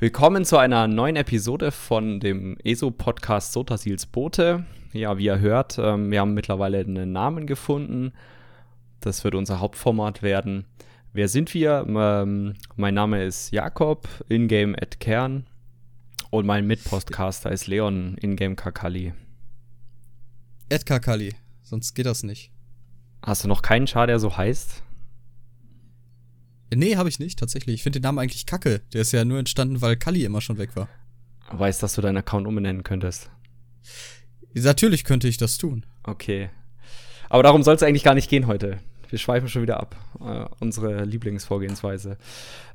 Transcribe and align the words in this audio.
Willkommen 0.00 0.44
zu 0.44 0.58
einer 0.58 0.86
neuen 0.86 1.16
Episode 1.16 1.72
von 1.72 2.20
dem 2.20 2.56
ESO-Podcast 2.62 3.52
Sotasils 3.52 4.06
Bote. 4.06 4.64
Ja, 4.92 5.18
wie 5.18 5.24
ihr 5.24 5.40
hört, 5.40 5.76
ähm, 5.76 6.12
wir 6.12 6.20
haben 6.20 6.34
mittlerweile 6.34 6.78
einen 6.78 7.10
Namen 7.10 7.48
gefunden. 7.48 8.12
Das 9.00 9.24
wird 9.24 9.34
unser 9.34 9.58
Hauptformat 9.58 10.22
werden. 10.22 10.66
Wer 11.12 11.26
sind 11.26 11.52
wir? 11.52 11.84
Ähm, 11.88 12.54
mein 12.76 12.94
Name 12.94 13.24
ist 13.24 13.50
Jakob, 13.50 14.06
Ingame 14.28 14.80
at 14.80 15.00
Kern. 15.00 15.48
Und 16.30 16.46
mein 16.46 16.68
Mitpostcaster 16.68 17.50
ist 17.50 17.66
Leon, 17.66 18.16
Ingame 18.20 18.54
Kakali. 18.54 19.14
Ed 20.68 20.86
Kakali, 20.86 21.34
sonst 21.64 21.94
geht 21.94 22.06
das 22.06 22.22
nicht. 22.22 22.52
Hast 23.26 23.42
du 23.42 23.48
noch 23.48 23.62
keinen 23.62 23.88
Char, 23.88 24.06
der 24.06 24.20
so 24.20 24.36
heißt? 24.36 24.84
Nee, 26.74 26.96
habe 26.96 27.08
ich 27.08 27.18
nicht, 27.18 27.38
tatsächlich. 27.38 27.76
Ich 27.76 27.82
finde 27.82 28.00
den 28.00 28.04
Namen 28.04 28.18
eigentlich 28.18 28.46
kacke. 28.46 28.80
Der 28.92 29.02
ist 29.02 29.12
ja 29.12 29.24
nur 29.24 29.38
entstanden, 29.38 29.80
weil 29.80 29.96
Kali 29.96 30.24
immer 30.24 30.40
schon 30.40 30.58
weg 30.58 30.76
war. 30.76 30.88
Weißt, 31.50 31.82
dass 31.82 31.94
du 31.94 32.02
deinen 32.02 32.18
Account 32.18 32.46
umbenennen 32.46 32.82
könntest. 32.82 33.30
Natürlich 34.54 35.04
könnte 35.04 35.28
ich 35.28 35.38
das 35.38 35.56
tun. 35.58 35.86
Okay. 36.02 36.50
Aber 37.28 37.42
darum 37.42 37.62
soll 37.62 37.74
es 37.74 37.82
eigentlich 37.82 38.04
gar 38.04 38.14
nicht 38.14 38.28
gehen 38.28 38.46
heute. 38.46 38.78
Wir 39.08 39.18
schweifen 39.18 39.48
schon 39.48 39.62
wieder 39.62 39.80
ab. 39.80 39.96
Äh, 40.20 40.44
unsere 40.60 41.04
Lieblingsvorgehensweise. 41.04 42.18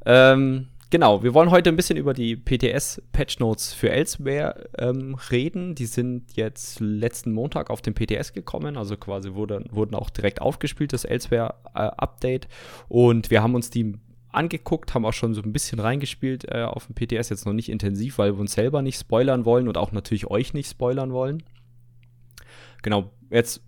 Ähm, 0.06 0.70
genau, 0.94 1.24
wir 1.24 1.34
wollen 1.34 1.50
heute 1.50 1.72
ein 1.72 1.76
bisschen 1.76 1.98
über 1.98 2.14
die 2.14 2.36
PTS-Patch 2.36 3.40
Notes 3.40 3.74
für 3.74 3.90
Elsewhere 3.90 4.70
ähm, 4.78 5.16
reden. 5.32 5.74
Die 5.74 5.88
sind 5.88 6.36
jetzt 6.36 6.80
letzten 6.80 7.32
Montag 7.32 7.72
auf 7.72 7.82
den 7.82 7.96
PTS 7.96 8.32
gekommen, 8.34 8.78
also 8.78 8.96
quasi 8.96 9.34
wurde, 9.34 9.66
wurden 9.72 9.96
auch 9.96 10.12
direkt 10.12 10.40
aufgespielt, 10.40 10.94
das 10.94 11.04
Elsewhere-Update. 11.04 12.46
Äh, 12.46 12.48
Und 12.90 13.32
wir 13.32 13.42
haben 13.42 13.56
uns 13.56 13.72
die 13.72 13.96
angeguckt, 14.30 14.94
haben 14.94 15.06
auch 15.06 15.14
schon 15.14 15.34
so 15.34 15.42
ein 15.42 15.52
bisschen 15.52 15.80
reingespielt 15.80 16.46
äh, 16.48 16.62
auf 16.62 16.86
dem 16.86 16.94
PTS, 16.94 17.30
jetzt 17.30 17.48
noch 17.48 17.54
nicht 17.54 17.70
intensiv, 17.70 18.20
weil 18.20 18.36
wir 18.36 18.40
uns 18.40 18.54
selber 18.54 18.84
nicht 18.84 19.00
spoilern 19.00 19.46
wollen 19.46 19.68
und 19.68 19.80
auch 19.80 19.94
natürlich 19.94 20.28
euch 20.28 20.54
nicht 20.54 20.70
spoilern 20.70 21.12
wollen. 21.12 21.42
Genau, 22.84 23.10
jetzt 23.32 23.64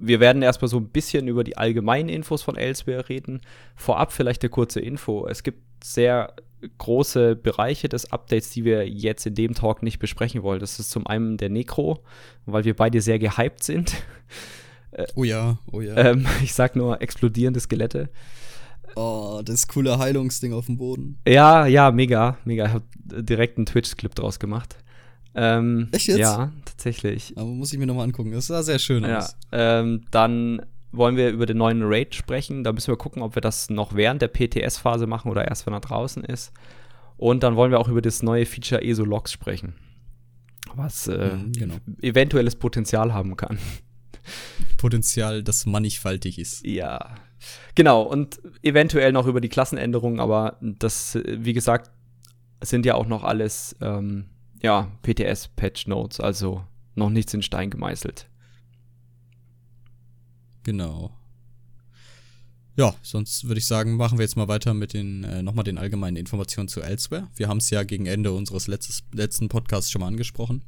wir 0.00 0.20
werden 0.20 0.42
erstmal 0.42 0.68
so 0.68 0.78
ein 0.78 0.88
bisschen 0.88 1.28
über 1.28 1.44
die 1.44 1.56
allgemeinen 1.56 2.08
Infos 2.08 2.42
von 2.42 2.56
Elsewhere 2.56 3.08
reden. 3.08 3.40
Vorab 3.76 4.12
vielleicht 4.12 4.42
eine 4.42 4.50
kurze 4.50 4.80
Info. 4.80 5.26
Es 5.26 5.42
gibt 5.42 5.62
sehr 5.84 6.34
große 6.78 7.36
Bereiche 7.36 7.88
des 7.88 8.12
Updates, 8.12 8.50
die 8.50 8.64
wir 8.64 8.88
jetzt 8.88 9.26
in 9.26 9.34
dem 9.34 9.54
Talk 9.54 9.82
nicht 9.82 9.98
besprechen 9.98 10.42
wollen. 10.42 10.60
Das 10.60 10.78
ist 10.78 10.90
zum 10.90 11.06
einen 11.06 11.36
der 11.36 11.50
Necro, 11.50 12.02
weil 12.46 12.64
wir 12.64 12.74
beide 12.74 13.00
sehr 13.00 13.18
gehypt 13.18 13.62
sind. 13.62 13.94
Oh 15.14 15.24
ja, 15.24 15.58
oh 15.70 15.80
ja. 15.80 15.96
Ähm, 15.96 16.26
ich 16.42 16.54
sag 16.54 16.74
nur 16.74 17.00
explodierende 17.02 17.60
Skelette. 17.60 18.08
Oh, 18.96 19.42
das 19.44 19.68
coole 19.68 19.98
Heilungsding 19.98 20.52
auf 20.52 20.66
dem 20.66 20.76
Boden. 20.78 21.18
Ja, 21.26 21.66
ja, 21.66 21.90
mega, 21.90 22.38
mega. 22.44 22.66
Ich 22.66 22.72
habe 22.72 22.84
direkt 23.22 23.58
einen 23.58 23.66
Twitch-Clip 23.66 24.14
draus 24.14 24.40
gemacht. 24.40 24.76
Ähm, 25.40 25.88
Echt 25.92 26.08
jetzt? 26.08 26.18
Ja, 26.18 26.52
tatsächlich. 26.64 27.32
Aber 27.36 27.46
muss 27.46 27.72
ich 27.72 27.78
mir 27.78 27.86
nochmal 27.86 28.04
angucken. 28.04 28.32
Das 28.32 28.48
sah 28.48 28.62
sehr 28.64 28.78
schön 28.80 29.04
Ja, 29.04 29.18
aus. 29.18 29.36
ähm, 29.52 30.02
dann 30.10 30.62
wollen 30.90 31.16
wir 31.16 31.30
über 31.30 31.46
den 31.46 31.58
neuen 31.58 31.82
Raid 31.84 32.14
sprechen. 32.14 32.64
Da 32.64 32.72
müssen 32.72 32.88
wir 32.88 32.96
gucken, 32.96 33.22
ob 33.22 33.34
wir 33.36 33.40
das 33.42 33.70
noch 33.70 33.94
während 33.94 34.20
der 34.22 34.28
PTS-Phase 34.28 35.06
machen 35.06 35.30
oder 35.30 35.46
erst, 35.46 35.66
wenn 35.66 35.74
er 35.74 35.80
draußen 35.80 36.24
ist. 36.24 36.52
Und 37.16 37.42
dann 37.42 37.56
wollen 37.56 37.70
wir 37.70 37.78
auch 37.78 37.88
über 37.88 38.02
das 38.02 38.22
neue 38.22 38.46
Feature 38.46 38.82
ESO-Logs 38.82 39.30
sprechen. 39.32 39.74
Was 40.74 41.06
äh, 41.08 41.34
Mhm, 41.36 41.52
genau. 41.52 41.74
eventuelles 42.02 42.56
Potenzial 42.56 43.12
haben 43.14 43.36
kann. 43.36 43.58
Potenzial, 44.76 45.42
das 45.42 45.66
mannigfaltig 45.66 46.38
ist. 46.38 46.66
Ja. 46.66 47.14
Genau, 47.74 48.02
und 48.02 48.40
eventuell 48.62 49.12
noch 49.12 49.26
über 49.26 49.40
die 49.40 49.48
Klassenänderungen, 49.48 50.20
aber 50.20 50.58
das, 50.60 51.14
äh, 51.14 51.38
wie 51.40 51.52
gesagt, 51.52 51.90
sind 52.62 52.84
ja 52.86 52.94
auch 52.94 53.06
noch 53.06 53.24
alles 53.24 53.76
ähm, 53.80 54.26
ja, 54.62 54.90
PTS-Patch-Notes, 55.02 56.20
also 56.20 56.64
noch 56.94 57.10
nichts 57.10 57.34
in 57.34 57.42
Stein 57.42 57.70
gemeißelt. 57.70 58.28
Genau. 60.64 61.12
Ja, 62.76 62.94
sonst 63.02 63.48
würde 63.48 63.58
ich 63.58 63.66
sagen, 63.66 63.96
machen 63.96 64.18
wir 64.18 64.24
jetzt 64.24 64.36
mal 64.36 64.46
weiter 64.46 64.72
mit 64.72 64.92
den, 64.92 65.24
äh, 65.24 65.42
nochmal 65.42 65.64
den 65.64 65.78
allgemeinen 65.78 66.16
Informationen 66.16 66.68
zu 66.68 66.80
Elsewhere. 66.80 67.28
Wir 67.34 67.48
haben 67.48 67.58
es 67.58 67.70
ja 67.70 67.82
gegen 67.82 68.06
Ende 68.06 68.32
unseres 68.32 68.68
letztes, 68.68 69.02
letzten 69.12 69.48
Podcasts 69.48 69.90
schon 69.90 70.00
mal 70.00 70.06
angesprochen. 70.06 70.62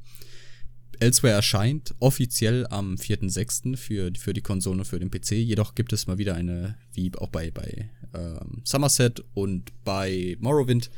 Elsewhere 0.99 1.35
erscheint 1.35 1.95
offiziell 2.01 2.67
am 2.69 2.97
4.6. 2.97 3.77
Für, 3.77 4.11
für 4.19 4.33
die 4.33 4.43
Konsole 4.43 4.81
und 4.81 4.85
für 4.85 4.99
den 4.99 5.11
PC. 5.11 5.33
Jedoch 5.33 5.77
gibt 5.77 5.93
es 5.93 6.09
mal 6.09 6.19
wieder 6.19 6.35
eine, 6.35 6.77
wie 6.93 7.13
auch 7.17 7.29
bei, 7.29 7.53
bei 7.53 7.91
ähm, 8.13 8.63
Somerset 8.65 9.25
und 9.33 9.73
bei 9.85 10.37
Morrowind, 10.41 10.91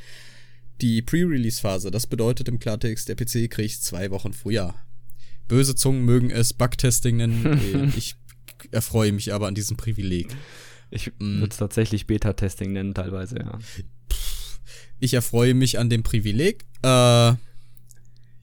die 0.82 1.00
Pre-Release-Phase. 1.02 1.90
Das 1.90 2.06
bedeutet 2.06 2.48
im 2.48 2.58
Klartext, 2.58 3.08
der 3.08 3.14
PC 3.14 3.48
kriegt 3.50 3.82
zwei 3.82 4.10
Wochen 4.10 4.32
früher. 4.32 4.74
Böse 5.48 5.74
Zungen 5.74 6.04
mögen 6.04 6.30
es 6.30 6.52
Bugtesting 6.52 7.16
nennen. 7.16 7.44
Äh, 7.94 7.96
ich 7.96 8.16
erfreue 8.70 9.12
mich 9.12 9.32
aber 9.32 9.46
an 9.48 9.54
diesem 9.54 9.76
Privileg. 9.76 10.28
Ich 10.90 11.08
Mm. 11.18 11.40
würde 11.40 11.50
es 11.52 11.56
tatsächlich 11.56 12.06
Beta-Testing 12.06 12.72
nennen, 12.72 12.94
teilweise, 12.94 13.38
ja. 13.38 13.58
Ich 15.00 15.14
erfreue 15.14 15.54
mich 15.54 15.78
an 15.78 15.90
dem 15.90 16.02
Privileg. 16.02 16.64
Äh, 16.82 17.34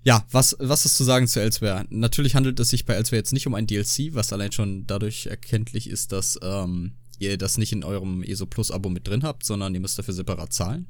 ja, 0.03 0.25
was, 0.31 0.55
was 0.59 0.85
ist 0.85 0.97
zu 0.97 1.03
sagen 1.03 1.27
zu 1.27 1.39
Elsewhere? 1.41 1.85
Natürlich 1.89 2.35
handelt 2.35 2.59
es 2.59 2.69
sich 2.69 2.85
bei 2.85 2.95
Elsewhere 2.95 3.19
jetzt 3.19 3.33
nicht 3.33 3.47
um 3.47 3.53
ein 3.53 3.67
DLC, 3.67 4.13
was 4.13 4.33
allein 4.33 4.51
schon 4.51 4.87
dadurch 4.87 5.27
erkenntlich 5.27 5.89
ist, 5.89 6.11
dass 6.11 6.39
ähm, 6.41 6.93
ihr 7.19 7.37
das 7.37 7.57
nicht 7.57 7.71
in 7.71 7.83
eurem 7.83 8.23
ESO 8.23 8.45
Plus 8.45 8.71
Abo 8.71 8.89
mit 8.89 9.07
drin 9.07 9.23
habt, 9.23 9.45
sondern 9.45 9.73
ihr 9.73 9.81
müsst 9.81 9.99
dafür 9.99 10.13
separat 10.13 10.51
zahlen. 10.53 10.87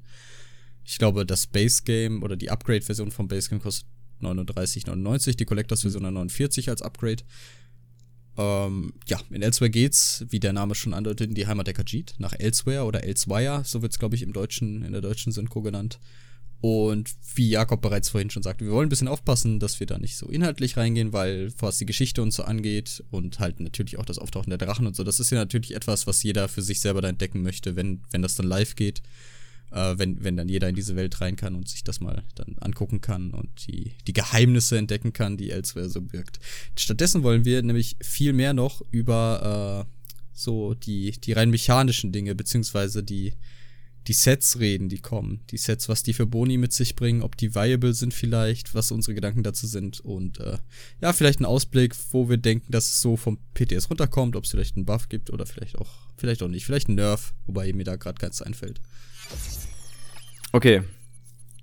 Ich 0.89 0.97
glaube, 0.97 1.23
das 1.23 1.45
Base 1.45 1.83
Game 1.85 2.23
oder 2.23 2.35
die 2.35 2.49
Upgrade-Version 2.49 3.11
vom 3.11 3.27
Base 3.27 3.47
Game 3.47 3.61
kostet 3.61 3.85
39,99, 4.21 5.37
die 5.37 5.45
Collectors-Version 5.45 6.01
49 6.01 6.67
als 6.67 6.81
Upgrade. 6.81 7.23
Ähm, 8.37 8.93
ja, 9.07 9.21
in 9.29 9.43
Elsewhere 9.43 9.69
geht's, 9.69 10.25
wie 10.29 10.39
der 10.39 10.51
Name 10.51 10.73
schon 10.73 10.95
andeutet, 10.95 11.29
in 11.29 11.35
die 11.35 11.45
Heimat 11.45 11.67
der 11.67 11.75
Khajiit, 11.75 12.15
nach 12.17 12.33
Elsewhere 12.33 12.85
oder 12.85 13.03
Elsewire, 13.03 13.61
so 13.65 13.83
wird's 13.83 13.99
glaube 13.99 14.15
ich 14.15 14.23
im 14.23 14.33
deutschen, 14.33 14.83
in 14.83 14.91
der 14.91 15.01
deutschen 15.01 15.31
Synchro 15.31 15.61
genannt. 15.61 15.99
Und 16.59 17.11
wie 17.35 17.49
Jakob 17.49 17.83
bereits 17.83 18.09
vorhin 18.09 18.31
schon 18.31 18.41
sagte, 18.41 18.65
wir 18.65 18.71
wollen 18.71 18.87
ein 18.87 18.89
bisschen 18.89 19.07
aufpassen, 19.07 19.59
dass 19.59 19.79
wir 19.79 19.85
da 19.85 19.99
nicht 19.99 20.17
so 20.17 20.25
inhaltlich 20.25 20.75
reingehen, 20.75 21.13
weil 21.13 21.53
was 21.59 21.77
die 21.77 21.85
Geschichte 21.85 22.23
und 22.23 22.31
so 22.31 22.43
angeht 22.43 23.03
und 23.11 23.39
halt 23.39 23.59
natürlich 23.59 23.99
auch 23.99 24.05
das 24.05 24.17
Auftauchen 24.17 24.49
der 24.49 24.57
Drachen 24.57 24.87
und 24.87 24.95
so, 24.95 25.03
das 25.03 25.19
ist 25.19 25.29
ja 25.29 25.37
natürlich 25.37 25.75
etwas, 25.75 26.07
was 26.07 26.23
jeder 26.23 26.47
für 26.47 26.63
sich 26.63 26.81
selber 26.81 27.01
da 27.01 27.09
entdecken 27.09 27.43
möchte, 27.43 27.75
wenn, 27.75 28.01
wenn 28.09 28.23
das 28.23 28.33
dann 28.33 28.47
live 28.47 28.75
geht. 28.75 29.03
Äh, 29.71 29.97
wenn, 29.97 30.23
wenn 30.23 30.35
dann 30.35 30.49
jeder 30.49 30.69
in 30.69 30.75
diese 30.75 30.95
Welt 30.95 31.21
rein 31.21 31.35
kann 31.35 31.55
und 31.55 31.67
sich 31.69 31.83
das 31.83 31.99
mal 31.99 32.23
dann 32.35 32.55
angucken 32.59 33.01
kann 33.01 33.31
und 33.31 33.67
die, 33.67 33.93
die 34.07 34.13
Geheimnisse 34.13 34.77
entdecken 34.77 35.13
kann, 35.13 35.37
die 35.37 35.51
Elsewhere 35.51 35.89
so 35.89 36.01
birgt. 36.01 36.39
Stattdessen 36.75 37.23
wollen 37.23 37.45
wir 37.45 37.61
nämlich 37.61 37.95
viel 38.01 38.33
mehr 38.33 38.53
noch 38.53 38.81
über 38.91 39.85
äh, 39.87 39.99
so 40.33 40.73
die, 40.73 41.11
die 41.11 41.33
rein 41.33 41.49
mechanischen 41.49 42.11
Dinge, 42.11 42.33
beziehungsweise 42.33 43.03
die, 43.03 43.33
die 44.07 44.13
Sets 44.13 44.59
reden, 44.59 44.89
die 44.89 44.99
kommen. 44.99 45.41
Die 45.51 45.57
Sets, 45.57 45.87
was 45.87 46.01
die 46.01 46.13
für 46.13 46.25
Boni 46.25 46.57
mit 46.57 46.73
sich 46.73 46.95
bringen, 46.95 47.21
ob 47.21 47.37
die 47.37 47.53
viable 47.53 47.93
sind 47.93 48.13
vielleicht, 48.13 48.73
was 48.73 48.91
unsere 48.91 49.13
Gedanken 49.13 49.43
dazu 49.43 49.67
sind 49.67 49.99
und 49.99 50.39
äh, 50.39 50.57
ja, 51.01 51.13
vielleicht 51.13 51.41
ein 51.41 51.45
Ausblick, 51.45 51.95
wo 52.11 52.27
wir 52.27 52.37
denken, 52.37 52.71
dass 52.71 52.87
es 52.87 53.01
so 53.01 53.17
vom 53.17 53.37
PTS 53.53 53.89
runterkommt, 53.89 54.35
ob 54.35 54.45
es 54.45 54.51
vielleicht 54.51 54.77
einen 54.77 54.85
Buff 54.85 55.09
gibt 55.09 55.29
oder 55.29 55.45
vielleicht 55.45 55.77
auch, 55.77 55.91
vielleicht 56.17 56.41
auch 56.41 56.47
nicht, 56.47 56.65
vielleicht 56.65 56.89
ein 56.89 56.95
Nerf, 56.95 57.33
wobei 57.45 57.71
mir 57.73 57.83
da 57.83 57.97
gerade 57.97 58.17
keins 58.17 58.41
einfällt. 58.41 58.81
Okay. 60.51 60.83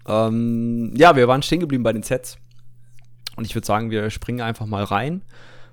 Ähm, 0.06 0.92
ja, 0.97 1.16
wir 1.16 1.28
waren 1.28 1.42
stehen 1.42 1.60
geblieben 1.60 1.82
bei 1.82 1.92
den 1.92 2.02
Sets. 2.02 2.38
Und 3.36 3.44
ich 3.44 3.54
würde 3.54 3.66
sagen, 3.66 3.91
wir 3.91 4.10
springen 4.10 4.41
einfach 4.41 4.66
mal 4.66 4.84
rein. 4.84 5.22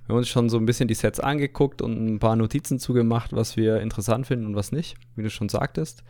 Wir 0.06 0.14
haben 0.14 0.18
uns 0.18 0.30
schon 0.30 0.50
so 0.50 0.58
ein 0.58 0.66
bisschen 0.66 0.88
die 0.88 0.96
Sets 0.96 1.20
angeguckt 1.20 1.82
und 1.82 2.06
ein 2.06 2.20
paar 2.20 2.36
Notizen 2.36 2.78
zugemacht, 2.78 3.32
was 3.32 3.56
wir 3.56 3.80
interessant 3.80 4.28
finden 4.28 4.46
und 4.48 4.56
was 4.56 4.72
nicht, 4.72 4.96
wie 5.16 5.24
du 5.24 5.30
schon 5.30 5.50
sagtest. 5.50 6.04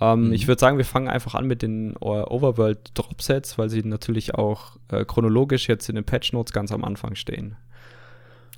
Ähm, 0.00 0.28
Mhm. 0.28 0.32
Ich 0.32 0.46
würde 0.46 0.60
sagen, 0.60 0.78
wir 0.78 0.84
fangen 0.84 1.08
einfach 1.08 1.34
an 1.34 1.46
mit 1.46 1.62
den 1.62 1.92
äh, 1.94 1.96
Overworld 1.98 2.90
Drop 2.94 3.20
Sets, 3.22 3.58
weil 3.58 3.70
sie 3.70 3.82
natürlich 3.82 4.34
auch 4.34 4.76
äh, 4.88 5.04
chronologisch 5.04 5.68
jetzt 5.68 5.88
in 5.88 5.94
den 5.94 6.04
Patch 6.04 6.32
Notes 6.32 6.52
ganz 6.52 6.72
am 6.72 6.84
Anfang 6.84 7.14
stehen. 7.14 7.56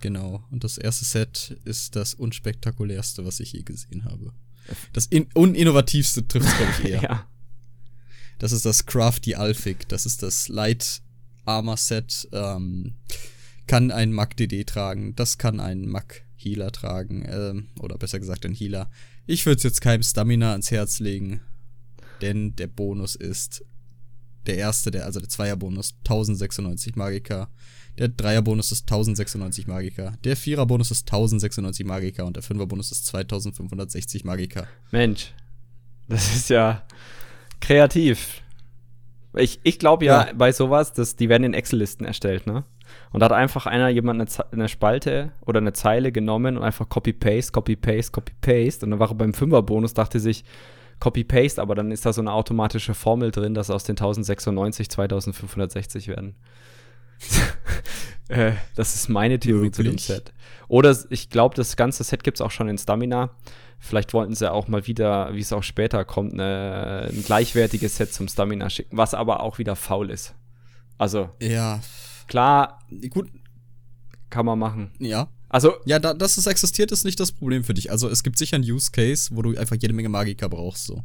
Genau. 0.00 0.42
Und 0.50 0.64
das 0.64 0.78
erste 0.78 1.04
Set 1.04 1.56
ist 1.64 1.96
das 1.96 2.14
unspektakulärste, 2.14 3.24
was 3.24 3.40
ich 3.40 3.52
je 3.52 3.62
gesehen 3.62 4.04
habe. 4.04 4.32
Das 4.92 5.06
in 5.06 5.28
uninnovativste 5.34 6.26
trifft 6.26 6.46
es, 6.46 6.56
glaube 6.56 6.72
ich, 6.78 6.90
eher. 6.90 7.02
ja. 7.02 7.26
Das 8.42 8.50
ist 8.50 8.66
das 8.66 8.86
Crafty 8.86 9.36
Alphig. 9.36 9.88
Das 9.88 10.04
ist 10.04 10.20
das 10.24 10.48
Light 10.48 11.00
Armor 11.44 11.76
Set. 11.76 12.28
Ähm, 12.32 12.94
kann 13.68 13.92
ein 13.92 14.12
Mag 14.12 14.36
DD 14.36 14.64
tragen. 14.64 15.14
Das 15.14 15.38
kann 15.38 15.60
ein 15.60 15.86
Mag 15.86 16.22
Healer 16.34 16.72
tragen. 16.72 17.24
Ähm, 17.24 17.68
oder 17.78 17.96
besser 17.98 18.18
gesagt 18.18 18.44
ein 18.44 18.52
Healer. 18.52 18.90
Ich 19.28 19.46
würde 19.46 19.58
es 19.58 19.62
jetzt 19.62 19.80
keinem 19.80 20.02
Stamina 20.02 20.50
ans 20.50 20.72
Herz 20.72 20.98
legen. 20.98 21.40
Denn 22.20 22.56
der 22.56 22.66
Bonus 22.66 23.14
ist 23.14 23.64
der 24.46 24.56
erste, 24.56 24.90
der, 24.90 25.04
also 25.04 25.20
der 25.20 25.28
Zweierbonus 25.28 25.94
1096 26.00 26.96
Magika. 26.96 27.48
Der 27.96 28.08
Dreierbonus 28.08 28.72
ist 28.72 28.90
1096 28.90 29.68
Magika. 29.68 30.16
Der 30.24 30.36
Viererbonus 30.36 30.90
ist 30.90 31.02
1096 31.06 31.86
Magika. 31.86 32.24
Und 32.24 32.34
der 32.34 32.42
Fünferbonus 32.42 32.90
ist 32.90 33.06
2560 33.06 34.24
Magika. 34.24 34.66
Mensch, 34.90 35.32
das 36.08 36.34
ist 36.34 36.50
ja 36.50 36.84
kreativ. 37.62 38.42
Ich, 39.34 39.60
ich 39.62 39.78
glaube 39.78 40.04
ja, 40.04 40.26
Ja. 40.26 40.32
bei 40.34 40.52
sowas, 40.52 40.92
dass 40.92 41.16
die 41.16 41.30
werden 41.30 41.44
in 41.44 41.54
Excel-Listen 41.54 42.04
erstellt, 42.04 42.46
ne? 42.46 42.64
Und 43.12 43.20
da 43.20 43.26
hat 43.26 43.32
einfach 43.32 43.64
einer 43.64 43.88
jemand 43.88 44.20
eine, 44.20 44.28
Ze- 44.28 44.52
eine 44.52 44.68
Spalte 44.68 45.32
oder 45.46 45.58
eine 45.58 45.72
Zeile 45.72 46.12
genommen 46.12 46.58
und 46.58 46.62
einfach 46.62 46.86
Copy-Paste, 46.90 47.52
Copy-Paste, 47.52 48.12
Copy-Paste. 48.12 48.84
Und 48.84 48.90
dann 48.90 48.98
war 49.00 49.08
er 49.10 49.14
beim 49.14 49.32
Fünfer-Bonus, 49.32 49.94
dachte 49.94 50.20
sich, 50.20 50.44
Copy-Paste, 51.00 51.62
aber 51.62 51.74
dann 51.74 51.90
ist 51.90 52.04
da 52.04 52.12
so 52.12 52.20
eine 52.20 52.32
automatische 52.32 52.92
Formel 52.92 53.30
drin, 53.30 53.54
dass 53.54 53.70
aus 53.70 53.84
den 53.84 53.94
1096 53.94 54.90
2560 54.90 56.08
werden. 56.08 56.34
äh, 58.28 58.52
das 58.74 58.94
ist 58.94 59.08
meine 59.08 59.38
Theorie 59.38 59.70
zu 59.70 59.82
dem 59.82 59.92
Wirklich? 59.92 60.06
Set. 60.06 60.32
Oder 60.68 60.96
ich 61.10 61.30
glaube, 61.30 61.54
das 61.54 61.76
ganze 61.76 62.04
Set 62.04 62.24
gibt 62.24 62.36
es 62.38 62.40
auch 62.40 62.50
schon 62.50 62.68
in 62.68 62.76
Stamina. 62.78 63.30
Vielleicht 63.84 64.12
wollten 64.14 64.34
sie 64.36 64.50
auch 64.50 64.68
mal 64.68 64.86
wieder, 64.86 65.34
wie 65.34 65.40
es 65.40 65.52
auch 65.52 65.64
später 65.64 66.04
kommt, 66.04 66.34
eine, 66.34 67.08
ein 67.12 67.24
gleichwertiges 67.24 67.96
Set 67.96 68.14
zum 68.14 68.28
Stamina 68.28 68.70
schicken, 68.70 68.96
was 68.96 69.12
aber 69.12 69.42
auch 69.42 69.58
wieder 69.58 69.74
faul 69.74 70.08
ist. 70.10 70.34
Also 70.98 71.30
Ja, 71.40 71.80
klar, 72.28 72.78
gut, 73.10 73.28
kann 74.30 74.46
man 74.46 74.58
machen. 74.58 74.92
ja. 75.00 75.28
Also 75.48 75.74
Ja, 75.84 75.98
da, 75.98 76.14
dass 76.14 76.38
es 76.38 76.46
existiert, 76.46 76.92
ist 76.92 77.04
nicht 77.04 77.18
das 77.20 77.32
Problem 77.32 77.64
für 77.64 77.74
dich. 77.74 77.90
Also 77.90 78.08
es 78.08 78.22
gibt 78.22 78.38
sicher 78.38 78.54
einen 78.56 78.64
Use 78.70 78.90
Case, 78.92 79.30
wo 79.34 79.42
du 79.42 79.54
einfach 79.58 79.76
jede 79.78 79.92
Menge 79.92 80.08
Magiker 80.08 80.48
brauchst, 80.48 80.86
so. 80.86 81.02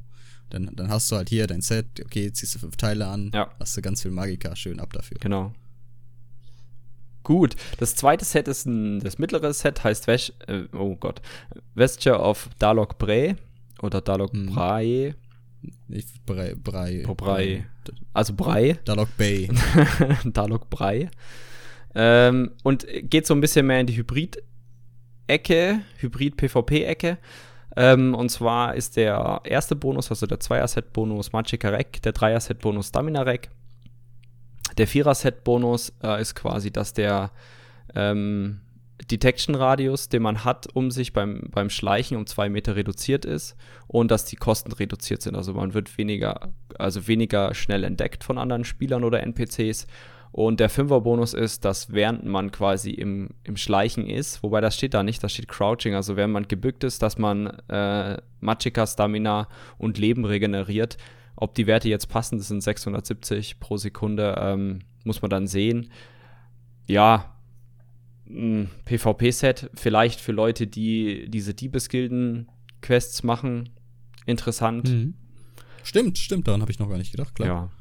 Dann, 0.50 0.70
dann 0.76 0.88
hast 0.90 1.12
du 1.12 1.16
halt 1.18 1.28
hier 1.30 1.48
dein 1.48 1.62
Set, 1.62 1.88
okay, 2.06 2.32
ziehst 2.32 2.56
du 2.56 2.60
fünf 2.60 2.78
Teile 2.78 3.08
an, 3.08 3.32
Ja. 3.34 3.50
hast 3.60 3.76
du 3.76 3.82
ganz 3.82 4.04
viel 4.04 4.12
Magiker, 4.12 4.56
schön 4.56 4.80
ab 4.80 4.94
dafür. 4.94 5.18
Genau. 5.20 5.52
Gut, 7.28 7.58
das 7.78 7.94
zweite 7.94 8.24
Set 8.24 8.48
ist 8.48 8.66
ein, 8.66 9.02
das 9.02 9.18
mittlere 9.20 9.52
Set, 9.52 9.84
heißt 9.84 10.08
Vesh, 10.08 10.32
äh, 10.48 10.62
oh 10.74 10.96
Gott, 10.96 11.22
Vesture 11.76 12.20
of 12.22 12.48
Dalok 12.58 12.98
Bray 12.98 13.36
oder 13.82 14.00
Dalok 14.00 14.34
Mhm. 14.34 14.56
Bray, 14.56 15.14
Ich, 15.90 16.06
Brei, 16.26 16.56
Brei. 16.56 17.04
Oh, 17.06 17.16
Brei. 17.16 17.66
also 18.14 18.34
Brei, 18.34 18.80
Dalok 18.86 19.10
Bay. 19.18 19.50
Dalok 20.24 20.70
Brei. 20.70 21.10
Ähm, 21.96 22.52
und 22.64 22.88
geht 23.02 23.28
so 23.28 23.34
ein 23.34 23.42
bisschen 23.42 23.68
mehr 23.68 23.82
in 23.82 23.88
die 23.88 23.98
Hybrid-Ecke, 23.98 25.82
Hybrid-PvP-Ecke. 25.98 27.18
Ähm, 27.76 28.16
und 28.16 28.30
zwar 28.30 28.74
ist 28.76 28.96
der 28.96 29.42
erste 29.44 29.76
Bonus, 29.76 30.10
also 30.12 30.28
der 30.28 30.40
Zweier-Set-Bonus 30.40 31.34
Rek, 31.34 32.02
der 32.04 32.14
Dreier-Set-Bonus 32.14 32.88
Stamina 32.88 33.24
Rek. 33.24 33.50
Der 34.78 34.88
Vierer-Set-Bonus 34.88 35.94
äh, 36.04 36.22
ist 36.22 36.36
quasi, 36.36 36.72
dass 36.72 36.94
der 36.94 37.32
ähm, 37.96 38.62
Detection-Radius, 39.10 40.10
den 40.10 40.22
man 40.22 40.44
hat, 40.44 40.68
um 40.74 40.92
sich 40.92 41.14
beim, 41.14 41.50
beim 41.52 41.70
Schleichen 41.70 42.18
um 42.18 42.26
zwei 42.26 42.50
Meter 42.50 42.76
reduziert 42.76 43.26
ist 43.26 43.56
und 43.88 44.12
dass 44.12 44.26
die 44.26 44.36
Kosten 44.36 44.72
reduziert 44.72 45.22
sind. 45.22 45.36
Also 45.36 45.54
man 45.54 45.74
wird 45.74 45.98
weniger, 45.98 46.50
also 46.78 47.08
weniger 47.08 47.54
schnell 47.54 47.84
entdeckt 47.84 48.24
von 48.24 48.38
anderen 48.38 48.66
Spielern 48.66 49.04
oder 49.04 49.22
NPCs. 49.22 49.88
Und 50.32 50.60
der 50.60 50.70
Fünfer-Bonus 50.70 51.34
ist, 51.34 51.64
dass 51.64 51.94
während 51.94 52.26
man 52.26 52.52
quasi 52.52 52.92
im, 52.92 53.30
im 53.44 53.56
Schleichen 53.56 54.08
ist, 54.08 54.44
wobei 54.44 54.62
das 54.62 54.76
steht 54.76 54.94
da 54.94 55.02
nicht, 55.02 55.24
da 55.24 55.30
steht 55.30 55.48
Crouching, 55.48 55.96
also 55.96 56.16
während 56.16 56.34
man 56.34 56.48
gebückt 56.48 56.84
ist, 56.84 57.02
dass 57.02 57.18
man 57.18 57.48
äh, 57.70 58.18
Magicka, 58.42 58.86
Stamina 58.86 59.48
und 59.78 59.98
Leben 59.98 60.26
regeneriert. 60.26 60.98
Ob 61.38 61.54
die 61.54 61.68
Werte 61.68 61.88
jetzt 61.88 62.10
passen, 62.10 62.38
das 62.38 62.48
sind 62.48 62.62
670 62.62 63.60
pro 63.60 63.78
Sekunde, 63.78 64.36
ähm, 64.39 64.80
muss 65.04 65.22
man 65.22 65.30
dann 65.30 65.48
sehen. 65.48 65.92
Ja, 66.88 67.38
PvP-Set, 68.86 69.69
vielleicht 69.74 70.19
für 70.19 70.31
Leute, 70.31 70.68
die 70.68 71.30
diese 71.30 71.54
Diebesgilden-Quests 71.54 73.24
machen, 73.24 73.69
interessant. 74.25 74.89
Mhm. 74.89 75.13
Stimmt, 75.84 76.18
stimmt, 76.18 76.48
daran 76.48 76.62
habe 76.62 76.72
ich 76.72 76.80
noch 76.80 76.89
gar 76.89 76.98
nicht 76.98 77.12
gedacht, 77.12 77.36
klar. 77.36 77.72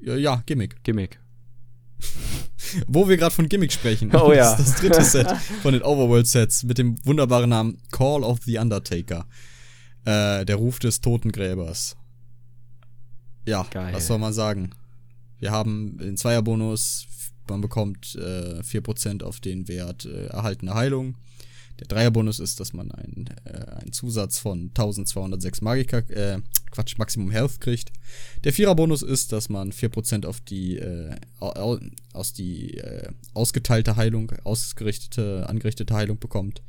Ja, 0.00 0.14
Ja, 0.14 0.16
ja 0.16 0.42
Gimmick. 0.44 0.82
Gimmick. 0.82 1.20
Wo 2.86 3.08
wir 3.08 3.16
gerade 3.16 3.34
von 3.34 3.48
Gimmick 3.48 3.72
sprechen. 3.72 4.14
Oh 4.14 4.32
ja. 4.32 4.50
Das 4.56 4.60
ist 4.60 4.68
das 4.68 4.80
dritte 4.80 5.04
Set 5.04 5.28
von 5.62 5.72
den 5.72 5.82
Overworld-Sets 5.82 6.64
mit 6.64 6.76
dem 6.78 6.96
wunderbaren 7.06 7.48
Namen 7.48 7.78
Call 7.92 8.24
of 8.24 8.40
the 8.44 8.58
Undertaker. 8.58 9.26
Äh, 10.08 10.44
der 10.46 10.56
Ruf 10.56 10.78
des 10.78 11.00
Totengräbers. 11.00 11.96
Ja, 13.46 13.66
Geil. 13.70 13.94
was 13.94 14.06
soll 14.06 14.18
man 14.18 14.32
sagen? 14.32 14.70
Wir 15.38 15.50
haben 15.50 15.98
den 15.98 16.16
Zweierbonus, 16.16 17.06
man 17.48 17.60
bekommt 17.60 18.14
äh, 18.16 18.60
4% 18.60 19.22
auf 19.22 19.40
den 19.40 19.68
Wert 19.68 20.04
äh, 20.04 20.26
erhaltene 20.26 20.74
Heilung. 20.74 21.16
Der 21.78 21.86
Dreierbonus 21.86 22.40
ist, 22.40 22.58
dass 22.58 22.72
man 22.72 22.90
einen, 22.90 23.26
äh, 23.44 23.52
einen 23.80 23.92
Zusatz 23.92 24.38
von 24.38 24.70
1206 24.70 25.60
Magika, 25.60 25.98
äh, 25.98 26.40
Quatsch, 26.72 26.98
Maximum 26.98 27.30
Health 27.30 27.60
kriegt. 27.60 27.92
Der 28.44 28.52
Viererbonus 28.52 29.02
ist, 29.02 29.30
dass 29.30 29.48
man 29.48 29.70
4% 29.72 30.26
auf 30.26 30.40
die, 30.40 30.76
äh, 30.78 31.14
au- 31.38 31.52
au- 31.52 31.78
aus 32.12 32.32
die 32.32 32.78
äh, 32.78 33.10
ausgeteilte 33.32 33.94
Heilung, 33.96 34.32
ausgerichtete, 34.42 35.48
angerichtete 35.48 35.94
Heilung 35.94 36.18
bekommt. 36.18 36.62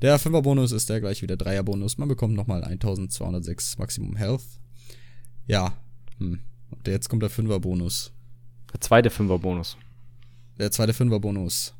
Der 0.00 0.18
Fünferbonus 0.18 0.70
ist 0.70 0.88
der 0.88 1.00
gleich 1.00 1.22
wie 1.22 1.26
der 1.26 1.36
Dreierbonus. 1.36 1.98
Man 1.98 2.08
bekommt 2.08 2.34
nochmal 2.34 2.62
1206 2.62 3.78
Maximum 3.78 4.14
Health. 4.16 4.44
Ja, 5.46 5.76
hm. 6.18 6.40
Und 6.70 6.86
jetzt 6.86 7.08
kommt 7.08 7.22
der 7.22 7.30
Fünferbonus. 7.30 8.12
Der 8.72 8.80
zweite 8.80 9.10
Fünfer-Bonus. 9.10 9.76
Der 10.58 10.70
zweite 10.70 10.92
Fünferbonus. 10.92 11.74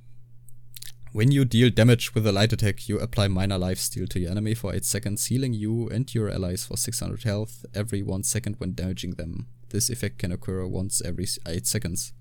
When 1.13 1.31
you 1.31 1.45
deal 1.45 1.71
damage 1.71 2.11
with 2.15 2.27
a 2.27 2.31
light 2.31 2.53
attack, 2.53 2.89
you 2.89 2.99
apply 2.99 3.29
minor 3.29 3.59
life 3.59 3.81
steal 3.81 4.07
to 4.09 4.19
your 4.19 4.31
enemy 4.31 4.55
for 4.55 4.75
8 4.75 4.85
seconds, 4.85 5.27
healing 5.27 5.53
you 5.53 5.89
and 5.89 6.13
your 6.15 6.31
allies 6.31 6.65
for 6.65 6.77
600 6.77 7.25
health 7.25 7.65
every 7.73 8.03
1 8.03 8.25
second 8.25 8.57
when 8.59 8.75
damaging 8.75 9.17
them. 9.17 9.47
This 9.71 9.91
effect 9.91 10.19
can 10.19 10.33
occur 10.33 10.67
once 10.67 11.03
every 11.03 11.27
8 11.47 11.67
seconds. 11.67 12.15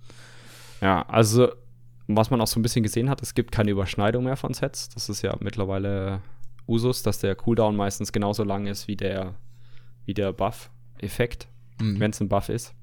Ja, 0.82 1.02
also, 1.10 1.52
was 2.08 2.30
man 2.30 2.40
auch 2.42 2.48
so 2.48 2.60
ein 2.60 2.64
bisschen 2.64 2.84
gesehen 2.84 3.10
hat, 3.10 3.22
es 3.22 3.34
gibt 3.34 3.52
keine 3.52 3.72
Überschneidung 3.72 4.24
mehr 4.24 4.38
von 4.38 4.54
Sets. 4.54 4.90
Das 4.90 5.10
ist 5.10 5.22
ja 5.22 5.36
mittlerweile 5.40 6.22
Usus, 6.68 7.04
dass 7.04 7.20
der 7.20 7.36
Cooldown 7.36 7.76
meistens 7.76 8.12
genauso 8.12 8.44
lang 8.44 8.66
ist 8.68 8.88
wie 8.88 8.96
der, 8.96 9.36
wie 10.06 10.14
der 10.14 10.32
Buff-Effekt, 10.34 11.48
Mhm. 11.80 12.00
wenn 12.00 12.12
es 12.12 12.20
ein 12.22 12.30
Buff 12.30 12.50
ist. 12.50 12.74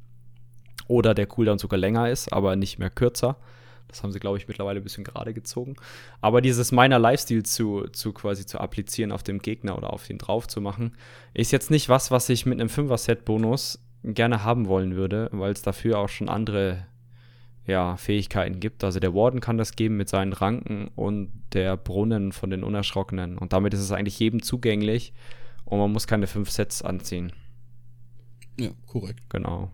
Oder 0.87 1.15
der 1.15 1.27
Cooldown 1.27 1.59
sogar 1.59 1.79
länger 1.79 2.11
ist, 2.11 2.33
aber 2.33 2.55
nicht 2.57 2.79
mehr 2.79 2.91
kürzer. 2.91 3.37
Das 3.89 4.03
haben 4.03 4.13
sie, 4.13 4.21
glaube 4.21 4.39
ich, 4.39 4.47
mittlerweile 4.49 4.81
ein 4.81 4.83
bisschen 4.85 5.05
gerade 5.05 5.35
gezogen. 5.35 5.77
Aber 6.21 6.41
dieses 6.41 6.73
Minor 6.73 6.99
Lifestyle 6.99 7.43
zu, 7.43 7.87
zu 7.93 8.13
quasi 8.13 8.47
zu 8.47 8.59
applizieren 8.61 9.13
auf 9.13 9.23
dem 9.23 9.39
Gegner 9.41 9.77
oder 9.77 9.93
auf 9.93 10.09
ihn 10.11 10.19
drauf 10.19 10.47
zu 10.49 10.61
machen, 10.61 10.97
ist 11.33 11.53
jetzt 11.53 11.71
nicht 11.71 11.89
was, 11.89 12.11
was 12.11 12.29
ich 12.29 12.47
mit 12.47 12.61
einem 12.61 12.69
5er-Set-Bonus 12.69 13.79
gerne 14.05 14.45
haben 14.45 14.67
wollen 14.69 14.97
würde, 14.97 15.29
weil 15.33 15.53
es 15.53 15.63
dafür 15.63 15.99
auch 15.99 16.09
schon 16.09 16.29
andere 16.29 16.87
ja, 17.67 17.97
Fähigkeiten 17.97 18.61
gibt. 18.61 18.85
Also 18.85 19.01
der 19.01 19.15
Warden 19.15 19.41
kann 19.41 19.59
das 19.59 19.77
geben 19.77 19.97
mit 19.97 20.09
seinen 20.09 20.33
Ranken 20.33 20.91
und 20.95 21.31
der 21.53 21.77
Brunnen 21.77 22.33
von 22.33 22.51
den 22.51 22.65
Unerschrockenen. 22.65 23.39
Und 23.39 23.53
damit 23.53 23.75
ist 23.75 23.81
es 23.81 23.93
eigentlich 23.93 24.19
jedem 24.19 24.43
zugänglich 24.43 25.13
und 25.65 25.79
man 25.79 25.93
muss 25.93 26.07
keine 26.07 26.27
fünf 26.27 26.51
Sets 26.51 26.83
anziehen. 26.83 27.33
Ja, 28.59 28.71
korrekt. 28.87 29.21
Genau. 29.31 29.71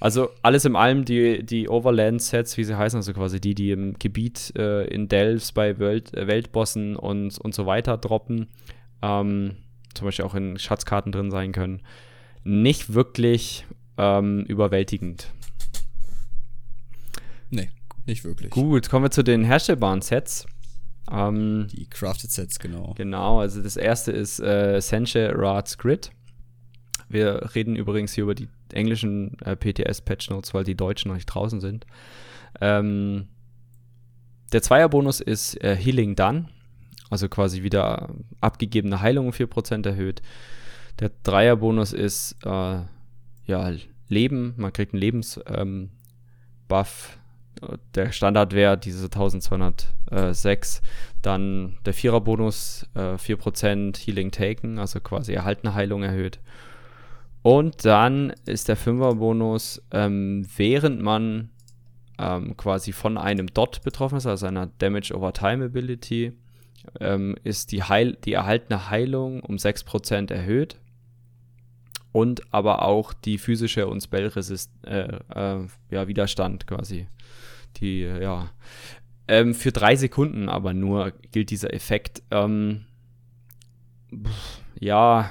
Also 0.00 0.30
alles 0.42 0.64
in 0.64 0.74
allem 0.74 1.04
die, 1.04 1.44
die 1.46 1.68
Overland-Sets, 1.68 2.56
wie 2.58 2.64
sie 2.64 2.76
heißen, 2.76 2.96
also 2.96 3.12
quasi 3.12 3.40
die, 3.40 3.54
die 3.54 3.70
im 3.70 3.96
Gebiet 4.00 4.52
äh, 4.56 4.84
in 4.88 5.06
Delves 5.06 5.52
bei 5.52 5.78
Welt, 5.78 6.12
äh, 6.14 6.26
Weltbossen 6.26 6.96
und, 6.96 7.38
und 7.38 7.54
so 7.54 7.66
weiter 7.66 7.98
droppen, 7.98 8.48
ähm, 9.00 9.58
zum 9.94 10.06
Beispiel 10.06 10.24
auch 10.24 10.34
in 10.34 10.58
Schatzkarten 10.58 11.12
drin 11.12 11.30
sein 11.30 11.52
können, 11.52 11.82
nicht 12.42 12.94
wirklich 12.94 13.64
ähm, 13.96 14.44
überwältigend. 14.48 15.32
Nee, 17.52 17.70
nicht 18.06 18.24
wirklich. 18.24 18.50
Gut, 18.50 18.88
kommen 18.88 19.04
wir 19.04 19.10
zu 19.10 19.22
den 19.22 19.44
herstellbaren 19.44 20.00
Sets. 20.00 20.46
Ähm, 21.10 21.68
Die 21.70 21.86
Crafted 21.86 22.30
Sets, 22.30 22.58
genau. 22.58 22.94
Genau, 22.96 23.40
also 23.40 23.62
das 23.62 23.76
erste 23.76 24.10
ist 24.10 24.40
äh, 24.40 24.80
Senche 24.80 25.32
Rad's 25.36 25.76
Grid. 25.76 26.10
Wir 27.08 27.50
reden 27.54 27.76
übrigens 27.76 28.14
hier 28.14 28.24
über 28.24 28.34
die 28.34 28.48
englischen 28.72 29.38
äh, 29.40 29.54
PTS-Patch 29.54 30.30
Notes, 30.30 30.54
weil 30.54 30.64
die 30.64 30.74
deutschen 30.74 31.10
noch 31.10 31.16
nicht 31.16 31.26
draußen 31.26 31.60
sind. 31.60 31.86
Ähm, 32.60 33.28
der 34.52 34.62
Zweierbonus 34.62 35.20
ist 35.20 35.62
äh, 35.62 35.76
Healing 35.76 36.16
Done, 36.16 36.48
also 37.10 37.28
quasi 37.28 37.62
wieder 37.62 38.14
abgegebene 38.40 39.02
Heilung 39.02 39.26
um 39.26 39.32
4% 39.32 39.86
erhöht. 39.86 40.22
Der 41.00 41.10
Dreierbonus 41.22 41.92
ist 41.92 42.36
äh, 42.44 42.80
ja, 43.44 43.72
Leben, 44.08 44.54
man 44.56 44.72
kriegt 44.72 44.94
einen 44.94 45.00
Lebensbuff. 45.00 45.44
Ähm, 45.54 45.90
Der 47.94 48.12
Standardwert, 48.12 48.84
diese 48.84 49.04
1206. 49.04 50.82
Dann 51.22 51.78
der 51.84 51.94
Viererbonus, 51.94 52.86
äh, 52.94 53.16
4% 53.16 53.96
Healing 53.96 54.30
Taken, 54.30 54.78
also 54.78 55.00
quasi 55.00 55.32
erhaltene 55.32 55.74
Heilung 55.74 56.02
erhöht. 56.02 56.40
Und 57.42 57.84
dann 57.84 58.32
ist 58.46 58.68
der 58.68 58.76
Fünferbonus, 58.76 59.82
ähm, 59.90 60.46
während 60.56 61.00
man 61.02 61.50
ähm, 62.18 62.56
quasi 62.56 62.92
von 62.92 63.18
einem 63.18 63.48
Dot 63.48 63.82
betroffen 63.82 64.18
ist, 64.18 64.26
also 64.26 64.46
einer 64.46 64.68
Damage 64.78 65.14
over 65.14 65.32
Time 65.32 65.64
Ability, 65.64 66.32
ähm, 67.00 67.36
ist 67.44 67.72
die, 67.72 67.82
Heil 67.82 68.16
die 68.24 68.32
erhaltene 68.32 68.90
Heilung 68.90 69.40
um 69.40 69.56
6% 69.56 70.32
erhöht. 70.32 70.78
und 72.12 72.42
aber 72.52 72.82
auch 72.82 73.14
die 73.14 73.38
physische 73.38 73.86
und 73.86 74.02
Spellresist 74.02 74.70
äh, 74.84 75.16
äh, 75.34 75.66
ja, 75.90 76.08
Widerstand 76.08 76.66
quasi. 76.66 77.08
Die, 77.78 78.00
ja. 78.00 78.50
Ähm, 79.28 79.54
für 79.54 79.72
drei 79.72 79.96
Sekunden 79.96 80.48
aber 80.48 80.74
nur 80.74 81.12
gilt 81.30 81.50
dieser 81.50 81.72
Effekt. 81.72 82.22
Ähm, 82.30 82.84
ja, 84.78 85.30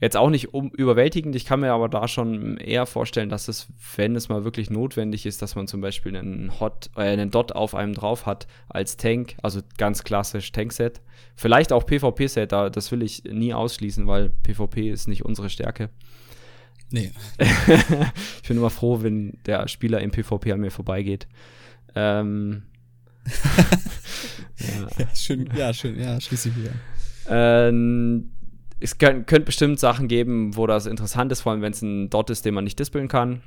jetzt 0.00 0.16
auch 0.16 0.30
nicht 0.30 0.52
um, 0.52 0.70
überwältigend. 0.70 1.34
Ich 1.36 1.46
kann 1.46 1.60
mir 1.60 1.72
aber 1.72 1.88
da 1.88 2.08
schon 2.08 2.58
eher 2.58 2.86
vorstellen, 2.86 3.28
dass 3.28 3.48
es, 3.48 3.68
wenn 3.96 4.14
es 4.16 4.28
mal 4.28 4.44
wirklich 4.44 4.68
notwendig 4.70 5.26
ist, 5.26 5.42
dass 5.42 5.54
man 5.54 5.66
zum 5.66 5.80
Beispiel 5.80 6.16
einen 6.16 6.60
Hot, 6.60 6.90
äh, 6.96 7.02
einen 7.02 7.30
Dot 7.30 7.52
auf 7.52 7.74
einem 7.74 7.94
drauf 7.94 8.26
hat 8.26 8.46
als 8.68 8.96
Tank, 8.96 9.36
also 9.42 9.60
ganz 9.78 10.04
klassisch 10.04 10.52
Tank-Set. 10.52 11.00
Vielleicht 11.34 11.72
auch 11.72 11.86
PvP-Set, 11.86 12.52
da, 12.52 12.70
das 12.70 12.92
will 12.92 13.02
ich 13.02 13.24
nie 13.24 13.54
ausschließen, 13.54 14.06
weil 14.06 14.30
PvP 14.42 14.90
ist 14.90 15.08
nicht 15.08 15.24
unsere 15.24 15.50
Stärke. 15.50 15.90
Nee. 16.90 17.12
ich 17.38 18.48
bin 18.48 18.56
immer 18.56 18.70
froh, 18.70 19.02
wenn 19.02 19.38
der 19.46 19.66
Spieler 19.68 20.00
im 20.00 20.10
PvP 20.10 20.52
an 20.52 20.60
mir 20.60 20.70
vorbeigeht. 20.70 21.26
Ähm, 21.94 22.62
ja. 24.58 24.88
ja. 24.98 25.14
schön, 25.14 25.48
ja, 25.56 25.72
schön, 25.72 25.98
ja, 25.98 26.20
schließe 26.20 26.50
ich 26.50 26.56
wieder. 26.56 26.70
Ähm, 27.28 28.30
es 28.78 28.98
könnte 28.98 29.40
bestimmt 29.40 29.80
Sachen 29.80 30.06
geben, 30.06 30.56
wo 30.56 30.66
das 30.66 30.86
interessant 30.86 31.32
ist, 31.32 31.40
vor 31.40 31.52
allem 31.52 31.62
wenn 31.62 31.72
es 31.72 31.82
ein 31.82 32.10
Dot 32.10 32.30
ist, 32.30 32.44
den 32.44 32.54
man 32.54 32.64
nicht 32.64 32.78
dispeln 32.78 33.08
kann. 33.08 33.42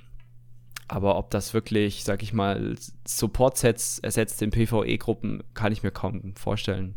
Aber 0.87 1.17
ob 1.17 1.29
das 1.29 1.53
wirklich, 1.53 2.03
sag 2.03 2.23
ich 2.23 2.33
mal, 2.33 2.75
Support-Sets 3.05 3.99
ersetzt 3.99 4.41
in 4.41 4.49
PvE-Gruppen, 4.49 5.43
kann 5.53 5.71
ich 5.71 5.83
mir 5.83 5.91
kaum 5.91 6.33
vorstellen. 6.35 6.95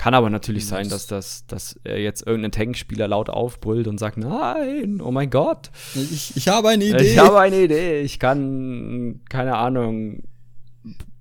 Kann 0.00 0.14
aber 0.14 0.30
natürlich 0.30 0.66
sein, 0.66 0.88
dass 0.88 1.06
das, 1.06 1.46
dass 1.46 1.78
jetzt 1.84 2.26
irgendein 2.26 2.52
Tankspieler 2.52 3.06
laut 3.06 3.28
aufbrüllt 3.28 3.86
und 3.86 3.98
sagt, 3.98 4.16
nein, 4.16 5.02
oh 5.02 5.10
mein 5.10 5.28
Gott. 5.28 5.70
Ich, 5.94 6.34
ich 6.38 6.48
habe 6.48 6.70
eine 6.70 6.84
Idee. 6.84 7.12
Ich 7.12 7.18
habe 7.18 7.38
eine 7.38 7.60
Idee. 7.60 8.00
Ich 8.00 8.18
kann, 8.18 9.20
keine 9.28 9.56
Ahnung, 9.56 10.22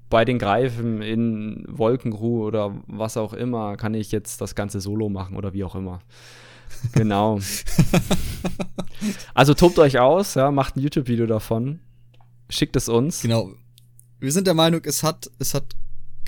bei 0.10 0.24
den 0.24 0.40
Greifen 0.40 1.02
in 1.02 1.66
Wolkenruhe 1.68 2.46
oder 2.46 2.74
was 2.88 3.18
auch 3.18 3.34
immer, 3.34 3.76
kann 3.76 3.94
ich 3.96 4.14
jetzt 4.14 4.40
das 4.40 4.56
ganze 4.56 4.80
Solo 4.80 5.10
machen 5.10 5.36
oder 5.36 5.52
wie 5.52 5.66
auch 5.66 5.76
immer. 5.76 6.00
Genau. 6.94 7.38
also 9.34 9.56
tobt 9.56 9.78
euch 9.78 10.00
aus, 10.00 10.36
ja, 10.36 10.52
macht 10.52 10.78
ein 10.78 10.80
YouTube-Video 10.80 11.26
davon. 11.26 11.82
Schickt 12.48 12.78
es 12.78 12.88
uns. 12.88 13.24
Genau. 13.24 13.52
Wir 14.22 14.32
sind 14.32 14.48
der 14.48 14.54
Meinung, 14.54 14.80
es 14.86 15.04
hat, 15.04 15.30
es 15.38 15.54
hat 15.54 15.76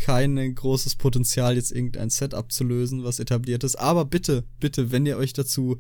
kein 0.01 0.55
großes 0.55 0.95
Potenzial, 0.95 1.55
jetzt 1.55 1.71
irgendein 1.71 2.09
Set 2.09 2.33
abzulösen, 2.33 3.03
was 3.03 3.19
etabliert 3.19 3.63
ist. 3.63 3.75
Aber 3.75 4.03
bitte, 4.03 4.43
bitte, 4.59 4.91
wenn 4.91 5.05
ihr 5.05 5.17
euch 5.17 5.33
dazu, 5.33 5.77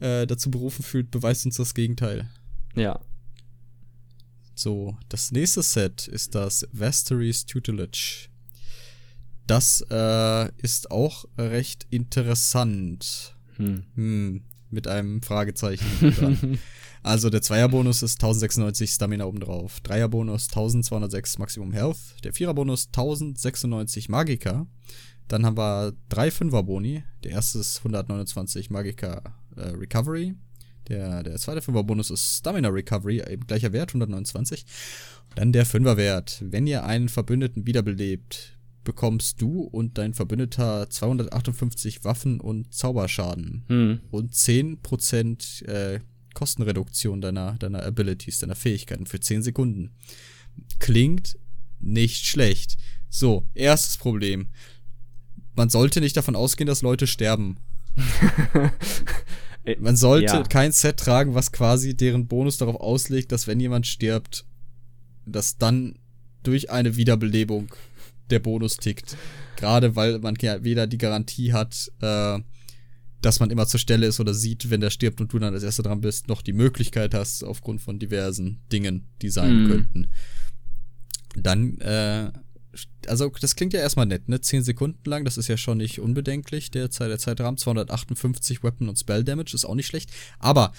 äh, 0.00 0.26
dazu 0.26 0.50
berufen 0.50 0.82
fühlt, 0.82 1.10
beweist 1.10 1.46
uns 1.46 1.56
das 1.56 1.74
Gegenteil. 1.74 2.28
Ja. 2.74 3.00
So, 4.54 4.96
das 5.08 5.30
nächste 5.30 5.62
Set 5.62 6.08
ist 6.08 6.34
das 6.34 6.66
Vastery's 6.72 7.46
Tutelage. 7.46 8.28
Das 9.46 9.84
äh, 9.88 10.52
ist 10.58 10.90
auch 10.90 11.24
recht 11.38 11.86
interessant. 11.90 13.36
Hm. 13.56 13.84
Hm, 13.94 14.42
mit 14.70 14.88
einem 14.88 15.22
Fragezeichen. 15.22 16.58
Also 17.02 17.30
der 17.30 17.42
Zweierbonus 17.42 18.02
ist 18.02 18.22
1096 18.22 18.90
Stamina 18.90 19.24
obendrauf. 19.24 19.80
Dreierbonus 19.80 20.48
1206 20.48 21.38
Maximum 21.38 21.72
Health. 21.72 21.98
Der 22.24 22.32
Viererbonus 22.32 22.88
1096 22.88 24.08
Magika. 24.08 24.66
Dann 25.28 25.46
haben 25.46 25.56
wir 25.56 25.94
drei 26.08 26.30
Fünferboni. 26.30 27.04
Der 27.24 27.32
erste 27.32 27.60
ist 27.60 27.78
129 27.78 28.70
Magika 28.70 29.22
äh, 29.56 29.68
Recovery. 29.68 30.34
Der, 30.88 31.22
der 31.22 31.36
zweite 31.36 31.62
Fünferbonus 31.62 32.10
ist 32.10 32.38
Stamina 32.38 32.68
Recovery, 32.68 33.22
eben 33.30 33.46
gleicher 33.46 33.72
Wert, 33.72 33.90
129. 33.90 34.66
Dann 35.36 35.52
der 35.52 35.64
Fünferwert. 35.64 36.42
Wenn 36.44 36.66
ihr 36.66 36.84
einen 36.84 37.08
Verbündeten 37.08 37.66
wiederbelebt, 37.66 38.58
bekommst 38.82 39.40
du 39.40 39.62
und 39.62 39.98
dein 39.98 40.14
Verbündeter 40.14 40.90
258 40.90 42.04
Waffen 42.04 42.40
und 42.40 42.74
Zauberschaden. 42.74 43.64
Hm. 43.68 44.00
Und 44.10 44.32
10% 44.32 45.64
äh, 45.66 46.00
Kostenreduktion 46.40 47.20
deiner, 47.20 47.52
deiner 47.58 47.84
Abilities, 47.84 48.38
deiner 48.38 48.54
Fähigkeiten 48.54 49.04
für 49.04 49.20
10 49.20 49.42
Sekunden. 49.42 49.90
Klingt 50.78 51.38
nicht 51.80 52.24
schlecht. 52.24 52.78
So, 53.10 53.44
erstes 53.54 53.98
Problem. 53.98 54.48
Man 55.54 55.68
sollte 55.68 56.00
nicht 56.00 56.16
davon 56.16 56.36
ausgehen, 56.36 56.66
dass 56.66 56.80
Leute 56.80 57.06
sterben. 57.06 57.58
Man 59.78 59.96
sollte 59.96 60.32
ja. 60.36 60.42
kein 60.44 60.72
Set 60.72 60.96
tragen, 60.96 61.34
was 61.34 61.52
quasi 61.52 61.94
deren 61.94 62.26
Bonus 62.26 62.56
darauf 62.56 62.76
auslegt, 62.76 63.32
dass 63.32 63.46
wenn 63.46 63.60
jemand 63.60 63.86
stirbt, 63.86 64.46
dass 65.26 65.58
dann 65.58 65.98
durch 66.42 66.70
eine 66.70 66.96
Wiederbelebung 66.96 67.68
der 68.30 68.38
Bonus 68.38 68.78
tickt. 68.78 69.14
Gerade 69.56 69.94
weil 69.94 70.20
man 70.20 70.38
ja 70.40 70.64
weder 70.64 70.86
die 70.86 70.96
Garantie 70.96 71.52
hat, 71.52 71.92
äh, 72.00 72.38
dass 73.20 73.40
man 73.40 73.50
immer 73.50 73.66
zur 73.66 73.80
Stelle 73.80 74.06
ist 74.06 74.20
oder 74.20 74.34
sieht, 74.34 74.70
wenn 74.70 74.80
der 74.80 74.90
stirbt 74.90 75.20
und 75.20 75.32
du 75.32 75.38
dann 75.38 75.54
als 75.54 75.62
erster 75.62 75.82
dran 75.82 76.00
bist, 76.00 76.28
noch 76.28 76.42
die 76.42 76.52
Möglichkeit 76.52 77.14
hast, 77.14 77.44
aufgrund 77.44 77.80
von 77.80 77.98
diversen 77.98 78.60
Dingen, 78.72 79.08
die 79.22 79.30
sein 79.30 79.64
mm. 79.64 79.68
könnten. 79.68 80.08
Dann, 81.36 81.78
äh, 81.80 82.32
also 83.06 83.30
das 83.40 83.56
klingt 83.56 83.72
ja 83.72 83.80
erstmal 83.80 84.06
nett, 84.06 84.28
ne? 84.28 84.40
Zehn 84.40 84.62
Sekunden 84.62 85.08
lang, 85.08 85.24
das 85.24 85.38
ist 85.38 85.48
ja 85.48 85.56
schon 85.56 85.78
nicht 85.78 86.00
unbedenklich, 86.00 86.70
der, 86.70 86.90
Zeit, 86.90 87.10
der 87.10 87.18
Zeitrahmen. 87.18 87.58
258 87.58 88.62
Weapon 88.62 88.88
und 88.88 88.98
Spell 88.98 89.24
Damage 89.24 89.54
ist 89.54 89.64
auch 89.64 89.74
nicht 89.74 89.86
schlecht. 89.86 90.10
Aber 90.38 90.72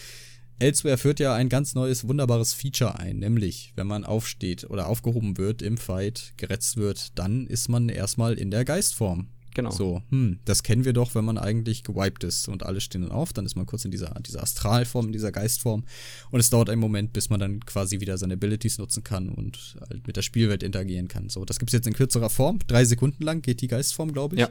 Elsewhere 0.62 1.00
führt 1.00 1.20
ja 1.20 1.34
ein 1.34 1.50
ganz 1.50 1.74
neues, 1.74 2.08
wunderbares 2.08 2.54
Feature 2.54 3.00
ein, 3.00 3.18
nämlich, 3.18 3.74
wenn 3.76 3.88
man 3.88 4.04
aufsteht 4.04 4.70
oder 4.70 4.88
aufgehoben 4.88 5.38
wird 5.38 5.64
im 5.64 5.76
Fight, 5.78 6.34
geretzt 6.38 6.78
wird, 6.78 7.18
dann 7.18 7.48
ist 7.48 7.68
man 7.68 7.90
erstmal 7.90 8.36
in 8.36 8.52
der 8.52 8.64
Geistform. 8.64 9.30
Genau. 9.54 9.72
So, 9.72 10.02
hm, 10.10 10.40
das 10.46 10.64
kennen 10.64 10.86
wir 10.86 10.94
doch, 10.94 11.16
wenn 11.16 11.26
man 11.26 11.38
eigentlich 11.38 11.84
gewiped 11.84 12.24
ist 12.24 12.48
und 12.48 12.64
alle 12.64 12.82
stehen 12.82 13.02
dann 13.02 13.12
auf, 13.12 13.34
dann 13.34 13.46
ist 13.46 13.56
man 13.56 13.66
kurz 13.66 13.86
in 13.86 13.92
dieser, 13.92 14.14
dieser 14.22 14.44
Astralform, 14.44 15.08
in 15.08 15.14
dieser 15.14 15.32
Geistform 15.32 15.84
und 16.32 16.40
es 16.40 16.50
dauert 16.50 16.70
einen 16.70 16.82
Moment, 16.82 17.14
bis 17.14 17.30
man 17.30 17.40
dann 17.40 17.60
quasi 17.66 18.00
wieder 18.00 18.18
seine 18.18 18.34
Abilities 18.34 18.78
nutzen 18.78 19.04
kann 19.04 19.30
und 19.30 19.78
halt 19.90 20.08
mit 20.08 20.16
der 20.16 20.22
Spielwelt 20.22 20.64
interagieren 20.64 21.08
kann. 21.08 21.30
So, 21.30 21.46
das 21.46 21.60
gibt's 21.60 21.74
jetzt 21.74 21.88
in 21.88 21.94
kürzerer 21.94 22.30
Form. 22.30 22.60
Drei 22.68 22.86
Sekunden 22.86 23.24
lang 23.24 23.42
geht 23.42 23.62
die 23.62 23.68
Geistform, 23.68 24.14
glaube 24.14 24.36
ich. 24.36 24.42
Ja 24.42 24.50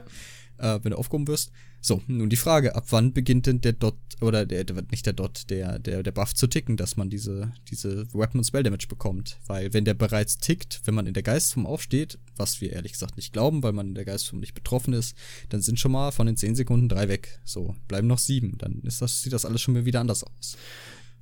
äh, 0.61 0.79
wenn 0.83 0.91
du 0.91 0.97
aufgehoben 0.97 1.27
wirst. 1.27 1.51
So, 1.81 2.01
nun 2.07 2.29
die 2.29 2.35
Frage, 2.35 2.75
ab 2.75 2.85
wann 2.91 3.11
beginnt 3.11 3.47
denn 3.47 3.59
der 3.59 3.73
Dot, 3.73 3.95
oder 4.21 4.45
der, 4.45 4.65
nicht 4.91 5.05
der 5.05 5.13
Dot, 5.13 5.49
der, 5.49 5.79
der, 5.79 6.03
der 6.03 6.11
Buff 6.11 6.35
zu 6.35 6.47
ticken, 6.47 6.77
dass 6.77 6.95
man 6.95 7.09
diese, 7.09 7.51
diese 7.69 8.05
Weapon 8.13 8.39
und 8.39 8.43
Spell 8.43 8.61
Damage 8.61 8.87
bekommt? 8.87 9.39
Weil 9.47 9.73
wenn 9.73 9.83
der 9.83 9.95
bereits 9.95 10.37
tickt, 10.37 10.81
wenn 10.85 10.93
man 10.93 11.07
in 11.07 11.15
der 11.15 11.23
Geistform 11.23 11.65
aufsteht, 11.65 12.19
was 12.37 12.61
wir 12.61 12.71
ehrlich 12.73 12.93
gesagt 12.93 13.17
nicht 13.17 13.33
glauben, 13.33 13.63
weil 13.63 13.73
man 13.73 13.87
in 13.87 13.95
der 13.95 14.05
Geistform 14.05 14.39
nicht 14.39 14.53
betroffen 14.53 14.93
ist, 14.93 15.17
dann 15.49 15.61
sind 15.61 15.79
schon 15.79 15.91
mal 15.91 16.11
von 16.11 16.27
den 16.27 16.37
10 16.37 16.55
Sekunden 16.55 16.87
drei 16.87 17.09
weg. 17.09 17.39
So, 17.43 17.75
bleiben 17.87 18.07
noch 18.07 18.19
sieben. 18.19 18.57
Dann 18.59 18.81
ist 18.83 19.01
das, 19.01 19.23
sieht 19.23 19.33
das 19.33 19.45
alles 19.45 19.61
schon 19.61 19.85
wieder 19.85 19.99
anders 20.01 20.23
aus. 20.23 20.57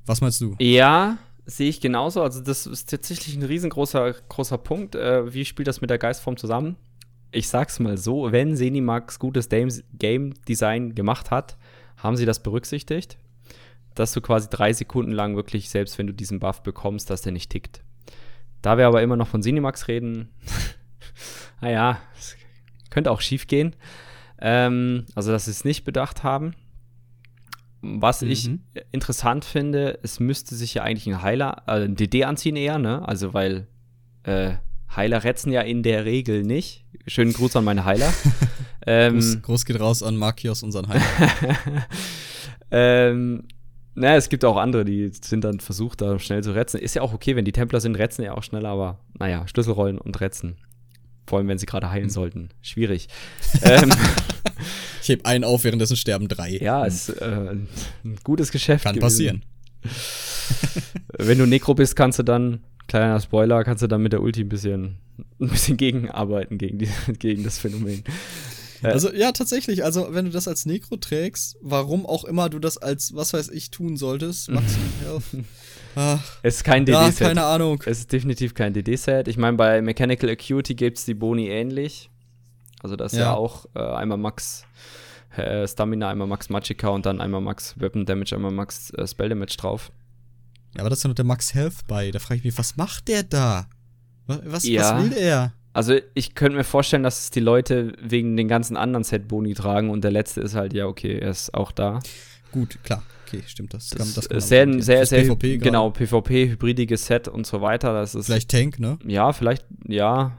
Was 0.05 0.19
meinst 0.19 0.41
du? 0.41 0.55
Ja, 0.59 1.17
sehe 1.45 1.69
ich 1.69 1.79
genauso. 1.79 2.21
Also, 2.21 2.41
das 2.41 2.67
ist 2.67 2.89
tatsächlich 2.89 3.35
ein 3.35 3.43
riesengroßer 3.43 4.13
großer 4.27 4.57
Punkt. 4.57 4.95
Äh, 4.95 5.33
wie 5.33 5.45
spielt 5.45 5.67
das 5.67 5.81
mit 5.81 5.89
der 5.89 5.97
Geistform 5.97 6.35
zusammen? 6.35 6.75
Ich 7.31 7.47
sag's 7.47 7.79
mal 7.79 7.97
so, 7.97 8.31
wenn 8.31 8.55
Zenimax 8.55 9.19
gutes 9.19 9.49
Game 9.49 10.33
Design 10.47 10.95
gemacht 10.95 11.31
hat, 11.31 11.57
haben 11.97 12.15
sie 12.15 12.25
das 12.25 12.41
berücksichtigt, 12.41 13.17
dass 13.95 14.13
du 14.13 14.21
quasi 14.21 14.49
drei 14.49 14.73
Sekunden 14.73 15.11
lang 15.11 15.35
wirklich, 15.35 15.69
selbst 15.69 15.97
wenn 15.97 16.07
du 16.07 16.13
diesen 16.13 16.39
Buff 16.39 16.63
bekommst, 16.63 17.09
dass 17.09 17.21
der 17.21 17.31
nicht 17.31 17.51
tickt. 17.51 17.81
Da 18.61 18.77
wir 18.77 18.87
aber 18.87 19.01
immer 19.01 19.15
noch 19.15 19.27
von 19.27 19.41
Zenimax 19.41 19.87
reden, 19.87 20.29
naja, 21.61 21.99
es 22.17 22.35
könnte 22.89 23.11
auch 23.11 23.21
schief 23.21 23.47
gehen. 23.47 23.75
Ähm, 24.41 25.05
also, 25.15 25.31
dass 25.31 25.45
sie 25.45 25.51
es 25.51 25.65
nicht 25.65 25.83
bedacht 25.83 26.23
haben. 26.23 26.53
Was 27.81 28.21
mhm. 28.21 28.31
ich 28.31 28.49
interessant 28.91 29.45
finde, 29.45 29.99
es 30.03 30.19
müsste 30.19 30.55
sich 30.55 30.73
ja 30.73 30.83
eigentlich 30.83 31.07
ein 31.07 31.21
Heiler, 31.21 31.63
äh, 31.67 31.83
ein 31.85 31.95
DD 31.95 32.25
anziehen 32.25 32.55
eher, 32.55 32.79
ne? 32.79 33.07
Also, 33.07 33.33
weil 33.33 33.67
äh, 34.23 34.53
Heiler 34.95 35.23
retzen 35.23 35.51
ja 35.51 35.61
in 35.61 35.83
der 35.83 36.05
Regel 36.05 36.43
nicht. 36.43 36.85
Schönen 37.07 37.33
Gruß 37.33 37.55
an 37.55 37.63
meine 37.63 37.85
Heiler. 37.85 38.11
ähm, 38.87 39.15
Gruß, 39.15 39.41
Gruß, 39.41 39.65
geht 39.65 39.79
raus 39.79 40.03
an 40.03 40.15
Markios, 40.17 40.63
unseren 40.63 40.87
Heiler. 40.87 41.03
ähm, 42.71 43.43
naja, 43.95 44.15
es 44.15 44.29
gibt 44.29 44.45
auch 44.45 44.57
andere, 44.57 44.85
die 44.85 45.11
sind 45.21 45.43
dann 45.43 45.59
versucht, 45.59 46.01
da 46.01 46.19
schnell 46.19 46.43
zu 46.43 46.53
retzen. 46.53 46.79
Ist 46.79 46.95
ja 46.95 47.01
auch 47.01 47.13
okay, 47.13 47.35
wenn 47.35 47.45
die 47.45 47.51
Templer 47.51 47.81
sind, 47.81 47.95
retzen 47.95 48.23
ja 48.23 48.33
auch 48.33 48.43
schneller, 48.43 48.69
aber 48.69 48.99
naja, 49.17 49.47
Schlüsselrollen 49.47 49.97
und 49.97 50.19
retzen. 50.21 50.57
Vor 51.27 51.37
allem, 51.37 51.47
wenn 51.47 51.57
sie 51.59 51.67
gerade 51.67 51.91
heilen 51.91 52.05
hm. 52.05 52.11
sollten. 52.11 52.49
Schwierig. 52.61 53.07
ähm, 53.61 53.91
ich 55.01 55.09
heb 55.09 55.25
einen 55.25 55.43
auf, 55.43 55.63
währenddessen 55.63 55.97
sterben 55.97 56.27
drei. 56.27 56.57
Ja, 56.57 56.81
hm. 56.81 56.87
ist 56.87 57.09
äh, 57.09 57.51
ein 57.51 57.67
gutes 58.23 58.51
Geschäft. 58.51 58.85
Kann 58.85 58.95
gewesen. 58.95 59.05
passieren. 59.05 59.45
wenn 61.17 61.37
du 61.37 61.45
Nekro 61.45 61.73
bist, 61.73 61.95
kannst 61.95 62.19
du 62.19 62.23
dann 62.23 62.63
kleiner 62.89 63.19
Spoiler, 63.19 63.63
kannst 63.63 63.81
du 63.83 63.87
dann 63.87 64.01
mit 64.01 64.11
der 64.11 64.21
Ulti 64.21 64.41
ein 64.41 64.49
bisschen, 64.49 64.97
ein 65.39 65.47
bisschen 65.47 65.77
gegenarbeiten 65.77 66.57
gegen, 66.57 66.79
die, 66.79 66.89
gegen 67.19 67.43
das 67.43 67.57
Phänomen. 67.57 68.03
Also 68.81 69.11
ja, 69.13 69.31
tatsächlich. 69.31 69.83
Also 69.83 70.07
wenn 70.11 70.25
du 70.25 70.31
das 70.31 70.47
als 70.47 70.65
Necro 70.65 70.97
trägst, 70.97 71.57
warum 71.61 72.05
auch 72.05 72.23
immer 72.23 72.49
du 72.49 72.59
das 72.59 72.77
als, 72.77 73.13
was 73.13 73.33
weiß 73.33 73.49
ich, 73.49 73.71
tun 73.71 73.97
solltest, 73.97 74.49
Maximum 74.51 74.89
Health. 75.03 75.45
Ach, 75.95 76.37
es 76.43 76.57
ist 76.57 76.63
kein 76.63 76.85
DD-Set. 76.85 77.19
Ja, 77.19 77.27
keine 77.27 77.43
Ahnung. 77.43 77.83
Es 77.85 77.99
ist 77.99 78.11
definitiv 78.11 78.53
kein 78.53 78.73
DD-Set. 78.73 79.27
Ich 79.27 79.37
meine, 79.37 79.57
bei 79.57 79.81
Mechanical 79.81 80.29
Acuity 80.29 80.75
gibt 80.75 80.97
es 80.97 81.05
die 81.05 81.13
Boni 81.13 81.47
ähnlich. 81.47 82.09
Also 82.81 82.95
das 82.95 83.13
ist 83.13 83.19
ja, 83.19 83.25
ja 83.25 83.33
auch 83.33 83.65
äh, 83.75 83.79
einmal 83.79 84.17
Max 84.17 84.65
äh, 85.35 85.67
Stamina, 85.67 86.09
einmal 86.09 86.27
Max 86.27 86.49
Magicka 86.49 86.89
und 86.89 87.05
dann 87.05 87.19
einmal 87.19 87.41
Max 87.41 87.79
Weapon 87.79 88.05
Damage, 88.05 88.35
einmal 88.35 88.51
Max 88.51 88.91
äh, 88.91 89.05
Spell 89.05 89.29
Damage 89.29 89.57
drauf. 89.57 89.91
Ja, 90.75 90.81
aber 90.81 90.89
das 90.89 90.99
ist 90.99 91.03
ja 91.03 91.07
noch 91.09 91.15
der 91.15 91.25
Max 91.25 91.53
Health 91.53 91.87
bei. 91.87 92.11
Da 92.11 92.19
frage 92.19 92.39
ich 92.39 92.43
mich, 92.43 92.57
was 92.57 92.77
macht 92.77 93.07
der 93.07 93.23
da? 93.23 93.67
Was, 94.27 94.63
ja. 94.65 94.97
was 94.97 95.03
will 95.03 95.17
er? 95.17 95.53
Also 95.73 95.95
ich 96.13 96.35
könnte 96.35 96.57
mir 96.57 96.63
vorstellen, 96.63 97.03
dass 97.03 97.19
es 97.19 97.31
die 97.31 97.39
Leute 97.39 97.93
wegen 98.01 98.35
den 98.37 98.47
ganzen 98.47 98.75
anderen 98.77 99.03
Set-Boni 99.03 99.53
tragen 99.53 99.89
und 99.89 100.03
der 100.03 100.11
letzte 100.11 100.41
ist 100.41 100.55
halt, 100.55 100.73
ja, 100.73 100.87
okay, 100.87 101.19
er 101.19 101.31
ist 101.31 101.53
auch 101.53 101.71
da. 101.71 101.99
Gut, 102.51 102.79
klar. 102.83 103.03
Okay, 103.25 103.43
stimmt 103.45 103.73
das. 103.75 103.89
Das, 103.89 104.15
das 104.15 104.25
ist 104.25 104.49
sehr, 104.49 104.81
sehr, 104.81 105.05
sehr, 105.05 105.23
PvP 105.23 105.59
genau, 105.59 105.91
PvP, 105.91 106.49
hybridiges 106.49 107.05
Set 107.05 107.27
und 107.27 107.45
so 107.45 107.61
weiter. 107.61 107.93
Das 107.93 108.15
ist, 108.15 108.25
vielleicht 108.25 108.49
Tank, 108.49 108.79
ne? 108.79 108.97
Ja, 109.05 109.33
vielleicht, 109.33 109.65
ja. 109.87 110.37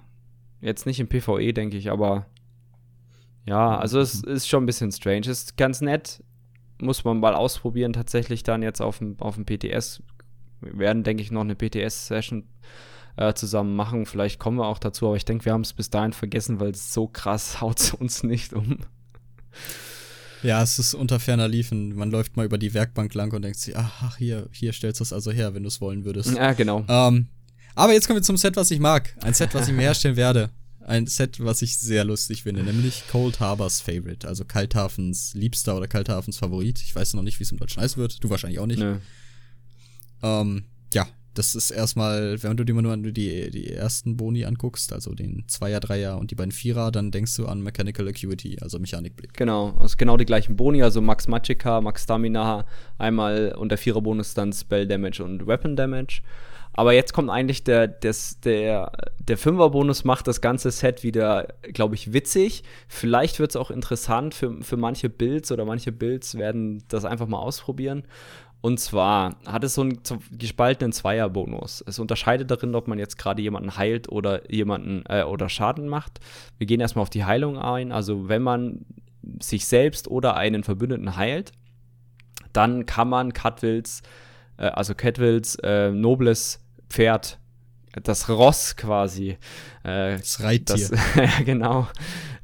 Jetzt 0.61 0.87
nicht 0.87 0.99
im 1.01 1.09
PvE, 1.09 1.53
denke 1.55 1.77
ich, 1.77 1.91
aber 1.91 2.27
ja, 3.47 3.79
also 3.79 4.01
es 4.01 4.23
ist 4.23 4.49
schon 4.49 4.65
ein 4.65 4.67
bisschen 4.67 4.93
strange. 4.93 5.29
Ist 5.29 5.57
ganz 5.57 5.81
nett. 5.81 6.23
Muss 6.83 7.05
man 7.05 7.21
mal 7.21 7.35
ausprobieren, 7.35 7.93
tatsächlich 7.93 8.43
dann 8.43 8.63
jetzt 8.63 8.81
auf 8.81 8.99
dem, 8.99 9.19
auf 9.21 9.37
dem 9.37 9.45
PTS. 9.45 10.03
Wir 10.61 10.79
werden, 10.79 11.03
denke 11.03 11.23
ich, 11.23 11.31
noch 11.31 11.43
eine 11.43 11.55
PTS-Session 11.55 12.45
äh, 13.17 13.35
zusammen 13.35 13.77
machen. 13.77 14.07
Vielleicht 14.07 14.39
kommen 14.39 14.59
wir 14.59 14.67
auch 14.67 14.79
dazu, 14.79 15.07
aber 15.07 15.17
ich 15.17 15.25
denke, 15.25 15.45
wir 15.45 15.53
haben 15.53 15.63
es 15.63 15.73
bis 15.73 15.91
dahin 15.91 16.13
vergessen, 16.13 16.61
weil 16.61 16.71
es 16.71 16.93
so 16.93 17.07
krass 17.07 17.61
haut 17.61 17.95
uns 17.99 18.23
nicht 18.23 18.53
um. 18.53 18.79
Ja, 20.43 20.63
es 20.63 20.79
ist 20.79 20.95
unter 20.95 21.21
ferner 21.21 21.49
Liefen. 21.49 21.95
Man 21.95 22.11
läuft 22.11 22.37
mal 22.37 22.47
über 22.47 22.57
die 22.57 22.73
Werkbank 22.73 23.13
lang 23.15 23.33
und 23.33 23.43
denkt 23.43 23.59
sich, 23.59 23.77
ach, 23.77 24.17
hier, 24.17 24.49
hier 24.53 24.73
stellst 24.73 25.01
du 25.01 25.05
es 25.05 25.13
also 25.13 25.31
her, 25.31 25.55
wenn 25.55 25.63
du 25.63 25.69
es 25.69 25.81
wollen 25.81 26.05
würdest. 26.05 26.35
Ja, 26.35 26.55
genau. 26.55 26.85
Ähm, 26.89 27.29
aber 27.75 27.93
jetzt 27.93 28.07
kommen 28.07 28.19
wir 28.19 28.23
zum 28.23 28.37
Set, 28.37 28.57
was 28.57 28.71
ich 28.71 28.81
mag. 28.81 29.15
Ein 29.23 29.35
Set, 29.35 29.55
was 29.55 29.69
ich 29.69 29.75
mir 29.75 29.83
herstellen 29.83 30.17
werde. 30.17 30.51
Ein 30.81 31.07
Set, 31.07 31.45
was 31.45 31.61
ich 31.63 31.79
sehr 31.79 32.05
lustig 32.05 32.45
finde, 32.45 32.63
nämlich 32.63 33.05
Cold 33.11 33.39
Harbors 33.39 33.81
Favorite, 33.81 34.27
also 34.27 34.45
Kalthafens 34.45 35.35
Liebster 35.35 35.77
oder 35.77 35.87
Kalthafens 35.87 36.39
Favorit. 36.39 36.81
Ich 36.81 36.97
weiß 36.97 37.15
noch 37.15 37.23
nicht, 37.23 37.39
wie 37.39 37.45
es 37.45 37.53
im 37.53 37.59
Deutschen 37.59 37.83
heißen 37.83 38.01
wird. 38.01 38.25
Du 38.25 38.31
wahrscheinlich 38.31 38.59
auch 38.59 38.67
nicht. 38.67 38.81
Nö. 38.81 38.97
Ähm, 40.23 40.65
ja, 40.95 41.07
das 41.35 41.55
ist 41.55 41.71
erstmal, 41.71 42.43
wenn 42.43 42.57
du 42.57 42.65
dir 42.65 42.75
nur 42.75 42.97
die, 42.97 43.51
die 43.51 43.73
ersten 43.73 44.17
Boni 44.17 44.45
anguckst, 44.45 44.93
also 44.93 45.15
den 45.15 45.45
Zweier, 45.47 45.81
Dreier 45.81 46.19
und 46.19 46.31
die 46.31 46.35
beiden 46.35 46.53
Vierer, 46.53 46.91
dann 46.91 47.11
denkst 47.11 47.37
du 47.37 47.47
an 47.47 47.63
Mechanical 47.63 48.09
Acuity, 48.09 48.59
also 48.61 48.79
Mechanikblick. 48.79 49.35
Genau, 49.35 49.75
also 49.79 49.97
genau 49.97 50.17
die 50.17 50.27
gleichen 50.27 50.57
Boni, 50.57 50.83
also 50.83 51.01
Max 51.01 51.29
Magicka, 51.29 51.81
Max 51.81 52.05
Stamina, 52.05 52.67
einmal 52.99 53.55
und 53.57 53.71
der 53.71 53.79
Vierer-Bonus 53.79 54.35
dann 54.35 54.53
Spell 54.53 54.87
Damage 54.87 55.23
und 55.23 55.47
Weapon 55.47 55.77
Damage. 55.77 56.23
Aber 56.73 56.93
jetzt 56.93 57.13
kommt 57.13 57.31
eigentlich 57.31 57.65
der, 57.65 57.89
des, 57.89 58.41
der, 58.41 58.93
der 59.19 59.37
Fünfer-Bonus 59.37 60.05
macht 60.05 60.27
das 60.29 60.41
ganze 60.41 60.71
Set 60.71 61.03
wieder, 61.03 61.49
glaube 61.63 61.97
ich, 61.97 62.13
witzig. 62.13 62.63
Vielleicht 62.87 63.41
wird 63.41 63.51
es 63.51 63.57
auch 63.57 63.71
interessant 63.71 64.35
für, 64.35 64.63
für 64.63 64.77
manche 64.77 65.09
Builds 65.09 65.51
oder 65.51 65.65
manche 65.65 65.91
Builds 65.91 66.37
werden 66.37 66.83
das 66.89 67.05
einfach 67.05 67.27
mal 67.27 67.39
ausprobieren. 67.39 68.05
Und 68.61 68.79
zwar 68.79 69.37
hat 69.47 69.65
es 69.65 69.75
so 69.75 69.83
einen 69.83 70.01
gespaltenen 70.33 70.93
Zweier-Bonus. 70.93 71.83
Es 71.87 71.99
unterscheidet 71.99 72.51
darin, 72.51 72.75
ob 72.75 72.89
man 72.89 72.99
jetzt 72.99 73.17
gerade 73.17 73.41
jemanden 73.41 73.77
heilt 73.77 74.11
oder 74.11 74.51
jemanden 74.53 75.05
äh, 75.09 75.23
oder 75.23 75.49
Schaden 75.49 75.89
macht. 75.89 76.21
Wir 76.59 76.67
gehen 76.67 76.81
erstmal 76.81 77.03
auf 77.03 77.11
die 77.11 77.25
Heilung 77.25 77.59
ein. 77.59 77.91
Also 77.91 78.29
wenn 78.29 78.43
man 78.43 78.85
sich 79.41 79.67
selbst 79.67 80.09
oder 80.09 80.37
einen 80.37 80.63
Verbündeten 80.63 81.17
heilt, 81.17 81.53
dann 82.53 82.85
kann 82.85 83.09
man 83.09 83.33
Cutwills, 83.33 84.03
äh, 84.59 84.67
also 84.67 84.95
Catwills 84.95 85.55
äh, 85.63 85.91
nobles 85.91 86.61
Pferd 86.91 87.39
das 88.03 88.29
Ross 88.29 88.77
quasi. 88.77 89.37
Äh, 89.83 90.19
das 90.19 90.43
Reittier. 90.43 90.89
Das, 90.91 90.91
ja, 91.17 91.43
genau. 91.45 91.89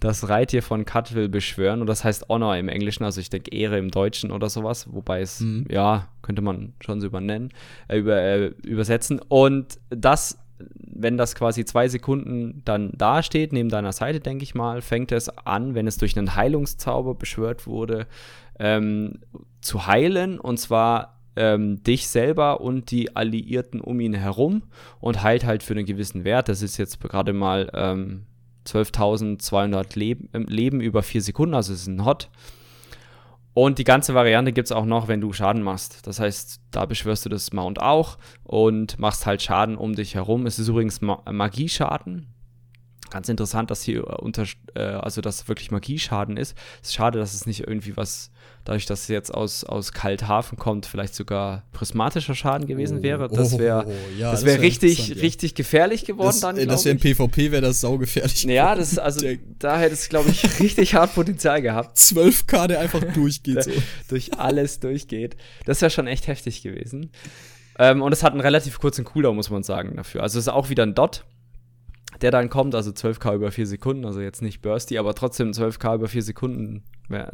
Das 0.01 0.29
Reittier 0.29 0.63
von 0.63 0.85
Cutwill 0.85 1.29
beschwören. 1.29 1.81
Und 1.81 1.87
das 1.87 2.05
heißt 2.05 2.29
Honor 2.29 2.57
im 2.57 2.69
Englischen, 2.69 3.05
also 3.05 3.21
ich 3.21 3.31
denke 3.31 3.53
Ehre 3.53 3.79
im 3.79 3.91
Deutschen 3.91 4.31
oder 4.31 4.49
sowas. 4.49 4.93
Wobei 4.93 5.21
es, 5.21 5.41
mhm. 5.41 5.67
ja, 5.71 6.09
könnte 6.23 6.43
man 6.43 6.75
schon 6.81 7.01
so 7.01 7.07
übernennen, 7.07 7.51
äh, 7.89 7.99
über, 7.99 8.21
äh, 8.21 8.47
übersetzen. 8.63 9.21
Und 9.29 9.79
das, 9.91 10.39
wenn 10.59 11.17
das 11.17 11.35
quasi 11.35 11.65
zwei 11.65 11.89
Sekunden 11.89 12.63
dann 12.65 12.93
dasteht, 12.97 13.53
neben 13.53 13.69
deiner 13.69 13.93
Seite, 13.93 14.21
denke 14.21 14.45
ich 14.45 14.55
mal, 14.55 14.83
fängt 14.83 15.13
es 15.13 15.29
an, 15.29 15.75
wenn 15.75 15.87
es 15.87 15.99
durch 15.99 16.17
einen 16.17 16.35
Heilungszauber 16.35 17.15
beschwört 17.15 17.67
wurde, 17.67 18.07
ähm, 18.59 19.21
zu 19.61 19.87
heilen. 19.87 20.39
Und 20.39 20.59
zwar 20.59 21.17
ähm, 21.37 21.83
dich 21.83 22.09
selber 22.09 22.61
und 22.61 22.91
die 22.91 23.15
Alliierten 23.15 23.81
um 23.81 24.01
ihn 24.01 24.15
herum 24.15 24.63
und 25.01 25.23
heilt 25.23 25.45
halt 25.45 25.63
für 25.63 25.75
einen 25.75 25.87
gewissen 25.87 26.25
Wert. 26.25 26.49
Das 26.49 26.63
ist 26.63 26.79
jetzt 26.79 27.01
gerade 27.01 27.33
mal 27.33 27.71
ähm, 27.75 28.23
12.200 28.67 29.99
Leb 29.99 30.29
ähm, 30.35 30.47
Leben 30.47 30.81
über 30.81 31.03
vier 31.03 31.23
Sekunden, 31.23 31.55
also 31.55 31.73
es 31.73 31.83
ist 31.83 31.87
ein 31.87 32.05
Hot. 32.05 32.29
Und 33.55 33.79
die 33.79 33.85
ganze 33.85 34.13
Variante 34.13 34.53
gibt 34.53 34.67
es 34.67 34.73
auch 34.73 34.85
noch, 34.85 35.09
wenn 35.09 35.23
du 35.23 35.33
Schaden 35.33 35.63
machst. 35.63 36.07
Das 36.07 36.21
heißt, 36.21 36.61
da 36.73 36.85
beschwörst 36.85 37.25
du 37.25 37.31
das 37.31 37.55
Mount 37.55 37.81
auch 37.81 38.19
und 38.45 38.99
machst 38.99 39.25
halt 39.25 39.41
Schaden 39.41 39.79
um 39.79 39.95
dich 39.95 40.15
herum. 40.15 40.45
Es 40.45 40.59
ist 40.59 40.69
übrigens 40.69 41.01
Ma 41.01 41.23
Magieschaden. 41.31 42.27
Ganz 43.09 43.31
interessant, 43.31 43.71
dass 43.71 43.83
hier 43.83 44.21
unter, 44.21 44.45
äh, 44.75 44.83
also 44.83 45.23
dass 45.23 45.49
wirklich 45.49 45.71
Magieschaden 45.71 46.37
ist. 46.37 46.55
Es 46.83 46.89
ist 46.89 46.95
schade, 46.97 47.19
dass 47.19 47.33
es 47.33 47.47
nicht 47.47 47.61
irgendwie 47.61 47.97
was 47.97 48.31
dadurch, 48.67 48.85
dass 48.85 49.03
es 49.03 49.09
jetzt 49.09 49.33
aus, 49.33 49.65
aus 49.65 49.93
Kalthafen 49.93 50.59
kommt, 50.59 50.87
vielleicht 50.87 51.15
sogar 51.15 51.63
prismatischer 51.73 52.35
Schaden 52.35 52.67
gewesen 52.67 53.03
wäre. 53.03 53.29
Das 53.29 53.59
wäre 53.59 53.85
oh, 53.87 53.91
oh, 53.91 54.19
ja, 54.19 54.33
das 54.33 54.45
wär, 54.45 54.55
wär 54.55 54.61
richtig, 54.61 55.09
ja. 55.09 55.15
richtig 55.23 55.55
gefährlich 55.55 56.05
geworden 56.05 56.27
das, 56.27 56.41
dann. 56.41 56.69
Das 56.69 56.85
wäre 56.85 56.97
im 56.97 57.01
PvP, 57.01 57.53
wäre 57.53 57.63
das 57.63 57.81
saugefährlich. 57.81 58.43
Ja, 58.43 58.75
das, 58.75 58.99
also 58.99 59.27
da 59.59 59.79
hätte 59.79 59.95
es, 59.95 60.09
glaube 60.09 60.31
ich, 60.31 60.61
richtig 60.61 60.95
hart 60.95 61.15
Potenzial 61.15 61.63
gehabt. 61.63 61.97
12k, 61.97 62.67
der 62.67 62.81
einfach 62.81 63.03
durchgeht. 63.15 63.63
so. 63.63 63.71
durch 64.09 64.35
alles 64.35 64.81
durchgeht. 64.81 65.37
Das 65.65 65.81
wäre 65.81 65.91
schon 65.91 66.09
echt 66.09 66.27
heftig 66.27 66.63
gewesen. 66.63 67.13
Ähm, 67.79 68.03
und 68.03 68.13
es 68.13 68.25
hat 68.25 68.33
einen 68.33 68.41
relativ 68.41 68.81
kurzen 68.81 69.05
Cooldown, 69.05 69.37
muss 69.37 69.49
man 69.49 69.63
sagen, 69.63 69.97
dafür. 69.97 70.23
Also 70.23 70.39
es 70.39 70.47
ist 70.47 70.53
auch 70.53 70.69
wieder 70.69 70.83
ein 70.83 70.95
Dot 70.95 71.25
der 72.23 72.31
dann 72.31 72.49
kommt, 72.49 72.75
also 72.75 72.93
12k 72.93 73.35
über 73.35 73.51
4 73.51 73.67
Sekunden, 73.67 74.07
also 74.07 74.23
jetzt 74.23 74.41
nicht 74.41 74.63
Bursty, 74.63 74.97
aber 74.97 75.13
trotzdem 75.15 75.51
12k 75.51 75.97
über 75.97 76.09
4 76.09 76.23
Sekunden 76.23 76.83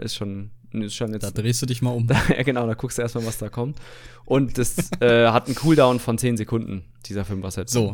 ist 0.01 0.17
schon 0.17 0.51
ist 0.81 0.95
schon 0.95 1.13
jetzt. 1.13 1.23
Da 1.23 1.31
drehst 1.31 1.61
du 1.61 1.67
dich 1.67 1.83
mal 1.83 1.91
um. 1.91 2.09
ja, 2.29 2.43
genau, 2.43 2.67
da 2.67 2.75
guckst 2.75 2.99
du 2.99 3.03
erstmal, 3.03 3.27
was 3.27 3.39
da 3.39 3.49
kommt. 3.49 3.79
Und 4.25 4.57
das 4.57 4.91
äh, 5.01 5.29
hat 5.29 5.47
einen 5.47 5.57
Cooldown 5.57 6.01
von 6.01 6.17
10 6.17 6.37
Sekunden, 6.37 6.85
dieser 7.07 7.25
5 7.25 7.51
Set. 7.51 7.69
So, 7.69 7.93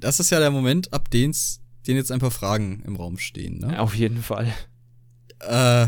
das 0.00 0.18
ist 0.18 0.30
ja 0.30 0.40
der 0.40 0.50
Moment, 0.50 0.92
ab 0.92 1.10
den 1.10 1.32
jetzt 1.96 2.12
ein 2.12 2.20
paar 2.20 2.30
Fragen 2.30 2.82
im 2.86 2.96
Raum 2.96 3.18
stehen, 3.18 3.58
ne? 3.58 3.80
Auf 3.80 3.94
jeden 3.94 4.22
Fall. 4.22 4.52
Äh, 5.40 5.86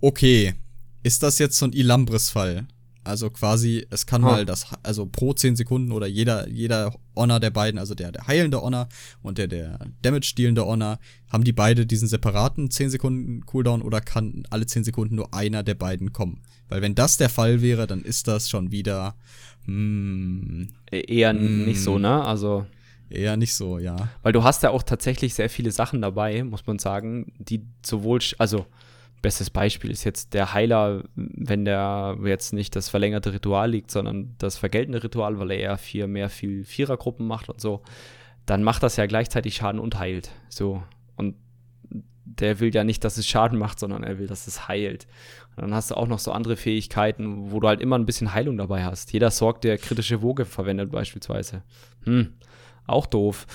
okay. 0.00 0.54
Ist 1.02 1.22
das 1.22 1.38
jetzt 1.38 1.56
so 1.56 1.66
ein 1.66 1.72
Ilambris-Fall? 1.72 2.66
Also 3.02 3.30
quasi, 3.30 3.86
es 3.88 4.04
kann 4.04 4.22
oh. 4.22 4.26
mal 4.26 4.44
das, 4.44 4.66
also 4.82 5.06
pro 5.06 5.32
10 5.32 5.56
Sekunden 5.56 5.90
oder 5.90 6.06
jeder, 6.06 6.48
jeder 6.48 6.94
Honor 7.16 7.40
der 7.40 7.50
beiden, 7.50 7.78
also 7.78 7.94
der, 7.94 8.12
der 8.12 8.26
heilende 8.26 8.60
Honor 8.60 8.88
und 9.22 9.38
der, 9.38 9.48
der 9.48 9.78
Damage-dealende 10.02 10.66
Honor, 10.66 10.98
haben 11.32 11.44
die 11.44 11.52
beide 11.52 11.86
diesen 11.86 12.08
separaten 12.08 12.70
10 12.70 12.90
Sekunden 12.90 13.46
Cooldown 13.46 13.80
oder 13.80 14.02
kann 14.02 14.44
alle 14.50 14.66
10 14.66 14.84
Sekunden 14.84 15.14
nur 15.14 15.32
einer 15.32 15.62
der 15.62 15.74
beiden 15.74 16.12
kommen? 16.12 16.42
Weil 16.68 16.82
wenn 16.82 16.94
das 16.94 17.16
der 17.16 17.30
Fall 17.30 17.62
wäre, 17.62 17.86
dann 17.86 18.02
ist 18.02 18.28
das 18.28 18.50
schon 18.50 18.70
wieder, 18.70 19.14
hm, 19.64 20.68
e-, 20.90 21.00
Eher 21.00 21.30
hm, 21.30 21.64
nicht 21.64 21.80
so, 21.80 21.98
ne? 21.98 22.22
Also. 22.22 22.66
Eher 23.08 23.36
nicht 23.36 23.54
so, 23.54 23.78
ja. 23.78 24.08
Weil 24.22 24.32
du 24.32 24.44
hast 24.44 24.62
ja 24.62 24.70
auch 24.70 24.84
tatsächlich 24.84 25.34
sehr 25.34 25.50
viele 25.50 25.72
Sachen 25.72 26.00
dabei, 26.00 26.44
muss 26.44 26.66
man 26.66 26.78
sagen, 26.78 27.32
die 27.38 27.62
sowohl, 27.84 28.20
also 28.38 28.66
Bestes 29.22 29.50
Beispiel 29.50 29.90
ist 29.90 30.04
jetzt 30.04 30.32
der 30.32 30.54
Heiler, 30.54 31.04
wenn 31.14 31.64
der 31.64 32.16
jetzt 32.24 32.52
nicht 32.52 32.74
das 32.74 32.88
verlängerte 32.88 33.32
Ritual 33.32 33.70
liegt, 33.70 33.90
sondern 33.90 34.34
das 34.38 34.56
vergeltende 34.56 35.02
Ritual, 35.02 35.38
weil 35.38 35.50
er 35.50 35.58
eher 35.58 35.78
vier, 35.78 36.06
mehr 36.06 36.30
viel 36.30 36.64
Vierergruppen 36.64 37.26
macht 37.26 37.48
und 37.48 37.60
so, 37.60 37.82
dann 38.46 38.62
macht 38.62 38.82
das 38.82 38.96
ja 38.96 39.06
gleichzeitig 39.06 39.56
Schaden 39.56 39.80
und 39.80 39.98
heilt. 39.98 40.30
So. 40.48 40.82
Und 41.16 41.36
der 42.24 42.60
will 42.60 42.74
ja 42.74 42.84
nicht, 42.84 43.04
dass 43.04 43.18
es 43.18 43.26
Schaden 43.26 43.58
macht, 43.58 43.78
sondern 43.78 44.02
er 44.02 44.18
will, 44.18 44.26
dass 44.26 44.46
es 44.46 44.68
heilt. 44.68 45.06
Und 45.56 45.62
dann 45.62 45.74
hast 45.74 45.90
du 45.90 45.96
auch 45.96 46.06
noch 46.06 46.18
so 46.18 46.32
andere 46.32 46.56
Fähigkeiten, 46.56 47.50
wo 47.50 47.60
du 47.60 47.68
halt 47.68 47.80
immer 47.80 47.98
ein 47.98 48.06
bisschen 48.06 48.32
Heilung 48.32 48.56
dabei 48.56 48.84
hast. 48.84 49.12
Jeder 49.12 49.30
sorgt, 49.30 49.64
der 49.64 49.78
kritische 49.78 50.22
Woge 50.22 50.46
verwendet, 50.46 50.90
beispielsweise. 50.90 51.62
Hm, 52.04 52.32
auch 52.86 53.06
doof. 53.06 53.46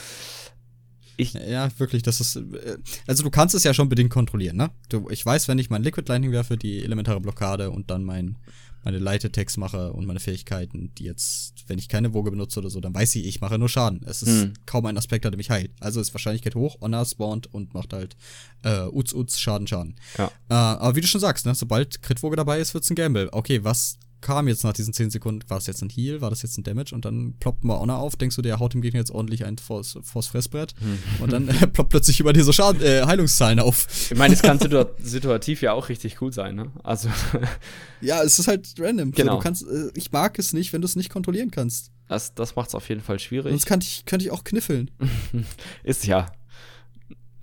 Ich 1.18 1.34
ja, 1.34 1.70
wirklich, 1.78 2.04
das 2.04 2.22
ist. 2.22 2.36
Äh, 2.36 2.78
also 3.08 3.24
du 3.24 3.30
kannst 3.30 3.56
es 3.56 3.64
ja 3.64 3.74
schon 3.74 3.90
bedingt 3.90 4.10
kontrollieren, 4.12 4.58
ne? 4.58 4.72
Du, 4.90 5.10
ich 5.10 5.26
weiß, 5.26 5.48
wenn 5.48 5.60
ich 5.60 5.70
mein 5.70 5.84
Liquid 5.84 6.08
Lightning 6.08 6.32
werfe, 6.32 6.58
die 6.58 6.84
elementare 6.84 7.22
Blockade 7.22 7.72
und 7.72 7.90
dann 7.90 8.04
mein, 8.04 8.38
meine 8.84 9.10
Attacks 9.10 9.58
mache 9.58 9.94
und 9.94 10.06
meine 10.06 10.20
Fähigkeiten, 10.20 10.92
die 10.98 11.06
jetzt, 11.06 11.54
wenn 11.68 11.80
ich 11.80 11.90
keine 11.90 12.14
Woge 12.14 12.30
benutze 12.32 12.60
oder 12.60 12.70
so, 12.70 12.80
dann 12.80 12.94
weiß 12.94 13.16
ich, 13.16 13.26
ich 13.26 13.42
mache 13.42 13.58
nur 13.58 13.70
Schaden. 13.70 14.02
Es 14.06 14.22
ist 14.22 14.42
Hm. 14.44 14.54
kaum 14.66 14.86
ein 14.86 14.98
Aspekt, 14.98 15.26
der 15.26 15.36
mich 15.36 15.50
heilt. 15.50 15.72
Also 15.80 16.00
ist 16.00 16.14
Wahrscheinlichkeit 16.14 16.56
hoch, 16.56 16.78
Honor 16.82 17.06
spawnt 17.06 17.52
und 17.54 17.74
macht 17.74 17.94
halt 17.94 18.16
äh, 18.64 18.84
Uts, 18.84 19.14
Uts, 19.14 19.40
Schaden, 19.40 19.66
Schaden. 19.68 19.96
Ja. 20.18 20.28
Äh, 20.50 20.54
aber 20.54 20.96
wie 20.96 21.02
du 21.02 21.08
schon 21.08 21.22
sagst, 21.22 21.46
ne, 21.46 21.56
sobald 21.56 22.02
Crit-Woge 22.04 22.36
dabei 22.36 22.60
ist, 22.60 22.74
wird's 22.74 22.90
ein 22.92 22.96
Gamble. 22.96 23.30
Okay, 23.32 23.64
was 23.64 23.98
kam 24.22 24.48
jetzt 24.48 24.64
nach 24.64 24.74
diesen 24.74 24.94
10 24.94 25.12
Sekunden? 25.12 25.48
War 25.50 25.58
es 25.58 25.68
jetzt 25.68 25.82
ein 25.82 25.90
Heal? 25.90 26.22
War 26.22 26.30
das 26.30 26.42
jetzt 26.42 26.58
ein 26.58 26.64
Damage? 26.64 26.94
Und 26.96 27.06
dann 27.06 27.36
ploppt 27.40 27.64
mal 27.64 27.80
Honor 27.80 28.00
auf. 28.00 28.16
Denkst 28.16 28.36
du, 28.36 28.42
der 28.42 28.60
haut 28.60 28.74
dem 28.74 28.82
Gegner 28.82 29.00
jetzt 29.00 29.12
ordentlich 29.12 29.46
ein 29.46 29.58
vors, 29.58 29.98
vors 30.04 30.28
Fressbrett? 30.28 30.74
Und 31.20 31.32
dann 31.32 31.48
äh, 31.48 31.68
ploppt 31.68 31.90
plötzlich 31.90 32.20
über 32.20 32.34
dir 32.34 32.44
so 32.44 32.52
Schaden, 32.52 32.82
äh, 32.82 33.04
Heilungszahlen 33.06 33.60
auf. 33.60 33.88
Ich 34.12 34.18
meine, 34.18 34.34
es 34.34 34.42
kann 34.42 34.60
situa 34.60 34.88
situativ 35.00 35.62
ja 35.62 35.74
auch 35.74 35.90
richtig 35.90 36.22
cool 36.22 36.34
sein, 36.34 36.56
ne? 36.56 36.72
Also, 36.84 37.10
Ja, 38.02 38.22
es 38.24 38.40
ist 38.40 38.48
halt 38.48 38.74
random. 38.80 39.12
Genau. 39.12 39.34
So, 39.34 39.38
du 39.38 39.44
kannst, 39.44 39.68
äh, 39.68 39.92
ich 39.96 40.12
mag 40.12 40.38
es 40.40 40.54
nicht, 40.54 40.74
wenn 40.74 40.82
du 40.82 40.86
es 40.86 40.96
nicht 40.96 41.10
kontrollieren 41.10 41.52
kannst. 41.52 41.92
das, 42.08 42.34
das 42.36 42.56
macht 42.56 42.70
es 42.70 42.76
auf 42.76 42.88
jeden 42.90 43.02
Fall 43.02 43.20
schwierig. 43.20 43.52
Sonst 43.52 43.66
kann 43.66 43.82
ich, 43.82 44.06
könnte 44.06 44.26
ich 44.26 44.32
auch 44.32 44.44
kniffeln. 44.44 44.92
Ist 45.84 46.06
ja. 46.06 46.28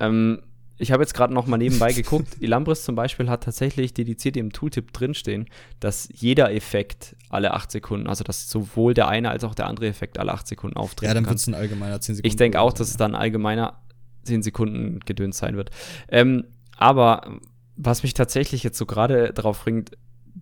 Ähm, 0.01 0.43
ich 0.79 0.93
habe 0.93 1.03
jetzt 1.03 1.15
gerade 1.15 1.33
noch 1.33 1.47
mal 1.47 1.57
nebenbei 1.57 1.93
geguckt. 1.93 2.37
Ilambris 2.41 2.85
zum 2.85 2.95
Beispiel 2.95 3.29
hat 3.29 3.45
tatsächlich 3.45 3.95
dediziert 3.95 4.37
im 4.37 4.53
Tooltip 4.53 4.93
drinstehen, 4.93 5.47
dass 5.81 6.09
jeder 6.13 6.53
Effekt 6.53 7.17
alle 7.29 7.55
8 7.55 7.71
Sekunden, 7.71 8.07
also 8.09 8.25
dass 8.25 8.49
sowohl 8.49 8.95
der 8.95 9.09
eine 9.09 9.31
als 9.31 9.45
auch 9.45 9.55
der 9.55 9.67
andere 9.67 9.87
Effekt 9.87 10.19
alle 10.19 10.33
8 10.33 10.47
Sekunden 10.47 10.77
auftreten 10.77 11.11
Ja, 11.11 11.15
dann 11.15 11.27
wird 11.27 11.37
es 11.37 11.47
ein 11.47 11.55
allgemeiner 11.55 12.01
10 12.01 12.17
Sekunden. 12.17 12.29
Ich 12.29 12.37
denke 12.37 12.61
auch, 12.61 12.73
dass 12.73 12.89
es 12.89 12.97
dann 12.97 13.15
allgemeiner 13.15 13.79
10 14.25 14.43
Sekunden 14.43 15.01
Gedöns 15.01 15.39
sein 15.39 15.57
wird. 15.57 15.71
Ähm, 16.09 16.45
aber 16.77 17.39
was 17.77 18.03
mich 18.03 18.15
tatsächlich 18.15 18.63
jetzt 18.63 18.79
so 18.79 18.87
gerade 18.87 19.33
drauf 19.33 19.63
bringt, 19.63 19.93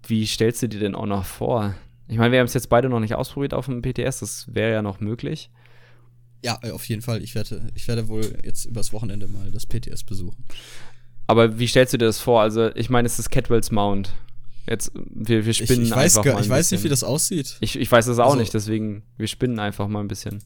wie 0.07 0.27
stellst 0.27 0.63
du 0.63 0.69
dir 0.69 0.81
denn 0.81 0.95
auch 0.95 1.07
noch 1.07 1.25
vor? 1.25 1.75
Ich 2.09 2.19
meine, 2.19 2.33
wir 2.33 2.41
haben 2.41 2.47
es 2.47 2.55
jetzt 2.55 2.69
beide 2.69 2.89
noch 2.89 3.01
nicht 3.01 3.15
ausprobiert 3.15 3.55
auf 3.55 3.67
dem 3.67 3.83
PTS, 3.83 4.21
das 4.21 4.55
wäre 4.55 4.73
ja 4.73 4.83
noch 4.83 5.01
möglich. 5.01 5.51
Ja, 6.43 6.59
äh, 6.63 6.71
auf 6.71 6.85
jeden 6.89 7.03
Fall. 7.03 7.23
Ich 7.23 7.35
werde, 7.35 7.71
ich 7.75 7.87
werde 7.89 8.09
wohl 8.09 8.39
jetzt 8.45 8.65
übers 8.65 8.93
Wochenende 8.93 9.29
mal 9.29 9.51
das 9.51 9.67
PTS 9.67 10.05
besuchen. 10.05 10.45
Aber 11.27 11.59
wie 11.59 11.67
stellst 11.69 11.93
du 11.93 11.99
dir 11.99 12.07
das 12.07 12.19
vor? 12.21 12.41
Also, 12.41 12.75
ich 12.75 12.91
meine, 12.91 13.07
es 13.07 13.19
ist 13.19 13.31
Catwells 13.31 13.71
Mount. 13.71 14.13
Jetzt, 14.69 14.93
wir, 14.95 15.45
wir 15.45 15.51
Ich, 15.51 15.59
spinnen 15.59 15.85
ich 15.85 15.91
weiß, 15.91 16.17
einfach 16.17 16.25
gar, 16.25 16.33
mal 16.35 16.39
ein 16.41 16.45
ich 16.45 16.51
weiß 16.51 16.71
nicht, 16.71 16.79
bisschen. 16.79 16.85
wie 16.85 16.89
das 16.91 17.05
aussieht. 17.05 17.57
Ich, 17.61 17.77
ich 17.79 17.91
weiß 17.91 18.07
es 18.07 18.19
auch 18.19 18.27
Also- 18.27 18.37
nicht, 18.39 18.55
deswegen, 18.55 19.03
wir 19.17 19.27
spinnen 19.27 19.59
einfach 19.59 19.87
mal 19.89 20.01
ein 20.01 20.09
bisschen. 20.09 20.43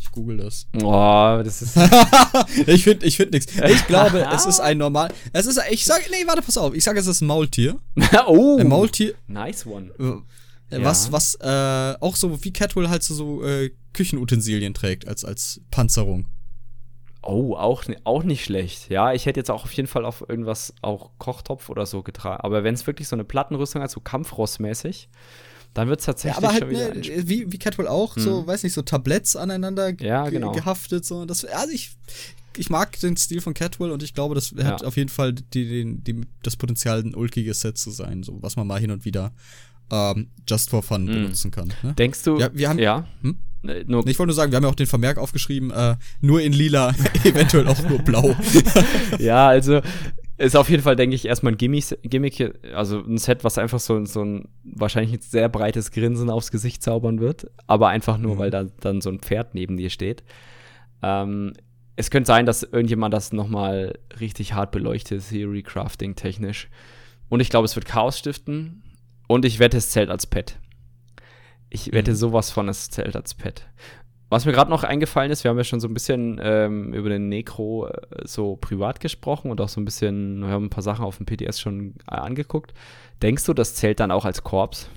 Ich 0.00 0.10
google 0.12 0.38
das. 0.38 0.66
Boah, 0.72 1.42
das 1.44 1.62
ist. 1.62 1.76
ich 2.66 2.82
finde 2.84 3.06
ich 3.06 3.16
find 3.16 3.32
nichts. 3.32 3.52
Ich 3.56 3.86
glaube, 3.86 4.26
es 4.32 4.44
ist 4.44 4.58
ein 4.60 4.76
normal. 4.78 5.12
Es 5.32 5.46
ist, 5.46 5.60
ich 5.70 5.84
sage, 5.84 6.02
nee, 6.10 6.26
warte, 6.26 6.42
pass 6.42 6.56
auf. 6.58 6.74
Ich 6.74 6.82
sage, 6.84 6.98
es 6.98 7.06
ist 7.06 7.20
ein 7.20 7.26
Maultier. 7.28 7.78
oh! 8.26 8.58
Ein 8.58 8.68
Maultier, 8.68 9.14
Nice 9.28 9.66
one. 9.66 9.92
Äh, 10.70 10.82
was, 10.82 11.06
Ja. 11.06 11.12
was 11.12 11.34
äh, 11.40 11.96
auch 12.00 12.16
so 12.16 12.42
wie 12.44 12.52
Catwell 12.52 12.88
halt 12.88 13.02
so, 13.02 13.14
so 13.14 13.44
äh, 13.44 13.70
Küchenutensilien 13.92 14.74
trägt 14.74 15.06
als, 15.08 15.24
als 15.24 15.60
Panzerung. 15.70 16.26
Oh, 17.22 17.54
auch, 17.54 17.84
auch 18.04 18.22
nicht 18.22 18.44
schlecht. 18.44 18.88
Ja, 18.88 19.12
ich 19.12 19.26
hätte 19.26 19.38
jetzt 19.38 19.50
auch 19.50 19.64
auf 19.64 19.72
jeden 19.72 19.88
Fall 19.88 20.06
auf 20.06 20.24
irgendwas, 20.26 20.72
auch 20.80 21.10
Kochtopf 21.18 21.68
oder 21.68 21.84
so 21.84 22.02
getragen. 22.02 22.40
Aber 22.42 22.64
wenn 22.64 22.74
es 22.74 22.86
wirklich 22.86 23.08
so 23.08 23.16
eine 23.16 23.24
Plattenrüstung 23.24 23.82
hat, 23.82 23.90
so 23.90 24.00
Kampfrostmäßig, 24.00 25.10
dann 25.74 25.88
wird 25.88 26.00
es 26.00 26.06
Ja, 26.06 26.12
tatsächlich 26.14 26.36
aber 26.38 26.52
halt, 26.54 26.72
ne, 26.72 27.28
wie, 27.28 27.52
wie 27.52 27.58
Catwell 27.58 27.88
auch, 27.88 28.16
so, 28.16 28.46
weiß 28.46 28.62
nicht, 28.62 28.72
so 28.72 28.80
Tabletts 28.82 29.36
aneinander 29.36 29.92
Ja, 30.00 30.30
genau. 30.30 30.52
gehaftet. 30.52 31.04
So. 31.04 31.26
Das, 31.26 31.44
also 31.44 31.72
ich, 31.72 31.90
ich 32.56 32.70
mag 32.70 32.98
den 33.00 33.16
Stil 33.18 33.42
von 33.42 33.52
Catwell 33.52 33.90
und 33.90 34.02
ich 34.02 34.14
glaube, 34.14 34.34
das 34.34 34.52
hat 34.52 34.80
Ja. 34.80 34.86
auf 34.88 34.96
jeden 34.96 35.10
Fall 35.10 35.34
die, 35.34 35.42
die, 35.52 35.96
die, 36.02 36.22
das 36.42 36.56
Potenzial, 36.56 37.00
ein 37.00 37.14
ulkiges 37.14 37.60
Set 37.60 37.76
zu 37.76 37.90
sein, 37.90 38.22
so 38.22 38.42
was 38.42 38.56
man 38.56 38.66
mal 38.66 38.80
hin 38.80 38.90
und 38.90 39.04
wieder 39.04 39.32
ähm, 39.90 40.28
just 40.48 40.70
for 40.70 40.82
fun 40.82 41.06
benutzen 41.06 41.50
kann. 41.50 41.72
Ne? 41.82 41.94
Denkst 41.94 42.22
du. 42.24 42.38
Ja, 42.38 42.50
wir 42.52 42.68
haben- 42.68 42.78
Ja. 42.78 43.06
Hm? 43.22 43.36
Äh, 43.66 43.84
Nur, 43.86 44.06
Ich 44.06 44.18
wollte 44.18 44.28
nur 44.28 44.34
sagen, 44.34 44.52
wir 44.52 44.56
haben 44.56 44.64
ja 44.64 44.70
auch 44.70 44.74
den 44.74 44.86
Vermerk 44.86 45.18
aufgeschrieben, 45.18 45.70
äh, 45.70 45.96
nur 46.20 46.40
in 46.40 46.52
lila, 46.52 46.94
eventuell 47.24 47.68
auch 47.68 47.80
nur 47.88 47.98
blau. 47.98 48.34
ja, 49.18 49.48
also 49.48 49.80
ist 50.38 50.56
auf 50.56 50.70
jeden 50.70 50.82
Fall, 50.82 50.96
denke 50.96 51.14
ich, 51.14 51.26
erstmal 51.26 51.52
ein 51.52 51.58
Gimmick, 51.58 51.98
Gimmick, 52.02 52.58
also 52.74 53.00
ein 53.04 53.18
Set, 53.18 53.44
was 53.44 53.58
einfach 53.58 53.78
so, 53.78 54.02
so 54.06 54.24
ein 54.24 54.48
wahrscheinlich 54.64 55.12
ein 55.12 55.20
sehr 55.20 55.50
breites 55.50 55.90
Grinsen 55.90 56.30
aufs 56.30 56.50
Gesicht 56.50 56.82
zaubern 56.82 57.20
wird, 57.20 57.50
aber 57.66 57.88
einfach 57.88 58.16
nur, 58.16 58.36
Mhm. 58.36 58.38
weil 58.38 58.50
da 58.50 58.64
dann 58.80 59.02
so 59.02 59.10
ein 59.10 59.18
Pferd 59.20 59.54
neben 59.54 59.76
dir 59.76 59.90
steht. 59.90 60.22
Ähm, 61.02 61.52
es 61.96 62.10
könnte 62.10 62.28
sein, 62.28 62.46
dass 62.46 62.62
irgendjemand 62.62 63.12
das 63.12 63.32
nochmal 63.32 63.98
richtig 64.20 64.54
hart 64.54 64.70
beleuchtet, 64.70 65.22
Theory 65.28 65.62
Crafting 65.62 66.14
technisch. 66.14 66.68
Und 67.28 67.40
ich 67.40 67.50
glaube, 67.50 67.66
es 67.66 67.76
wird 67.76 67.84
Chaos 67.84 68.18
stiften. 68.18 68.82
Und 69.30 69.44
ich 69.44 69.60
wette, 69.60 69.76
es 69.76 69.90
zählt 69.90 70.10
als 70.10 70.26
Pet. 70.26 70.58
Ich 71.68 71.92
wette 71.92 72.10
Mhm. 72.10 72.16
sowas 72.16 72.50
von, 72.50 72.68
es 72.68 72.90
zählt 72.90 73.14
als 73.14 73.34
Pet. 73.34 73.64
Was 74.28 74.44
mir 74.44 74.50
gerade 74.50 74.72
noch 74.72 74.82
eingefallen 74.82 75.30
ist, 75.30 75.44
wir 75.44 75.50
haben 75.50 75.56
ja 75.58 75.62
schon 75.62 75.78
so 75.78 75.86
ein 75.86 75.94
bisschen 75.94 76.40
ähm, 76.42 76.92
über 76.94 77.08
den 77.10 77.28
Necro 77.28 77.86
äh, 77.86 77.92
so 78.24 78.56
privat 78.56 78.98
gesprochen 78.98 79.52
und 79.52 79.60
auch 79.60 79.68
so 79.68 79.80
ein 79.80 79.84
bisschen, 79.84 80.40
wir 80.40 80.48
haben 80.48 80.64
ein 80.64 80.70
paar 80.70 80.82
Sachen 80.82 81.04
auf 81.04 81.16
dem 81.18 81.26
PTS 81.26 81.60
schon 81.60 81.94
äh, 82.10 82.14
angeguckt. 82.16 82.74
Denkst 83.22 83.44
du, 83.44 83.54
das 83.54 83.76
zählt 83.76 84.00
dann 84.00 84.10
auch 84.10 84.24
als 84.24 84.42
Korps? 84.42 84.88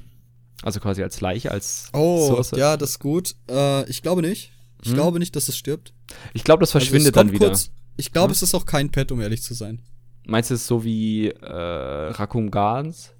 Also 0.63 0.79
quasi 0.79 1.03
als 1.03 1.21
Leiche, 1.21 1.51
als 1.51 1.89
Oh, 1.93 2.25
Source? 2.27 2.51
ja, 2.57 2.75
das 2.75 2.91
ist 2.91 2.99
gut. 2.99 3.35
Äh, 3.51 3.87
ich 3.87 4.01
glaube 4.01 4.21
nicht. 4.23 4.51
Ich 4.81 4.89
Hm? 4.89 4.95
glaube 4.95 5.19
nicht, 5.19 5.35
dass 5.35 5.47
es 5.47 5.55
stirbt. 5.57 5.93
Ich 6.33 6.43
glaube, 6.43 6.61
das 6.61 6.69
Also, 6.75 6.79
verschwindet 6.85 7.13
kommt 7.13 7.29
dann 7.29 7.35
wieder. 7.35 7.47
Kurz, 7.49 7.69
ich 7.97 8.11
glaube, 8.11 8.29
Hm? 8.29 8.31
es 8.33 8.41
ist 8.41 8.55
auch 8.55 8.65
kein 8.65 8.89
Pet, 8.89 9.11
um 9.11 9.21
ehrlich 9.21 9.43
zu 9.43 9.53
sein. 9.53 9.79
Meinst 10.25 10.49
du 10.49 10.55
es 10.55 10.65
so 10.65 10.83
wie 10.83 11.27
äh, 11.27 11.45
Raccoon 11.45 12.49
Gardens 12.49 13.13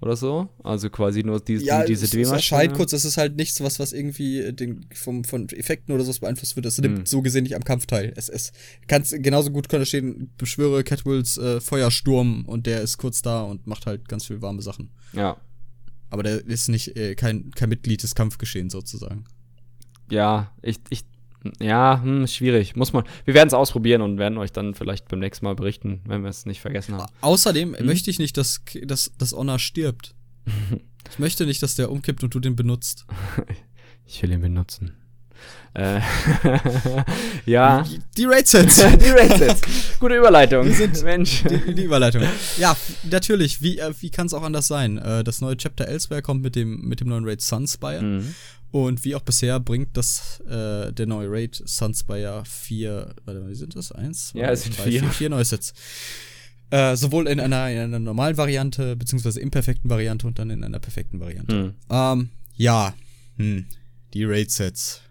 oder 0.00 0.16
so? 0.16 0.48
Also 0.62 0.88
quasi 0.88 1.22
nur 1.22 1.40
die, 1.40 1.58
die, 1.58 1.70
diese 1.86 2.06
es, 2.06 2.14
es 2.14 2.30
erscheint 2.30 2.42
Drehmaschine? 2.50 2.72
kurz, 2.72 2.92
es 2.92 3.04
ist 3.04 3.16
halt 3.16 3.36
nichts, 3.36 3.60
was, 3.60 3.78
was 3.78 3.92
irgendwie 3.92 4.52
den, 4.52 4.86
vom, 4.94 5.24
von 5.24 5.48
Effekten 5.50 5.94
oder 5.94 6.04
so 6.04 6.12
beeinflusst 6.20 6.56
wird. 6.56 6.66
Es 6.66 6.78
nimmt 6.78 6.98
Hm. 6.98 7.06
so 7.06 7.22
gesehen 7.22 7.42
nicht 7.42 7.54
am 7.56 7.64
Kampf 7.64 7.86
teil. 7.86 8.12
Es, 8.16 8.28
es 8.28 8.52
kannst 8.88 9.14
genauso 9.22 9.50
gut 9.50 9.68
könnte 9.68 9.86
stehen, 9.86 10.30
beschwöre 10.38 10.84
Catwills 10.84 11.36
äh, 11.38 11.60
Feuersturm 11.60 12.44
und 12.46 12.66
der 12.66 12.80
ist 12.80 12.98
kurz 12.98 13.22
da 13.22 13.42
und 13.42 13.66
macht 13.66 13.86
halt 13.86 14.08
ganz 14.08 14.26
viel 14.26 14.40
warme 14.40 14.62
Sachen. 14.62 14.90
Ja. 15.12 15.36
Aber 16.08 16.22
der 16.22 16.44
ist 16.46 16.68
nicht 16.68 16.96
äh, 16.96 17.14
kein, 17.14 17.50
kein 17.52 17.68
Mitglied 17.68 18.02
des 18.02 18.14
Kampfgeschehens 18.14 18.72
sozusagen. 18.72 19.24
Ja, 20.10 20.50
ich, 20.62 20.78
ich, 20.88 21.04
ja, 21.60 22.00
hm, 22.02 22.26
schwierig. 22.26 22.76
Muss 22.76 22.92
man. 22.92 23.04
Wir 23.24 23.34
werden 23.34 23.48
es 23.48 23.54
ausprobieren 23.54 24.02
und 24.02 24.18
werden 24.18 24.36
euch 24.38 24.52
dann 24.52 24.74
vielleicht 24.74 25.08
beim 25.08 25.20
nächsten 25.20 25.44
Mal 25.46 25.54
berichten, 25.54 26.00
wenn 26.06 26.22
wir 26.22 26.28
es 26.30 26.44
nicht 26.46 26.60
vergessen 26.60 26.94
haben. 26.96 27.10
Außerdem 27.22 27.76
Hm? 27.76 27.86
möchte 27.86 28.10
ich 28.10 28.18
nicht, 28.18 28.36
dass, 28.36 28.60
dass, 28.84 29.10
dass 29.16 29.32
Honor 29.32 29.58
stirbt. 29.58 30.14
ich 31.10 31.18
möchte 31.18 31.46
nicht, 31.46 31.62
dass 31.62 31.74
der 31.76 31.90
umkippt 31.90 32.22
und 32.24 32.34
du 32.34 32.40
den 32.40 32.56
benutzt. 32.56 33.06
Ich 34.12 34.20
will 34.24 34.32
ihn 34.32 34.40
benutzen. 34.40 34.96
Äh, 35.74 36.00
ja. 37.46 37.82
Die, 37.82 38.00
die 38.16 38.24
Raid-Sets. 38.24 38.76
die 38.98 39.08
Raid-Sets. 39.10 39.60
Gute 40.00 40.16
Überleitung. 40.16 40.66
Wir 40.66 40.74
sind- 40.74 41.02
Mensch. 41.04 41.44
die, 41.44 41.74
die 41.74 41.84
Überleitung. 41.84 42.22
Ja, 42.58 42.76
natürlich. 43.08 43.62
Wie, 43.62 43.78
äh, 43.78 43.92
wie 44.00 44.10
kann 44.10 44.26
es 44.26 44.34
auch 44.34 44.42
anders 44.42 44.66
sein? 44.66 44.98
Äh, 44.98 45.22
das 45.24 45.40
neue 45.40 45.56
Chapter 45.56 45.86
Elsewhere 45.86 46.22
kommt 46.22 46.42
mit 46.42 46.56
dem, 46.56 46.80
mit 46.88 47.00
dem 47.00 47.08
neuen 47.08 47.24
Raid 47.24 47.40
Sunspire. 47.40 48.02
Mhm. 48.02 48.34
Und 48.72 49.04
wie 49.04 49.16
auch 49.16 49.22
bisher 49.22 49.58
bringt 49.58 49.96
das 49.96 50.40
äh, 50.48 50.92
der 50.92 51.06
neue 51.06 51.28
Raid 51.30 51.60
Sunspire 51.64 52.44
vier, 52.46 53.14
warte 53.24 53.40
mal, 53.40 53.50
wie 53.50 53.54
sind 53.54 53.74
das? 53.74 53.90
Eins? 53.90 54.32
Ja, 54.34 54.44
zwei, 54.44 54.52
es 54.52 54.62
sind 54.62 54.78
drei, 54.78 54.84
vier. 54.84 55.00
vier. 55.00 55.10
Vier 55.10 55.30
neue 55.30 55.44
Sets. 55.44 55.74
Äh, 56.70 56.94
sowohl 56.94 57.26
in 57.26 57.40
einer, 57.40 57.68
in 57.68 57.78
einer 57.78 57.98
normalen 57.98 58.36
Variante, 58.36 58.94
beziehungsweise 58.94 59.40
imperfekten 59.40 59.90
Variante 59.90 60.26
und 60.26 60.38
dann 60.38 60.50
in 60.50 60.62
einer 60.62 60.78
perfekten 60.78 61.18
Variante. 61.18 61.54
Mhm. 61.54 61.74
Ähm, 61.90 62.28
ja, 62.54 62.94
hm, 63.36 63.66
die 64.14 64.24
Raid-Sets. 64.24 65.02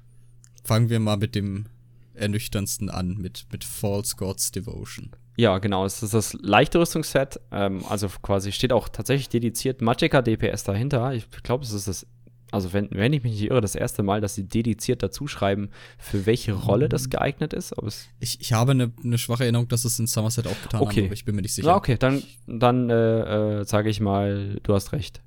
Fangen 0.64 0.90
wir 0.90 1.00
mal 1.00 1.18
mit 1.18 1.36
dem 1.36 1.66
ernüchternsten 2.14 2.90
an, 2.90 3.18
mit, 3.18 3.48
mit 3.52 3.64
False 3.64 4.16
Gods 4.16 4.52
Devotion. 4.52 5.12
Ja, 5.40 5.58
genau. 5.58 5.86
Es 5.86 6.04
ist 6.04 6.14
das 6.14 6.34
leichte 6.34 6.80
Rüstungsset. 6.80 7.40
Ähm, 7.52 7.84
also 7.88 8.10
quasi 8.22 8.52
steht 8.52 8.74
auch 8.74 8.90
tatsächlich 8.90 9.30
dediziert 9.30 9.82
Magicka 9.82 10.22
DPS 10.22 10.66
dahinter. 10.66 11.14
Ich 11.14 11.30
glaube, 11.44 11.64
es 11.64 11.72
ist 11.72 11.88
das, 11.88 12.06
also 12.52 12.74
wenn, 12.74 12.90
wenn 12.92 13.14
ich 13.14 13.24
mich 13.24 13.34
nicht 13.34 13.44
irre, 13.50 13.62
das 13.62 13.76
erste 13.76 14.04
Mal, 14.04 14.22
dass 14.22 14.36
sie 14.36 14.44
dediziert 14.44 15.04
dazu 15.04 15.28
schreiben, 15.28 15.70
für 15.98 16.26
welche 16.26 16.54
Rolle 16.54 16.86
Mhm. 16.86 16.90
das 16.90 17.10
geeignet 17.10 17.54
ist. 17.54 17.74
Ich, 18.20 18.42
ich 18.42 18.54
habe 18.54 18.72
eine, 18.72 18.92
eine 19.04 19.18
schwache 19.18 19.44
Erinnerung, 19.44 19.68
dass 19.68 19.86
es 19.86 20.00
in 20.00 20.08
Somerset 20.08 20.48
auch 20.48 20.62
getan 20.64 20.82
Okay. 20.82 20.98
haben, 21.02 21.06
aber 21.06 21.14
ich 21.14 21.26
bin 21.26 21.36
mir 21.36 21.42
nicht 21.42 21.54
sicher. 21.54 21.68
Ja, 21.70 21.76
okay, 21.76 21.98
dann, 22.00 22.24
dann 22.48 22.90
äh, 22.90 23.60
äh, 23.62 23.66
sage 23.66 23.90
ich 23.90 24.00
mal, 24.00 24.58
du 24.64 24.74
hast 24.74 24.92
recht. 24.94 25.22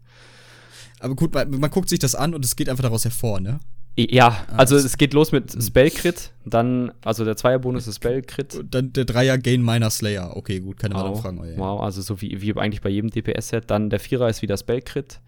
Aber 1.00 1.14
gut, 1.16 1.34
man, 1.34 1.50
man 1.50 1.70
guckt 1.70 1.88
sich 1.88 1.98
das 1.98 2.14
an 2.14 2.34
und 2.34 2.44
es 2.44 2.54
geht 2.56 2.68
einfach 2.68 2.82
daraus 2.84 3.04
hervor, 3.04 3.40
ne? 3.40 3.60
Ja, 3.98 4.46
Ah, 4.48 4.56
also 4.56 4.74
es 4.76 4.96
geht 4.96 5.12
los 5.12 5.32
mit 5.32 5.52
Spellcrit, 5.62 6.32
dann, 6.46 6.92
also 7.04 7.26
der 7.26 7.36
Zweierbonus 7.36 7.86
ist 7.86 7.96
Spellcrit. 7.96 8.54
Und 8.54 8.74
dann 8.74 8.92
der 8.94 9.04
Dreier 9.04 9.36
Gain 9.36 9.62
Miner 9.62 9.90
Slayer. 9.90 10.34
Okay, 10.34 10.60
gut, 10.60 10.78
keine 10.78 10.94
weiteren 10.94 11.12
Wow, 11.12 11.20
Fragen. 11.20 11.38
Oh, 11.40 11.44
ja. 11.44 11.56
wow, 11.58 11.82
also 11.82 12.00
so 12.00 12.20
wie, 12.22 12.40
wie 12.40 12.54
eigentlich 12.56 12.80
bei 12.80 12.88
jedem 12.88 13.10
DPS-Set. 13.10 13.64
Dann 13.70 13.90
der 13.90 14.00
Vierer 14.00 14.30
ist 14.30 14.40
wieder 14.40 14.56
Spellcrit. 14.56 15.20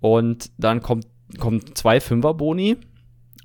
Und 0.00 0.50
dann 0.58 0.80
kommt, 0.82 1.06
kommt 1.38 1.76
zwei 1.76 2.00
Fünfer-Boni. 2.00 2.76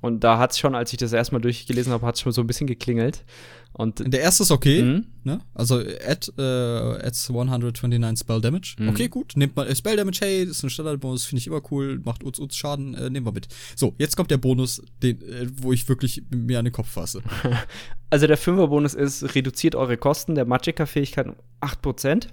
Und 0.00 0.22
da 0.22 0.38
hat 0.38 0.52
es 0.52 0.58
schon, 0.58 0.74
als 0.74 0.92
ich 0.92 0.98
das 0.98 1.14
erstmal 1.14 1.40
durchgelesen 1.40 1.90
habe, 1.92 2.04
hat 2.06 2.16
es 2.16 2.20
schon 2.20 2.32
so 2.32 2.42
ein 2.42 2.46
bisschen 2.46 2.66
geklingelt. 2.66 3.24
Und 3.72 4.04
Der 4.12 4.20
erste 4.20 4.42
ist 4.44 4.50
okay, 4.52 4.82
Mhm. 4.82 5.06
ne? 5.24 5.40
Also 5.54 5.76
add, 5.78 6.30
äh, 6.38 6.42
adds 7.06 7.28
129 7.30 8.20
Spell 8.20 8.40
Damage. 8.40 8.76
Mhm. 8.78 8.90
Okay, 8.90 9.08
gut. 9.08 9.32
Nehmt 9.34 9.56
mal 9.56 9.66
äh, 9.66 9.74
Spell 9.74 9.96
Damage, 9.96 10.18
hey, 10.20 10.46
das 10.46 10.58
ist 10.58 10.62
ein 10.62 10.70
Standardbonus, 10.70 11.24
finde 11.24 11.40
ich 11.40 11.46
immer 11.48 11.62
cool, 11.72 12.00
macht 12.04 12.22
uns 12.22 12.38
uns 12.38 12.54
Schaden, 12.54 12.94
äh, 12.94 13.08
nehmen 13.10 13.26
wir 13.26 13.32
mit. 13.32 13.48
So, 13.74 13.94
jetzt 13.98 14.14
kommt 14.16 14.30
der 14.30 14.36
Bonus, 14.36 14.82
den, 15.02 15.20
äh, 15.22 15.48
wo 15.56 15.72
ich 15.72 15.88
wirklich 15.88 16.22
mir 16.30 16.58
an 16.60 16.66
den 16.66 16.72
Kopf 16.72 16.90
fasse. 16.90 17.22
also 18.10 18.26
der 18.26 18.36
Fünfer-Bonus 18.36 18.92
ist, 18.94 19.34
reduziert 19.34 19.74
eure 19.74 19.96
Kosten 19.96 20.34
der 20.34 20.44
Magicka-Fähigkeit 20.44 21.26
um 21.26 21.34
8%. 21.62 22.28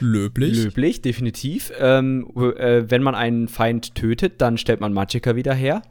Löblich. 0.00 0.64
Löblich, 0.64 1.02
definitiv. 1.02 1.72
Ähm, 1.78 2.28
äh, 2.36 2.84
wenn 2.88 3.02
man 3.02 3.14
einen 3.14 3.48
Feind 3.48 3.94
tötet, 3.94 4.40
dann 4.40 4.58
stellt 4.58 4.80
man 4.80 4.92
Magicka 4.92 5.36
wieder 5.36 5.54
her. 5.54 5.82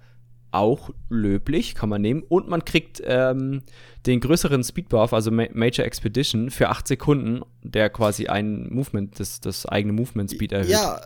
Auch 0.52 0.92
löblich, 1.10 1.76
kann 1.76 1.90
man 1.90 2.02
nehmen. 2.02 2.24
Und 2.24 2.48
man 2.48 2.64
kriegt 2.64 3.02
ähm, 3.06 3.64
den 4.06 4.22
größeren 4.22 4.64
Speedbuff, 4.64 5.12
also 5.12 5.32
Ma 5.32 5.46
Major 5.54 5.86
Expedition, 5.86 6.50
für 6.50 6.70
8 6.70 6.88
Sekunden, 6.88 7.42
der 7.62 7.90
quasi 7.90 8.28
ein 8.28 8.70
Movement, 8.70 9.20
das, 9.20 9.42
das 9.42 9.66
eigene 9.66 9.94
Movement 9.94 10.32
Speed 10.32 10.54
erhöht. 10.54 10.70
Ja, 10.70 11.02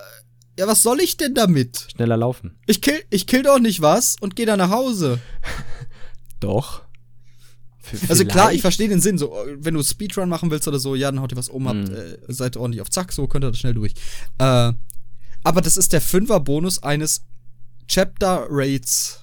ja, 0.59 0.67
was 0.67 0.83
soll 0.83 0.99
ich 0.99 1.15
denn 1.15 1.33
damit? 1.33 1.87
Schneller 1.95 2.17
laufen. 2.17 2.59
Ich 2.65 2.81
kill, 2.81 2.99
ich 3.09 3.27
kill 3.27 3.43
doch 3.43 3.59
nicht 3.59 3.81
was 3.81 4.17
und 4.19 4.35
gehe 4.35 4.45
dann 4.45 4.59
nach 4.59 4.71
Hause. 4.71 5.19
Doch. 6.41 6.81
F- 7.93 8.09
Also 8.09 8.23
klar, 8.25 8.45
ich 8.45 8.49
vielleicht. 8.49 8.61
verstehe 8.61 8.89
den 8.89 9.01
Sinn. 9.01 9.17
So, 9.17 9.35
wenn 9.57 9.73
du 9.73 9.83
Speedrun 9.83 10.29
machen 10.29 10.51
willst 10.51 10.67
oder 10.67 10.79
so, 10.79 10.95
ja, 10.95 11.11
dann 11.11 11.21
haut 11.21 11.31
ihr 11.31 11.37
was 11.37 11.49
um, 11.49 11.67
habt, 11.67 11.89
Mhm. 11.89 11.95
äh, 11.95 12.17
seid 12.27 12.57
ordentlich 12.57 12.81
auf 12.81 12.89
Zack, 12.89 13.11
so 13.11 13.27
könnt 13.27 13.43
ihr 13.45 13.49
das 13.51 13.59
schnell 13.59 13.73
durch. 13.73 13.93
Äh, 14.37 14.73
aber 15.43 15.61
das 15.61 15.77
ist 15.77 15.93
der 15.93 16.01
Fünfer-Bonus 16.01 16.83
eines 16.83 17.21
Chapter 17.87 18.45
Raids. 18.49 19.21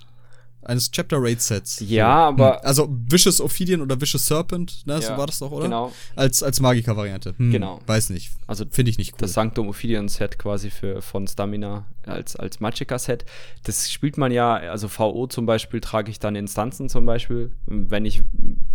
Eines 0.67 0.91
Chapter 0.91 1.19
Raid 1.21 1.41
Sets. 1.41 1.81
Ja, 1.81 2.09
aber- 2.29 2.55
Hm. 2.57 2.61
Also 2.67 2.89
Vicious 2.91 3.41
Ophidian 3.41 3.81
oder 3.81 4.01
Vicious 4.01 4.27
Serpent, 4.27 4.85
ne, 4.87 5.01
so 5.01 5.11
Ja, 5.13 5.19
war 5.19 5.27
das 5.27 5.39
doch, 5.39 5.51
oder? 5.53 5.65
Genau. 5.65 5.93
Als, 6.17 6.43
als 6.43 6.61
Magiker-Variante. 6.61 7.35
Hm, 7.39 7.51
Genau. 7.53 7.81
Weiß 7.87 8.11
nicht. 8.11 8.33
Also 8.47 8.65
Finde 8.71 8.91
ich 8.91 8.99
nicht 8.99 9.13
cool. 9.13 9.19
das 9.21 9.33
Sanctum 9.35 9.69
Ophidian 9.69 10.09
Set 10.09 10.39
quasi 10.39 10.71
für 10.71 11.01
von 11.03 11.27
Stamina 11.29 11.87
als, 12.05 12.37
als 12.37 12.61
Magicka 12.61 12.99
Set. 12.99 13.25
Das 13.65 13.91
spielt 13.91 14.19
man 14.19 14.33
ja, 14.33 14.55
also 14.55 14.89
VO 14.89 15.27
zum 15.29 15.47
Beispiel 15.47 15.81
trage 15.81 16.11
ich 16.11 16.19
dann 16.19 16.37
Instanzen 16.37 16.89
zum 16.89 17.07
Beispiel, 17.07 17.53
wenn 17.67 18.05
ich 18.05 18.23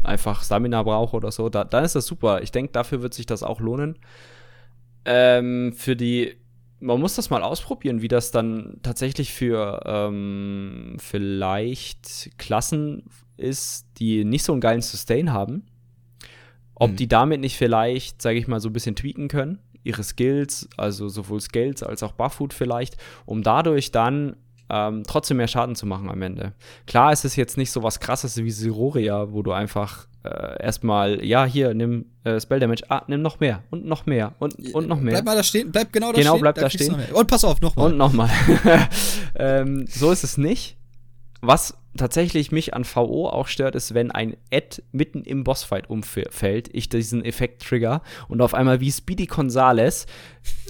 einfach 0.03 0.43
Stamina 0.43 0.83
brauche 0.83 1.15
oder 1.15 1.31
so, 1.31 1.49
da, 1.49 1.63
dann 1.63 1.83
ist 1.83 1.95
das 1.95 2.05
super. 2.05 2.41
Ich 2.41 2.51
denke, 2.51 2.71
dafür 2.73 3.01
wird 3.01 3.13
sich 3.13 3.25
das 3.25 3.43
auch 3.43 3.59
lohnen. 3.59 3.97
Ähm, 5.03 5.73
für 5.75 5.95
die, 5.95 6.35
man 6.81 6.99
muss 6.99 7.15
das 7.15 7.29
mal 7.29 7.43
ausprobieren, 7.43 8.01
wie 8.01 8.07
das 8.07 8.31
dann 8.31 8.79
tatsächlich 8.81 9.33
für 9.33 9.81
ähm, 9.85 10.97
vielleicht 10.99 12.31
Klassen 12.37 13.03
ist, 13.37 13.85
die 13.97 14.25
nicht 14.25 14.43
so 14.43 14.51
einen 14.51 14.61
geilen 14.61 14.81
Sustain 14.81 15.31
haben. 15.31 15.65
Ob 16.75 16.89
Hm. 16.91 16.95
die 16.95 17.07
damit 17.07 17.39
nicht 17.39 17.55
vielleicht, 17.55 18.21
sage 18.21 18.39
ich 18.39 18.47
mal, 18.47 18.59
so 18.59 18.69
ein 18.69 18.73
bisschen 18.73 18.95
tweaken 18.95 19.27
können, 19.27 19.59
ihre 19.83 20.03
Skills, 20.03 20.67
also 20.77 21.07
sowohl 21.07 21.39
Skills 21.39 21.83
als 21.83 22.03
auch 22.03 22.13
Bufffood 22.13 22.53
vielleicht, 22.53 22.97
um 23.25 23.43
dadurch 23.43 23.91
dann 23.91 24.35
ähm, 24.71 25.03
trotzdem 25.05 25.37
mehr 25.37 25.47
Schaden 25.47 25.75
zu 25.75 25.85
machen 25.85 26.09
am 26.09 26.21
Ende. 26.21 26.53
Klar, 26.87 27.11
es 27.11 27.25
ist 27.25 27.35
jetzt 27.35 27.57
nicht 27.57 27.71
so 27.71 27.83
was 27.83 27.99
krasses 27.99 28.37
wie 28.37 28.51
Siroria, 28.51 29.31
wo 29.33 29.41
du 29.41 29.51
einfach 29.51 30.07
äh, 30.23 30.63
erstmal, 30.63 31.23
ja, 31.25 31.45
hier, 31.45 31.73
nimm 31.73 32.05
äh, 32.23 32.39
Spell 32.39 32.59
Damage, 32.59 32.83
ah, 32.89 33.03
nimm 33.07 33.21
noch 33.21 33.39
mehr 33.39 33.63
und 33.69 33.85
noch 33.85 34.05
mehr 34.05 34.33
und, 34.39 34.73
und 34.73 34.87
noch 34.87 34.99
mehr. 34.99 35.13
Bleib 35.13 35.25
mal 35.25 35.35
da 35.35 35.43
stehen, 35.43 35.71
bleib 35.71 35.91
genau 35.91 36.11
da 36.13 36.19
Genau, 36.19 36.33
stehen. 36.33 36.41
bleib 36.41 36.55
da 36.55 36.69
stehen. 36.69 36.95
Und 37.13 37.27
pass 37.27 37.43
auf, 37.43 37.59
nochmal. 37.59 37.87
Und 37.87 37.97
nochmal. 37.97 38.29
ähm, 39.35 39.85
so 39.87 40.11
ist 40.11 40.23
es 40.23 40.37
nicht. 40.37 40.77
Was 41.41 41.75
tatsächlich 41.97 42.51
mich 42.51 42.73
an 42.73 42.85
VO 42.85 43.27
auch 43.27 43.47
stört, 43.47 43.75
ist, 43.75 43.93
wenn 43.93 44.11
ein 44.11 44.37
Ad 44.53 44.81
mitten 44.91 45.23
im 45.23 45.43
Bossfight 45.43 45.89
umfällt, 45.89 46.69
ich 46.71 46.87
diesen 46.87 47.25
Effekt 47.25 47.63
trigger 47.63 48.01
und 48.27 48.41
auf 48.41 48.53
einmal 48.53 48.79
wie 48.79 48.91
Speedy 48.91 49.25
Gonzales 49.25 50.05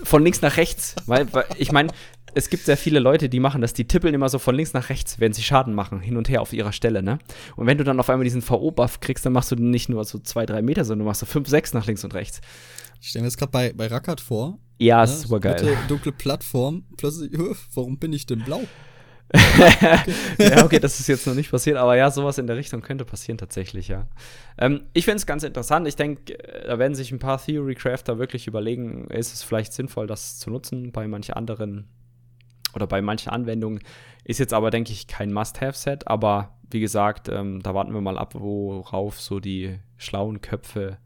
von 0.04 0.24
links 0.24 0.42
nach 0.42 0.58
rechts. 0.58 0.96
Weil, 1.06 1.32
weil 1.34 1.46
ich 1.58 1.72
meine, 1.72 1.90
es 2.34 2.50
gibt 2.50 2.66
sehr 2.66 2.78
viele 2.78 3.00
Leute, 3.00 3.30
die 3.30 3.40
machen 3.40 3.62
das, 3.62 3.74
die 3.74 3.86
tippeln 3.86 4.14
immer 4.14 4.30
so 4.30 4.40
von 4.40 4.56
links 4.56 4.74
nach 4.74 4.90
rechts, 4.90 5.20
wenn 5.20 5.34
sie 5.34 5.44
Schaden 5.44 5.74
machen, 5.74 6.00
hin 6.00 6.18
und 6.18 6.30
her 6.30 6.42
auf 6.42 6.54
ihrer 6.54 6.72
Stelle, 6.72 7.04
ne? 7.04 7.20
Und 7.56 7.68
wenn 7.68 7.78
du 7.78 7.84
dann 7.84 8.00
auf 8.00 8.10
einmal 8.10 8.24
diesen 8.24 8.48
VO-Buff 8.48 9.00
kriegst, 9.00 9.26
dann 9.26 9.34
machst 9.34 9.52
du 9.52 9.56
nicht 9.56 9.90
nur 9.90 10.04
so 10.06 10.20
zwei, 10.20 10.46
drei 10.46 10.62
Meter, 10.62 10.86
sondern 10.86 11.06
du 11.06 11.10
machst 11.10 11.20
so 11.22 11.26
fünf, 11.26 11.48
sechs 11.48 11.74
nach 11.74 11.86
links 11.86 12.04
und 12.04 12.14
rechts. 12.14 12.42
Ich 13.02 13.10
stelle 13.10 13.24
mir 13.24 13.28
jetzt 13.28 13.38
gerade 13.38 13.52
bei, 13.52 13.74
bei 13.74 13.88
Rackard 13.88 14.22
vor. 14.22 14.60
Ja, 14.78 14.98
ne, 14.98 15.04
ist 15.04 15.22
super 15.22 15.40
geil. 15.40 15.56
Dunkle, 15.56 15.78
dunkle 15.88 16.12
Plattform. 16.12 16.84
Plötzlich, 16.98 17.32
"Hö, 17.36 17.54
warum 17.74 17.98
bin 17.98 18.14
ich 18.14 18.26
denn 18.26 18.44
blau? 18.44 18.62
ja, 20.40 20.66
okay, 20.66 20.80
das 20.80 21.00
ist 21.00 21.08
jetzt 21.08 21.26
noch 21.26 21.34
nicht 21.36 21.52
passiert, 21.52 21.78
aber 21.78 21.96
ja, 21.96 22.12
sowas 22.12 22.38
in 22.38 22.48
der 22.48 22.58
Richtung 22.58 22.82
könnte 22.82 23.06
passieren 23.06 23.38
tatsächlich, 23.38 23.88
ja. 23.88 24.08
Ähm, 24.58 24.82
ich 24.94 25.06
finde 25.06 25.18
es 25.18 25.26
ganz 25.26 25.44
interessant. 25.44 25.88
Ich 25.88 25.96
denke, 25.96 26.38
da 26.68 26.78
werden 26.78 26.96
sich 26.96 27.12
ein 27.12 27.20
paar 27.20 27.44
Theory 27.44 27.76
Crafter 27.76 28.20
wirklich 28.20 28.48
überlegen, 28.48 29.08
ist 29.08 29.34
es 29.34 29.44
vielleicht 29.44 29.72
sinnvoll, 29.72 30.06
das 30.06 30.38
zu 30.38 30.50
nutzen 30.50 30.92
bei 30.92 31.08
manchen 31.08 31.34
anderen 31.34 31.88
oder 32.74 32.88
bei 32.88 33.02
manchen 33.02 33.30
Anwendungen. 33.30 33.82
Ist 34.24 34.40
jetzt 34.40 34.54
aber, 34.54 34.72
denke 34.72 34.92
ich, 34.92 35.08
kein 35.08 35.34
Must-Have-Set, 35.34 36.08
aber 36.08 36.58
wie 36.70 36.80
gesagt, 36.80 37.28
ähm, 37.30 37.62
da 37.62 37.74
warten 37.74 37.94
wir 37.94 38.02
mal 38.02 38.18
ab, 38.18 38.36
worauf 38.36 39.20
so 39.20 39.40
die 39.40 39.78
schlauen 39.98 40.42
Köpfe 40.42 40.98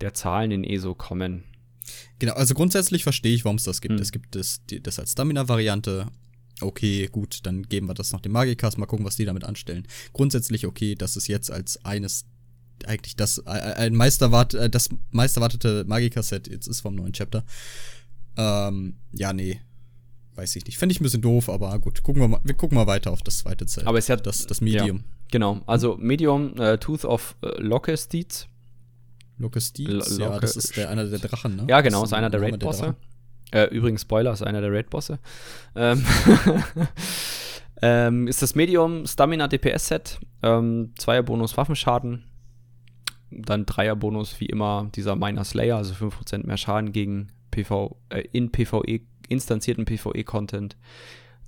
der 0.00 0.14
Zahlen 0.14 0.50
in 0.50 0.64
ESO 0.64 0.94
kommen. 0.94 1.44
Genau, 2.18 2.34
also 2.34 2.54
grundsätzlich 2.54 3.02
verstehe 3.02 3.34
ich, 3.34 3.44
warum 3.44 3.56
es 3.56 3.64
das 3.64 3.80
gibt. 3.80 3.94
Hm. 3.94 4.02
Es 4.02 4.12
gibt 4.12 4.34
das, 4.34 4.64
die, 4.66 4.82
das 4.82 4.98
als 4.98 5.12
Stamina-Variante. 5.12 6.08
Okay, 6.60 7.08
gut, 7.10 7.40
dann 7.44 7.64
geben 7.64 7.88
wir 7.88 7.94
das 7.94 8.12
noch 8.12 8.20
den 8.20 8.32
Magikas, 8.32 8.76
mal 8.76 8.86
gucken, 8.86 9.04
was 9.04 9.16
die 9.16 9.24
damit 9.24 9.44
anstellen. 9.44 9.86
Grundsätzlich 10.12 10.66
okay, 10.66 10.94
dass 10.94 11.16
es 11.16 11.26
jetzt 11.26 11.50
als 11.50 11.84
eines, 11.84 12.26
eigentlich 12.86 13.16
das, 13.16 13.38
äh, 13.38 13.50
ein 13.50 13.94
Meisterwart, 13.94 14.54
äh, 14.54 14.70
das 14.70 14.88
meisterwartete 15.10 15.84
Magikas-Set 15.86 16.48
jetzt 16.48 16.68
ist 16.68 16.80
vom 16.80 16.94
neuen 16.94 17.12
Chapter. 17.12 17.44
Ähm, 18.36 18.96
ja, 19.12 19.32
nee. 19.32 19.60
Weiß 20.36 20.56
ich 20.56 20.64
nicht. 20.66 20.78
Fände 20.78 20.92
ich 20.92 21.00
ein 21.00 21.04
bisschen 21.04 21.22
doof, 21.22 21.48
aber 21.48 21.78
gut, 21.78 22.02
gucken 22.02 22.20
wir 22.22 22.28
mal, 22.28 22.40
wir 22.42 22.54
gucken 22.54 22.76
mal 22.76 22.86
weiter 22.86 23.12
auf 23.12 23.22
das 23.22 23.38
zweite 23.38 23.68
Set. 23.68 23.86
Aber 23.86 23.98
es 23.98 24.08
hat 24.08 24.26
das, 24.26 24.46
das 24.46 24.60
Medium. 24.60 24.96
Ja, 24.98 25.02
genau, 25.30 25.60
also 25.66 25.96
Medium 26.00 26.56
äh, 26.58 26.78
Tooth 26.78 27.04
of 27.04 27.36
äh, 27.42 27.60
Locust 27.60 28.12
Locust 29.38 29.78
L- 29.78 29.86
Deeds, 29.86 30.18
ja, 30.18 30.38
das 30.38 30.56
ist 30.56 30.76
der, 30.76 30.90
einer 30.90 31.04
der 31.04 31.18
Drachen, 31.18 31.56
ne? 31.56 31.66
Ja, 31.68 31.80
genau, 31.80 32.00
Das 32.00 32.10
ist 32.10 32.12
einer 32.14 32.30
der 32.30 32.40
Raid-Bosse. 32.40 32.94
Äh, 33.52 33.64
übrigens, 33.66 34.02
Spoiler, 34.02 34.32
ist 34.32 34.42
einer 34.42 34.60
der 34.60 34.72
Raid-Bosse. 34.72 35.18
Ähm, 35.76 36.04
ähm, 37.82 38.26
ist 38.28 38.42
das 38.42 38.54
Medium 38.54 39.06
Stamina 39.06 39.48
DPS 39.48 39.88
Set. 39.88 40.18
Ähm, 40.42 40.92
Zweier-Bonus 40.98 41.56
Waffenschaden. 41.56 42.24
Dann 43.30 43.66
Dreier-Bonus, 43.66 44.38
wie 44.40 44.46
immer, 44.46 44.90
dieser 44.94 45.16
Miner 45.16 45.44
Slayer, 45.44 45.76
also 45.76 45.94
5% 45.94 46.46
mehr 46.46 46.56
Schaden 46.56 46.92
gegen 46.92 47.28
PV, 47.50 47.96
äh, 48.10 48.22
in 48.32 48.50
PvE, 48.52 49.00
instanzierten 49.28 49.84
PvE-Content. 49.84 50.76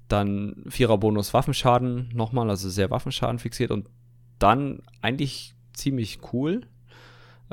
Dann 0.09 0.63
Vierer-Bonus 0.69 1.35
Waffenschaden 1.35 2.11
nochmal, 2.15 2.49
also 2.49 2.69
sehr 2.69 2.91
Waffenschaden 2.91 3.39
fixiert. 3.39 3.71
Und 3.71 3.89
dann 4.39 4.83
eigentlich 5.03 5.55
ziemlich 5.73 6.21
cool 6.33 6.63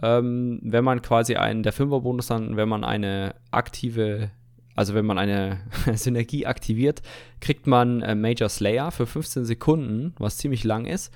ähm, 0.02 0.60
wenn 0.64 0.84
man 0.84 1.02
quasi 1.02 1.36
einen, 1.36 1.64
der 1.64 1.74
Fünfer-Bonus 1.74 2.28
dann, 2.28 2.58
wenn 2.58 2.68
man 2.70 2.84
eine 2.84 3.36
aktive, 3.52 4.32
also 4.76 4.94
wenn 4.96 5.06
man 5.06 5.18
eine 5.18 5.60
Synergie 5.94 6.46
aktiviert, 6.46 7.02
kriegt 7.42 7.68
man 7.68 8.02
äh, 8.02 8.16
Major 8.16 8.50
Slayer 8.50 8.92
für 8.92 9.06
15 9.06 9.46
Sekunden, 9.46 10.14
was 10.18 10.38
ziemlich 10.38 10.64
lang 10.64 10.86
ist, 10.86 11.14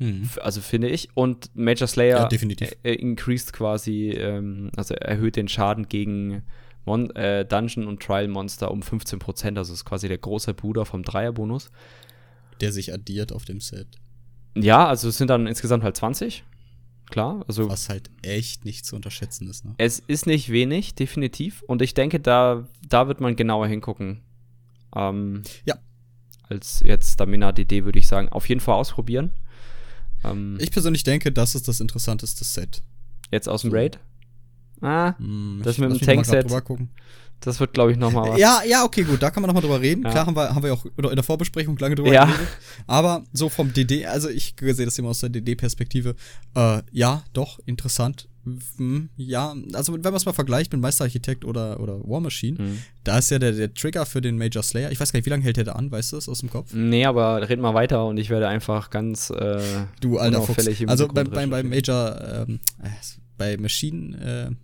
Mhm. 0.00 0.28
Also 0.42 0.60
finde 0.60 0.88
ich. 0.88 1.08
Und 1.14 1.54
Major 1.54 1.86
Slayer 1.86 2.18
Ja, 2.18 2.26
definitiv. 2.26 2.74
äh, 2.82 2.94
increased 2.94 3.52
quasi, 3.52 4.08
ähm, 4.10 4.72
also 4.76 4.92
erhöht 4.92 5.36
den 5.36 5.46
Schaden 5.46 5.86
gegen 5.86 6.42
Mon 6.84 7.10
äh, 7.16 7.44
Dungeon 7.46 7.86
und 7.86 8.02
Trial 8.02 8.28
Monster 8.28 8.70
um 8.70 8.80
15%, 8.80 9.56
also 9.56 9.72
ist 9.72 9.84
quasi 9.84 10.08
der 10.08 10.18
große 10.18 10.52
Bruder 10.54 10.84
vom 10.84 11.02
Dreier-Bonus. 11.02 11.70
Der 12.60 12.72
sich 12.72 12.92
addiert 12.92 13.32
auf 13.32 13.44
dem 13.44 13.60
Set. 13.60 13.88
Ja, 14.56 14.86
also 14.86 15.08
es 15.08 15.16
sind 15.18 15.28
dann 15.28 15.46
insgesamt 15.46 15.82
halt 15.82 15.96
20. 15.96 16.44
Klar, 17.10 17.44
also 17.48 17.68
Was 17.68 17.88
halt 17.88 18.10
echt 18.22 18.64
nicht 18.64 18.86
zu 18.86 18.96
unterschätzen 18.96 19.48
ist, 19.48 19.64
ne? 19.64 19.74
Es 19.78 19.98
ist 19.98 20.26
nicht 20.26 20.50
wenig, 20.50 20.94
definitiv. 20.94 21.62
Und 21.66 21.82
ich 21.82 21.94
denke, 21.94 22.18
da, 22.20 22.66
da 22.88 23.08
wird 23.08 23.20
man 23.20 23.36
genauer 23.36 23.66
hingucken. 23.66 24.20
Ähm, 24.96 25.42
Ja. 25.64 25.76
Als 26.48 26.80
jetzt 26.80 27.14
Stamina 27.14 27.52
DD 27.52 27.84
würde 27.84 27.98
ich 27.98 28.06
sagen, 28.06 28.28
auf 28.28 28.48
jeden 28.48 28.60
Fall 28.60 28.74
ausprobieren. 28.74 29.32
Ähm, 30.24 30.56
Ich 30.60 30.70
persönlich 30.70 31.02
denke, 31.02 31.32
das 31.32 31.54
ist 31.54 31.68
das 31.68 31.80
interessanteste 31.80 32.44
Set. 32.44 32.82
jetzt 33.30 33.48
aus 33.48 33.62
dem 33.62 33.70
so. 33.70 33.98
Ah, 34.80 35.14
Hm, 35.18 35.60
Das 35.62 35.78
mit 35.78 35.90
dem 35.90 35.98
Tankset. 36.00 36.46
das 37.40 37.60
wird, 37.60 37.74
glaube 37.74 37.92
ich, 37.92 37.98
noch 37.98 38.10
mal 38.12 38.30
was. 38.30 38.38
Ja, 38.40 38.62
ja, 38.66 38.84
okay, 38.84 39.02
gut, 39.02 39.22
da 39.22 39.30
kann 39.30 39.42
man 39.42 39.48
nochmal 39.48 39.62
drüber 39.62 39.80
reden. 39.80 40.02
Ja. 40.04 40.10
Klar 40.10 40.26
haben 40.26 40.36
wir, 40.36 40.54
haben 40.54 40.62
wir 40.62 40.72
auch 40.72 40.84
in 40.84 41.14
der 41.14 41.22
Vorbesprechung 41.22 41.76
lange 41.78 41.94
drüber 41.94 42.12
Ja. 42.12 42.24
geredet. 42.24 42.48
Aber 42.86 43.22
so 43.32 43.48
vom 43.48 43.72
DD, 43.72 44.06
also 44.06 44.28
ich 44.30 44.54
sehe 44.60 44.84
das 44.86 44.98
immer 44.98 45.10
aus 45.10 45.20
der 45.20 45.28
DD-Perspektive. 45.30 46.14
Äh, 46.54 46.82
ja, 46.90 47.22
doch, 47.34 47.58
interessant. 47.66 48.28
Hm, 48.76 49.08
ja, 49.16 49.54
also 49.72 49.94
wenn 49.94 50.02
man 50.02 50.14
es 50.16 50.26
mal 50.26 50.34
vergleicht 50.34 50.70
mit 50.72 50.80
Meisterarchitekt 50.82 51.46
oder, 51.46 51.80
oder 51.80 51.98
War 52.06 52.20
Machine, 52.20 52.60
Mhm. 52.62 52.78
da 53.02 53.16
ist 53.18 53.30
ja 53.30 53.38
der, 53.38 53.52
der 53.52 53.72
Trigger 53.72 54.04
für 54.04 54.20
den 54.20 54.36
Major 54.36 54.62
Slayer. 54.62 54.90
Ich 54.92 55.00
weiß 55.00 55.12
gar 55.12 55.18
nicht, 55.18 55.24
wie 55.26 55.30
lange 55.30 55.44
hält 55.44 55.56
der 55.56 55.64
da 55.64 55.72
an, 55.72 55.90
weißt 55.90 56.12
du 56.12 56.16
das 56.16 56.28
aus 56.28 56.40
dem 56.40 56.50
Kopf? 56.50 56.72
Nee, 56.74 57.06
aber 57.06 57.48
red 57.48 57.58
mal 57.58 57.72
weiter 57.72 58.04
und 58.06 58.18
ich 58.18 58.28
werde 58.28 58.46
einfach 58.48 58.90
ganz 58.90 59.30
äh, 59.30 59.60
Du 60.00 60.18
alter 60.18 60.42
Fuchs. 60.42 60.68
Also 60.86 61.08
beim, 61.08 61.30
beim, 61.30 61.48
beim. 61.48 61.70
Major, 61.70 62.44
ähm, 62.46 62.60
äh, 62.82 62.88
bei 63.38 63.56
Machine, 63.56 64.50
äh, 64.50 64.54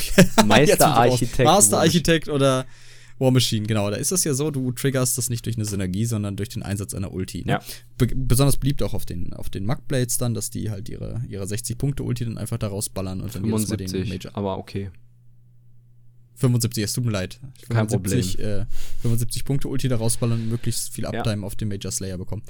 Meisterarchitekt. 0.46 1.44
Masterarchitekt 1.44 2.28
oder 2.28 2.66
War 3.18 3.30
Machine, 3.30 3.66
genau. 3.66 3.90
Da 3.90 3.96
ist 3.96 4.10
es 4.12 4.24
ja 4.24 4.34
so, 4.34 4.50
du 4.50 4.72
triggerst 4.72 5.16
das 5.18 5.30
nicht 5.30 5.44
durch 5.46 5.56
eine 5.56 5.64
Synergie, 5.64 6.04
sondern 6.06 6.36
durch 6.36 6.48
den 6.48 6.62
Einsatz 6.62 6.94
einer 6.94 7.12
Ulti. 7.12 7.44
Ne? 7.44 7.52
Ja. 7.52 7.60
Be 7.98 8.08
besonders 8.14 8.56
beliebt 8.56 8.82
auch 8.82 8.94
auf 8.94 9.04
den, 9.06 9.32
auf 9.32 9.48
den 9.50 9.64
Mugblades 9.66 10.18
dann, 10.18 10.34
dass 10.34 10.50
die 10.50 10.70
halt 10.70 10.88
ihre, 10.88 11.22
ihre 11.28 11.44
60-Punkte-Ulti 11.44 12.24
dann 12.24 12.38
einfach 12.38 12.58
da 12.58 12.68
rausballern 12.68 13.20
und 13.20 13.34
dann 13.34 13.44
jedes 13.44 13.68
Mal 13.68 13.76
den 13.76 13.88
75, 13.88 14.24
Major. 14.24 14.36
aber 14.36 14.58
okay. 14.58 14.90
75, 16.36 16.82
es 16.82 16.92
tut 16.94 17.04
mir 17.04 17.12
leid. 17.12 17.38
Kein 17.68 17.88
75, 17.88 18.38
Äh, 18.40 18.66
75 19.02 19.44
Punkte 19.44 19.68
Ulti 19.68 19.88
da 19.88 19.96
rausballern 19.96 20.40
und 20.40 20.48
möglichst 20.48 20.92
viel 20.92 21.04
Ja. 21.04 21.10
Uptime 21.10 21.46
auf 21.46 21.54
den 21.54 21.68
Major 21.68 21.92
Slayer 21.92 22.18
bekommen. 22.18 22.42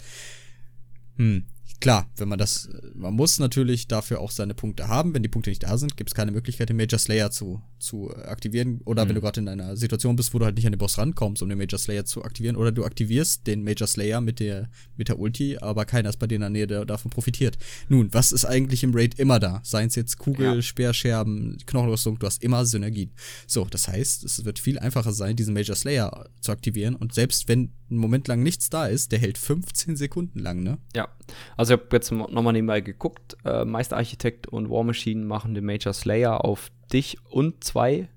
Hm, 1.17 1.45
klar, 1.83 2.09
wenn 2.17 2.29
man 2.29 2.39
das, 2.39 2.69
man 2.95 3.13
muss 3.15 3.39
natürlich 3.39 3.89
dafür 3.89 4.21
auch 4.21 4.31
seine 4.31 4.55
Punkte 4.55 4.89
haben. 4.89 5.13
Wenn 5.13 5.23
die 5.23 5.29
Punkte 5.29 5.51
nicht 5.51 5.63
da 5.63 5.77
sind, 5.77 5.97
gibt 5.97 6.11
es 6.11 6.15
keine 6.15 6.33
Möglichkeit, 6.33 6.69
den 6.71 6.77
Major 6.79 6.99
Slayer 6.99 7.31
zu, 7.31 7.61
zu 7.79 8.11
aktivieren. 8.17 8.81
Oder 8.85 9.05
Mhm. 9.05 9.09
wenn 9.09 9.15
du 9.17 9.21
gerade 9.21 9.41
in 9.41 9.49
einer 9.49 9.77
Situation 9.77 10.17
bist, 10.17 10.33
wo 10.33 10.39
du 10.39 10.45
halt 10.47 10.57
nicht 10.57 10.65
an 10.67 10.73
den 10.73 10.79
Boss 10.79 10.97
rankommst, 10.97 11.43
um 11.43 11.49
den 11.49 11.59
Major 11.59 11.79
Slayer 11.79 12.05
zu 12.05 12.25
aktivieren. 12.25 12.57
Oder 12.57 12.73
du 12.73 12.85
aktivierst 12.85 13.47
den 13.47 13.63
Major 13.65 13.87
Slayer 13.87 14.21
mit 14.21 14.41
der, 14.41 14.71
mit 14.97 15.09
der 15.09 15.19
Ulti, 15.19 15.59
aber 15.59 15.85
keiner 15.85 16.09
ist 16.09 16.19
bei 16.19 16.27
dir 16.27 16.37
in 16.37 16.41
der 16.43 16.51
Nähe, 16.51 16.67
der 16.67 16.85
davon 16.85 17.11
profitiert. 17.11 17.59
Nun, 17.89 18.09
was 18.15 18.33
ist 18.33 18.45
eigentlich 18.47 18.83
im 18.85 18.95
Raid 18.95 19.19
immer 19.19 19.39
da? 19.41 19.61
Seien 19.65 19.89
es 19.89 19.95
jetzt 19.97 20.17
Kugel, 20.19 20.57
Ja. 20.57 20.63
Speerscherben, 20.63 21.59
Knochenrüstung, 21.67 22.19
du 22.19 22.27
hast 22.27 22.43
immer 22.43 22.65
Synergien. 22.65 23.11
So, 23.47 23.65
das 23.67 23.89
heißt, 23.89 24.25
es 24.25 24.45
wird 24.45 24.59
viel 24.59 24.79
einfacher 24.79 25.13
sein, 25.13 25.37
diesen 25.37 25.53
Major 25.55 25.77
Slayer 25.77 26.29
zu 26.41 26.53
aktivieren. 26.53 26.95
Und 26.95 27.13
selbst 27.15 27.49
wenn 27.49 27.73
ein 27.93 27.99
Moment 27.99 28.27
lang 28.29 28.43
nichts 28.43 28.71
da 28.71 28.87
ist, 28.87 29.13
der 29.13 29.19
hält 29.19 29.39
15 29.39 29.97
Sekunden 29.97 30.39
lang, 30.39 30.63
ne? 30.63 30.79
Ja, 30.97 31.09
also 31.57 31.75
ich 31.75 31.81
habe 31.81 31.89
jetzt 31.97 32.11
nochmal 32.11 32.53
nebenbei 32.53 32.81
geguckt. 32.81 33.37
Äh, 33.45 33.65
Meisterarchitekt 33.65 34.47
und 34.49 34.71
War 34.71 34.83
Machine 34.85 35.25
machen 35.25 35.55
den 35.55 35.65
Major 35.65 35.93
Slayer 35.93 36.45
auf 36.45 36.71
dich 36.93 37.19
und 37.31 37.63
zwei 37.63 38.09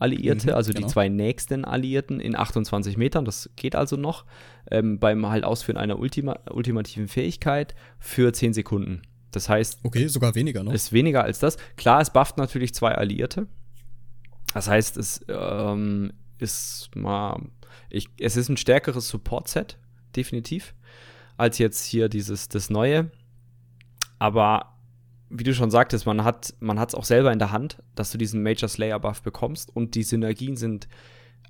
Alliierte, 0.00 0.48
Mhm, 0.50 0.54
also 0.54 0.72
genau. 0.72 0.86
die 0.86 0.92
zwei 0.92 1.08
nächsten 1.08 1.64
Alliierten 1.64 2.20
in 2.20 2.36
28 2.36 2.96
Metern. 2.96 3.24
Das 3.24 3.50
geht 3.56 3.74
also 3.74 3.96
noch. 3.96 4.24
Ähm, 4.70 5.00
beim 5.00 5.26
halt 5.26 5.42
Ausführen 5.44 5.76
einer 5.76 5.98
Ultima 5.98 6.38
ultimativen 6.50 7.08
Fähigkeit 7.08 7.74
für 7.98 8.32
10 8.32 8.52
Sekunden. 8.54 9.02
Das 9.32 9.48
heißt, 9.48 9.80
Okay, 9.82 10.06
sogar 10.06 10.34
weniger 10.36 10.62
noch. 10.62 10.72
ist 10.72 10.92
weniger 10.92 11.24
als 11.24 11.40
das. 11.40 11.56
Klar, 11.76 12.00
es 12.00 12.10
bufft 12.10 12.38
natürlich 12.38 12.74
zwei 12.74 12.92
Alliierte. 12.94 13.48
Das 14.54 14.68
heißt, 14.68 14.96
es 14.96 15.24
ähm, 15.28 16.12
ist 16.38 16.90
mal. 16.94 17.40
Ich, 17.90 18.08
es 18.18 18.36
ist 18.36 18.48
ein 18.48 18.56
stärkeres 18.56 19.08
Support-Set, 19.08 19.78
definitiv, 20.16 20.74
als 21.36 21.58
jetzt 21.58 21.84
hier 21.84 22.08
dieses 22.08 22.48
das 22.48 22.70
neue. 22.70 23.10
Aber 24.18 24.74
wie 25.30 25.44
du 25.44 25.54
schon 25.54 25.70
sagtest, 25.70 26.06
man 26.06 26.24
hat 26.24 26.54
man 26.60 26.78
es 26.78 26.94
auch 26.94 27.04
selber 27.04 27.32
in 27.32 27.38
der 27.38 27.52
Hand, 27.52 27.82
dass 27.94 28.10
du 28.10 28.18
diesen 28.18 28.42
Major 28.42 28.68
Slayer 28.68 28.98
Buff 28.98 29.22
bekommst 29.22 29.74
und 29.74 29.94
die 29.94 30.02
Synergien 30.02 30.56
sind. 30.56 30.88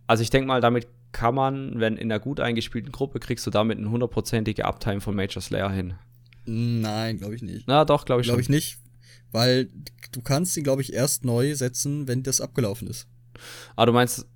Also 0.06 0.22
ich 0.22 0.30
denke 0.30 0.48
mal, 0.48 0.60
damit 0.60 0.88
kann 1.12 1.34
man, 1.34 1.80
wenn 1.80 1.96
in 1.96 2.10
einer 2.10 2.20
gut 2.20 2.40
eingespielten 2.40 2.92
Gruppe 2.92 3.20
kriegst 3.20 3.46
du 3.46 3.50
damit 3.50 3.78
eine 3.78 3.90
hundertprozentige 3.90 4.64
Uptime 4.64 5.00
von 5.00 5.14
Major 5.14 5.40
Slayer 5.40 5.70
hin. 5.70 5.94
Nein, 6.44 7.18
glaube 7.18 7.34
ich 7.34 7.42
nicht. 7.42 7.66
Na 7.66 7.84
doch, 7.84 8.04
glaube 8.04 8.22
ich 8.22 8.26
Glaube 8.26 8.40
ich 8.40 8.48
nicht. 8.48 8.78
Weil 9.30 9.68
du 10.12 10.22
kannst 10.22 10.56
ihn, 10.56 10.64
glaube 10.64 10.82
ich, 10.82 10.92
erst 10.92 11.24
neu 11.24 11.54
setzen, 11.54 12.08
wenn 12.08 12.22
das 12.22 12.40
abgelaufen 12.40 12.88
ist. 12.88 13.06
Ah, 13.76 13.84
du 13.84 13.92
meinst, 13.92 14.26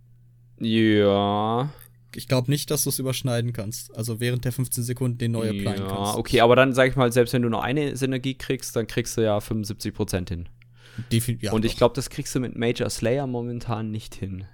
ja. 0.63 1.71
Ich 2.15 2.29
glaube 2.29 2.51
nicht, 2.51 2.71
dass 2.71 2.85
du 2.85 2.91
es 2.91 2.99
überschneiden 2.99 3.53
kannst. 3.55 3.97
Also 3.97 4.21
während 4.21 4.45
der 4.45 4.53
15 4.53 4.85
Sekunden 4.85 5.17
den 5.19 5.33
neu 5.33 5.49
applyen 5.49 5.65
ja, 5.79 5.87
kannst. 5.87 6.17
okay, 6.19 6.41
aber 6.43 6.57
dann 6.57 6.75
sag 6.75 6.91
ich 6.91 6.97
mal, 6.97 7.11
selbst 7.11 7.33
wenn 7.33 7.41
du 7.43 7.49
nur 7.49 7.63
eine 7.65 7.97
Synergie 7.97 8.35
kriegst, 8.35 8.77
dann 8.77 8.87
kriegst 8.87 9.17
du 9.17 9.23
ja 9.23 9.39
75% 9.39 10.29
hin. 10.29 10.49
Defin 11.11 11.39
ja, 11.41 11.53
Und 11.53 11.65
ich 11.65 11.77
glaube, 11.77 11.95
das 11.95 12.11
kriegst 12.11 12.35
du 12.35 12.41
mit 12.41 12.55
Major 12.55 12.91
Slayer 12.91 13.27
momentan 13.27 13.91
nicht 13.91 14.15
hin. 14.15 14.45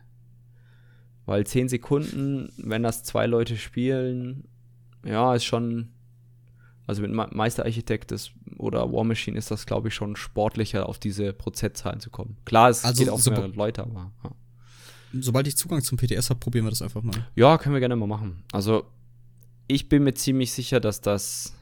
Weil 1.27 1.45
10 1.47 1.69
Sekunden, 1.69 2.53
wenn 2.57 2.85
das 2.85 3.03
zwei 3.03 3.27
Leute 3.27 3.57
spielen, 3.57 4.45
ja, 5.05 5.35
ist 5.35 5.45
schon. 5.45 5.89
Also 6.87 7.03
mit 7.03 7.11
Me- 7.11 7.29
Meisterarchitekt 7.33 8.13
ist, 8.13 8.31
oder 8.57 8.91
War 8.93 9.05
Machine 9.05 9.37
ist 9.37 9.51
das, 9.51 9.67
glaube 9.67 9.89
ich, 9.89 9.95
schon 9.95 10.17
sportlicher, 10.17 10.89
auf 10.89 10.99
diese 10.99 11.33
Prozentzahlen 11.35 12.01
zu 12.01 12.09
kommen. 12.09 12.39
Klar, 12.47 12.71
es 12.71 12.83
Also 12.85 13.03
geht 13.03 13.13
auch 13.13 13.19
so- 13.19 13.31
mehrere 13.33 13.49
Leute, 13.49 13.83
aber. 13.83 14.13
Ja. 14.25 14.31
Sobald 15.13 15.47
ich 15.47 15.57
Zugang 15.57 15.83
zum 15.83 15.99
PTS 15.99 16.31
habe, 16.31 16.41
probieren 16.41 16.67
wir 16.67 16.71
das 16.71 16.83
einfach 16.83 17.03
mal. 17.03 17.27
Ja, 17.35 17.57
können 17.59 17.75
wir 17.75 17.81
gerne 17.81 17.97
mal 17.97 18.07
machen. 18.07 18.43
Also, 18.53 18.85
ich 19.67 19.89
bin 19.89 20.05
mir 20.05 20.15
ziemlich 20.15 20.53
sicher, 20.53 20.81
dass 20.81 21.01
das, 21.01 21.55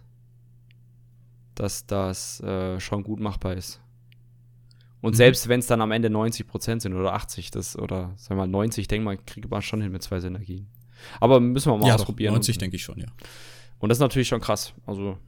dass 1.54 1.86
das 1.86 2.40
äh, 2.40 2.80
schon 2.80 3.02
gut 3.02 3.20
machbar 3.20 3.54
ist. 3.54 3.80
Und 5.00 5.12
Mhm. 5.12 5.16
selbst 5.16 5.48
wenn 5.48 5.60
es 5.60 5.66
dann 5.66 5.80
am 5.80 5.92
Ende 5.92 6.08
90% 6.08 6.80
sind 6.80 6.94
oder 6.94 7.12
80, 7.14 7.50
das, 7.50 7.76
oder 7.78 8.14
sagen 8.16 8.30
wir 8.40 8.46
mal 8.46 8.48
90, 8.48 8.88
denke 8.88 9.04
mal, 9.04 9.18
kriegt 9.18 9.48
man 9.48 9.62
schon 9.62 9.80
hin 9.80 9.92
mit 9.92 10.02
zwei 10.02 10.20
Synergien. 10.20 10.66
Aber 11.20 11.38
müssen 11.40 11.70
wir 11.70 11.76
mal 11.76 11.88
ja, 11.88 11.94
ausprobieren. 11.94 12.32
90 12.32 12.56
und, 12.56 12.62
denke 12.62 12.76
ich 12.76 12.82
schon, 12.82 12.98
ja. 12.98 13.06
und 13.78 13.88
das 13.88 13.98
ist 13.98 14.02
natürlich 14.02 14.28
schon 14.28 14.40
krass. 14.40 14.72
Also, 14.86 15.18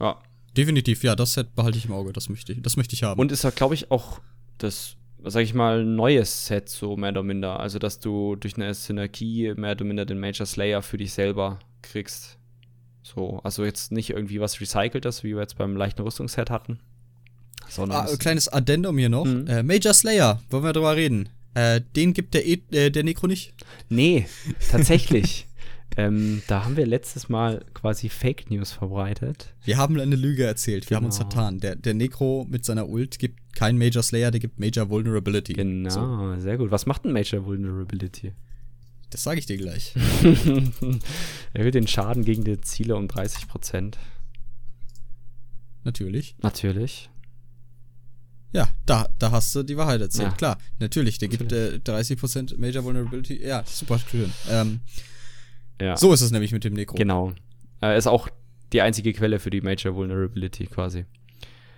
ja. 0.00 0.18
Definitiv, 0.56 1.02
ja, 1.02 1.16
das 1.16 1.32
Set 1.34 1.54
behalte 1.54 1.78
ich 1.78 1.86
im 1.86 1.92
Auge. 1.92 2.12
Das 2.12 2.28
möchte 2.28 2.52
ich, 2.52 2.62
das 2.62 2.76
möchte 2.76 2.94
ich 2.94 3.02
haben. 3.02 3.20
Und 3.20 3.32
ist 3.32 3.42
ja, 3.44 3.50
glaube 3.50 3.74
ich, 3.74 3.90
auch 3.90 4.20
das, 4.58 4.96
sag 5.24 5.42
ich 5.42 5.54
mal, 5.54 5.84
neues 5.84 6.46
Set, 6.46 6.68
so 6.68 6.96
mehr 6.96 7.10
oder 7.10 7.22
minder. 7.22 7.60
Also, 7.60 7.78
dass 7.78 7.98
du 8.00 8.36
durch 8.36 8.56
eine 8.56 8.74
Synergie 8.74 9.52
mehr 9.56 9.72
oder 9.72 9.84
minder 9.84 10.06
den 10.06 10.18
Major 10.20 10.46
Slayer 10.46 10.82
für 10.82 10.98
dich 10.98 11.12
selber 11.12 11.58
kriegst. 11.82 12.38
So, 13.02 13.40
also 13.42 13.64
jetzt 13.64 13.92
nicht 13.92 14.10
irgendwie 14.10 14.40
was 14.40 14.60
Recyceltes, 14.60 15.24
wie 15.24 15.34
wir 15.34 15.40
jetzt 15.40 15.58
beim 15.58 15.76
leichten 15.76 16.02
Rüstungsset 16.02 16.50
hatten. 16.50 16.78
Sondern 17.68 18.02
ah, 18.02 18.04
es- 18.04 18.18
kleines 18.18 18.48
Addendum 18.48 18.96
hier 18.98 19.08
noch. 19.08 19.24
Mhm. 19.24 19.46
Äh, 19.46 19.62
Major 19.62 19.94
Slayer, 19.94 20.40
wollen 20.50 20.64
wir 20.64 20.72
drüber 20.72 20.96
reden? 20.96 21.28
Äh, 21.54 21.80
den 21.96 22.14
gibt 22.14 22.34
der, 22.34 22.46
e 22.46 22.58
äh, 22.70 22.90
der 22.90 23.04
Necro 23.04 23.26
nicht. 23.26 23.52
nee, 23.88 24.26
tatsächlich. 24.70 25.46
ähm, 25.96 26.42
da 26.46 26.64
haben 26.64 26.76
wir 26.76 26.86
letztes 26.86 27.28
Mal 27.28 27.64
quasi 27.74 28.08
Fake 28.08 28.50
News 28.50 28.72
verbreitet. 28.72 29.54
Wir 29.64 29.76
haben 29.76 29.98
eine 30.00 30.16
Lüge 30.16 30.44
erzählt. 30.44 30.88
Wir 30.90 30.96
haben 30.96 31.06
uns 31.06 31.18
Genau. 31.18 31.30
vertan. 31.30 31.60
Der, 31.60 31.76
der 31.76 31.94
Necro 31.94 32.46
mit 32.48 32.64
seiner 32.64 32.88
Ult 32.88 33.18
gibt 33.18 33.54
keinen 33.54 33.78
Major 33.78 34.02
Slayer, 34.02 34.30
der 34.30 34.40
gibt 34.40 34.58
Major 34.58 34.88
Vulnerability. 34.88 35.52
Genau, 35.52 35.90
So, 35.90 36.40
sehr 36.40 36.56
gut. 36.56 36.70
Was 36.70 36.86
macht 36.86 37.04
ein 37.04 37.12
Major 37.12 37.44
Vulnerability? 37.44 38.32
das 39.10 39.24
sage 39.24 39.38
ich 39.40 39.44
dir 39.46 39.58
gleich. 39.58 39.94
Erhöht 41.52 41.74
den 41.74 41.86
Schaden 41.86 42.24
gegen 42.24 42.44
die 42.44 42.58
Ziele 42.62 42.96
um 42.96 43.08
30%. 43.08 43.92
Natürlich. 45.84 46.34
Natürlich. 46.42 47.10
Ja, 48.54 48.68
da, 48.86 49.08
da 49.18 49.30
hast 49.30 49.54
du 49.54 49.62
die 49.62 49.76
Wahrheit 49.76 50.00
erzählt. 50.00 50.30
Ja. 50.30 50.36
Klar, 50.36 50.58
natürlich. 50.78 51.18
Der 51.18 51.28
gibt 51.28 51.52
äh, 51.52 51.78
30% 51.84 52.58
Major 52.58 52.84
Vulnerability. 52.84 53.42
Ja, 53.44 53.64
super 53.66 53.98
schön. 53.98 54.32
Ähm, 54.50 54.80
Ja. 55.80 55.96
So 55.96 56.12
ist 56.12 56.20
es 56.20 56.30
nämlich 56.30 56.52
mit 56.52 56.64
dem 56.64 56.74
Necro. 56.74 56.94
Genau. 56.96 57.32
Äh, 57.82 57.96
ist 57.98 58.06
auch 58.06 58.28
die 58.72 58.80
einzige 58.82 59.12
Quelle 59.12 59.38
für 59.38 59.50
die 59.50 59.60
Major 59.60 59.94
Vulnerability 59.94 60.66
quasi. 60.66 61.04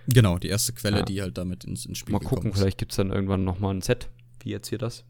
Genau, 0.07 0.37
die 0.37 0.49
erste 0.49 0.73
Quelle, 0.73 0.99
Ja. 0.99 1.03
die 1.05 1.21
halt 1.21 1.37
damit 1.37 1.63
ins, 1.63 1.85
ins 1.85 1.97
Spiel 1.97 2.13
Mal 2.13 2.19
gucken, 2.19 2.51
ist. 2.51 2.57
vielleicht 2.59 2.77
gibt 2.77 2.91
es 2.91 2.97
dann 2.97 3.11
irgendwann 3.11 3.43
nochmal 3.43 3.73
ein 3.73 3.81
Set, 3.81 4.09
wie 4.43 4.51
jetzt 4.51 4.69
hier 4.69 4.77
das. 4.77 5.03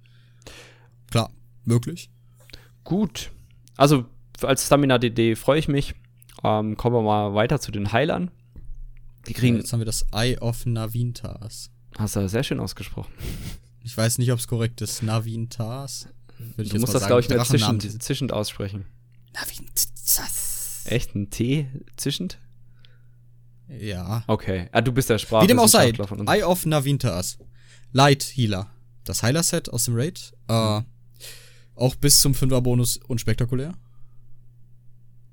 Klar, 1.11 1.31
möglich. 1.65 2.09
Gut. 2.83 3.31
Also 3.77 4.05
als 4.41 4.65
Stamina 4.65 4.97
DD 4.97 5.35
freue 5.35 5.59
ich 5.59 5.67
mich. 5.67 5.95
Ähm, 6.43 6.77
kommen 6.77 6.95
wir 6.95 7.01
mal 7.01 7.33
weiter 7.33 7.59
zu 7.59 7.71
den 7.71 7.91
Heilern. 7.91 8.31
Die 9.27 9.33
Ja, 9.33 9.39
kriegen. 9.39 9.57
jetzt 9.57 9.73
haben 9.73 9.79
wir 9.81 9.85
das 9.85 10.05
Eye 10.13 10.37
of 10.39 10.65
Navintas. 10.65 11.71
Hast 11.97 12.15
du 12.15 12.27
sehr 12.29 12.43
schön 12.43 12.59
ausgesprochen. 12.59 13.11
Ich 13.83 13.95
weiß 13.97 14.17
nicht, 14.17 14.31
ob 14.31 14.39
es 14.39 14.47
korrekt 14.47 14.81
ist. 14.81 15.03
Navintas? 15.03 16.07
Würde 16.55 16.69
Du 16.69 16.79
musst 16.79 16.93
mal 16.93 16.99
das, 16.99 17.07
glaube 17.07 17.21
ich, 17.21 17.27
zwischen, 17.27 17.59
Drachennamen. 17.59 17.99
zischend 17.99 18.33
aussprechen. 18.33 18.85
Navintas. 19.33 20.83
Echt? 20.85 21.15
Ein 21.15 21.29
T 21.29 21.67
zischend? 21.97 22.37
Ja. 23.67 24.23
Okay. 24.27 24.69
Ah, 24.71 24.81
du 24.81 24.91
bist 24.91 25.09
der 25.09 25.17
Sprache. 25.17 25.43
Wie 25.43 25.47
dem 25.47 25.59
auch 25.59 25.67
sei. 25.67 25.89
Eye 26.27 26.43
of 26.43 26.65
Navintas. 26.65 27.37
Light 27.91 28.23
Healer. 28.23 28.69
Das 29.03 29.23
Heiler-Set 29.23 29.69
aus 29.69 29.85
dem 29.85 29.95
Raid. 29.95 30.33
Äh, 30.47 30.81
auch 31.75 31.95
bis 31.95 32.21
zum 32.21 32.33
5er 32.33 32.61
Bonus 32.61 32.97
unspektakulär. 33.07 33.73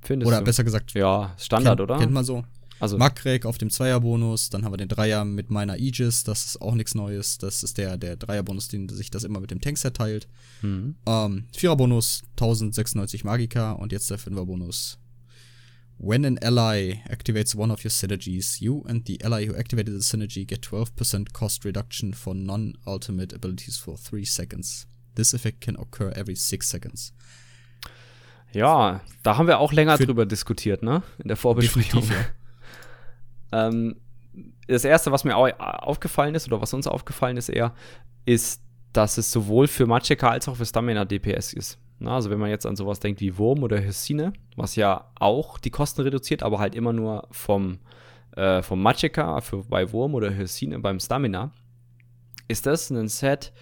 Findest 0.00 0.26
Oder 0.28 0.38
du? 0.38 0.44
besser 0.44 0.64
gesagt, 0.64 0.92
Ja, 0.94 1.34
Standard, 1.38 1.78
kennt, 1.78 1.90
oder? 1.90 1.98
kennt 2.00 2.12
man 2.12 2.24
so. 2.24 2.44
Also 2.82 2.98
Makrek 2.98 3.46
auf 3.46 3.58
dem 3.58 3.70
Zweierbonus, 3.70 4.50
dann 4.50 4.64
haben 4.64 4.72
wir 4.72 4.76
den 4.76 4.88
Dreier 4.88 5.24
mit 5.24 5.52
meiner 5.52 5.74
Aegis, 5.74 6.24
das 6.24 6.46
ist 6.46 6.60
auch 6.60 6.74
nichts 6.74 6.96
Neues. 6.96 7.38
Das 7.38 7.62
ist 7.62 7.78
der, 7.78 7.96
der 7.96 8.16
Dreierbonus, 8.16 8.66
den 8.66 8.88
sich 8.88 9.08
das 9.08 9.22
immer 9.22 9.38
mit 9.38 9.52
dem 9.52 9.60
Tankset 9.60 9.94
teilt. 9.94 10.26
Mhm. 10.62 10.96
Ähm, 11.06 11.44
Viererbonus 11.56 12.24
1096 12.32 13.22
Magika 13.22 13.70
und 13.70 13.92
jetzt 13.92 14.10
der 14.10 14.18
Fünferbonus. 14.18 14.98
When 15.98 16.24
an 16.24 16.38
ally 16.38 16.98
activates 17.08 17.54
one 17.54 17.72
of 17.72 17.84
your 17.84 17.92
synergies, 17.92 18.58
you 18.58 18.82
and 18.88 19.06
the 19.06 19.22
ally 19.22 19.46
who 19.46 19.54
activated 19.54 19.94
the 19.94 20.02
synergy 20.04 20.44
get 20.44 20.66
12% 20.66 21.32
cost 21.32 21.64
reduction 21.64 22.12
for 22.12 22.34
non-ultimate 22.34 23.32
abilities 23.32 23.76
for 23.76 23.96
3 23.96 24.24
seconds. 24.24 24.88
This 25.14 25.34
effect 25.34 25.60
can 25.60 25.76
occur 25.76 26.10
every 26.16 26.34
6 26.34 26.68
seconds. 26.68 27.12
Ja, 28.52 29.02
da 29.22 29.36
haben 29.36 29.46
wir 29.46 29.60
auch 29.60 29.72
länger 29.72 29.98
Für 29.98 30.06
drüber 30.06 30.26
diskutiert, 30.26 30.82
ne? 30.82 31.04
In 31.18 31.28
der 31.28 31.36
Vorbesprechung. 31.36 32.02
Ja. 32.02 32.26
ähm, 33.52 33.96
das 34.66 34.84
erste, 34.84 35.12
was 35.12 35.24
mir 35.24 35.36
aufgefallen 35.36 36.34
ist, 36.34 36.46
oder 36.46 36.60
was 36.60 36.72
uns 36.72 36.86
aufgallen 36.86 37.36
ist 37.36 37.48
eher, 37.48 37.74
ist, 38.24 38.62
dass 38.92 39.18
es 39.18 39.30
sowohl 39.30 39.68
für 39.68 39.86
Magicka 39.86 40.30
als 40.30 40.48
auch 40.48 40.56
für 40.56 40.66
Stamina 40.66 41.04
DPS 41.04 41.52
ist. 41.52 41.78
Na, 41.98 42.16
also 42.16 42.30
wenn 42.30 42.40
man 42.40 42.50
jetzt 42.50 42.66
an 42.66 42.76
sowas 42.76 43.00
denkt 43.00 43.20
wie 43.20 43.38
Wurm 43.38 43.62
oder 43.62 43.82
Hyrsine, 43.82 44.32
was 44.56 44.76
ja 44.76 45.10
auch 45.14 45.58
die 45.58 45.70
Kosten 45.70 46.02
reduziert, 46.02 46.42
aber 46.42 46.58
halt 46.58 46.74
immer 46.74 46.92
nur 46.92 47.28
vom, 47.30 47.78
äh, 48.36 48.62
vom 48.62 48.82
Magicka 48.82 49.40
für, 49.40 49.64
bei 49.64 49.92
Wurm 49.92 50.14
oder 50.14 50.34
Hyrsine 50.34 50.78
beim 50.80 50.98
Stamina, 50.98 51.52
ist 52.48 52.66
das 52.66 52.90
ein 52.90 53.08
Set, 53.08 53.52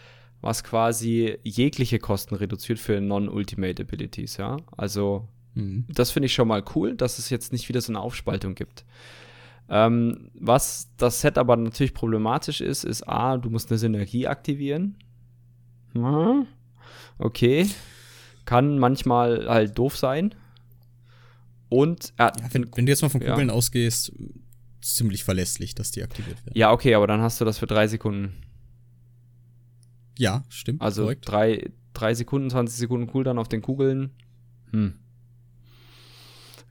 was 0.41 0.64
quasi 0.64 1.38
jegliche 1.43 1.99
Kosten 1.99 2.34
reduziert 2.34 2.78
für 2.78 3.01
Non-Ultimate 3.01 3.82
Abilities, 3.82 4.38
ja. 4.38 4.57
Also, 4.74 5.28
mhm. 5.55 5.84
das 5.88 6.11
finde 6.11 6.26
ich 6.26 6.34
schon 6.34 6.49
mal 6.49 6.64
cool, 6.74 6.97
dass 6.97 7.18
es 7.18 7.28
jetzt 7.28 7.53
nicht 7.53 7.68
wieder 7.68 7.82
so 7.82 7.93
eine 7.93 8.01
Aufspaltung 8.01 8.55
gibt. 8.55 8.84
Ähm, 9.73 10.31
was 10.35 10.91
das 10.97 11.21
Set 11.21 11.39
aber 11.39 11.57
natürlich 11.57 11.95
problematisch 11.95 12.61
ist, 12.61 12.85
ist 12.85 13.09
A, 13.09 13.37
du 13.39 13.51
musst 13.51 13.71
eine 13.71 13.79
Synergie 13.79 14.27
aktivieren. 14.27 14.97
Hm, 15.93 16.47
okay. 17.18 17.68
Kann 18.45 18.81
manchmal 18.81 19.49
halt 19.49 19.79
doof 19.79 19.97
sein. 19.97 20.35
Und 21.68 22.12
äh, 22.18 22.25
ja, 22.25 22.33
wenn, 22.51 22.68
wenn, 22.75 22.87
du 22.87 22.91
jetzt 22.91 23.03
mal 23.03 23.11
von 23.11 23.21
Kugeln 23.21 23.49
ja. 23.49 23.55
ausgehst, 23.55 24.12
ziemlich 24.83 25.23
verlässlich, 25.23 25.77
dass 25.77 25.93
die 25.93 26.03
aktiviert 26.03 26.45
werden. 26.45 26.59
Ja, 26.59 26.73
okay, 26.73 26.95
aber 26.95 27.07
dann 27.07 27.21
hast 27.21 27.41
du 27.41 27.45
das 27.45 27.59
für 27.59 27.66
drei 27.66 27.87
Sekunden. 27.87 28.35
Ja, 30.18 30.43
stimmt. 30.49 30.83
Also 30.83 31.12
drei, 31.21 31.71
drei 31.95 32.14
Sekunden, 32.14 32.51
20 32.51 32.77
Sekunden 32.77 33.07
Cooldown 33.07 33.39
auf 33.39 33.49
den 33.49 33.62
Kugeln. 33.62 34.11
Hm. 34.73 34.95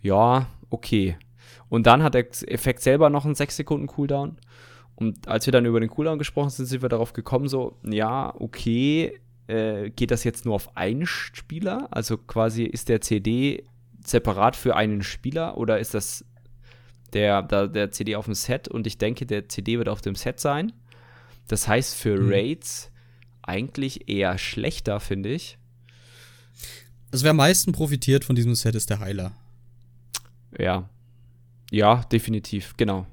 Ja, 0.01 0.47
okay. 0.69 1.17
Und 1.69 1.85
dann 1.87 2.03
hat 2.03 2.15
der 2.15 2.27
Effekt 2.51 2.81
selber 2.81 3.09
noch 3.09 3.25
einen 3.25 3.35
6 3.35 3.57
Sekunden 3.57 3.87
Cooldown. 3.87 4.37
Und 4.95 5.27
als 5.27 5.45
wir 5.45 5.51
dann 5.51 5.65
über 5.65 5.79
den 5.79 5.89
Cooldown 5.89 6.19
gesprochen 6.19 6.49
sind, 6.49 6.65
sind 6.65 6.81
wir 6.81 6.89
darauf 6.89 7.13
gekommen, 7.13 7.47
so, 7.47 7.77
ja, 7.83 8.33
okay, 8.37 9.19
äh, 9.47 9.89
geht 9.91 10.11
das 10.11 10.23
jetzt 10.23 10.45
nur 10.45 10.55
auf 10.55 10.75
einen 10.75 11.05
Spieler? 11.05 11.87
Also 11.91 12.17
quasi 12.17 12.63
ist 12.63 12.89
der 12.89 13.01
CD 13.01 13.63
separat 14.05 14.55
für 14.55 14.75
einen 14.75 15.01
Spieler 15.01 15.57
oder 15.57 15.79
ist 15.79 15.93
das 15.93 16.25
der, 17.13 17.43
der, 17.43 17.67
der 17.67 17.91
CD 17.91 18.15
auf 18.15 18.25
dem 18.25 18.33
Set? 18.33 18.67
Und 18.67 18.87
ich 18.87 18.97
denke, 18.97 19.25
der 19.25 19.47
CD 19.47 19.77
wird 19.77 19.89
auf 19.89 20.01
dem 20.01 20.15
Set 20.15 20.39
sein. 20.39 20.73
Das 21.47 21.67
heißt, 21.67 21.95
für 21.95 22.19
mhm. 22.19 22.29
Raids 22.29 22.91
eigentlich 23.41 24.09
eher 24.09 24.37
schlechter, 24.37 24.99
finde 24.99 25.29
ich. 25.29 25.57
Also 27.11 27.23
wer 27.23 27.31
am 27.31 27.37
meisten 27.37 27.71
profitiert 27.71 28.23
von 28.23 28.35
diesem 28.35 28.53
Set 28.53 28.75
ist 28.75 28.89
der 28.89 28.99
Heiler. 28.99 29.31
Ja. 30.57 30.89
Ja, 31.71 32.03
definitiv, 32.11 32.75
genau. 32.77 33.05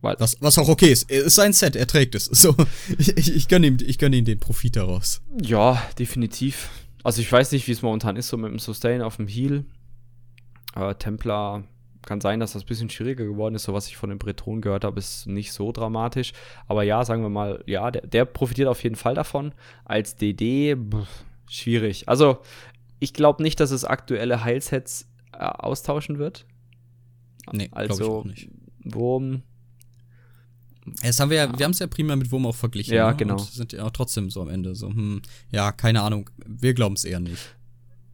Weil 0.00 0.16
was, 0.18 0.36
was 0.40 0.58
auch 0.58 0.68
okay 0.68 0.92
ist. 0.92 1.10
Es 1.10 1.24
ist 1.24 1.34
sein 1.34 1.52
Set, 1.52 1.74
er 1.74 1.86
trägt 1.86 2.14
es. 2.14 2.26
So, 2.32 2.54
ich, 2.98 3.34
ich 3.34 3.48
gönne 3.48 3.66
ihm, 3.66 3.78
ich 3.84 3.98
gönn 3.98 4.12
ihm 4.12 4.24
den 4.24 4.38
Profit 4.38 4.76
daraus. 4.76 5.22
Ja, 5.40 5.82
definitiv. 5.98 6.70
Also 7.02 7.20
ich 7.20 7.30
weiß 7.30 7.52
nicht, 7.52 7.66
wie 7.66 7.72
es 7.72 7.82
momentan 7.82 8.16
ist, 8.16 8.28
so 8.28 8.36
mit 8.36 8.50
dem 8.50 8.58
Sustain 8.58 9.02
auf 9.02 9.16
dem 9.16 9.26
Heal. 9.26 9.64
Äh, 10.76 10.94
Templar 10.94 11.64
kann 12.02 12.20
sein, 12.20 12.40
dass 12.40 12.52
das 12.52 12.62
ein 12.62 12.66
bisschen 12.66 12.90
schwieriger 12.90 13.24
geworden 13.24 13.54
ist. 13.54 13.64
So 13.64 13.74
was 13.74 13.88
ich 13.88 13.96
von 13.96 14.08
den 14.08 14.18
Bretonen 14.18 14.60
gehört 14.60 14.84
habe, 14.84 14.98
ist 14.98 15.26
nicht 15.26 15.52
so 15.52 15.72
dramatisch. 15.72 16.32
Aber 16.66 16.82
ja, 16.82 17.04
sagen 17.04 17.22
wir 17.22 17.28
mal, 17.28 17.62
ja, 17.66 17.90
der, 17.90 18.06
der 18.06 18.24
profitiert 18.24 18.68
auf 18.68 18.82
jeden 18.82 18.96
Fall 18.96 19.14
davon. 19.14 19.52
Als 19.84 20.16
DD, 20.16 20.76
pff, 20.76 21.08
schwierig. 21.48 22.08
Also, 22.08 22.38
ich 23.00 23.14
glaube 23.14 23.42
nicht, 23.42 23.60
dass 23.60 23.70
es 23.70 23.84
aktuelle 23.84 24.44
Heilsets 24.44 25.08
äh, 25.32 25.38
austauschen 25.38 26.18
wird. 26.18 26.46
Nee, 27.52 27.68
also, 27.72 28.02
ich 28.02 28.10
auch 28.10 28.24
nicht. 28.24 28.48
Wurm, 28.84 29.42
das 31.02 31.20
haben 31.20 31.30
wir 31.30 31.36
ja, 31.36 31.58
wir 31.58 31.64
haben 31.64 31.72
es 31.72 31.78
ja 31.78 31.86
prima 31.86 32.16
mit 32.16 32.30
Wurm 32.32 32.46
auch 32.46 32.54
verglichen. 32.54 32.94
Ja, 32.94 33.10
ne? 33.10 33.16
genau. 33.16 33.34
Und 33.34 33.44
sind 33.44 33.72
ja 33.72 33.84
auch 33.84 33.90
trotzdem 33.90 34.30
so 34.30 34.42
am 34.42 34.48
Ende 34.48 34.74
so, 34.74 34.88
hm, 34.88 35.22
ja, 35.50 35.72
keine 35.72 36.02
Ahnung, 36.02 36.30
wir 36.46 36.74
glauben 36.74 36.94
es 36.94 37.04
eher 37.04 37.20
nicht. 37.20 37.56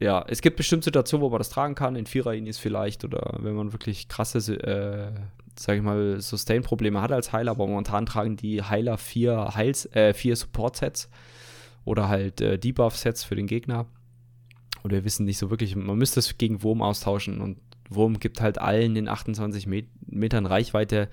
Ja, 0.01 0.25
es 0.29 0.43
gibt 0.43 0.57
bestimmt 0.57 0.85
Situationen, 0.85 1.25
wo 1.25 1.31
man 1.31 1.39
das 1.39 1.51
tragen 1.51 1.75
kann, 1.75 1.97
in 1.97 2.07
Vierer-Inis 2.07 2.59
vielleicht, 2.59 3.05
oder 3.05 3.39
wenn 3.41 3.55
man 3.55 3.73
wirklich 3.73 4.09
krasse, 4.09 4.39
äh, 4.39 5.13
sag 5.59 5.77
ich 5.77 5.83
mal, 5.83 6.21
Sustain-Probleme 6.21 7.01
hat 7.01 7.13
als 7.13 7.33
Heiler, 7.33 7.53
aber 7.53 7.67
momentan 7.67 8.07
tragen 8.07 8.37
die 8.37 8.63
Heiler 8.63 8.99
vier 8.99 9.55
Heils, 9.55 9.87
äh, 9.95 10.13
vier 10.13 10.37
Support-Sets 10.37 11.09
oder 11.85 12.09
halt 12.09 12.41
äh, 12.41 12.59
Debuff-Sets 12.59 13.25
für 13.25 13.37
den 13.37 13.47
Gegner. 13.47 13.87
Und 14.83 14.91
wir 14.91 15.05
wissen 15.05 15.25
nicht 15.25 15.39
so 15.39 15.49
wirklich, 15.49 15.77
man 15.77 15.97
müsste 15.97 16.21
es 16.21 16.37
gegen 16.37 16.63
Wurm 16.63 16.83
austauschen 16.83 17.41
und 17.41 17.59
Wurm 17.91 18.19
gibt 18.19 18.41
halt 18.41 18.59
allen 18.59 18.97
in 18.97 19.09
28 19.09 19.67
Met 19.67 19.87
Metern 20.07 20.47
Reichweite 20.47 21.09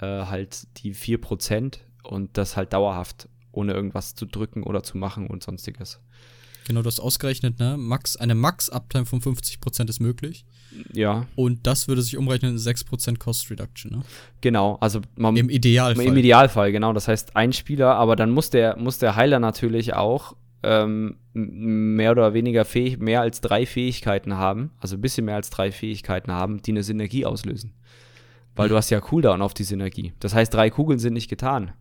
äh, 0.00 0.06
halt 0.06 0.66
die 0.78 0.94
4% 0.94 1.78
und 2.02 2.36
das 2.36 2.56
halt 2.56 2.72
dauerhaft, 2.72 3.28
ohne 3.52 3.72
irgendwas 3.72 4.14
zu 4.14 4.26
drücken 4.26 4.62
oder 4.62 4.82
zu 4.82 4.98
machen 4.98 5.26
und 5.26 5.42
sonstiges. 5.42 6.00
Genau, 6.66 6.82
du 6.82 6.86
hast 6.86 7.00
ausgerechnet, 7.00 7.58
ne? 7.58 7.76
Max, 7.76 8.16
eine 8.16 8.34
Max-Uptime 8.34 9.06
von 9.06 9.20
50% 9.20 9.88
ist 9.88 10.00
möglich. 10.00 10.44
Ja. 10.92 11.26
Und 11.34 11.66
das 11.66 11.88
würde 11.88 12.02
sich 12.02 12.16
umrechnen 12.16 12.52
in 12.52 12.58
6% 12.58 13.18
Cost 13.18 13.50
Reduction, 13.50 13.90
ne? 13.90 14.02
Genau, 14.40 14.76
also 14.80 15.00
man, 15.16 15.36
Im 15.36 15.50
Idealfall. 15.50 16.04
Im 16.04 16.16
Idealfall, 16.16 16.70
genau. 16.70 16.92
Das 16.92 17.08
heißt, 17.08 17.34
ein 17.34 17.52
Spieler, 17.52 17.96
aber 17.96 18.14
dann 18.14 18.30
muss 18.30 18.50
der, 18.50 18.76
muss 18.76 18.98
der 18.98 19.16
Heiler 19.16 19.40
natürlich 19.40 19.94
auch 19.94 20.36
ähm, 20.62 21.16
mehr 21.32 22.12
oder 22.12 22.34
weniger 22.34 22.64
fähig, 22.64 22.98
mehr 22.98 23.20
als 23.20 23.40
drei 23.40 23.66
Fähigkeiten 23.66 24.36
haben, 24.36 24.70
also 24.78 24.96
ein 24.96 25.00
bisschen 25.00 25.24
mehr 25.24 25.36
als 25.36 25.50
drei 25.50 25.72
Fähigkeiten 25.72 26.32
haben, 26.32 26.60
die 26.62 26.72
eine 26.72 26.82
Synergie 26.82 27.24
auslösen. 27.24 27.72
Weil 28.56 28.68
du 28.68 28.76
hast 28.76 28.90
ja 28.90 29.00
Cooldown 29.00 29.42
auf 29.42 29.54
die 29.54 29.64
Synergie. 29.64 30.12
Das 30.20 30.34
heißt, 30.34 30.52
drei 30.52 30.70
Kugeln 30.70 30.98
sind 30.98 31.14
nicht 31.14 31.30
getan. 31.30 31.72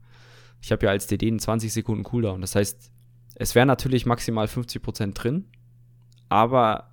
Ich 0.62 0.72
habe 0.72 0.86
ja 0.86 0.92
als 0.92 1.08
DD 1.08 1.28
einen 1.28 1.40
20 1.40 1.74
Sekunden 1.74 2.04
Cooldown. 2.04 2.42
Das 2.42 2.56
heißt, 2.56 2.92
es 3.36 3.56
wäre 3.56 3.66
natürlich 3.66 4.06
maximal 4.06 4.46
50% 4.48 5.14
drin, 5.14 5.46
aber 6.28 6.92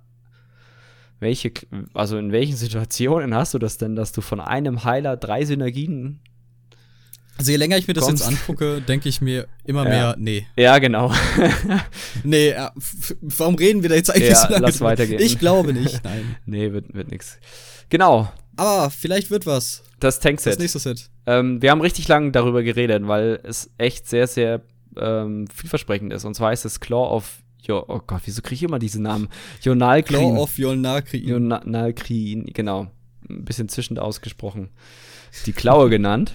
welche, 1.19 1.51
also 1.93 2.17
in 2.17 2.31
welchen 2.31 2.55
Situationen 2.57 3.33
hast 3.33 3.53
du 3.53 3.59
das 3.59 3.77
denn, 3.77 3.95
dass 3.95 4.11
du 4.11 4.21
von 4.21 4.39
einem 4.39 4.83
Heiler 4.83 5.17
drei 5.17 5.45
Synergien 5.45 6.19
also 7.37 7.51
je 7.51 7.57
länger 7.57 7.77
ich 7.77 7.87
mir 7.87 7.93
das 7.93 8.05
kommst. 8.05 8.23
jetzt 8.23 8.39
angucke, 8.39 8.81
denke 8.81 9.09
ich 9.09 9.21
mir 9.21 9.47
immer 9.65 9.83
ja. 9.83 9.89
mehr, 9.89 10.15
nee. 10.17 10.47
Ja, 10.55 10.79
genau. 10.79 11.11
nee, 12.23 12.49
ja, 12.49 12.71
warum 13.21 13.55
reden 13.55 13.83
wir 13.83 13.89
da 13.89 13.95
jetzt 13.95 14.09
eigentlich 14.09 14.29
ja, 14.29 14.35
so 14.35 14.53
lange? 14.53 14.65
Lass 14.65 14.81
weitergehen. 14.81 15.21
Ich 15.21 15.39
glaube 15.39 15.73
nicht, 15.73 16.03
nein. 16.03 16.35
nee, 16.45 16.71
wird, 16.71 16.93
wird 16.93 17.11
nix. 17.11 17.37
Genau, 17.89 18.31
aber 18.55 18.89
vielleicht 18.89 19.29
wird 19.29 19.45
was. 19.45 19.83
Das 19.99 20.19
Tankset. 20.19 20.53
Das 20.53 20.59
nächste 20.59 20.79
Set. 20.79 21.09
Ähm, 21.25 21.61
wir 21.61 21.71
haben 21.71 21.81
richtig 21.81 22.07
lange 22.07 22.31
darüber 22.31 22.61
geredet, 22.63 23.07
weil 23.07 23.39
es 23.43 23.69
echt 23.77 24.07
sehr, 24.07 24.27
sehr 24.27 24.61
ähm, 24.99 25.47
vielversprechend 25.47 26.13
ist. 26.13 26.25
Und 26.25 26.35
zwar 26.35 26.53
ist 26.53 26.65
es 26.65 26.79
Claw 26.79 27.15
of 27.15 27.41
Jo, 27.67 27.83
oh 27.87 27.99
Gott, 28.05 28.21
wieso 28.25 28.41
kriege 28.41 28.55
ich 28.55 28.63
immer 28.63 28.79
diese 28.79 29.01
Namen? 29.01 29.27
Jonalkrin. 29.61 30.19
Claw 30.19 30.37
of 30.37 30.57
Jonalkrin. 30.57 31.27
Jonalkrin, 31.27 32.45
genau. 32.53 32.87
Ein 33.29 33.43
bisschen 33.43 33.67
zischend 33.67 33.99
ausgesprochen. 33.99 34.69
Die 35.45 35.53
Klaue 35.53 35.89
genannt. 35.91 36.33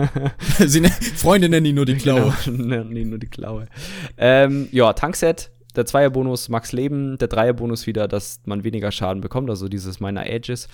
Sie 0.58 0.80
ne 0.80 0.90
Freunde 0.90 1.48
nennen 1.48 1.66
ihn 1.66 1.74
nur 1.74 1.86
die 1.86 1.96
Klaue. 1.96 2.34
Genau, 2.44 2.64
nennen 2.64 2.96
ihn 2.96 3.10
nur 3.10 3.18
die 3.18 3.28
Klaue. 3.28 3.66
Ähm, 4.16 4.68
ja, 4.72 4.92
Tankset 4.92 5.50
der 5.76 5.84
Zweierbonus 5.84 6.48
Max 6.48 6.72
Leben, 6.72 7.18
der 7.18 7.28
Dreierbonus 7.28 7.86
wieder, 7.86 8.08
dass 8.08 8.40
man 8.46 8.64
weniger 8.64 8.90
Schaden 8.90 9.20
bekommt, 9.20 9.50
also 9.50 9.68
dieses 9.68 10.00
Minor 10.00 10.24
Ages. 10.24 10.68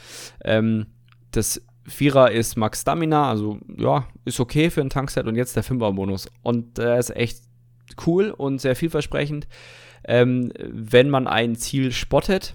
Ähm, 0.44 0.86
das 1.32 1.60
Vierer 1.84 2.30
ist 2.30 2.56
Max 2.56 2.82
Stamina, 2.82 3.28
also 3.28 3.58
ja, 3.76 4.06
ist 4.24 4.38
okay 4.38 4.70
für 4.70 4.80
ein 4.80 4.90
Tankset 4.90 5.26
und 5.26 5.34
jetzt 5.34 5.56
der 5.56 5.64
Fünfer-Bonus. 5.64 6.28
Und 6.42 6.78
der 6.78 6.98
ist 6.98 7.14
echt 7.16 7.42
cool 8.06 8.30
und 8.30 8.60
sehr 8.60 8.76
vielversprechend. 8.76 9.48
Ähm, 10.04 10.52
wenn 10.58 11.10
man 11.10 11.26
ein 11.26 11.56
Ziel 11.56 11.90
spottet, 11.90 12.54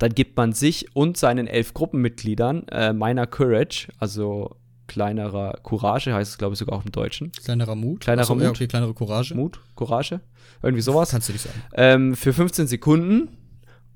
dann 0.00 0.14
gibt 0.14 0.36
man 0.36 0.52
sich 0.52 0.96
und 0.96 1.16
seinen 1.18 1.46
elf 1.46 1.74
Gruppenmitgliedern 1.74 2.66
äh, 2.68 2.92
Minor 2.92 3.26
Courage, 3.26 3.88
also 3.98 4.56
kleinerer 4.86 5.58
Courage, 5.62 6.12
heißt 6.12 6.32
es 6.32 6.38
glaube 6.38 6.54
ich 6.54 6.58
sogar 6.58 6.76
auch 6.78 6.84
im 6.84 6.90
Deutschen. 6.90 7.30
Kleinerer 7.32 7.74
Mut. 7.76 8.00
Kleinerer 8.00 8.22
Achso, 8.22 8.34
Mut. 8.34 8.42
Ja, 8.42 8.50
okay, 8.50 8.66
kleinere 8.66 8.94
Courage. 8.94 9.34
Mut, 9.34 9.60
Courage. 9.76 10.20
Irgendwie 10.62 10.82
sowas. 10.82 11.10
Kannst 11.10 11.28
du 11.28 11.32
nicht 11.34 11.42
sagen. 11.42 11.62
Ähm, 11.74 12.16
für 12.16 12.32
15 12.32 12.66
Sekunden 12.66 13.36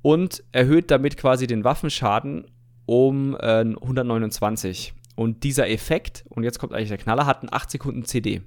und 0.03 0.45
erhöht 0.53 0.91
damit 0.91 1.17
quasi 1.17 1.47
den 1.47 1.65
Waffenschaden 1.65 2.47
um 2.85 3.35
äh, 3.37 3.65
129. 3.65 4.93
Und 5.17 5.43
dieser 5.43 5.71
Effekt, 5.71 6.25
und 6.29 6.43
jetzt 6.45 6.59
kommt 6.59 6.75
eigentlich 6.75 6.91
der 6.91 6.99
Knaller, 6.99 7.25
hat 7.25 7.41
einen 7.41 7.53
8 7.53 7.71
Sekunden 7.71 8.05
CD. 8.05 8.43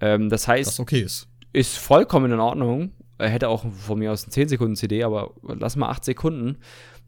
Ähm, 0.00 0.28
das 0.28 0.46
heißt, 0.46 0.68
Was 0.68 0.80
okay 0.80 1.00
ist. 1.00 1.26
ist 1.52 1.76
vollkommen 1.76 2.30
in 2.30 2.38
Ordnung. 2.38 2.92
Er 3.20 3.28
hätte 3.28 3.48
auch 3.48 3.64
von 3.72 3.98
mir 3.98 4.12
aus 4.12 4.24
einen 4.24 4.32
10 4.32 4.48
Sekunden 4.48 4.76
CD, 4.76 5.02
aber 5.04 5.34
lass 5.42 5.76
mal 5.76 5.88
8 5.90 6.04
Sekunden. 6.04 6.58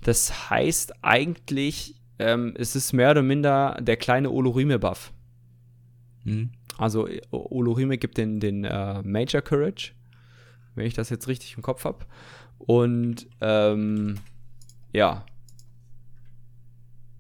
Das 0.03 0.51
heißt 0.51 1.05
eigentlich, 1.05 1.97
ähm, 2.19 2.55
es 2.57 2.77
ist 2.77 2.93
mehr 2.93 3.11
oder 3.13 3.23
minder 3.23 3.79
der 3.81 3.97
kleine 3.97 4.31
Olorime-Buff. 4.31 5.13
Mhm. 6.25 6.51
Also 6.79 7.09
O- 7.31 7.47
Olorime 7.59 7.99
gibt 7.99 8.19
den, 8.19 8.41
den 8.41 8.65
äh, 8.65 9.03
Major 9.03 9.43
Courage, 9.43 9.93
wenn 10.75 10.87
ich 10.87 10.95
das 10.95 11.11
jetzt 11.11 11.29
richtig 11.29 11.57
im 11.57 11.63
Kopf 11.63 11.85
habe. 11.85 12.05
Und 12.59 13.27
ähm, 13.41 14.17
ja. 14.93 15.25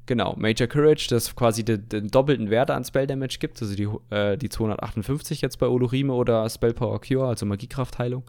Genau, 0.07 0.35
Major 0.37 0.67
Courage, 0.67 1.07
das 1.11 1.35
quasi 1.37 1.65
den, 1.65 1.89
den 1.89 2.09
doppelten 2.09 2.51
Wert 2.51 2.71
an 2.71 2.85
Spell 2.85 3.07
Damage 3.07 3.37
gibt, 3.39 3.63
also 3.63 3.75
die, 3.77 3.89
äh, 4.15 4.37
die 4.37 4.49
258 4.49 5.41
jetzt 5.41 5.59
bei 5.59 5.67
Olorime 5.69 6.13
oder 6.13 6.49
Spell 6.51 6.75
Power 6.75 7.01
Cure, 7.01 7.29
also 7.29 7.47
Magiekraftheilung. 7.47 8.25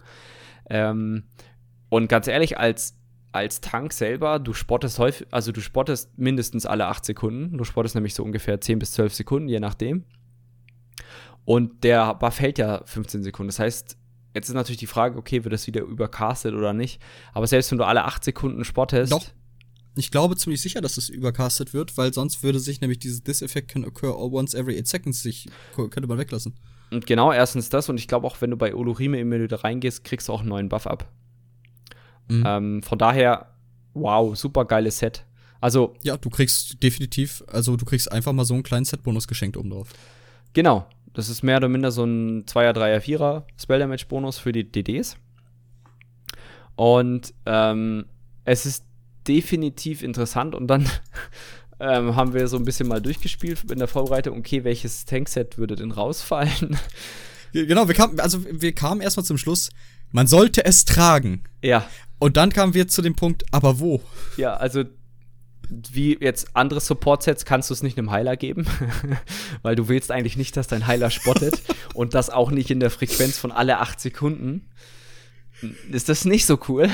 Ähm, 0.69 1.23
und 1.89 2.07
ganz 2.07 2.27
ehrlich, 2.27 2.57
als, 2.57 2.97
als 3.31 3.61
Tank 3.61 3.93
selber, 3.93 4.39
du 4.39 4.53
spottest 4.53 4.99
häufig, 4.99 5.27
also 5.31 5.51
du 5.51 5.61
spottest 5.61 6.17
mindestens 6.17 6.65
alle 6.65 6.87
8 6.87 7.05
Sekunden. 7.05 7.57
Du 7.57 7.63
spottest 7.63 7.95
nämlich 7.95 8.13
so 8.13 8.23
ungefähr 8.23 8.59
10 8.59 8.79
bis 8.79 8.93
12 8.93 9.13
Sekunden, 9.13 9.49
je 9.49 9.59
nachdem. 9.59 10.05
Und 11.45 11.83
der 11.83 12.15
Buff 12.15 12.39
hält 12.39 12.57
ja 12.57 12.81
15 12.85 13.23
Sekunden. 13.23 13.49
Das 13.49 13.59
heißt, 13.59 13.97
jetzt 14.33 14.49
ist 14.49 14.55
natürlich 14.55 14.79
die 14.79 14.87
Frage, 14.87 15.17
okay, 15.17 15.43
wird 15.43 15.53
das 15.53 15.67
wieder 15.67 15.81
übercastet 15.81 16.53
oder 16.53 16.73
nicht? 16.73 17.01
Aber 17.33 17.47
selbst 17.47 17.71
wenn 17.71 17.77
du 17.77 17.85
alle 17.85 18.05
8 18.05 18.23
Sekunden 18.23 18.63
spottest. 18.63 19.11
Doch. 19.11 19.25
Ich 19.95 20.09
glaube 20.09 20.35
ziemlich 20.35 20.61
sicher, 20.61 20.81
dass 20.81 20.97
es 20.97 21.09
übercastet 21.09 21.73
wird, 21.73 21.95
weil 21.97 22.11
sonst 22.11 22.41
würde 22.41 22.59
sich 22.59 22.81
nämlich 22.81 22.97
dieses 22.97 23.21
This 23.21 23.43
effect 23.43 23.67
can 23.67 23.85
occur 23.85 24.17
once 24.17 24.55
every 24.55 24.79
8 24.79 24.87
seconds 24.87 25.21
sich 25.21 25.49
könnte 25.75 26.07
man 26.07 26.17
weglassen. 26.17 26.55
Und 26.93 27.05
genau, 27.07 27.31
erstens 27.31 27.69
das. 27.69 27.89
Und 27.89 27.99
ich 27.99 28.07
glaube 28.07 28.27
auch, 28.27 28.39
wenn 28.41 28.51
du 28.51 28.57
bei 28.57 28.73
Olorime 28.73 29.19
im 29.19 29.29
Menü 29.29 29.47
da 29.47 29.57
reingehst, 29.57 30.03
kriegst 30.03 30.27
du 30.27 30.33
auch 30.33 30.41
einen 30.41 30.49
neuen 30.49 30.69
Buff 30.69 30.87
ab. 30.87 31.09
Mhm. 32.29 32.43
Ähm, 32.45 32.83
von 32.83 32.97
daher, 32.97 33.47
wow, 33.93 34.35
super 34.35 34.65
geiles 34.65 34.99
Set. 34.99 35.25
Also, 35.59 35.95
Ja, 36.03 36.17
du 36.17 36.29
kriegst 36.29 36.81
definitiv, 36.83 37.43
also 37.47 37.77
du 37.77 37.85
kriegst 37.85 38.11
einfach 38.11 38.33
mal 38.33 38.45
so 38.45 38.53
einen 38.53 38.63
kleinen 38.63 38.85
Set-Bonus 38.85 39.27
geschenkt 39.27 39.57
oben 39.57 39.69
drauf. 39.69 39.89
genau. 40.53 40.85
Das 41.15 41.29
ist 41.29 41.43
mehr 41.43 41.57
oder 41.57 41.69
minder 41.69 41.91
so 41.91 42.03
ein 42.05 42.45
2er, 42.45 42.71
3er, 42.71 42.99
4er 42.99 43.43
Spell 43.55 43.77
Damage 43.77 44.05
Bonus 44.09 44.39
für 44.39 44.51
die 44.51 44.63
DDs. 44.63 45.15
Und 46.75 47.35
ähm, 47.45 48.05
es 48.45 48.65
ist 48.65 48.83
definitiv 49.27 50.01
interessant. 50.01 50.55
Und 50.55 50.65
dann 50.67 50.89
ähm, 51.83 52.15
haben 52.15 52.33
wir 52.33 52.47
so 52.47 52.57
ein 52.57 52.65
bisschen 52.65 52.87
mal 52.87 53.01
durchgespielt 53.01 53.69
in 53.69 53.79
der 53.79 53.87
Vorbereitung. 53.87 54.37
Okay, 54.37 54.63
welches 54.63 55.05
Tankset 55.05 55.57
würde 55.57 55.75
denn 55.75 55.91
rausfallen? 55.91 56.77
Genau, 57.51 57.87
wir 57.87 57.93
kamen, 57.93 58.19
also 58.19 58.43
wir 58.49 58.73
kamen 58.73 59.01
erstmal 59.01 59.25
zum 59.25 59.37
Schluss, 59.37 59.69
man 60.11 60.25
sollte 60.27 60.65
es 60.65 60.85
tragen. 60.85 61.43
ja, 61.61 61.85
Und 62.19 62.37
dann 62.37 62.51
kamen 62.51 62.73
wir 62.73 62.87
zu 62.87 63.01
dem 63.01 63.15
Punkt, 63.15 63.43
aber 63.51 63.79
wo? 63.79 64.01
Ja, 64.37 64.55
also 64.55 64.85
wie 65.69 66.17
jetzt 66.19 66.55
andere 66.55 66.79
Support-Sets 66.79 67.45
kannst 67.45 67.69
du 67.69 67.73
es 67.73 67.83
nicht 67.83 67.97
einem 67.97 68.11
Heiler 68.11 68.37
geben, 68.37 68.65
weil 69.61 69.75
du 69.75 69.87
willst 69.87 70.11
eigentlich 70.11 70.37
nicht, 70.37 70.55
dass 70.57 70.67
dein 70.67 70.87
Heiler 70.87 71.09
spottet 71.09 71.61
und 71.93 72.13
das 72.13 72.29
auch 72.29 72.51
nicht 72.51 72.71
in 72.71 72.79
der 72.79 72.89
Frequenz 72.91 73.37
von 73.37 73.51
alle 73.51 73.79
acht 73.79 73.99
Sekunden. 73.99 74.69
Ist 75.91 76.09
das 76.09 76.25
nicht 76.25 76.45
so 76.45 76.59
cool? 76.67 76.89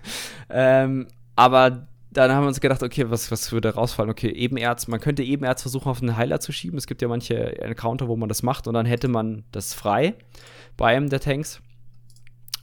ähm, 0.50 1.08
aber 1.36 1.86
dann 2.12 2.32
haben 2.32 2.42
wir 2.44 2.48
uns 2.48 2.60
gedacht, 2.60 2.82
okay, 2.82 3.08
was, 3.08 3.30
was 3.30 3.52
würde 3.52 3.74
rausfallen? 3.74 4.10
Okay, 4.10 4.30
Ebenerz, 4.30 4.88
man 4.88 5.00
könnte 5.00 5.22
Ebenerz 5.22 5.62
versuchen, 5.62 5.88
auf 5.88 6.02
einen 6.02 6.16
Heiler 6.16 6.40
zu 6.40 6.52
schieben. 6.52 6.76
Es 6.76 6.86
gibt 6.86 7.02
ja 7.02 7.08
manche 7.08 7.60
Encounter, 7.60 8.08
wo 8.08 8.16
man 8.16 8.28
das 8.28 8.42
macht 8.42 8.66
und 8.66 8.74
dann 8.74 8.86
hätte 8.86 9.08
man 9.08 9.44
das 9.52 9.74
frei 9.74 10.14
bei 10.76 10.96
einem 10.96 11.08
der 11.08 11.20
Tanks. 11.20 11.60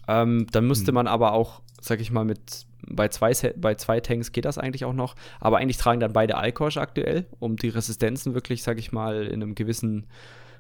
Ähm, 0.08 0.48
dann 0.52 0.68
müsste 0.68 0.88
Hm. 0.88 0.96
man 0.96 1.08
aber 1.08 1.34
auch, 1.34 1.62
sag 1.80 2.02
ich 2.02 2.12
mal, 2.12 2.26
mit 2.26 2.66
bei 2.90 3.08
zwei, 3.08 3.34
bei 3.58 3.76
zwei 3.76 4.00
Tanks 4.00 4.32
geht 4.32 4.46
das 4.46 4.58
eigentlich 4.58 4.86
auch 4.86 4.94
noch, 4.94 5.16
aber 5.40 5.58
eigentlich 5.58 5.78
tragen 5.78 6.00
dann 6.00 6.14
beide 6.14 6.38
Alkosch 6.38 6.78
aktuell, 6.78 7.26
um 7.40 7.56
die 7.58 7.70
Resistenzen 7.70 8.34
wirklich, 8.34 8.64
sag 8.64 8.78
ich 8.80 8.92
mal, 8.92 9.26
in 9.26 9.42
einem 9.42 9.56
gewissen 9.56 10.08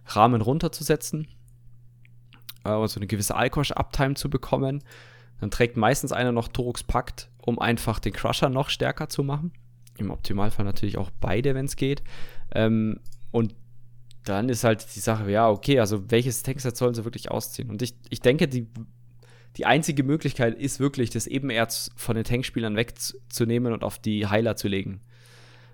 Rahmen 0.05 0.41
runterzusetzen. 0.41 1.27
Äh, 2.63 2.69
also 2.69 2.99
eine 2.99 3.07
gewisse 3.07 3.35
Alkosch-Uptime 3.35 4.15
zu 4.15 4.29
bekommen. 4.29 4.83
Dann 5.39 5.51
trägt 5.51 5.77
meistens 5.77 6.11
einer 6.11 6.31
noch 6.31 6.47
Torux 6.47 6.83
Pakt, 6.83 7.29
um 7.47 7.59
einfach 7.59 7.99
den 7.99 8.11
Crusher 8.11 8.49
noch 8.49 8.69
stärker 8.69 9.07
zu 9.07 9.23
machen. 9.23 9.53
Im 9.97 10.11
Optimalfall 10.11 10.65
natürlich 10.65 10.97
auch 10.97 11.09
beide, 11.21 11.55
wenn 11.55 11.65
es 11.65 11.77
geht. 11.77 12.03
Ähm, 12.53 12.99
und 13.31 13.55
dann 14.25 14.49
ist 14.49 14.65
halt 14.65 14.85
die 14.95 14.99
Sache, 14.99 15.31
ja, 15.31 15.49
okay, 15.49 15.79
also 15.79 16.11
welches 16.11 16.43
Tankset 16.43 16.75
sollen 16.75 16.93
sie 16.93 17.05
wirklich 17.05 17.31
ausziehen? 17.31 17.69
Und 17.69 17.81
ich, 17.81 17.95
ich 18.09 18.19
denke, 18.19 18.49
die, 18.49 18.67
die 19.55 19.65
einzige 19.65 20.03
Möglichkeit 20.03 20.59
ist 20.59 20.81
wirklich, 20.81 21.09
das 21.09 21.25
Ebenerz 21.25 21.89
von 21.95 22.17
den 22.17 22.25
Tankspielern 22.25 22.75
wegzunehmen 22.75 23.71
und 23.71 23.85
auf 23.85 23.97
die 23.97 24.27
Heiler 24.27 24.57
zu 24.57 24.67
legen. 24.67 24.99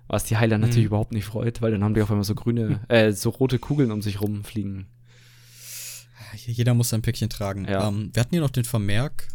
Was 0.07 0.25
die 0.25 0.37
Heiler 0.37 0.59
natürlich 0.59 0.85
überhaupt 0.85 1.11
nicht 1.11 1.25
freut, 1.25 1.63
weil 1.63 1.71
dann 1.71 1.83
haben 1.83 1.95
die 1.95 2.03
auf 2.03 2.11
einmal 2.11 2.23
so 2.23 2.35
grüne, 2.35 2.81
äh, 2.87 3.13
so 3.13 3.31
rote 3.31 3.57
Kugeln 3.57 3.91
um 3.91 4.03
sich 4.03 4.21
rumfliegen. 4.21 4.85
Jeder 6.35 6.75
muss 6.75 6.89
sein 6.89 7.01
Päckchen 7.01 7.29
tragen. 7.29 7.65
Ja. 7.65 7.87
Ähm, 7.87 8.11
wir 8.13 8.19
hatten 8.19 8.35
hier 8.35 8.41
noch 8.41 8.51
den 8.51 8.63
Vermerk, 8.63 9.29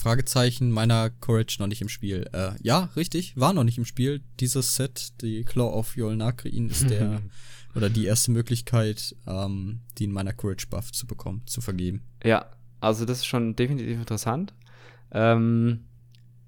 Fragezeichen, 0.00 0.70
meiner 0.70 1.10
Courage 1.10 1.56
noch 1.60 1.66
nicht 1.66 1.82
im 1.82 1.88
Spiel. 1.88 2.28
Äh, 2.32 2.52
ja, 2.62 2.88
richtig, 2.96 3.36
war 3.36 3.52
noch 3.52 3.64
nicht 3.64 3.78
im 3.78 3.84
Spiel. 3.84 4.22
Dieses 4.40 4.74
Set, 4.74 5.12
die 5.20 5.44
Claw 5.44 5.72
of 5.72 5.96
Yolnakrin, 5.96 6.70
ist 6.70 6.88
der 6.88 7.20
oder 7.74 7.90
die 7.90 8.06
erste 8.06 8.30
Möglichkeit, 8.30 9.14
ähm, 9.26 9.80
die 9.98 10.04
in 10.04 10.12
meiner 10.12 10.32
Courage 10.32 10.66
Buff 10.68 10.90
zu 10.92 11.06
bekommen, 11.06 11.42
zu 11.46 11.60
vergeben. 11.60 12.02
Ja, 12.24 12.46
also 12.80 13.04
das 13.04 13.18
ist 13.18 13.26
schon 13.26 13.56
definitiv 13.56 13.98
interessant. 13.98 14.54
Ähm, 15.12 15.84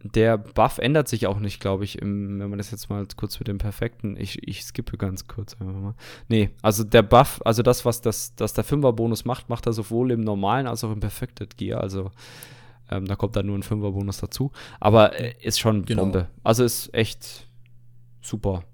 der 0.03 0.37
Buff 0.39 0.79
ändert 0.79 1.09
sich 1.09 1.27
auch 1.27 1.39
nicht, 1.39 1.61
glaube 1.61 1.85
ich, 1.85 2.01
im, 2.01 2.41
wenn 2.41 2.51
man 2.51 2.59
das 2.59 2.73
jetzt 2.73 2.91
mal 2.91 3.07
kurz 3.17 3.39
mit 3.39 3.47
dem 3.47 3.59
perfekten. 3.59 4.17
Ich, 4.17 4.47
ich 4.49 4.65
skippe 4.65 4.97
ganz 4.97 5.29
kurz 5.29 5.55
einfach 5.55 5.81
mal. 5.81 5.95
Nee, 6.29 6.51
also 6.61 6.83
der 6.83 7.03
Buff, 7.03 7.41
also 7.45 7.63
das, 7.63 7.85
was 7.85 8.01
das, 8.01 8.35
das 8.35 8.53
der 8.53 8.65
Fünfer-Bonus 8.65 9.25
macht, 9.25 9.49
macht 9.49 9.67
er 9.67 9.73
sowohl 9.73 10.11
im 10.11 10.23
normalen 10.23 10.67
als 10.67 10.83
auch 10.83 10.91
im 10.91 11.01
Perfected 11.01 11.57
Gear. 11.57 11.81
Also 11.81 12.11
ähm, 12.91 13.07
da 13.07 13.17
kommt 13.17 13.37
dann 13.37 13.47
nur 13.47 13.57
ein 13.59 13.63
Fünfer-Bonus 13.63 14.19
dazu. 14.19 14.53
Aber 14.81 15.19
äh, 15.19 15.35
ist 15.41 15.59
schon 15.59 15.85
Genau. 15.85 16.03
Bombe. 16.03 16.29
Also 16.43 16.65
ist 16.65 16.93
echt 16.95 17.49
super. 18.21 18.65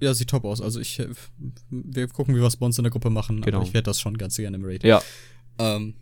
Ja, 0.00 0.12
sieht 0.12 0.28
top 0.30 0.44
aus. 0.44 0.60
Also 0.60 0.80
ich, 0.80 0.98
äh, 0.98 1.08
wir 1.70 2.08
gucken, 2.08 2.34
wie 2.34 2.40
wir 2.40 2.46
es 2.46 2.56
bei 2.56 2.66
uns 2.66 2.78
in 2.78 2.84
der 2.84 2.90
Gruppe 2.90 3.10
machen. 3.10 3.40
Genau. 3.42 3.58
Aber 3.58 3.66
ich 3.66 3.74
werde 3.74 3.86
das 3.86 4.00
schon 4.00 4.18
ganz 4.18 4.36
gerne 4.36 4.56
im 4.56 4.64
Raid. 4.64 4.82
Ja, 4.84 5.02
Ähm, 5.58 5.94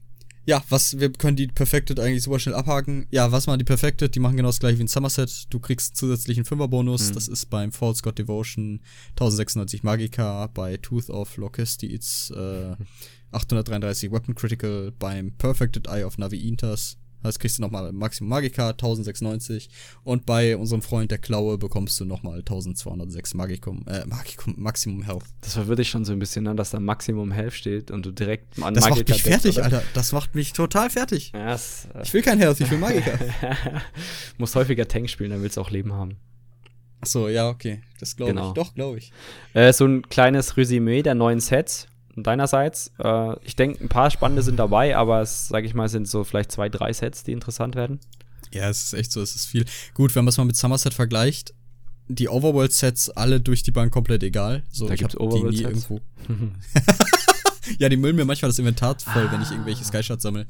ja, 0.44 0.60
was, 0.70 0.98
wir 0.98 1.12
können 1.12 1.36
die 1.36 1.46
Perfected 1.46 2.00
eigentlich 2.00 2.24
super 2.24 2.40
schnell 2.40 2.56
abhaken. 2.56 3.06
Ja, 3.12 3.30
was 3.30 3.46
machen 3.46 3.60
die 3.60 3.64
Perfected? 3.64 4.12
Die 4.12 4.18
machen 4.18 4.36
genau 4.36 4.48
das 4.48 4.58
gleiche 4.58 4.76
wie 4.78 4.82
ein 4.82 4.88
Somerset. 4.88 5.46
Du 5.50 5.60
kriegst 5.60 5.96
zusätzlichen 5.96 6.44
Fünfer-Bonus. 6.44 7.10
Mhm. 7.10 7.14
Das 7.14 7.28
ist 7.28 7.46
beim 7.46 7.70
False 7.70 8.02
God 8.02 8.18
Devotion 8.18 8.80
1096 9.10 9.84
Magika, 9.84 10.48
bei 10.48 10.78
Tooth 10.78 11.10
of 11.10 11.36
Locustides 11.36 12.32
äh, 12.34 12.74
833 13.30 14.10
Weapon 14.10 14.34
Critical, 14.34 14.92
beim 14.98 15.32
Perfected 15.36 15.86
Eye 15.86 16.04
of 16.04 16.18
Navi 16.18 16.48
Intas. 16.48 16.96
Das 17.22 17.38
kriegst 17.38 17.58
du 17.58 17.62
nochmal 17.62 17.92
Maximum 17.92 18.28
Magika 18.30 18.70
1096 18.70 19.70
und 20.04 20.26
bei 20.26 20.56
unserem 20.56 20.82
Freund 20.82 21.10
der 21.10 21.18
Klaue 21.18 21.58
bekommst 21.58 21.98
du 22.00 22.04
nochmal 22.04 22.38
1206 22.38 23.34
Magicum, 23.34 23.84
äh, 23.88 24.04
Magicum, 24.06 24.54
Maximum 24.56 25.02
Health. 25.02 25.24
das 25.40 25.54
verwirrt 25.54 25.78
dich 25.78 25.88
schon 25.90 26.04
so 26.04 26.12
ein 26.12 26.18
bisschen, 26.18 26.44
ne, 26.44 26.54
dass 26.54 26.70
da 26.70 26.80
Maximum 26.80 27.30
Health 27.32 27.52
steht 27.54 27.90
und 27.90 28.04
du 28.06 28.10
direkt 28.12 28.60
an 28.62 28.74
Das 28.74 28.84
macht 28.84 28.90
Magica 28.98 29.12
mich 29.14 29.22
denkst, 29.22 29.42
fertig, 29.42 29.56
oder? 29.56 29.64
Alter. 29.64 29.82
Das 29.94 30.12
macht 30.12 30.34
mich 30.34 30.52
total 30.52 30.90
fertig. 30.90 31.32
Ja, 31.34 31.46
das, 31.46 31.86
äh, 31.94 32.02
Ich 32.02 32.12
will 32.14 32.22
kein 32.22 32.38
Health, 32.38 32.60
ich 32.60 32.70
will 32.70 32.78
Magika. 32.78 33.12
Muss 34.38 34.54
häufiger 34.54 34.86
Tank 34.88 35.08
spielen, 35.10 35.30
dann 35.30 35.42
willst 35.42 35.56
du 35.56 35.60
auch 35.60 35.70
Leben 35.70 35.92
haben. 35.92 36.16
Ach 37.00 37.06
so, 37.06 37.28
ja, 37.28 37.48
okay. 37.48 37.82
Das 37.98 38.16
glaube 38.16 38.32
Genau. 38.32 38.48
ich. 38.48 38.54
Doch, 38.54 38.74
glaube 38.74 38.98
ich. 38.98 39.12
Äh, 39.54 39.72
so 39.72 39.84
ein 39.86 40.02
kleines 40.08 40.56
Resümee 40.56 41.02
der 41.02 41.14
neuen 41.14 41.40
Sets 41.40 41.88
deinerseits. 42.16 42.90
Äh, 42.98 43.36
ich 43.44 43.56
denke, 43.56 43.82
ein 43.84 43.88
paar 43.88 44.10
spannende 44.10 44.42
sind 44.42 44.56
dabei, 44.56 44.96
aber 44.96 45.20
es, 45.22 45.48
sage 45.48 45.66
ich 45.66 45.74
mal, 45.74 45.88
sind 45.88 46.08
so 46.08 46.24
vielleicht 46.24 46.52
zwei, 46.52 46.68
drei 46.68 46.92
Sets, 46.92 47.24
die 47.24 47.32
interessant 47.32 47.74
werden. 47.74 48.00
Ja, 48.52 48.68
es 48.68 48.84
ist 48.84 48.92
echt 48.94 49.12
so, 49.12 49.22
es 49.22 49.34
ist 49.34 49.46
viel. 49.46 49.64
Gut, 49.94 50.14
wenn 50.14 50.24
man 50.24 50.30
es 50.30 50.36
mal 50.38 50.44
mit 50.44 50.56
Somerset 50.56 50.92
vergleicht, 50.94 51.54
die 52.08 52.28
Overworld-Sets 52.28 53.10
alle 53.10 53.40
durch 53.40 53.62
die 53.62 53.70
Bank 53.70 53.92
komplett 53.92 54.22
egal. 54.22 54.62
So, 54.70 54.86
Da 54.86 54.94
ich 54.94 55.00
gibt's 55.00 55.14
hab 55.18 55.30
die 55.30 55.42
nie 55.44 55.62
irgendwo. 55.62 56.00
ja, 57.78 57.88
die 57.88 57.96
müllen 57.96 58.16
mir 58.16 58.24
manchmal 58.24 58.50
das 58.50 58.58
Inventar 58.58 58.98
voll, 58.98 59.30
wenn 59.30 59.40
ich 59.40 59.50
irgendwelche 59.50 59.84
Skyshots 59.84 60.22
sammle. 60.22 60.46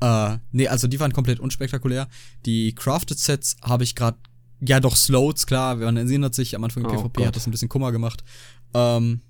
Äh, 0.00 0.38
nee, 0.52 0.68
also 0.68 0.86
die 0.88 0.98
waren 1.00 1.12
komplett 1.12 1.40
unspektakulär. 1.40 2.08
Die 2.46 2.74
Crafted-Sets 2.74 3.56
habe 3.62 3.84
ich 3.84 3.94
gerade, 3.94 4.16
ja 4.60 4.80
doch, 4.80 4.96
Sloats, 4.96 5.46
klar, 5.46 5.76
man 5.76 5.96
erinnert 5.96 6.34
sich, 6.34 6.54
am 6.54 6.64
Anfang 6.64 6.84
im 6.84 6.90
Oh 6.90 6.94
PvP 6.94 7.18
Gott. 7.20 7.26
hat 7.26 7.36
das 7.36 7.46
ein 7.46 7.50
bisschen 7.50 7.68
Kummer 7.68 7.92
gemacht. 7.92 8.24
Ähm, 8.74 9.20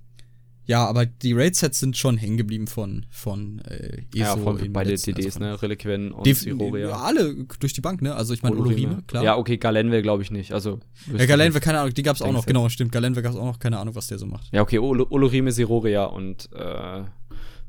Ja, 0.64 0.86
aber 0.86 1.06
die 1.06 1.32
Raid-Sets 1.32 1.80
sind 1.80 1.96
schon 1.96 2.16
hängen 2.16 2.36
geblieben 2.36 2.66
von, 2.68 3.04
von 3.10 3.58
äh, 3.60 4.02
ESO. 4.14 4.18
Ja, 4.18 4.36
von 4.36 4.72
beide 4.72 4.90
letzten, 4.90 5.14
DDs, 5.14 5.34
also 5.36 5.40
ne? 5.40 5.60
Reliquien 5.62 6.12
und 6.12 6.24
Die, 6.24 6.34
Siroria. 6.34 6.90
alle 6.92 7.34
durch 7.58 7.72
die 7.72 7.80
Bank, 7.80 8.00
ne? 8.00 8.14
Also 8.14 8.32
ich 8.32 8.42
meine 8.44 8.56
Olorime, 8.56 9.02
klar. 9.08 9.24
Ja, 9.24 9.36
okay, 9.36 9.56
Galenwe 9.56 10.02
glaube 10.02 10.22
ich 10.22 10.30
nicht. 10.30 10.52
Also, 10.52 10.78
Ja, 11.16 11.26
Galenwe, 11.26 11.58
keine 11.60 11.80
Ahnung, 11.80 11.92
die 11.94 12.02
gab's 12.04 12.22
auch 12.22 12.26
Denkst 12.26 12.36
noch, 12.42 12.46
genau, 12.46 12.68
stimmt. 12.68 12.92
Galenwe 12.92 13.22
gab's 13.22 13.34
auch 13.36 13.44
noch, 13.44 13.58
keine 13.58 13.78
Ahnung, 13.78 13.96
was 13.96 14.06
der 14.06 14.18
so 14.18 14.26
macht. 14.26 14.52
Ja, 14.52 14.62
okay, 14.62 14.78
Olo- 14.78 15.08
Olorime, 15.10 15.50
Siroria 15.50 16.04
und, 16.04 16.48
äh, 16.52 17.02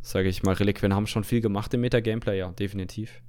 sage 0.01 0.29
ich 0.29 0.43
mal, 0.43 0.53
Reliquien 0.53 0.93
haben 0.93 1.07
schon 1.07 1.23
viel 1.23 1.41
gemacht 1.41 1.73
im 1.73 1.81
Meta-Gameplay, 1.81 2.37
ja, 2.37 2.51
definitiv. 2.51 3.21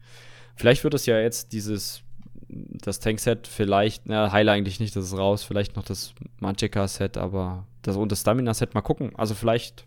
Vielleicht 0.56 0.84
wird 0.84 0.92
es 0.94 1.06
ja 1.06 1.18
jetzt 1.18 1.52
dieses, 1.52 2.02
das 2.48 3.00
Tank-Set 3.00 3.46
vielleicht, 3.46 4.06
na, 4.06 4.30
Heile 4.30 4.52
eigentlich 4.52 4.78
nicht, 4.78 4.94
das 4.94 5.06
ist 5.06 5.16
raus, 5.16 5.42
vielleicht 5.42 5.74
noch 5.76 5.84
das 5.84 6.12
Magicka-Set, 6.40 7.16
aber 7.16 7.66
das 7.86 7.96
und 7.96 8.10
das 8.12 8.20
Stamina-Set 8.20 8.74
mal 8.74 8.80
gucken. 8.82 9.14
Also 9.16 9.34
vielleicht 9.34 9.86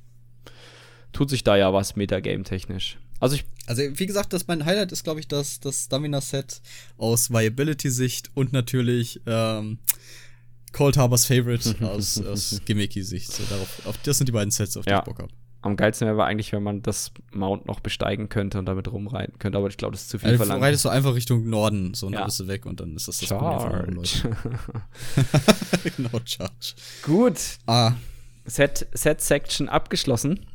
tut 1.14 1.30
sich 1.30 1.44
da 1.44 1.56
ja 1.58 1.74
was 1.74 1.96
Metagame-technisch. 1.96 2.98
Also 3.20 3.36
ich, 3.36 3.46
Also, 3.66 3.82
wie 3.82 4.06
gesagt, 4.06 4.32
das 4.34 4.48
mein 4.48 4.64
Highlight 4.66 4.92
ist, 4.92 5.04
glaube 5.04 5.20
ich, 5.20 5.28
das, 5.28 5.60
das 5.60 5.86
Stamina-Set 5.86 6.62
aus 6.98 7.32
Viability-Sicht 7.32 8.30
und 8.36 8.54
natürlich 8.54 9.20
ähm, 9.26 9.80
Cold 10.72 10.98
Harbors 10.98 11.26
Favorite 11.26 11.76
aus, 11.88 12.22
aus 12.24 12.62
Gimmicky-Sicht. 12.66 13.32
So, 13.32 13.44
darauf, 13.50 13.86
auf, 13.88 13.98
das 14.04 14.18
sind 14.20 14.28
die 14.28 14.34
beiden 14.34 14.52
Sets, 14.52 14.78
auf 14.78 14.86
die 14.86 14.92
Ja. 14.92 15.00
ich 15.00 15.06
Bock 15.06 15.20
habe. 15.20 15.34
Am 15.68 15.76
geilsten 15.78 16.08
wäre 16.08 16.24
eigentlich, 16.26 16.52
wenn 16.54 16.64
man 16.64 16.82
das 16.82 17.12
Mount 17.32 17.66
noch 17.68 17.80
besteigen 17.80 18.30
könnte 18.30 18.58
und 18.60 18.66
damit 18.66 18.92
rumreiten 18.92 19.38
könnte, 19.40 19.58
aber 19.58 19.68
ich 19.68 19.78
glaube, 19.78 19.92
das 19.94 20.02
ist 20.04 20.10
zu 20.10 20.20
viel 20.20 20.30
Also, 20.30 20.40
verlangt. 20.44 20.64
reitest 20.64 20.86
du 20.86 20.90
einfach 20.90 21.14
Richtung 21.14 21.48
Norden, 21.50 21.94
so, 21.94 22.08
und 22.08 22.14
Ja. 22.14 22.20
dann 22.20 22.28
bist 22.28 22.40
du 22.40 22.48
weg 22.48 22.66
und 22.66 22.80
dann 22.80 22.96
ist 22.96 23.08
das 23.08 23.20
das 23.20 23.30
Problem. 23.30 23.94
Leuten. 23.96 24.36
genau, 25.98 26.20
Charge. 26.26 26.74
Gut, 27.04 27.38
Ah, 27.66 27.94
Set, 28.46 28.88
Set 28.94 29.22
Section 29.22 29.70
abgeschlossen. 29.70 30.46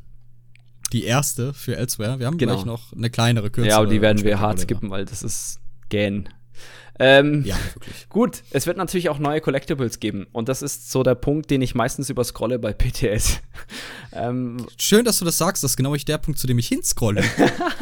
die 0.93 1.05
erste 1.05 1.55
für 1.55 1.77
Elsewhere. 1.77 2.19
Wir 2.19 2.27
haben 2.27 2.37
Genau. 2.39 2.55
gleich 2.55 2.65
noch 2.67 2.93
eine 2.93 3.09
kleinere, 3.11 3.51
kürzere. 3.51 3.71
ja, 3.71 3.79
aber 3.79 3.87
die 3.87 4.01
werden 4.03 4.23
wir 4.25 4.41
hart 4.41 4.59
skippen, 4.61 4.91
weil 4.91 5.05
das 5.05 5.23
ist 5.23 5.61
Gan. 5.91 6.29
Ähm, 6.99 7.45
Ja, 7.45 7.57
wirklich. 7.75 8.07
Gut, 8.09 8.43
es 8.51 8.67
wird 8.67 8.77
natürlich 8.77 9.09
auch 9.09 9.19
neue 9.19 9.41
Collectibles 9.41 10.01
geben. 10.01 10.27
Und 10.33 10.49
das 10.49 10.63
ist 10.63 10.91
so 10.91 11.03
der 11.03 11.15
Punkt, 11.15 11.51
den 11.51 11.63
ich 11.63 11.75
meistens 11.75 12.11
überscrolle 12.11 12.59
bei 12.59 12.73
PTS. 12.79 13.41
ähm, 14.13 14.67
Schön, 14.79 15.05
dass 15.05 15.19
du 15.19 15.25
das 15.25 15.39
sagst. 15.39 15.65
Das 15.65 15.73
ist 15.73 15.77
genau 15.77 15.95
der 15.97 16.19
Punkt, 16.19 16.39
zu 16.39 16.47
dem 16.47 16.59
ich 16.59 16.69
hinscrolle. 16.69 17.23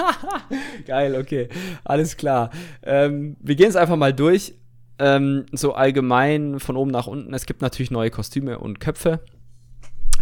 Geil, 0.86 1.16
okay. 1.16 1.48
Alles 1.84 2.16
klar. 2.16 2.50
Ähm, 2.82 3.36
wir 3.40 3.54
gehen 3.56 3.68
es 3.68 3.76
einfach 3.76 3.96
mal 3.96 4.12
durch. 4.12 4.54
Ähm, 4.98 5.46
so 5.52 5.72
allgemein 5.72 6.60
von 6.60 6.76
oben 6.76 6.90
nach 6.90 7.06
unten. 7.06 7.32
Es 7.32 7.46
gibt 7.46 7.62
natürlich 7.62 7.90
neue 7.90 8.10
Kostüme 8.10 8.58
und 8.58 8.80
Köpfe. 8.80 9.20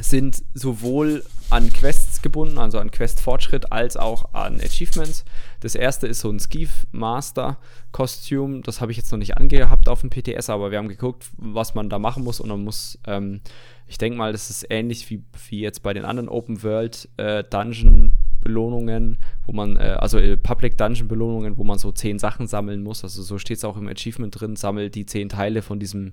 Sind 0.01 0.42
sowohl 0.55 1.24
an 1.51 1.72
Quests 1.72 2.20
gebunden, 2.20 2.59
also 2.59 2.78
an 2.78 2.90
Quest-Fortschritt, 2.90 3.72
als 3.72 3.96
auch 3.96 4.34
an 4.34 4.61
Achievements. 4.61 5.24
Das 5.61 5.74
erste 5.74 6.07
ist 6.07 6.20
so 6.20 6.30
ein 6.30 6.38
Skeeve 6.38 6.70
Master 6.92 7.59
Kostüm. 7.90 8.62
Das 8.62 8.80
habe 8.80 8.92
ich 8.92 8.99
jetzt 8.99 9.11
noch 9.12 9.18
nicht 9.18 9.36
angehabt 9.36 9.88
auf 9.88 10.03
dem 10.03 10.11
PTS, 10.11 10.51
aber 10.51 10.70
wir 10.70 10.78
haben 10.78 10.88
geguckt, 10.88 11.26
was 11.36 11.74
man 11.74 11.88
da 11.88 11.99
machen 11.99 12.22
muss. 12.22 12.40
Und 12.40 12.51
man 12.51 12.64
muss, 12.64 12.99
ähm, 13.07 13.40
ich 13.86 13.99
denke 13.99 14.18
mal, 14.18 14.32
das 14.32 14.51
ist 14.51 14.66
ähnlich 14.68 15.09
wie, 15.11 15.22
wie 15.49 15.61
jetzt 15.61 15.82
bei 15.82 15.94
den 15.94 16.05
anderen 16.05 16.28
Open 16.28 16.62
World 16.62 17.09
äh, 17.16 17.42
Dungeon 17.44 18.12
Belohnungen, 18.42 19.18
wo 19.46 19.53
man, 19.53 19.76
äh, 19.76 19.96
also 19.99 20.18
äh, 20.18 20.36
Public 20.36 20.76
Dungeon 20.76 21.09
Belohnungen, 21.09 21.57
wo 21.57 21.64
man 21.64 21.78
so 21.78 21.92
zehn 21.92 22.18
Sachen 22.18 22.46
sammeln 22.46 22.82
muss. 22.82 23.05
Also 23.05 23.22
so 23.22 23.38
steht 23.38 23.59
es 23.59 23.64
auch 23.64 23.76
im 23.76 23.88
Achievement 23.88 24.38
drin, 24.38 24.55
sammelt 24.55 24.94
die 24.94 25.07
zehn 25.07 25.28
Teile 25.28 25.62
von 25.62 25.80
diesem, 25.80 26.12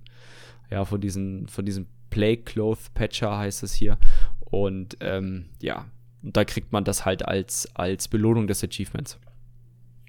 ja, 0.72 0.86
von 0.86 1.02
diesen, 1.02 1.48
von 1.48 1.66
diesem 1.66 1.88
Plague 2.16 2.44
Cloth 2.44 2.94
Patcher 2.94 3.38
heißt 3.38 3.62
es 3.64 3.74
hier. 3.74 3.98
Und 4.40 4.96
ähm, 5.02 5.48
ja, 5.62 5.86
und 6.24 6.38
da 6.38 6.46
kriegt 6.46 6.72
man 6.72 6.86
das 6.86 7.04
halt 7.04 7.26
als, 7.28 7.68
als 7.76 8.08
Belohnung 8.08 8.48
des 8.48 8.64
Achievements. 8.64 9.18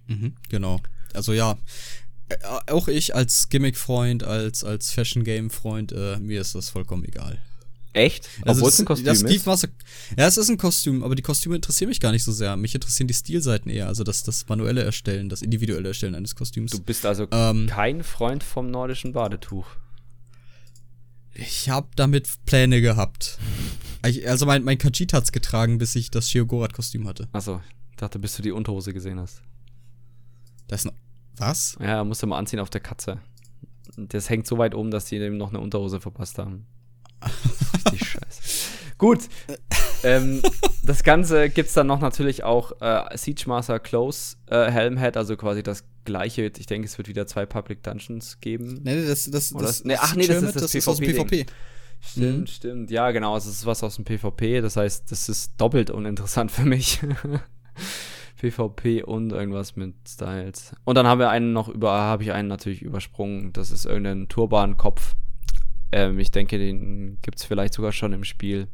Mhm, 0.07 0.34
genau. 0.48 0.80
Also 1.14 1.32
ja, 1.32 1.59
äh, 2.28 2.36
auch 2.70 2.86
ich 2.86 3.16
als 3.16 3.48
Gimmick-Freund, 3.48 4.22
als, 4.22 4.62
als 4.62 4.92
Fashion-Game-Freund, 4.92 5.90
äh, 5.90 6.18
mir 6.20 6.40
ist 6.40 6.54
das 6.54 6.70
vollkommen 6.70 7.04
egal. 7.04 7.38
Echt? 7.92 8.28
Also 8.42 8.61
Obwohl 8.61 8.68
es 8.68 8.74
das- 8.76 8.80
ein 8.82 8.86
Kostüm 8.86 9.07
das 9.07 9.18
Steve 9.18 9.34
ist. 9.34 9.46
Master, 9.46 9.68
ja, 10.16 10.26
es 10.28 10.36
ist 10.36 10.48
ein 10.50 10.59
Kostüm, 10.59 11.02
aber 11.02 11.14
die 11.16 11.22
Kostüme 11.22 11.57
interessieren 11.57 11.88
mich 11.88 11.98
gar 11.98 12.12
nicht 12.12 12.24
so 12.24 12.30
sehr. 12.30 12.54
Mich 12.57 12.74
interessieren 12.74 13.09
die 13.09 13.14
Stilseiten 13.14 13.68
eher, 13.70 13.88
also 13.88 14.04
das, 14.04 14.22
das 14.22 14.46
manuelle 14.48 14.82
Erstellen, 14.84 15.28
das 15.28 15.42
individuelle 15.42 15.88
Erstellen 15.88 16.14
eines 16.14 16.36
Kostüms. 16.36 16.70
Du 16.70 16.78
bist 16.80 17.04
also 17.04 17.26
Ähm, 17.32 17.66
kein 17.68 18.04
Freund 18.04 18.44
vom 18.44 18.70
nordischen 18.70 19.12
Badetuch. 19.12 19.66
Ich 21.39 21.68
habe 21.68 21.89
damit 21.97 22.28
Pläne 22.47 22.80
gehabt. 22.80 23.39
Ich, 24.07 24.28
also 24.28 24.47
mein, 24.47 24.64
mein 24.64 24.78
Khajiit 24.78 25.12
hat's 25.12 25.32
getragen, 25.32 25.78
bis 25.78 25.95
ich 25.95 26.11
das 26.11 26.30
Shiogorat-Kostüm 26.30 27.07
hatte. 27.07 27.28
Achso, 27.32 27.61
ich 27.91 27.97
dachte, 27.97 28.18
bis 28.18 28.37
du 28.37 28.43
die 28.43 28.53
Unterhose 28.53 28.95
gesehen 28.95 29.20
hast. 29.20 29.43
Das 30.68 30.84
ist. 30.84 30.93
Was? 31.39 31.76
Ja, 31.80 32.03
musst 32.03 32.22
du 32.22 32.26
mal 32.26 32.39
anziehen 32.39 32.61
auf 32.61 32.70
der 32.70 32.80
Katze. 32.80 33.20
Das 33.97 34.30
hängt 34.30 34.47
so 34.47 34.57
weit 34.57 34.74
oben, 34.74 34.91
dass 34.91 35.05
die 35.05 35.18
dem 35.18 35.37
noch 35.37 35.51
eine 35.51 35.61
Unterhose 35.61 36.01
verpasst 36.01 36.39
haben. 36.39 36.64
Richtig 37.74 38.09
scheiße. 38.09 38.43
Gut. 38.97 39.28
ähm, 40.07 40.42
das 40.82 41.02
Ganze 41.02 41.50
gibt's 41.50 41.74
dann 41.74 41.86
noch 41.86 42.00
natürlich 42.00 42.44
auch 42.44 42.72
äh, 42.80 43.16
Siege 43.16 43.44
Master 43.46 43.78
Close 43.78 44.36
äh, 44.46 44.70
Helmhead, 44.70 45.16
also 45.16 45.36
quasi 45.36 45.62
das 45.62 45.84
gleiche. 46.04 46.50
Ich 46.57 46.66
denke, 46.66 46.86
es 46.86 46.96
wird 46.98 47.09
wieder 47.09 47.26
zwei 47.26 47.44
Public 47.46 47.82
Dungeons 47.82 48.40
geben. 48.40 48.80
Nee, 48.84 49.04
das, 49.07 49.30
das, 49.30 49.52
Oder 49.54 49.66
das, 49.66 49.84
nee, 49.84 49.96
ach 49.98 50.14
nee, 50.14 50.26
das 50.26 50.42
ist 50.42 50.54
das 50.54 50.62
das 50.62 50.74
ist 50.74 50.88
aus 50.88 50.98
dem 50.98 51.07
PvP. 51.07 51.44
PvP. 51.44 51.52
Stimmt, 52.00 52.38
Mhm. 52.40 52.46
stimmt. 52.46 52.90
Ja, 52.90 53.11
genau, 53.11 53.36
es 53.36 53.46
ist 53.46 53.66
was 53.66 53.82
aus 53.82 53.96
dem 53.96 54.04
PvP. 54.04 54.61
Das 54.61 54.76
heißt, 54.76 55.11
das 55.11 55.28
ist 55.28 55.52
doppelt 55.61 55.90
uninteressant 55.90 56.50
für 56.50 56.64
mich. 56.64 57.00
PvP 58.40 59.02
und 59.02 59.32
irgendwas 59.32 59.76
mit 59.76 59.94
Styles. 60.07 60.74
Und 60.84 60.96
dann 60.96 61.07
haben 61.07 61.18
wir 61.18 61.30
einen 61.30 61.52
noch 61.52 61.68
über, 61.68 61.90
habe 61.92 62.22
ich 62.22 62.32
einen 62.32 62.48
natürlich 62.48 62.82
übersprungen. 62.82 63.52
Das 63.52 63.70
ist 63.70 63.86
irgendein 63.86 64.28
Turban-Kopf. 64.28 65.16
Ähm, 65.92 66.18
ich 66.18 66.30
denke, 66.32 66.59
den 66.59 67.18
gibt 67.22 67.38
es 67.38 67.44
vielleicht 67.44 67.72
sogar 67.74 67.92
schon 67.92 68.12
im 68.12 68.24
Spiel. 68.24 68.68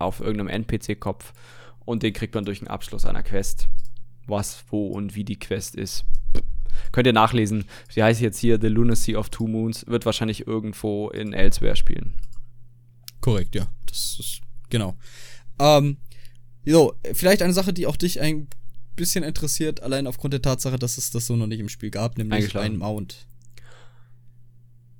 Auf 0.00 0.20
irgendeinem 0.20 0.48
NPC-Kopf. 0.48 1.32
Und 1.84 2.02
den 2.02 2.12
kriegt 2.12 2.34
man 2.34 2.44
durch 2.44 2.60
den 2.60 2.68
Abschluss 2.68 3.04
einer 3.04 3.22
Quest. 3.22 3.68
Was, 4.26 4.64
wo 4.70 4.88
und 4.88 5.14
wie 5.14 5.24
die 5.24 5.38
Quest 5.38 5.74
ist. 5.74 6.04
Könnt 6.92 7.06
ihr 7.06 7.12
nachlesen. 7.12 7.64
Sie 7.90 8.02
heißt 8.02 8.20
jetzt 8.20 8.38
hier 8.38 8.58
The 8.60 8.68
Lunacy 8.68 9.16
of 9.16 9.30
Two 9.30 9.46
Moons. 9.46 9.86
Wird 9.86 10.06
wahrscheinlich 10.06 10.46
irgendwo 10.46 11.10
in 11.10 11.32
Elsewhere 11.32 11.76
spielen. 11.76 12.14
Korrekt, 13.20 13.54
ja. 13.54 13.68
Das 13.86 14.16
ist, 14.18 14.40
genau. 14.70 14.96
Ähm, 15.58 15.98
so, 16.64 16.94
vielleicht 17.12 17.42
eine 17.42 17.52
Sache, 17.52 17.72
die 17.72 17.86
auch 17.86 17.96
dich 17.96 18.20
ein 18.20 18.48
bisschen 18.96 19.24
interessiert, 19.24 19.82
allein 19.82 20.06
aufgrund 20.06 20.34
der 20.34 20.42
Tatsache, 20.42 20.78
dass 20.78 20.98
es 20.98 21.10
das 21.10 21.26
so 21.26 21.36
noch 21.36 21.46
nicht 21.46 21.60
im 21.60 21.68
Spiel 21.68 21.90
gab, 21.90 22.18
nämlich 22.18 22.56
ein 22.56 22.76
Mount. 22.76 23.26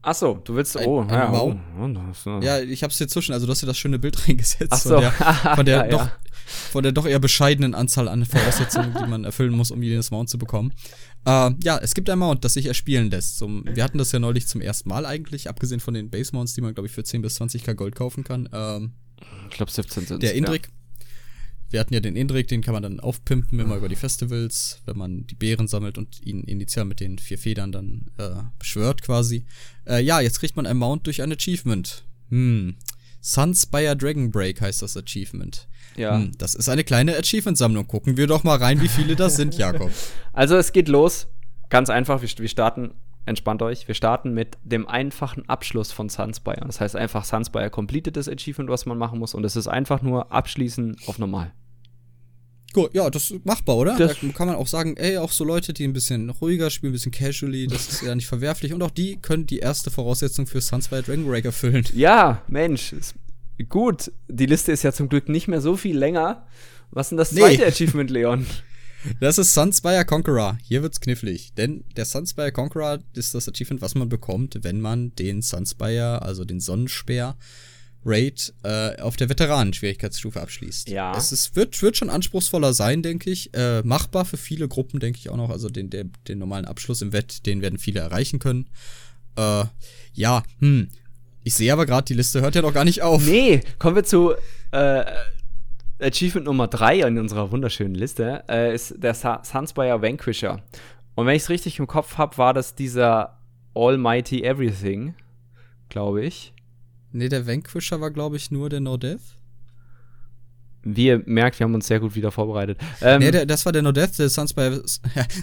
Achso, 0.02 0.40
du 0.44 0.54
willst. 0.54 0.76
Ein- 0.76 0.86
oh, 0.86 1.00
ein 1.02 1.08
ja, 1.10 1.32
oh, 1.32 1.54
oh, 1.78 2.40
Ja, 2.40 2.60
ich 2.60 2.82
hab's 2.82 2.96
dir 2.98 3.06
zwischen, 3.08 3.32
also 3.32 3.46
du 3.46 3.52
hast 3.52 3.62
dir 3.62 3.66
das 3.66 3.78
schöne 3.78 3.98
Bild 3.98 4.16
reingesetzt 4.28 4.68
Ach 4.72 4.78
von 4.80 4.90
so. 4.92 5.00
der, 5.00 5.12
von 5.56 5.66
der 5.66 5.76
Ja, 5.76 5.86
doch, 5.88 6.00
ja. 6.06 6.12
von 6.70 6.82
der 6.82 6.92
doch 6.92 7.06
eher 7.06 7.18
bescheidenen 7.18 7.74
Anzahl 7.74 8.08
an 8.08 8.24
Voraussetzungen, 8.24 8.94
die 8.98 9.06
man 9.06 9.24
erfüllen 9.24 9.52
muss, 9.52 9.70
um 9.70 9.82
jedes 9.82 10.10
Mount 10.10 10.30
zu 10.30 10.38
bekommen. 10.38 10.72
Äh, 11.26 11.50
ja, 11.62 11.78
es 11.78 11.94
gibt 11.94 12.08
ein 12.08 12.18
Mount, 12.18 12.44
das 12.44 12.54
sich 12.54 12.66
erspielen 12.66 13.10
lässt. 13.10 13.36
Zum, 13.38 13.64
wir 13.66 13.84
hatten 13.84 13.98
das 13.98 14.10
ja 14.12 14.18
neulich 14.18 14.46
zum 14.46 14.62
ersten 14.62 14.88
Mal 14.88 15.04
eigentlich, 15.04 15.48
abgesehen 15.50 15.80
von 15.80 15.92
den 15.92 16.08
Base 16.08 16.34
Mounts, 16.34 16.54
die 16.54 16.62
man, 16.62 16.72
glaube 16.72 16.86
ich, 16.86 16.92
für 16.94 17.04
10 17.04 17.20
bis 17.20 17.38
20k 17.40 17.74
Gold 17.74 17.94
kaufen 17.94 18.24
kann. 18.24 18.48
Ähm, 18.54 18.92
Ich 19.50 19.56
glaube 19.56 19.70
17 19.70 20.06
sind 20.06 20.22
der 20.22 20.34
Indrik. 20.34 20.70
Wir 21.70 21.80
hatten 21.80 21.94
ja 21.94 22.00
den 22.00 22.16
Indrik, 22.16 22.48
den 22.48 22.62
kann 22.62 22.74
man 22.74 22.82
dann 22.82 23.00
aufpimpen 23.00 23.58
immer 23.60 23.76
über 23.76 23.88
die 23.88 23.96
Festivals, 23.96 24.82
wenn 24.86 24.98
man 24.98 25.26
die 25.26 25.36
Beeren 25.36 25.68
sammelt 25.68 25.98
und 25.98 26.20
ihn 26.20 26.42
initial 26.42 26.84
mit 26.84 26.98
den 27.00 27.18
vier 27.18 27.38
Federn 27.38 27.70
dann 27.70 28.10
äh, 28.18 28.42
beschwört 28.58 29.02
quasi. 29.02 29.44
Äh, 29.86 30.02
ja, 30.02 30.20
jetzt 30.20 30.40
kriegt 30.40 30.56
man 30.56 30.66
ein 30.66 30.76
Mount 30.76 31.06
durch 31.06 31.22
ein 31.22 31.32
Achievement. 31.32 32.04
Hm. 32.30 32.76
Sunspire 33.20 33.96
Dragon 33.96 34.30
Break 34.30 34.60
heißt 34.60 34.82
das 34.82 34.96
Achievement. 34.96 35.68
Ja. 35.96 36.16
Hm, 36.16 36.32
das 36.38 36.54
ist 36.54 36.68
eine 36.68 36.84
kleine 36.84 37.16
Achievement-Sammlung. 37.16 37.86
Gucken 37.86 38.16
wir 38.16 38.26
doch 38.26 38.44
mal 38.44 38.56
rein, 38.56 38.80
wie 38.80 38.88
viele 38.88 39.16
das 39.16 39.36
sind, 39.36 39.56
Jakob. 39.56 39.90
Also 40.32 40.56
es 40.56 40.72
geht 40.72 40.88
los. 40.88 41.26
Ganz 41.68 41.90
einfach, 41.90 42.22
wir, 42.22 42.28
wir 42.28 42.48
starten, 42.48 42.94
entspannt 43.26 43.62
euch, 43.62 43.86
wir 43.88 43.94
starten 43.94 44.32
mit 44.32 44.56
dem 44.64 44.88
einfachen 44.88 45.48
Abschluss 45.48 45.92
von 45.92 46.08
Sunspire. 46.08 46.62
Das 46.66 46.80
heißt 46.80 46.96
einfach 46.96 47.24
Sunspire 47.24 47.68
completed 47.68 48.16
das 48.16 48.28
Achievement, 48.28 48.70
was 48.70 48.86
man 48.86 48.96
machen 48.96 49.18
muss. 49.18 49.34
Und 49.34 49.44
es 49.44 49.56
ist 49.56 49.68
einfach 49.68 50.02
nur 50.02 50.32
abschließen 50.32 50.96
auf 51.06 51.18
normal. 51.18 51.52
Gut, 52.72 52.94
ja, 52.94 53.10
das 53.10 53.30
ist 53.30 53.44
machbar, 53.44 53.76
oder? 53.76 53.96
Das- 53.98 54.16
da 54.20 54.28
kann 54.28 54.46
man 54.46 54.56
auch 54.56 54.66
sagen, 54.68 54.96
ey, 54.96 55.16
auch 55.18 55.32
so 55.32 55.44
Leute, 55.44 55.72
die 55.72 55.84
ein 55.84 55.92
bisschen 55.92 56.30
ruhiger 56.30 56.70
spielen, 56.70 56.90
ein 56.90 56.94
bisschen 56.94 57.12
casually, 57.12 57.66
das 57.66 57.88
ist 57.88 58.02
ja 58.02 58.14
nicht 58.14 58.26
verwerflich. 58.28 58.72
Und 58.72 58.82
auch 58.82 58.90
die 58.92 59.16
können 59.16 59.46
die 59.46 59.58
erste 59.58 59.90
Voraussetzung 59.90 60.46
für 60.46 60.60
Sunspire 60.60 61.02
Dragon 61.02 61.26
Break 61.26 61.44
erfüllen. 61.44 61.84
Ja, 61.94 62.42
Mensch, 62.48 62.94
gut. 63.68 64.12
Die 64.28 64.46
Liste 64.46 64.70
ist 64.72 64.84
ja 64.84 64.92
zum 64.92 65.08
Glück 65.08 65.28
nicht 65.28 65.48
mehr 65.48 65.60
so 65.60 65.76
viel 65.76 65.98
länger. 65.98 66.46
Was 66.92 67.06
ist 67.06 67.10
denn 67.10 67.18
das 67.18 67.32
Nee. 67.32 67.40
zweite 67.40 67.66
Achievement, 67.66 68.10
Leon? 68.10 68.46
Das 69.18 69.38
ist 69.38 69.54
Sunspire 69.54 70.04
Conqueror. 70.04 70.58
Hier 70.62 70.82
wird's 70.82 71.00
knifflig. 71.00 71.54
Denn 71.54 71.84
der 71.96 72.04
Sunspire 72.04 72.52
Conqueror 72.52 72.98
ist 73.14 73.34
das 73.34 73.48
Achievement, 73.48 73.80
was 73.80 73.94
man 73.94 74.10
bekommt, 74.10 74.58
wenn 74.60 74.78
man 74.78 75.14
den 75.14 75.40
Sunspire, 75.40 76.20
also 76.20 76.44
den 76.44 76.60
Sonnenspeer, 76.60 77.34
Raid 78.04 78.54
äh, 78.62 79.00
auf 79.00 79.16
der 79.16 79.28
Veteranen-Schwierigkeitsstufe 79.28 80.40
abschließt. 80.40 80.88
Ja. 80.88 81.14
Es 81.16 81.32
ist, 81.32 81.54
wird, 81.54 81.80
wird 81.82 81.96
schon 81.96 82.10
anspruchsvoller 82.10 82.72
sein, 82.72 83.02
denke 83.02 83.30
ich. 83.30 83.52
Äh, 83.54 83.82
machbar 83.82 84.24
für 84.24 84.38
viele 84.38 84.68
Gruppen, 84.68 85.00
denke 85.00 85.18
ich 85.18 85.28
auch 85.28 85.36
noch. 85.36 85.50
Also 85.50 85.68
den, 85.68 85.90
der, 85.90 86.04
den 86.26 86.38
normalen 86.38 86.64
Abschluss 86.64 87.02
im 87.02 87.12
Wett, 87.12 87.44
den 87.46 87.60
werden 87.60 87.78
viele 87.78 88.00
erreichen 88.00 88.38
können. 88.38 88.68
Äh, 89.36 89.64
ja, 90.14 90.42
hm. 90.60 90.88
Ich 91.42 91.54
sehe 91.54 91.72
aber 91.72 91.86
gerade, 91.86 92.04
die 92.04 92.14
Liste 92.14 92.42
hört 92.42 92.54
ja 92.54 92.62
noch 92.62 92.74
gar 92.74 92.84
nicht 92.84 93.02
auf. 93.02 93.24
Nee, 93.24 93.60
kommen 93.78 93.96
wir 93.96 94.04
zu 94.04 94.34
äh, 94.72 95.04
Achievement 95.98 96.46
Nummer 96.46 96.68
3 96.68 97.00
in 97.00 97.18
unserer 97.18 97.50
wunderschönen 97.50 97.94
Liste. 97.94 98.44
Äh, 98.48 98.74
ist 98.74 98.94
der 98.98 99.14
Sa 99.14 99.42
Sunspire 99.42 100.02
Vanquisher. 100.02 100.62
Und 101.14 101.26
wenn 101.26 101.36
ich 101.36 101.42
es 101.42 101.48
richtig 101.48 101.78
im 101.78 101.86
Kopf 101.86 102.18
habe, 102.18 102.36
war 102.38 102.54
das 102.54 102.74
dieser 102.74 103.38
Almighty 103.74 104.42
Everything, 104.42 105.14
glaube 105.88 106.24
ich. 106.24 106.52
Nee, 107.12 107.28
der 107.28 107.46
Vanquisher 107.46 108.00
war, 108.00 108.10
glaube 108.10 108.36
ich, 108.36 108.50
nur 108.50 108.68
der 108.70 108.80
No 108.80 108.96
Death. 108.96 109.20
Wie 110.82 111.08
ihr 111.08 111.22
merkt, 111.26 111.58
wir 111.58 111.64
haben 111.64 111.74
uns 111.74 111.86
sehr 111.88 112.00
gut 112.00 112.14
wieder 112.14 112.32
vorbereitet. 112.32 112.78
Ähm, 113.02 113.18
nee, 113.20 113.30
der, 113.30 113.44
das 113.44 113.66
war 113.66 113.72
der 113.72 113.82
No 113.82 113.92
Death, 113.92 114.18
der 114.18 114.30
Sunspire. 114.30 114.82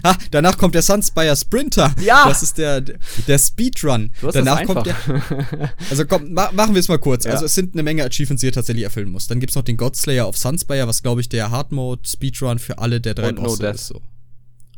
ah, 0.02 0.16
danach 0.32 0.58
kommt 0.58 0.74
der 0.74 0.82
Sunspire 0.82 1.36
Sprinter. 1.36 1.94
Ja! 2.00 2.26
Das 2.26 2.42
ist 2.42 2.58
der, 2.58 2.80
der 2.80 3.38
Speedrun. 3.38 4.10
du 4.20 4.26
hast 4.26 4.34
danach 4.34 4.58
das 4.58 4.66
kommt 4.66 4.88
einfach. 4.88 5.48
der. 5.50 5.72
Also 5.90 6.06
komm, 6.06 6.32
ma 6.32 6.50
machen 6.52 6.74
wir 6.74 6.80
es 6.80 6.88
mal 6.88 6.98
kurz. 6.98 7.24
Ja. 7.24 7.30
Also 7.32 7.44
es 7.44 7.54
sind 7.54 7.74
eine 7.74 7.84
Menge 7.84 8.04
Achievements, 8.04 8.40
die 8.40 8.46
ihr 8.48 8.52
tatsächlich 8.52 8.82
erfüllen 8.82 9.10
muss. 9.10 9.28
Dann 9.28 9.38
gibt's 9.38 9.54
noch 9.54 9.62
den 9.62 9.76
Godslayer 9.76 10.26
auf 10.26 10.36
Sunspire, 10.36 10.88
was 10.88 11.04
glaube 11.04 11.20
ich 11.20 11.28
der 11.28 11.52
Hard 11.52 11.70
Mode 11.70 12.02
Speedrun 12.04 12.58
für 12.58 12.78
alle 12.78 13.00
der 13.00 13.14
drei 13.14 13.28
Und 13.28 13.36
No 13.36 13.42
Bosse 13.42 13.62
Death. 13.62 13.74
ist. 13.76 13.86
So. 13.88 14.02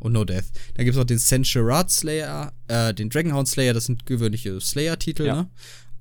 Und 0.01 0.13
No 0.13 0.25
Death. 0.27 0.45
Dann 0.75 0.85
gibt's 0.85 0.99
noch 0.99 1.05
den 1.07 1.19
Sensurat 1.19 1.91
Slayer, 1.91 2.53
äh, 2.69 2.93
den 2.93 3.09
Dragonhound 3.09 3.49
Slayer, 3.49 3.73
das 3.73 3.87
sind 3.87 4.05
gewöhnliche 4.05 4.61
Slayer-Titel, 4.61 5.25
Ja. 5.25 5.35
ne? 5.37 5.49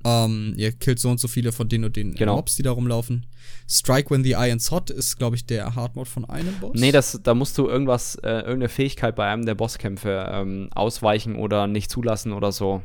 Ähm, 0.05 0.53
ihr 0.55 0.71
killt 0.71 0.99
so 0.99 1.09
und 1.09 1.19
so 1.19 1.27
viele 1.27 1.51
von 1.51 1.67
den 1.67 1.83
und 1.83 1.95
den 1.95 2.15
Genau. 2.15 2.35
Mobs, 2.37 2.55
die 2.55 2.63
da 2.63 2.71
rumlaufen. 2.71 3.25
Strike 3.67 4.09
when 4.09 4.23
the 4.23 4.31
Iron's 4.31 4.71
hot 4.71 4.89
ist, 4.89 5.17
glaube 5.17 5.35
ich, 5.35 5.45
der 5.45 5.75
Hard 5.75 5.95
Mode 5.95 6.09
von 6.09 6.25
einem 6.25 6.53
Boss. 6.59 6.71
Nee, 6.75 6.91
das, 6.91 7.19
da 7.21 7.33
musst 7.35 7.57
du 7.57 7.67
irgendwas, 7.67 8.15
äh, 8.15 8.29
irgendeine 8.29 8.69
Fähigkeit 8.69 9.15
bei 9.15 9.27
einem 9.29 9.45
der 9.45 9.55
Bosskämpfe 9.55 10.29
ähm, 10.31 10.69
ausweichen 10.73 11.35
oder 11.35 11.67
nicht 11.67 11.91
zulassen 11.91 12.31
oder 12.31 12.51
so. 12.51 12.81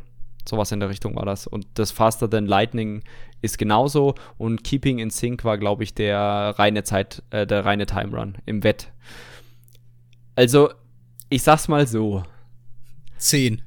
Sowas 0.46 0.72
in 0.72 0.80
der 0.80 0.90
Richtung 0.90 1.16
war 1.16 1.24
das. 1.24 1.46
Und 1.46 1.66
das 1.74 1.90
Faster 1.90 2.28
Than 2.28 2.46
Lightning 2.46 3.02
ist 3.40 3.56
genauso. 3.56 4.14
Und 4.36 4.62
Keeping 4.64 4.98
in 4.98 5.08
Sync 5.10 5.44
war, 5.44 5.56
glaube 5.56 5.84
ich, 5.84 5.94
der 5.94 6.18
reine 6.58 6.82
Zeit, 6.82 7.22
äh, 7.30 7.46
der 7.46 7.64
reine 7.64 7.86
Time 7.86 8.14
Run 8.16 8.36
im 8.44 8.62
Wett. 8.62 8.90
Also, 10.36 10.70
ich 11.30 11.42
sag's 11.42 11.68
mal 11.68 11.86
so. 11.86 12.24
Zehn. 13.16 13.62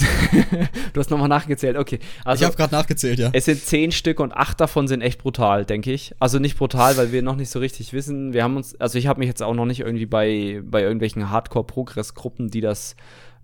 Du 0.92 1.00
hast 1.00 1.10
nochmal 1.10 1.28
nachgezählt, 1.28 1.76
okay. 1.76 1.98
Also, 2.24 2.42
ich 2.42 2.46
habe 2.46 2.56
gerade 2.56 2.74
nachgezählt, 2.74 3.18
ja. 3.18 3.30
es 3.32 3.44
sind 3.44 3.62
zehn 3.62 3.92
Stück 3.92 4.20
und 4.20 4.32
acht 4.32 4.60
davon 4.60 4.88
sind 4.88 5.02
echt 5.02 5.22
brutal, 5.22 5.64
denke 5.64 5.92
ich. 5.92 6.14
Also 6.18 6.38
nicht 6.38 6.56
brutal, 6.56 6.96
weil 6.96 7.12
wir 7.12 7.22
noch 7.22 7.36
nicht 7.36 7.50
so 7.50 7.58
richtig 7.58 7.92
wissen. 7.92 8.32
Wir 8.32 8.42
haben 8.42 8.56
uns, 8.56 8.74
also 8.80 8.98
ich 8.98 9.06
habe 9.06 9.18
mich 9.18 9.28
jetzt 9.28 9.42
auch 9.42 9.54
noch 9.54 9.66
nicht 9.66 9.80
irgendwie 9.80 10.06
bei, 10.06 10.62
bei 10.64 10.82
irgendwelchen 10.82 11.30
Hardcore-Progress-Gruppen, 11.30 12.48
die 12.48 12.60
das 12.60 12.96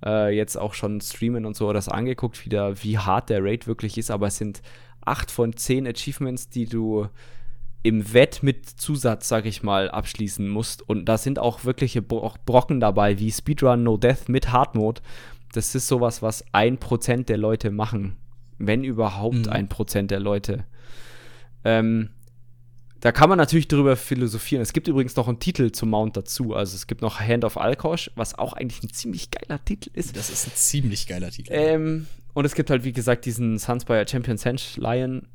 äh, 0.04 0.34
jetzt 0.34 0.56
auch 0.56 0.74
schon 0.74 1.00
streamen 1.00 1.44
und 1.44 1.56
so, 1.56 1.72
das 1.72 1.88
angeguckt, 1.88 2.44
wieder, 2.44 2.82
wie 2.82 2.98
hart 2.98 3.30
der 3.30 3.44
Raid 3.44 3.66
wirklich 3.66 3.98
ist. 3.98 4.10
Aber 4.10 4.28
es 4.28 4.36
sind 4.36 4.62
acht 5.04 5.30
von 5.30 5.56
zehn 5.56 5.86
Achievements, 5.86 6.48
die 6.48 6.66
du 6.66 7.08
im 7.82 8.12
Wett 8.12 8.42
mit 8.42 8.66
Zusatz, 8.68 9.28
sag 9.28 9.44
ich 9.44 9.62
mal, 9.62 9.90
abschließen 9.90 10.48
musst. 10.48 10.88
Und 10.88 11.06
da 11.06 11.18
sind 11.18 11.38
auch 11.38 11.64
wirkliche 11.64 12.00
Bro 12.00 12.34
Brocken 12.46 12.80
dabei, 12.80 13.18
wie 13.18 13.30
Speedrun 13.30 13.82
No 13.82 13.96
Death 13.96 14.28
mit 14.28 14.52
Hard 14.52 14.74
Mode. 14.74 15.00
Das 15.52 15.74
ist 15.74 15.86
sowas, 15.88 16.22
was 16.22 16.44
ein 16.52 16.78
Prozent 16.78 17.28
der 17.28 17.36
Leute 17.38 17.70
machen. 17.70 18.16
Wenn 18.58 18.84
überhaupt 18.84 19.46
Mhm. 19.46 19.48
ein 19.52 19.68
Prozent 19.68 20.10
der 20.10 20.20
Leute. 20.20 20.64
Ähm, 21.64 22.10
da 23.00 23.10
kann 23.10 23.28
man 23.28 23.36
natürlich 23.38 23.66
drüber 23.66 23.96
philosophieren. 23.96 24.62
Es 24.62 24.72
gibt 24.72 24.86
übrigens 24.86 25.16
noch 25.16 25.26
einen 25.26 25.40
Titel 25.40 25.72
zum 25.72 25.90
Mount 25.90 26.16
dazu. 26.16 26.54
Also 26.54 26.76
es 26.76 26.86
gibt 26.86 27.02
noch 27.02 27.18
Hand 27.18 27.44
of 27.44 27.56
Alkosh, 27.56 28.10
was 28.14 28.38
auch 28.38 28.52
eigentlich 28.52 28.82
ein 28.84 28.90
ziemlich 28.92 29.30
geiler 29.32 29.62
Titel 29.64 29.90
ist. 29.92 30.16
Das 30.16 30.30
ist 30.30 30.46
ein 30.46 30.52
ziemlich 30.54 31.08
geiler 31.08 31.30
Titel. 31.30 31.50
Ähm, 31.52 32.06
und 32.34 32.44
es 32.44 32.54
gibt 32.54 32.70
halt, 32.70 32.84
wie 32.84 32.92
gesagt, 32.92 33.24
diesen 33.24 33.58
Sunspire 33.58 34.06
Champion 34.08 34.36
Sench 34.38 34.76
Lion, 34.76 35.26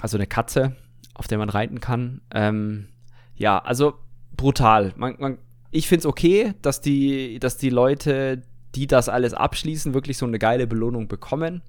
also 0.00 0.16
eine 0.16 0.26
Katze, 0.26 0.76
auf 1.14 1.28
der 1.28 1.36
man 1.36 1.50
reiten 1.50 1.80
kann. 1.80 2.22
Ähm, 2.32 2.88
ja, 3.36 3.58
also 3.58 3.94
brutal. 4.34 4.94
Man, 4.96 5.16
man, 5.18 5.38
ich 5.70 5.88
finde 5.88 6.00
es 6.00 6.06
okay, 6.06 6.54
dass 6.62 6.80
die, 6.80 7.38
dass 7.38 7.58
die 7.58 7.70
Leute, 7.70 8.42
die 8.74 8.86
das 8.86 9.08
alles 9.08 9.34
abschließen, 9.34 9.94
wirklich 9.94 10.18
so 10.18 10.26
eine 10.26 10.38
geile 10.38 10.66
Belohnung 10.66 11.08
bekommen. 11.08 11.62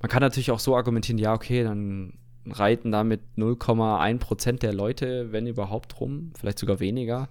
Man 0.00 0.10
kann 0.10 0.22
natürlich 0.22 0.50
auch 0.50 0.60
so 0.60 0.76
argumentieren, 0.76 1.18
ja, 1.18 1.34
okay, 1.34 1.62
dann 1.62 2.14
reiten 2.46 2.90
damit 2.90 3.20
0,1% 3.36 4.58
der 4.60 4.72
Leute, 4.72 5.32
wenn 5.32 5.46
überhaupt, 5.46 6.00
rum. 6.00 6.32
Vielleicht 6.38 6.58
sogar 6.58 6.80
weniger. 6.80 7.28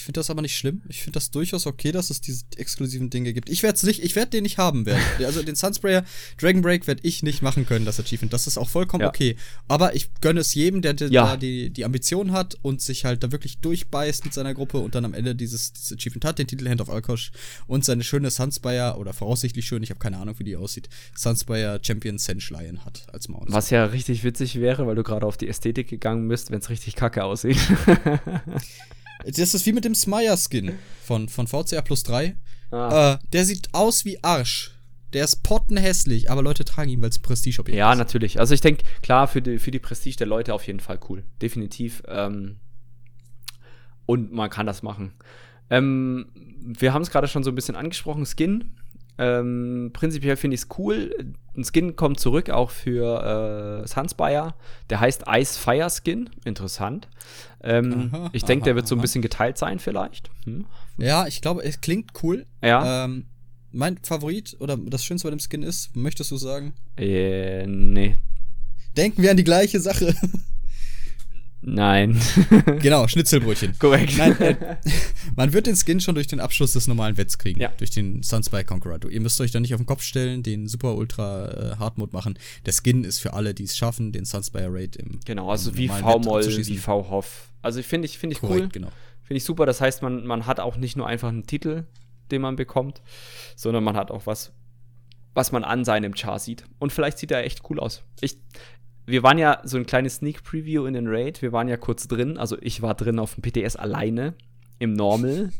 Ich 0.00 0.04
finde 0.04 0.18
das 0.20 0.30
aber 0.30 0.40
nicht 0.40 0.56
schlimm. 0.56 0.80
Ich 0.88 1.02
finde 1.02 1.18
das 1.18 1.30
durchaus 1.30 1.66
okay, 1.66 1.92
dass 1.92 2.08
es 2.08 2.22
diese 2.22 2.46
exklusiven 2.56 3.10
Dinge 3.10 3.34
gibt. 3.34 3.50
Ich 3.50 3.62
werde 3.62 3.84
nicht, 3.84 4.02
ich 4.02 4.16
werde 4.16 4.30
den 4.30 4.44
nicht 4.44 4.56
haben 4.56 4.86
werden. 4.86 5.02
Also 5.26 5.42
den 5.42 5.56
Sunsprayer 5.56 6.06
Dragon 6.38 6.62
Break 6.62 6.86
werde 6.86 7.02
ich 7.04 7.22
nicht 7.22 7.42
machen 7.42 7.66
können, 7.66 7.84
das 7.84 8.00
Achievement. 8.00 8.32
Das 8.32 8.46
ist 8.46 8.56
auch 8.56 8.70
vollkommen 8.70 9.02
Ja. 9.02 9.08
okay. 9.08 9.36
Aber 9.68 9.94
ich 9.94 10.08
gönne 10.22 10.40
es 10.40 10.54
jedem, 10.54 10.80
der, 10.80 10.94
der 10.94 11.10
Ja. 11.10 11.26
da 11.26 11.36
die, 11.36 11.68
die 11.68 11.84
Ambition 11.84 12.32
hat 12.32 12.56
und 12.62 12.80
sich 12.80 13.04
halt 13.04 13.22
da 13.22 13.30
wirklich 13.30 13.58
durchbeißt 13.58 14.24
mit 14.24 14.32
seiner 14.32 14.54
Gruppe 14.54 14.78
und 14.78 14.94
dann 14.94 15.04
am 15.04 15.12
Ende 15.12 15.34
dieses, 15.34 15.74
dieses 15.74 15.92
Achievement 15.92 16.24
hat, 16.24 16.38
den 16.38 16.46
Titel 16.46 16.66
Hand 16.66 16.80
of 16.80 16.88
Alkosh 16.88 17.30
und 17.66 17.84
seine 17.84 18.02
schöne 18.02 18.30
Sunspire 18.30 18.96
oder 18.96 19.12
voraussichtlich 19.12 19.66
schön, 19.66 19.82
ich 19.82 19.90
habe 19.90 20.00
keine 20.00 20.16
Ahnung, 20.16 20.36
wie 20.38 20.44
die 20.44 20.56
aussieht, 20.56 20.88
Sunspire 21.14 21.78
Champion 21.82 22.16
Sench 22.16 22.48
Lion 22.48 22.86
hat 22.86 23.02
als 23.12 23.28
Mount. 23.28 23.52
Was 23.52 23.68
ja 23.68 23.84
richtig 23.84 24.24
witzig 24.24 24.60
wäre, 24.60 24.86
weil 24.86 24.94
du 24.94 25.02
gerade 25.02 25.26
auf 25.26 25.36
die 25.36 25.48
Ästhetik 25.48 25.88
gegangen 25.88 26.26
bist, 26.26 26.50
wenn 26.50 26.60
es 26.60 26.70
richtig 26.70 26.96
kacke 26.96 27.22
aussieht. 27.22 27.58
Das 29.24 29.54
ist 29.54 29.66
wie 29.66 29.72
mit 29.72 29.84
dem 29.84 29.94
Smire-Skin 29.94 30.78
von, 31.02 31.28
von 31.28 31.46
VCR 31.46 31.82
plus 31.82 32.02
3. 32.04 32.36
Ah. 32.70 33.14
Äh, 33.14 33.26
der 33.32 33.44
sieht 33.44 33.68
aus 33.72 34.04
wie 34.04 34.22
Arsch. 34.22 34.72
Der 35.12 35.24
ist 35.24 35.42
pottenhässlich, 35.42 36.30
aber 36.30 36.40
Leute 36.42 36.64
tragen 36.64 36.88
ihn, 36.90 37.02
weil 37.02 37.08
es 37.10 37.18
Prestigeobjekt 37.18 37.76
Ja, 37.76 37.92
ist. 37.92 37.98
natürlich. 37.98 38.38
Also 38.38 38.54
ich 38.54 38.60
denke, 38.60 38.84
klar, 39.02 39.26
für 39.26 39.42
die, 39.42 39.58
für 39.58 39.72
die 39.72 39.80
Prestige 39.80 40.16
der 40.16 40.28
Leute 40.28 40.54
auf 40.54 40.66
jeden 40.66 40.78
Fall 40.80 41.00
cool. 41.08 41.24
Definitiv. 41.42 42.02
Ähm, 42.06 42.56
und 44.06 44.32
man 44.32 44.50
kann 44.50 44.66
das 44.66 44.82
machen. 44.82 45.12
Ähm, 45.68 46.26
wir 46.60 46.92
haben 46.92 47.02
es 47.02 47.10
gerade 47.10 47.26
schon 47.28 47.42
so 47.42 47.50
ein 47.50 47.54
bisschen 47.56 47.74
angesprochen, 47.76 48.24
Skin. 48.24 48.72
Ähm, 49.20 49.90
prinzipiell 49.92 50.36
finde 50.36 50.54
ich 50.54 50.62
es 50.62 50.68
cool. 50.78 51.14
Ein 51.54 51.64
Skin 51.64 51.94
kommt 51.94 52.18
zurück 52.18 52.48
auch 52.48 52.70
für 52.70 53.82
äh, 53.82 53.86
Sunspire. 53.86 54.54
Der 54.88 55.00
heißt 55.00 55.24
Ice 55.28 55.58
Fire 55.58 55.90
Skin. 55.90 56.30
Interessant. 56.46 57.06
Ähm, 57.62 58.10
Aha, 58.14 58.30
ich 58.32 58.44
denke, 58.44 58.64
der 58.64 58.76
wird 58.76 58.88
so 58.88 58.94
ein 58.94 59.02
bisschen 59.02 59.20
geteilt 59.20 59.58
sein 59.58 59.78
vielleicht. 59.78 60.30
Hm? 60.44 60.64
Ja, 60.96 61.26
ich 61.26 61.42
glaube, 61.42 61.62
es 61.62 61.82
klingt 61.82 62.12
cool. 62.22 62.46
Ja. 62.62 63.04
Ähm, 63.04 63.26
mein 63.72 63.98
Favorit 64.02 64.56
oder 64.58 64.78
das 64.78 65.04
Schönste 65.04 65.28
bei 65.28 65.36
dem 65.36 65.40
Skin 65.40 65.62
ist, 65.62 65.94
möchtest 65.94 66.30
du 66.30 66.38
sagen? 66.38 66.72
Äh, 66.96 67.66
nee. 67.66 68.16
Denken 68.96 69.22
wir 69.22 69.32
an 69.32 69.36
die 69.36 69.44
gleiche 69.44 69.80
Sache. 69.80 70.14
Nein. 71.62 72.18
genau, 72.80 73.06
Schnitzelbrötchen. 73.06 73.78
Korrekt. 73.78 74.18
Äh, 74.18 74.56
man 75.36 75.52
wird 75.52 75.66
den 75.66 75.76
Skin 75.76 76.00
schon 76.00 76.14
durch 76.14 76.26
den 76.26 76.40
Abschluss 76.40 76.72
des 76.72 76.88
normalen 76.88 77.16
Wetts 77.16 77.36
kriegen. 77.36 77.60
Ja. 77.60 77.70
Durch 77.76 77.90
den 77.90 78.22
Sunspire 78.22 78.64
Conqueror. 78.64 78.98
Ihr 79.10 79.20
müsst 79.20 79.40
euch 79.40 79.50
da 79.50 79.60
nicht 79.60 79.74
auf 79.74 79.80
den 79.80 79.86
Kopf 79.86 80.02
stellen, 80.02 80.42
den 80.42 80.68
super 80.68 80.94
ultra 80.94 81.72
äh, 81.72 81.76
Hard 81.76 81.98
Mode 81.98 82.12
machen. 82.12 82.38
Der 82.64 82.72
Skin 82.72 83.04
ist 83.04 83.18
für 83.18 83.34
alle, 83.34 83.52
die 83.52 83.64
es 83.64 83.76
schaffen, 83.76 84.12
den 84.12 84.24
Sunspire 84.24 84.72
Raid 84.72 84.96
im 84.96 85.20
Genau, 85.26 85.50
also 85.50 85.70
im 85.70 85.76
wie 85.76 85.88
V-Moll, 85.88 86.46
wie 86.46 86.78
V-Hoff. 86.78 87.50
Also 87.62 87.80
ich 87.80 87.86
finde 87.86 88.06
ich, 88.06 88.18
finde 88.18 88.34
ich 88.34 88.40
Korrekt, 88.40 88.60
cool. 88.60 88.68
genau. 88.68 88.88
Finde 89.22 89.36
ich 89.36 89.44
super. 89.44 89.66
Das 89.66 89.80
heißt, 89.80 90.02
man, 90.02 90.26
man 90.26 90.46
hat 90.46 90.60
auch 90.60 90.76
nicht 90.76 90.96
nur 90.96 91.06
einfach 91.06 91.28
einen 91.28 91.46
Titel, 91.46 91.84
den 92.30 92.40
man 92.40 92.56
bekommt, 92.56 93.02
sondern 93.54 93.84
man 93.84 93.96
hat 93.96 94.10
auch 94.10 94.26
was, 94.26 94.52
was 95.34 95.52
man 95.52 95.62
an 95.62 95.84
seinem 95.84 96.16
Char 96.16 96.38
sieht. 96.38 96.64
Und 96.78 96.92
vielleicht 96.92 97.18
sieht 97.18 97.30
er 97.30 97.44
echt 97.44 97.62
cool 97.68 97.78
aus. 97.78 98.02
Ich, 98.20 98.38
wir 99.10 99.22
waren 99.22 99.38
ja 99.38 99.60
so 99.64 99.76
ein 99.76 99.86
kleines 99.86 100.16
Sneak 100.16 100.42
Preview 100.42 100.86
in 100.86 100.94
den 100.94 101.06
Raid. 101.06 101.42
Wir 101.42 101.52
waren 101.52 101.68
ja 101.68 101.76
kurz 101.76 102.08
drin. 102.08 102.36
Also 102.36 102.56
ich 102.60 102.82
war 102.82 102.94
drin 102.94 103.18
auf 103.18 103.34
dem 103.34 103.42
PTS 103.42 103.76
alleine 103.76 104.34
im 104.78 104.94
Normal. 104.94 105.50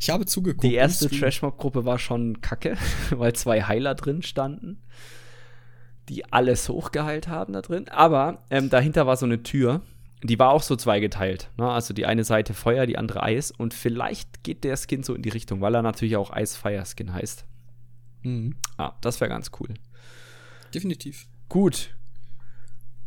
Ich 0.00 0.10
habe 0.10 0.24
zugeguckt. 0.24 0.64
Die 0.64 0.74
erste 0.74 1.06
im 1.06 1.08
Stream. 1.08 1.22
Trashmob-Gruppe 1.22 1.84
war 1.84 1.98
schon 1.98 2.40
kacke, 2.40 2.76
weil 3.10 3.34
zwei 3.34 3.62
Heiler 3.62 3.94
drin 3.94 4.22
standen, 4.22 4.80
die 6.08 6.32
alles 6.32 6.68
hochgeheilt 6.68 7.28
haben 7.28 7.52
da 7.52 7.62
drin. 7.62 7.88
Aber 7.88 8.44
ähm, 8.50 8.70
dahinter 8.70 9.06
war 9.06 9.16
so 9.16 9.26
eine 9.26 9.42
Tür, 9.42 9.82
die 10.22 10.38
war 10.38 10.50
auch 10.50 10.62
so 10.62 10.76
zweigeteilt. 10.76 11.50
Ne? 11.58 11.68
Also 11.68 11.92
die 11.92 12.06
eine 12.06 12.24
Seite 12.24 12.54
Feuer, 12.54 12.86
die 12.86 12.96
andere 12.96 13.22
Eis. 13.22 13.50
Und 13.50 13.74
vielleicht 13.74 14.44
geht 14.44 14.64
der 14.64 14.76
Skin 14.76 15.02
so 15.02 15.14
in 15.14 15.22
die 15.22 15.30
Richtung, 15.30 15.60
weil 15.60 15.74
er 15.74 15.82
natürlich 15.82 16.16
auch 16.16 16.30
Eis-Fire-Skin 16.30 17.12
heißt. 17.12 17.44
Mhm. 18.22 18.54
Ah, 18.76 18.92
das 19.00 19.20
wäre 19.20 19.28
ganz 19.28 19.50
cool. 19.60 19.74
Definitiv. 20.72 21.26
Gut. 21.48 21.94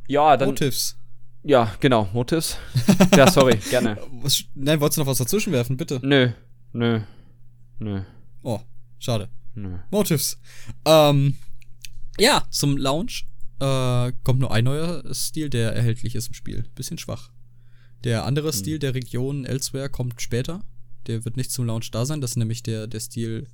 Ja, 0.08 0.38
dann. 0.38 0.49
Motives. 0.49 0.97
Ja, 1.43 1.76
genau, 1.80 2.10
Motives. 2.14 2.58
ja, 3.16 3.30
sorry, 3.30 3.58
gerne. 3.70 3.97
Was, 4.22 4.43
nein, 4.56 4.80
wolltest 4.80 4.97
du 4.97 5.01
noch 5.01 5.08
was 5.08 5.20
dazwischen 5.20 5.53
werfen, 5.53 5.78
bitte? 5.78 5.99
Nö, 6.01 6.32
nö, 6.74 7.01
nö, 7.80 8.01
Oh, 8.41 8.60
schade. 8.99 9.30
nö. 9.53 9.78
Motives. 9.91 10.39
Ähm, 10.86 11.36
ja, 12.20 12.47
zum 12.49 12.78
Launch 12.78 13.26
äh, 13.60 14.12
kommt 14.24 14.39
nur 14.39 14.51
ein 14.51 14.64
neuer 14.64 15.03
Stil, 15.14 15.49
der 15.49 15.74
erhältlich 15.74 16.16
ist 16.16 16.28
im 16.28 16.34
Spiel. 16.34 16.66
Bisschen 16.76 16.97
schwach. 16.97 17.30
Der 18.03 18.26
andere 18.26 18.51
Stil 18.53 18.80
der 18.80 18.93
Region 18.93 19.45
Elsewhere 19.45 19.89
kommt 19.89 20.22
später. 20.22 20.62
Der 21.08 21.26
wird 21.26 21.38
nicht 21.38 21.51
zum 21.51 21.66
Launch 21.66 21.91
da 21.91 22.06
sein. 22.06 22.22
Das 22.22 22.32
ist 22.32 22.38
nämlich 22.38 22.64
der, 22.64 22.88
der 22.88 22.99
Stil, 22.99 23.47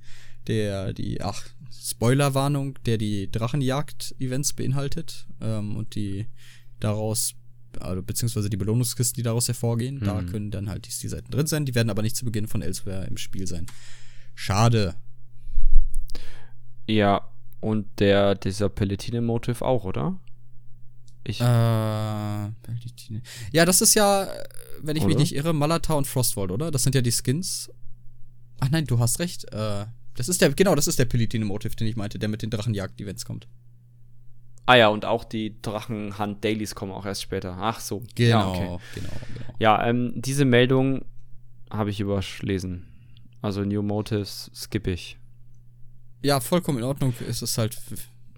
der 0.46 0.92
die, 0.92 1.20
ach, 1.22 1.44
Spoilerwarnung, 1.72 2.78
der 2.84 2.98
die 2.98 3.30
Drachenjagd-Events 3.30 4.52
beinhaltet 4.52 5.26
ähm, 5.40 5.76
und 5.76 5.94
die 5.94 6.26
daraus, 6.80 7.34
also, 7.80 8.02
beziehungsweise 8.02 8.50
die 8.50 8.56
Belohnungskisten, 8.56 9.16
die 9.16 9.22
daraus 9.22 9.48
hervorgehen. 9.48 10.00
Da 10.00 10.20
Mhm. 10.20 10.26
können 10.26 10.50
dann 10.50 10.68
halt 10.68 10.86
die 10.86 10.90
Stilseiten 10.90 11.30
drin 11.30 11.46
sein. 11.46 11.64
Die 11.64 11.74
werden 11.74 11.90
aber 11.90 12.02
nicht 12.02 12.16
zu 12.16 12.24
Beginn 12.24 12.46
von 12.48 12.60
Elsewhere 12.62 13.06
im 13.06 13.16
Spiel 13.16 13.46
sein. 13.46 13.66
Schade. 14.34 14.94
Ja, 16.86 17.28
und 17.60 17.86
der, 18.00 18.34
dieser 18.34 18.68
Pelletine-Motive 18.68 19.64
auch, 19.64 19.84
oder? 19.84 20.18
Ich, 21.24 21.40
Äh, 21.40 22.50
Beltitine. 22.62 23.22
ja, 23.52 23.64
das 23.64 23.80
ist 23.80 23.94
ja, 23.94 24.28
wenn 24.82 24.96
ich 24.96 25.04
mich 25.04 25.14
Oder? 25.14 25.22
nicht 25.22 25.34
irre, 25.36 25.52
Malata 25.52 25.94
und 25.94 26.06
Frostwald, 26.08 26.50
oder? 26.50 26.70
Das 26.72 26.82
sind 26.82 26.94
ja 26.96 27.00
die 27.00 27.12
Skins. 27.12 27.70
Ach 28.58 28.68
nein, 28.70 28.86
du 28.86 28.98
hast 28.98 29.20
recht. 29.20 29.44
Äh, 29.52 29.86
das 30.16 30.28
ist 30.28 30.40
der, 30.40 30.50
genau, 30.52 30.74
das 30.74 30.86
ist 30.86 30.98
der 30.98 31.04
Pelitine-Motive, 31.06 31.76
den 31.76 31.86
ich 31.86 31.96
meinte, 31.96 32.18
der 32.18 32.28
mit 32.28 32.42
den 32.42 32.50
Drachenjagd-Events 32.50 33.24
kommt. 33.24 33.46
ah 34.66 34.76
ja, 34.76 34.88
und 34.88 35.04
auch 35.04 35.24
die 35.24 35.60
Drachenhand-Dailies 35.62 36.74
kommen 36.74 36.92
auch 36.92 37.04
erst 37.06 37.22
später. 37.22 37.56
Ach 37.58 37.80
so. 37.80 38.02
Genau, 38.14 38.28
Ja, 38.38 38.48
okay. 38.48 38.60
genau, 38.60 38.80
genau. 38.94 39.54
Ja, 39.58 39.86
ähm, 39.86 40.12
diese 40.16 40.44
Meldung 40.44 41.04
habe 41.70 41.90
ich 41.90 42.00
überlesen. 42.00 42.86
Also 43.40 43.62
New 43.64 43.82
Motives 43.82 44.50
skippe 44.54 44.92
ich. 44.92 45.18
Ja, 46.22 46.38
vollkommen 46.40 46.78
in 46.78 46.84
Ordnung. 46.84 47.12
Es 47.28 47.42
ist 47.42 47.58
halt, 47.58 47.76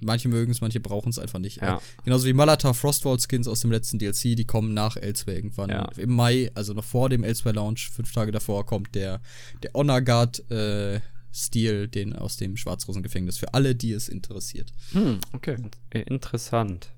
manche 0.01 0.29
mögen 0.29 0.51
es, 0.53 0.63
manche 0.63 0.81
brauchen 0.81 1.11
es 1.11 1.19
einfach 1.19 1.39
nicht. 1.39 1.61
Ja. 1.61 1.81
Genauso 2.05 2.27
wie 2.27 2.33
Malata 2.33 2.73
Frostwald 2.73 3.21
Skins 3.29 3.47
aus 3.47 3.61
dem 3.61 3.71
letzten 3.71 3.99
DLC, 3.99 4.35
die 4.35 4.47
kommen 4.47 4.73
nach 4.73 4.97
Elsewhere 4.97 5.37
irgendwann. 5.37 5.69
Ja. 5.69 5.89
Im 5.99 6.15
Mai, 6.15 6.51
also 6.55 6.73
noch 6.73 6.85
vor 6.85 7.11
dem 7.11 7.23
Elsewhere 7.25 7.55
Launch, 7.57 7.91
fünf 7.91 8.13
Tage 8.13 8.33
davor, 8.33 8.65
kommt 8.65 8.95
der, 8.95 9.21
der 9.63 9.73
Honor 9.75 10.01
Guard 10.01 10.51
äh, 10.51 11.01
Stil, 11.35 11.89
den 11.89 12.15
aus 12.15 12.37
dem 12.37 12.57
Schwarzrosengefängnis, 12.57 13.39
für 13.39 13.53
alle, 13.55 13.75
die 13.75 13.93
es 13.93 14.09
interessiert. 14.09 14.73
Hm, 14.93 15.19
okay. 15.33 15.57
Äh, 15.91 16.03
Interessant. 16.03 16.91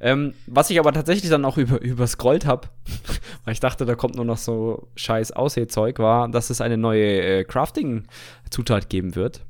Ähm, 0.00 0.34
was 0.46 0.70
ich 0.70 0.78
aber 0.78 0.92
tatsächlich 0.92 1.30
dann 1.30 1.44
auch 1.44 1.56
über, 1.56 1.80
überscrollt 1.80 2.46
habe, 2.46 2.68
weil 3.44 3.52
ich 3.52 3.60
dachte, 3.60 3.84
da 3.84 3.94
kommt 3.94 4.16
nur 4.16 4.24
noch 4.24 4.38
so 4.38 4.88
scheiß 4.96 5.32
Aussehzeug, 5.32 5.98
war, 5.98 6.28
dass 6.28 6.50
es 6.50 6.60
eine 6.60 6.76
neue 6.76 7.20
äh, 7.20 7.44
Crafting-Zutat 7.44 8.88
geben 8.88 9.14
wird. 9.14 9.42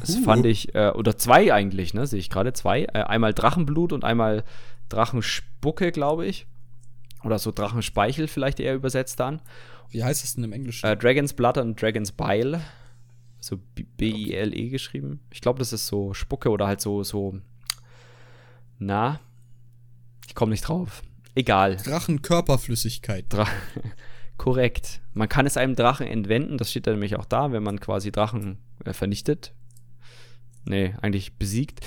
Das 0.00 0.16
fand 0.16 0.44
ich, 0.44 0.74
äh, 0.74 0.90
oder 0.90 1.16
zwei 1.16 1.52
eigentlich, 1.52 1.94
ne? 1.94 2.06
Sehe 2.06 2.18
ich 2.18 2.28
gerade 2.28 2.52
zwei. 2.52 2.82
Äh, 2.82 3.04
einmal 3.04 3.32
Drachenblut 3.32 3.92
und 3.92 4.04
einmal 4.04 4.44
Drachenspucke, 4.90 5.92
glaube 5.92 6.26
ich. 6.26 6.46
Oder 7.24 7.38
so 7.38 7.52
Drachenspeichel 7.52 8.28
vielleicht 8.28 8.60
eher 8.60 8.74
übersetzt 8.74 9.18
dann. 9.20 9.40
Wie 9.90 10.04
heißt 10.04 10.22
das 10.22 10.34
denn 10.34 10.44
im 10.44 10.52
Englischen? 10.52 10.86
Äh, 10.86 10.96
Dragon's 10.96 11.32
Blood 11.32 11.58
und 11.58 11.80
Dragon's 11.80 12.12
Bile. 12.12 12.60
So 13.42 13.56
B- 13.74 13.84
B-I-L-E 13.96 14.68
geschrieben. 14.68 15.18
Ich 15.32 15.40
glaube, 15.40 15.58
das 15.58 15.72
ist 15.72 15.88
so 15.88 16.14
Spucke 16.14 16.50
oder 16.50 16.68
halt 16.68 16.80
so, 16.80 17.02
so. 17.02 17.40
Na. 18.78 19.18
Ich 20.28 20.34
komme 20.36 20.50
nicht 20.52 20.62
drauf. 20.68 21.02
Egal. 21.34 21.76
Drachenkörperflüssigkeit. 21.76 23.24
Dra 23.28 23.46
Korrekt. 24.36 25.00
Man 25.12 25.28
kann 25.28 25.46
es 25.46 25.56
einem 25.56 25.74
Drachen 25.74 26.06
entwenden, 26.06 26.56
das 26.56 26.70
steht 26.70 26.86
da 26.86 26.92
nämlich 26.92 27.16
auch 27.16 27.24
da, 27.26 27.50
wenn 27.52 27.62
man 27.64 27.80
quasi 27.80 28.12
Drachen 28.12 28.58
äh, 28.84 28.92
vernichtet. 28.92 29.52
Nee, 30.64 30.94
eigentlich 31.02 31.34
besiegt. 31.36 31.80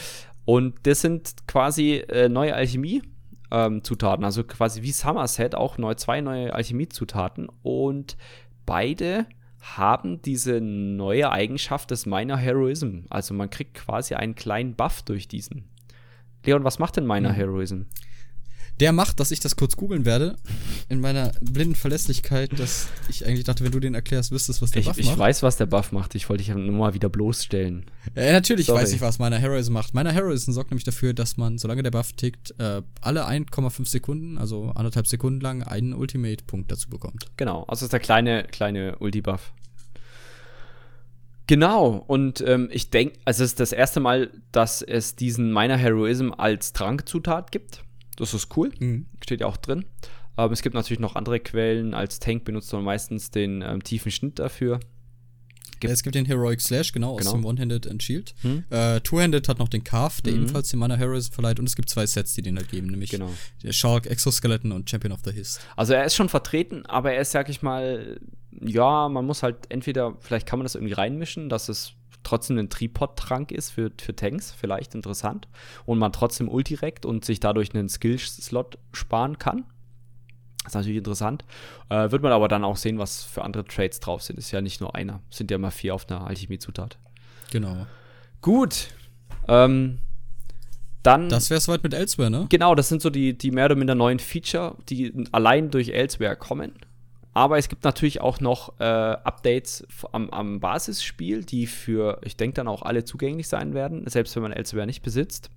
Und 0.44 0.76
das 0.84 1.02
sind 1.02 1.48
quasi 1.48 1.96
äh, 2.10 2.28
neue 2.30 2.54
Alchemie-Zutaten, 2.54 4.24
also 4.26 4.44
quasi 4.44 4.82
wie 4.84 4.92
Somerset 4.92 5.56
auch 5.56 5.78
neu, 5.78 5.96
zwei 5.96 6.20
neue 6.22 6.54
Alchemie-Zutaten. 6.54 7.48
Und 7.64 8.18
beide 8.66 9.26
haben 9.74 10.22
diese 10.22 10.62
neue 10.62 11.32
Eigenschaft 11.32 11.92
des 11.92 12.06
Minor 12.06 12.38
Heroism. 12.38 13.00
Also 13.10 13.34
man 13.34 13.50
kriegt 13.50 13.74
quasi 13.74 14.14
einen 14.14 14.36
kleinen 14.36 14.76
Buff 14.76 15.02
durch 15.02 15.28
diesen. 15.28 15.66
Leon, 16.46 16.64
was 16.64 16.80
macht 16.80 16.98
denn 16.98 17.08
Minor 17.08 17.32
Hm. 17.32 17.38
Heroism? 17.38 17.82
Der 18.82 18.92
macht, 18.92 19.22
dass 19.22 19.32
ich 19.32 19.40
das 19.40 19.56
kurz 19.56 19.78
googeln 19.78 20.04
werde, 20.04 20.36
in 20.90 21.00
meiner 21.00 21.32
blinden 21.40 21.76
Verlässlichkeit, 21.76 22.60
dass 22.60 22.90
ich 23.08 23.26
eigentlich 23.26 23.46
dachte, 23.46 23.64
wenn 23.64 23.72
du 23.72 23.80
den 23.80 23.94
erklärst, 23.96 24.32
wüsstest, 24.32 24.62
was 24.62 24.72
der 24.72 24.82
Ich, 24.82 24.88
Buff 24.88 24.98
ich 24.98 25.06
macht. 25.08 25.18
weiß, 25.18 25.44
was 25.44 25.56
der 25.56 25.66
Buff 25.66 25.94
macht. 25.94 26.14
Ich 26.14 26.28
wollte 26.30 26.44
dich 26.44 26.54
nur 26.54 26.72
mal 26.72 26.94
wieder 26.94 27.08
bloßstellen. 27.08 27.86
Äh, 28.16 28.34
natürlich 28.34 28.66
Sorry. 28.66 28.82
weiß 28.82 28.92
ich, 28.92 29.00
was 29.00 29.18
meiner 29.18 29.38
Heroism 29.38 29.72
macht. 29.74 29.94
Meiner 29.94 30.12
Heroism 30.12 30.52
sorgt 30.52 30.72
nämlich 30.72 30.84
dafür, 30.84 31.14
dass 31.14 31.38
man, 31.38 31.58
solange 31.58 31.84
der 31.84 31.92
Buff 31.92 32.12
tickt, 32.14 32.54
äh, 32.60 32.82
alle 33.00 33.26
1,5 33.26 33.88
Sekunden, 33.88 34.38
also 34.38 34.72
anderthalb 34.76 35.08
Sekunden 35.08 35.40
lang, 35.40 35.64
einen 35.64 35.94
Ultimate-Punkt 35.94 36.70
dazu 36.70 36.90
bekommt. 36.90 37.28
Genau, 37.38 37.60
also 37.62 37.80
das 37.80 37.84
ist 37.84 37.94
der 37.94 38.00
kleine, 38.02 38.44
kleine 38.44 38.98
Ulti-Buff. 38.98 39.54
Genau, 41.48 42.04
und 42.08 42.42
ähm, 42.42 42.70
ich 42.72 42.90
denke, 42.90 43.20
also 43.24 43.44
es 43.44 43.52
ist 43.52 43.60
das 43.60 43.72
erste 43.72 44.00
Mal, 44.00 44.32
dass 44.52 44.82
es 44.82 45.16
diesen 45.16 45.54
Minor 45.54 45.78
Heroism 45.78 46.32
als 46.36 46.74
Trankzutat 46.74 47.52
gibt. 47.52 47.85
Das 48.16 48.34
ist 48.34 48.56
cool, 48.58 48.72
steht 49.24 49.42
ja 49.42 49.48
auch 49.48 49.58
drin. 49.58 49.86
Aber 50.38 50.52
es 50.54 50.62
gibt 50.62 50.76
natürlich 50.76 51.00
noch 51.00 51.16
andere 51.16 51.40
Quellen. 51.40 51.94
Als 51.94 52.20
Tank 52.20 52.44
benutzt 52.44 52.72
man 52.74 52.84
meistens 52.84 53.32
den 53.32 53.62
ähm, 53.62 53.84
tiefen 53.84 54.12
Schnitt 54.12 54.40
dafür. 54.40 54.80
Gibt- 55.80 55.94
es 55.94 56.04
gibt 56.04 56.16
den 56.16 56.26
Heroic 56.26 56.62
Slash, 56.62 56.94
genau, 56.94 57.14
aus 57.16 57.20
Genau. 57.22 57.34
dem 57.34 57.46
One-Handed 57.46 57.88
and 57.90 58.02
Shield. 58.02 58.34
Hm? 58.42 58.64
Äh, 58.70 59.02
Two-Handed 59.02 59.48
hat 59.50 59.60
noch 59.60 59.68
den 59.68 59.84
Carve, 59.84 60.22
der 60.22 60.34
Mhm. 60.34 60.40
ebenfalls 60.44 60.70
den 60.70 60.80
Mana 60.80 60.96
Heroism 60.96 61.34
verleiht. 61.34 61.60
Und 61.60 61.68
es 61.68 61.76
gibt 61.76 61.90
zwei 61.90 62.06
Sets, 62.06 62.34
die 62.34 62.42
den 62.42 62.56
halt 62.58 62.70
geben, 62.70 62.88
nämlich 62.88 63.10
Genau. 63.12 63.30
Shark 63.70 64.08
Exoskeleton 64.08 64.72
und 64.72 64.90
Champion 64.90 65.12
of 65.12 65.20
the 65.26 65.32
Hist. 65.32 65.60
Also 65.76 65.94
er 65.94 66.06
ist 66.06 66.16
schon 66.16 66.30
vertreten, 66.30 66.86
aber 66.86 67.12
er 67.14 67.22
ist, 67.22 67.32
sag 67.32 67.50
ich 67.50 67.62
mal, 67.62 68.20
ja, 68.62 69.10
man 69.10 69.26
muss 69.26 69.44
halt 69.44 69.58
entweder, 69.70 70.16
vielleicht 70.22 70.48
kann 70.48 70.60
man 70.60 70.64
das 70.66 70.76
irgendwie 70.76 70.94
reinmischen, 70.94 71.50
dass 71.50 71.68
es 71.68 71.92
trotzdem 72.26 72.58
ein 72.58 72.70
Tripod-Trank 72.70 73.52
ist 73.52 73.72
für, 73.72 73.92
für 74.00 74.16
Tanks, 74.16 74.52
vielleicht 74.52 74.96
interessant. 74.96 75.48
Und 75.86 76.00
man 76.00 76.12
trotzdem 76.12 76.50
Ultirekt 76.50 77.06
und 77.06 77.24
sich 77.24 77.40
dadurch 77.40 77.74
einen 77.74 77.88
Skill-Slot 77.88 78.78
sparen 78.92 79.40
kann. 79.40 79.64
Das 80.64 80.72
ist 80.72 80.76
natürlich 80.76 80.98
interessant. 80.98 81.46
Äh, 81.90 82.12
wird 82.12 82.24
man 82.24 82.32
aber 82.32 82.48
dann 82.48 82.64
auch 82.64 82.76
sehen, 82.76 82.98
was 82.98 83.24
für 83.24 83.44
andere 83.44 83.66
Trades 83.66 84.00
drauf 84.00 84.24
sind. 84.24 84.40
Ist 84.40 84.52
ja 84.52 84.62
nicht 84.62 84.82
nur 84.82 84.96
einer. 84.96 85.22
Sind 85.30 85.52
ja 85.52 85.56
immer 85.56 85.72
vier 85.72 85.94
auf 85.94 86.10
einer 86.10 86.26
Alchemie-Zutat. 86.26 86.98
Genau. 87.52 87.86
Gut. 88.42 88.88
Ähm, 89.48 90.00
dann. 91.04 91.30
Das 91.30 91.52
wäre 91.52 91.62
soweit 91.62 91.84
mit 91.84 91.94
Elsewhere, 91.94 92.32
ne? 92.32 92.48
Genau, 92.50 92.74
das 92.74 92.90
sind 92.90 93.02
so 93.02 93.12
die, 93.12 93.38
die 93.38 93.52
mehr 93.52 93.66
oder 93.66 93.76
minder 93.76 93.94
neuen 93.94 94.18
Feature, 94.18 94.76
die 94.90 95.14
allein 95.32 95.70
durch 95.70 95.90
Elsewhere 95.90 96.36
kommen. 96.36 96.74
Aber 97.36 97.58
es 97.58 97.68
gibt 97.68 97.84
natürlich 97.84 98.22
auch 98.22 98.40
noch 98.40 98.80
äh, 98.80 98.84
Updates 98.86 99.86
am, 100.14 100.30
am 100.30 100.62
Basisspiel, 100.62 101.44
die 101.44 101.68
für, 101.68 102.22
ich 102.24 102.38
denke, 102.38 102.56
dann 102.56 102.70
auch 102.70 102.82
alle 102.82 103.04
zugänglich 103.04 103.50
sein 103.50 103.74
werden, 103.74 104.08
selbst 104.08 104.34
wenn 104.38 104.44
man 104.44 104.54
Elsewhere 104.54 104.86
nicht 104.86 105.02
besitzt. 105.02 105.52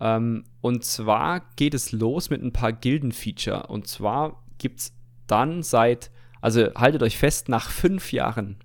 Ähm, 0.00 0.44
und 0.62 0.86
zwar 0.86 1.42
geht 1.56 1.74
es 1.74 1.92
los 1.92 2.30
mit 2.30 2.42
ein 2.42 2.54
paar 2.54 2.72
Gilden-Feature. 2.72 3.66
Und 3.66 3.86
zwar 3.86 4.42
gibt 4.56 4.80
es 4.80 4.92
dann 5.26 5.62
seit, 5.62 6.10
also 6.40 6.72
haltet 6.74 7.02
euch 7.02 7.18
fest, 7.18 7.50
nach 7.50 7.68
fünf 7.68 8.10
Jahren 8.12 8.56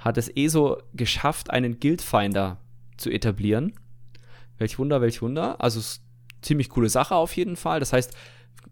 hat 0.00 0.18
es 0.18 0.28
ESO 0.28 0.82
geschafft, 0.94 1.50
einen 1.50 1.78
Guildfinder 1.78 2.56
zu 2.96 3.10
etablieren. 3.10 3.74
Welch 4.58 4.76
Wunder, 4.80 5.00
welch 5.02 5.22
Wunder. 5.22 5.60
Also 5.60 5.80
ziemlich 6.42 6.68
coole 6.68 6.88
Sache 6.88 7.14
auf 7.14 7.36
jeden 7.36 7.54
Fall. 7.54 7.78
Das 7.78 7.92
heißt, 7.92 8.16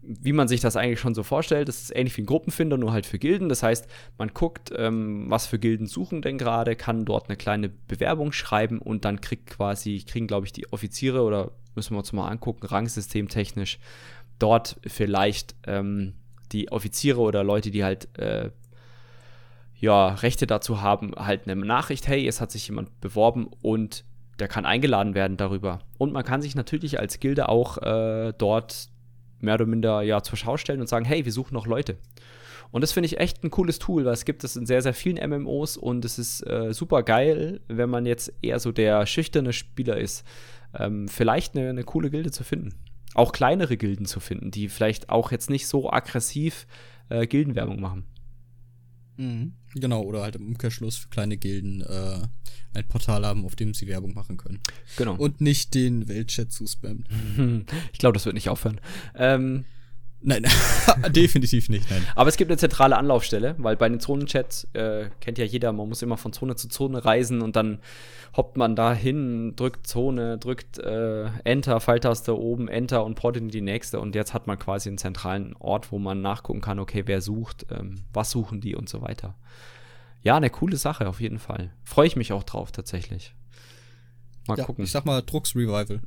wie 0.01 0.33
man 0.33 0.47
sich 0.47 0.61
das 0.61 0.75
eigentlich 0.75 0.99
schon 0.99 1.13
so 1.13 1.23
vorstellt, 1.23 1.67
das 1.67 1.81
ist 1.81 1.95
ähnlich 1.95 2.15
wie 2.17 2.21
ein 2.21 2.25
Gruppenfinder, 2.25 2.77
nur 2.77 2.93
halt 2.93 3.05
für 3.05 3.19
Gilden. 3.19 3.49
Das 3.49 3.63
heißt, 3.63 3.87
man 4.17 4.29
guckt, 4.33 4.71
ähm, 4.75 5.25
was 5.29 5.45
für 5.45 5.59
Gilden 5.59 5.87
suchen 5.87 6.21
denn 6.21 6.37
gerade, 6.37 6.75
kann 6.75 7.05
dort 7.05 7.29
eine 7.29 7.37
kleine 7.37 7.69
Bewerbung 7.69 8.31
schreiben 8.31 8.79
und 8.79 9.05
dann 9.05 9.21
kriegt 9.21 9.47
quasi, 9.47 10.03
kriegen, 10.07 10.27
glaube 10.27 10.45
ich, 10.45 10.53
die 10.53 10.71
Offiziere 10.71 11.23
oder 11.23 11.51
müssen 11.75 11.93
wir 11.93 11.99
uns 11.99 12.13
mal 12.13 12.27
angucken, 12.27 12.65
rangsystemtechnisch, 12.65 13.79
dort 14.39 14.79
vielleicht 14.85 15.55
ähm, 15.67 16.13
die 16.51 16.71
Offiziere 16.71 17.19
oder 17.19 17.43
Leute, 17.43 17.71
die 17.71 17.83
halt 17.83 18.17
äh, 18.17 18.51
ja, 19.79 20.09
Rechte 20.09 20.47
dazu 20.47 20.81
haben, 20.81 21.13
halt 21.15 21.47
eine 21.47 21.55
Nachricht, 21.55 22.07
hey, 22.07 22.27
es 22.27 22.41
hat 22.41 22.51
sich 22.51 22.67
jemand 22.67 22.99
beworben 23.01 23.49
und 23.61 24.03
der 24.39 24.47
kann 24.47 24.65
eingeladen 24.65 25.15
werden 25.15 25.37
darüber. 25.37 25.79
Und 25.97 26.13
man 26.13 26.23
kann 26.23 26.41
sich 26.41 26.55
natürlich 26.55 26.99
als 26.99 27.19
Gilde 27.19 27.49
auch 27.49 27.77
äh, 27.77 28.33
dort 28.37 28.89
mehr 29.39 29.55
oder 29.55 29.65
minder 29.65 30.01
ja 30.01 30.21
zur 30.21 30.37
Schau 30.37 30.57
stellen 30.57 30.81
und 30.81 30.87
sagen, 30.87 31.05
hey, 31.05 31.25
wir 31.25 31.31
suchen 31.31 31.53
noch 31.53 31.67
Leute. 31.67 31.97
Und 32.71 32.81
das 32.81 32.91
finde 32.91 33.07
ich 33.07 33.19
echt 33.19 33.43
ein 33.43 33.49
cooles 33.49 33.79
Tool, 33.79 34.05
weil 34.05 34.13
es 34.13 34.25
gibt 34.25 34.43
es 34.43 34.55
in 34.55 34.65
sehr, 34.65 34.81
sehr 34.81 34.93
vielen 34.93 35.17
MMOs 35.29 35.75
und 35.75 36.05
es 36.05 36.19
ist 36.19 36.45
äh, 36.45 36.71
super 36.73 37.03
geil, 37.03 37.61
wenn 37.67 37.89
man 37.89 38.05
jetzt 38.05 38.31
eher 38.41 38.59
so 38.59 38.71
der 38.71 39.05
schüchterne 39.05 39.53
Spieler 39.53 39.97
ist, 39.97 40.23
ähm, 40.77 41.07
vielleicht 41.07 41.57
eine, 41.57 41.69
eine 41.69 41.83
coole 41.83 42.11
Gilde 42.11 42.31
zu 42.31 42.43
finden. 42.43 42.75
Auch 43.15 43.31
kleinere 43.31 43.75
Gilden 43.75 44.05
zu 44.05 44.19
finden, 44.19 44.51
die 44.51 44.69
vielleicht 44.69 45.09
auch 45.09 45.31
jetzt 45.31 45.49
nicht 45.49 45.65
so 45.65 45.91
aggressiv 45.91 46.67
äh, 47.09 47.25
Gildenwerbung 47.25 47.81
machen. 47.81 48.05
Mhm. 49.17 49.53
Genau, 49.75 50.01
oder 50.01 50.21
halt 50.21 50.35
im 50.35 50.47
Umkehrschluss 50.47 50.97
für 50.97 51.09
kleine 51.09 51.37
Gilden 51.37 51.81
äh, 51.81 52.27
ein 52.73 52.87
Portal 52.87 53.25
haben, 53.25 53.45
auf 53.45 53.55
dem 53.55 53.73
sie 53.73 53.87
Werbung 53.87 54.13
machen 54.13 54.37
können. 54.37 54.59
Genau. 54.97 55.15
Und 55.15 55.41
nicht 55.41 55.73
den 55.73 56.07
Weltchat 56.07 56.51
zuspammen. 56.51 57.05
ich 57.93 57.99
glaube, 57.99 58.13
das 58.13 58.25
wird 58.25 58.35
nicht 58.35 58.49
aufhören. 58.49 58.79
Ähm, 59.15 59.65
Nein, 60.21 60.45
definitiv 61.09 61.69
nicht, 61.69 61.89
nein. 61.89 62.05
Aber 62.15 62.27
es 62.27 62.35
gibt 62.35 62.51
eine 62.51 62.57
zentrale 62.57 62.97
Anlaufstelle, 62.97 63.55
weil 63.57 63.77
bei 63.77 63.87
den 63.87 63.99
Zonenchats 63.99 64.67
äh, 64.73 65.09
kennt 65.21 65.37
ja 65.37 65.45
jeder, 65.45 65.71
man 65.71 65.87
muss 65.87 66.01
immer 66.01 66.17
von 66.17 66.33
Zone 66.33 66.55
zu 66.55 66.67
Zone 66.67 67.05
reisen 67.05 67.41
und 67.41 67.55
dann 67.55 67.79
hoppt 68.35 68.57
man 68.57 68.75
da 68.75 68.93
hin, 68.93 69.55
drückt 69.55 69.87
Zone, 69.87 70.37
drückt 70.37 70.77
äh, 70.79 71.27
Enter, 71.45 71.79
Pfeiltaste 71.79 72.37
oben, 72.37 72.67
Enter 72.67 73.05
und 73.05 73.15
portet 73.15 73.43
in 73.43 73.49
die 73.49 73.61
nächste. 73.61 73.99
Und 73.99 74.13
jetzt 74.13 74.33
hat 74.33 74.45
man 74.45 74.59
quasi 74.59 74.89
einen 74.89 74.97
zentralen 74.97 75.55
Ort, 75.57 75.91
wo 75.91 75.99
man 75.99 76.21
nachgucken 76.21 76.61
kann, 76.61 76.79
okay, 76.79 77.03
wer 77.05 77.21
sucht, 77.21 77.65
ähm, 77.71 78.01
was 78.13 78.31
suchen 78.31 78.61
die 78.61 78.75
und 78.75 78.89
so 78.89 79.01
weiter. 79.01 79.35
Ja, 80.21 80.35
eine 80.35 80.49
coole 80.49 80.75
Sache 80.75 81.07
auf 81.07 81.21
jeden 81.21 81.39
Fall. 81.39 81.71
Freue 81.83 82.07
ich 82.07 82.17
mich 82.17 82.33
auch 82.33 82.43
drauf 82.43 82.71
tatsächlich. 82.71 83.33
Mal 84.49 84.57
ja, 84.57 84.65
gucken. 84.65 84.83
Ich 84.83 84.91
sag 84.91 85.05
mal 85.05 85.21
Drucks 85.21 85.55
Revival. 85.55 85.99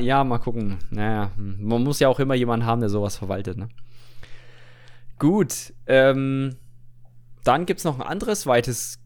ja, 0.02 0.24
mal 0.24 0.38
gucken. 0.38 0.78
Naja, 0.88 1.30
man 1.36 1.84
muss 1.84 2.00
ja 2.00 2.08
auch 2.08 2.18
immer 2.20 2.34
jemanden 2.34 2.64
haben, 2.64 2.80
der 2.80 2.88
sowas 2.88 3.18
verwaltet, 3.18 3.58
ne? 3.58 3.68
Gut. 5.18 5.74
Ähm, 5.86 6.56
dann 7.44 7.66
gibt 7.66 7.80
es 7.80 7.84
noch 7.84 8.00
ein 8.00 8.06
anderes 8.06 8.46
weites 8.46 8.98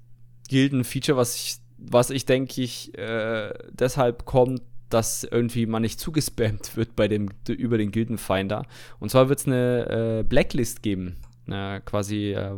Gilden-Feature, 0.48 1.18
was 1.18 1.34
ich, 1.34 1.56
was 1.78 2.10
ich 2.10 2.26
denke 2.26 2.62
ich 2.62 2.96
äh, 2.96 3.52
deshalb 3.72 4.24
kommt, 4.24 4.62
dass 4.88 5.24
irgendwie 5.24 5.66
man 5.66 5.82
nicht 5.82 5.98
zugespammt 5.98 6.76
wird 6.76 6.94
bei 6.94 7.08
dem, 7.08 7.30
über 7.48 7.78
den 7.78 7.90
Gildenfinder. 7.90 8.66
Und 9.00 9.10
zwar 9.10 9.28
wird 9.28 9.40
es 9.40 9.46
eine 9.48 10.20
äh, 10.20 10.22
Blacklist 10.22 10.84
geben. 10.84 11.16
Äh, 11.48 11.80
quasi 11.80 12.34
äh, 12.34 12.52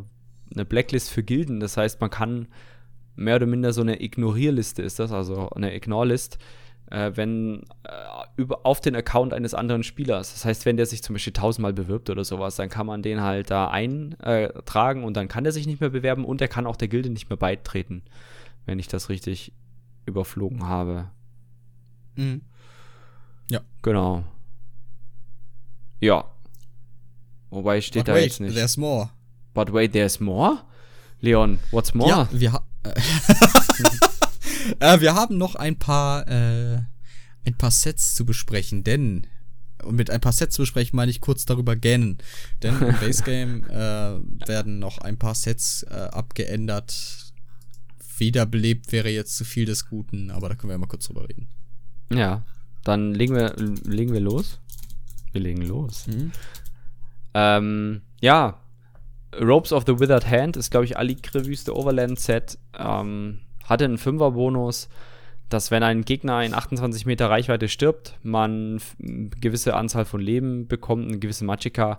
eine 0.55 0.65
Blacklist 0.67 1.09
für 1.09 1.23
Gilden. 1.23 1.59
Das 1.59 1.79
heißt, 1.79 2.03
man 2.03 2.11
kann 2.11 2.49
mehr 3.19 3.37
oder 3.37 3.47
minder 3.47 3.73
so 3.73 3.81
eine 3.81 4.01
Ignorierliste 4.03 4.83
ist 4.83 4.99
das, 4.99 5.13
also 5.13 5.51
eine 5.51 5.75
Ignore-List, 5.75 6.39
äh, 6.91 7.11
wenn 7.15 7.63
äh, 7.83 7.91
über, 8.37 8.65
auf 8.65 8.81
den 8.81 8.95
Account 8.97 9.35
eines 9.35 9.55
anderen 9.55 9.83
Spielers. 9.83 10.33
Das 10.33 10.45
heißt, 10.45 10.65
wenn 10.65 10.77
der 10.77 10.87
sich 10.87 11.03
zum 11.03 11.15
Beispiel 11.15 11.33
tausendmal 11.33 11.73
bewirbt 11.73 12.09
oder 12.11 12.25
sowas, 12.25 12.57
dann 12.57 12.69
kann 12.69 12.87
man 12.87 13.03
den 13.03 13.21
halt 13.21 13.51
da 13.51 13.69
eintragen 13.69 15.05
und 15.05 15.17
dann 15.17 15.29
kann 15.29 15.45
der 15.45 15.53
sich 15.53 15.67
nicht 15.67 15.81
mehr 15.81 15.91
bewerben 15.91 16.25
und 16.25 16.41
er 16.41 16.49
kann 16.49 16.67
auch 16.67 16.77
der 16.77 16.89
Gilde 16.89 17.11
nicht 17.11 17.29
mehr 17.29 17.37
beitreten, 17.37 18.03
wenn 18.67 18.79
ich 18.79 18.89
das 18.89 19.09
richtig 19.09 19.53
überflogen 20.07 20.67
habe. 20.67 21.11
Mhm. 22.15 22.43
Ja. 23.51 23.61
Genau. 23.83 24.25
Ja. 26.01 26.25
Wobei 27.51 27.81
steht 27.81 28.05
But 28.05 28.09
da 28.09 28.15
wait, 28.15 28.25
jetzt 28.25 28.41
nicht. 28.41 28.55
There's 28.55 28.77
more. 28.77 29.11
But 29.55 29.73
wait, 29.73 29.93
there's 29.93 30.21
more? 30.21 30.63
Leon, 31.21 31.59
what's 31.73 31.95
more? 31.95 32.09
Ja, 32.09 32.29
wir, 32.31 32.53
ha 32.53 32.63
äh, 34.81 35.01
wir 35.01 35.15
haben 35.15 35.39
noch 35.39 35.55
ein 35.55 35.79
paar, 35.79 36.27
äh, 36.29 36.81
ein 37.45 37.55
paar 37.57 37.71
Sets 37.71 38.15
zu 38.15 38.25
besprechen, 38.25 38.85
denn 38.85 39.27
und 39.83 39.97
mit 39.97 40.11
ein 40.11 40.21
paar 40.21 40.33
Sets 40.33 40.57
zu 40.57 40.63
besprechen, 40.63 40.97
meine 40.97 41.11
ich 41.11 41.21
kurz 41.21 41.45
darüber 41.45 41.77
gähnen. 41.77 42.19
Denn 42.63 42.81
im 42.81 42.97
Base 43.01 43.23
Game 43.23 43.65
äh, 43.71 44.19
werden 44.49 44.79
noch 44.79 44.99
ein 44.99 45.19
paar 45.19 45.35
Sets 45.35 45.85
äh, 45.85 45.95
abgeändert. 45.95 47.33
Wiederbelebt 48.19 48.91
wäre 48.91 49.11
jetzt 49.11 49.37
zu 49.37 49.45
viel 49.45 49.65
des 49.65 49.89
Guten, 49.89 50.31
aber 50.31 50.49
da 50.49 50.57
können 50.57 50.71
wir 50.71 50.75
ja 50.75 50.79
mal 50.79 50.89
kurz 50.89 51.07
drüber 51.07 51.29
reden. 51.29 51.49
Ja, 52.13 52.45
dann 52.83 53.15
legen 53.15 53.35
wir, 53.35 53.55
legen 53.85 54.13
wir 54.13 54.21
los. 54.21 54.59
Wir 55.33 55.41
legen 55.41 55.63
los. 55.63 56.07
Mhm. 56.07 56.33
Ähm, 57.35 58.03
ja, 58.21 58.61
Ropes 59.37 59.73
of 59.73 59.85
the 59.87 59.99
Withered 59.99 60.27
Hand 60.27 60.57
ist, 60.57 60.71
glaube 60.71 60.87
ich, 60.87 60.97
Alikre-Wüste 60.97 61.77
Overland-Set. 61.77 62.59
Ähm, 62.79 63.41
hatte 63.65 63.85
einen 63.85 63.99
Fünfer-Bonus, 63.99 64.89
dass 65.49 65.71
wenn 65.71 65.83
ein 65.83 66.05
Gegner 66.05 66.43
in 66.43 66.55
28 66.55 67.07
Meter 67.07 67.31
Reichweite 67.31 67.69
stirbt, 67.69 68.19
man 68.23 68.81
eine 69.03 69.29
gewisse 69.41 69.75
Anzahl 69.75 70.05
von 70.05 70.21
Leben 70.21 70.67
bekommt, 70.67 71.07
eine 71.07 71.19
gewisse 71.19 71.45
Magicka. 71.45 71.99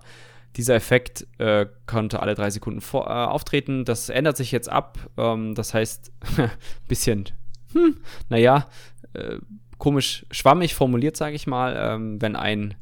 Dieser 0.56 0.74
Effekt 0.74 1.26
äh, 1.38 1.66
konnte 1.86 2.20
alle 2.20 2.34
drei 2.34 2.50
Sekunden 2.50 2.80
vor, 2.80 3.06
äh, 3.06 3.10
auftreten. 3.10 3.84
Das 3.84 4.08
ändert 4.08 4.36
sich 4.36 4.50
jetzt 4.50 4.68
ab. 4.68 4.98
Ähm, 5.16 5.54
das 5.54 5.74
heißt, 5.74 6.12
ein 6.36 6.50
bisschen, 6.88 7.26
hm, 7.72 7.98
naja, 8.28 8.66
äh, 9.14 9.38
komisch 9.78 10.26
schwammig 10.30 10.74
formuliert, 10.74 11.16
sage 11.16 11.36
ich 11.36 11.46
mal. 11.46 11.76
Ähm, 11.76 12.20
wenn 12.20 12.34
ein 12.34 12.74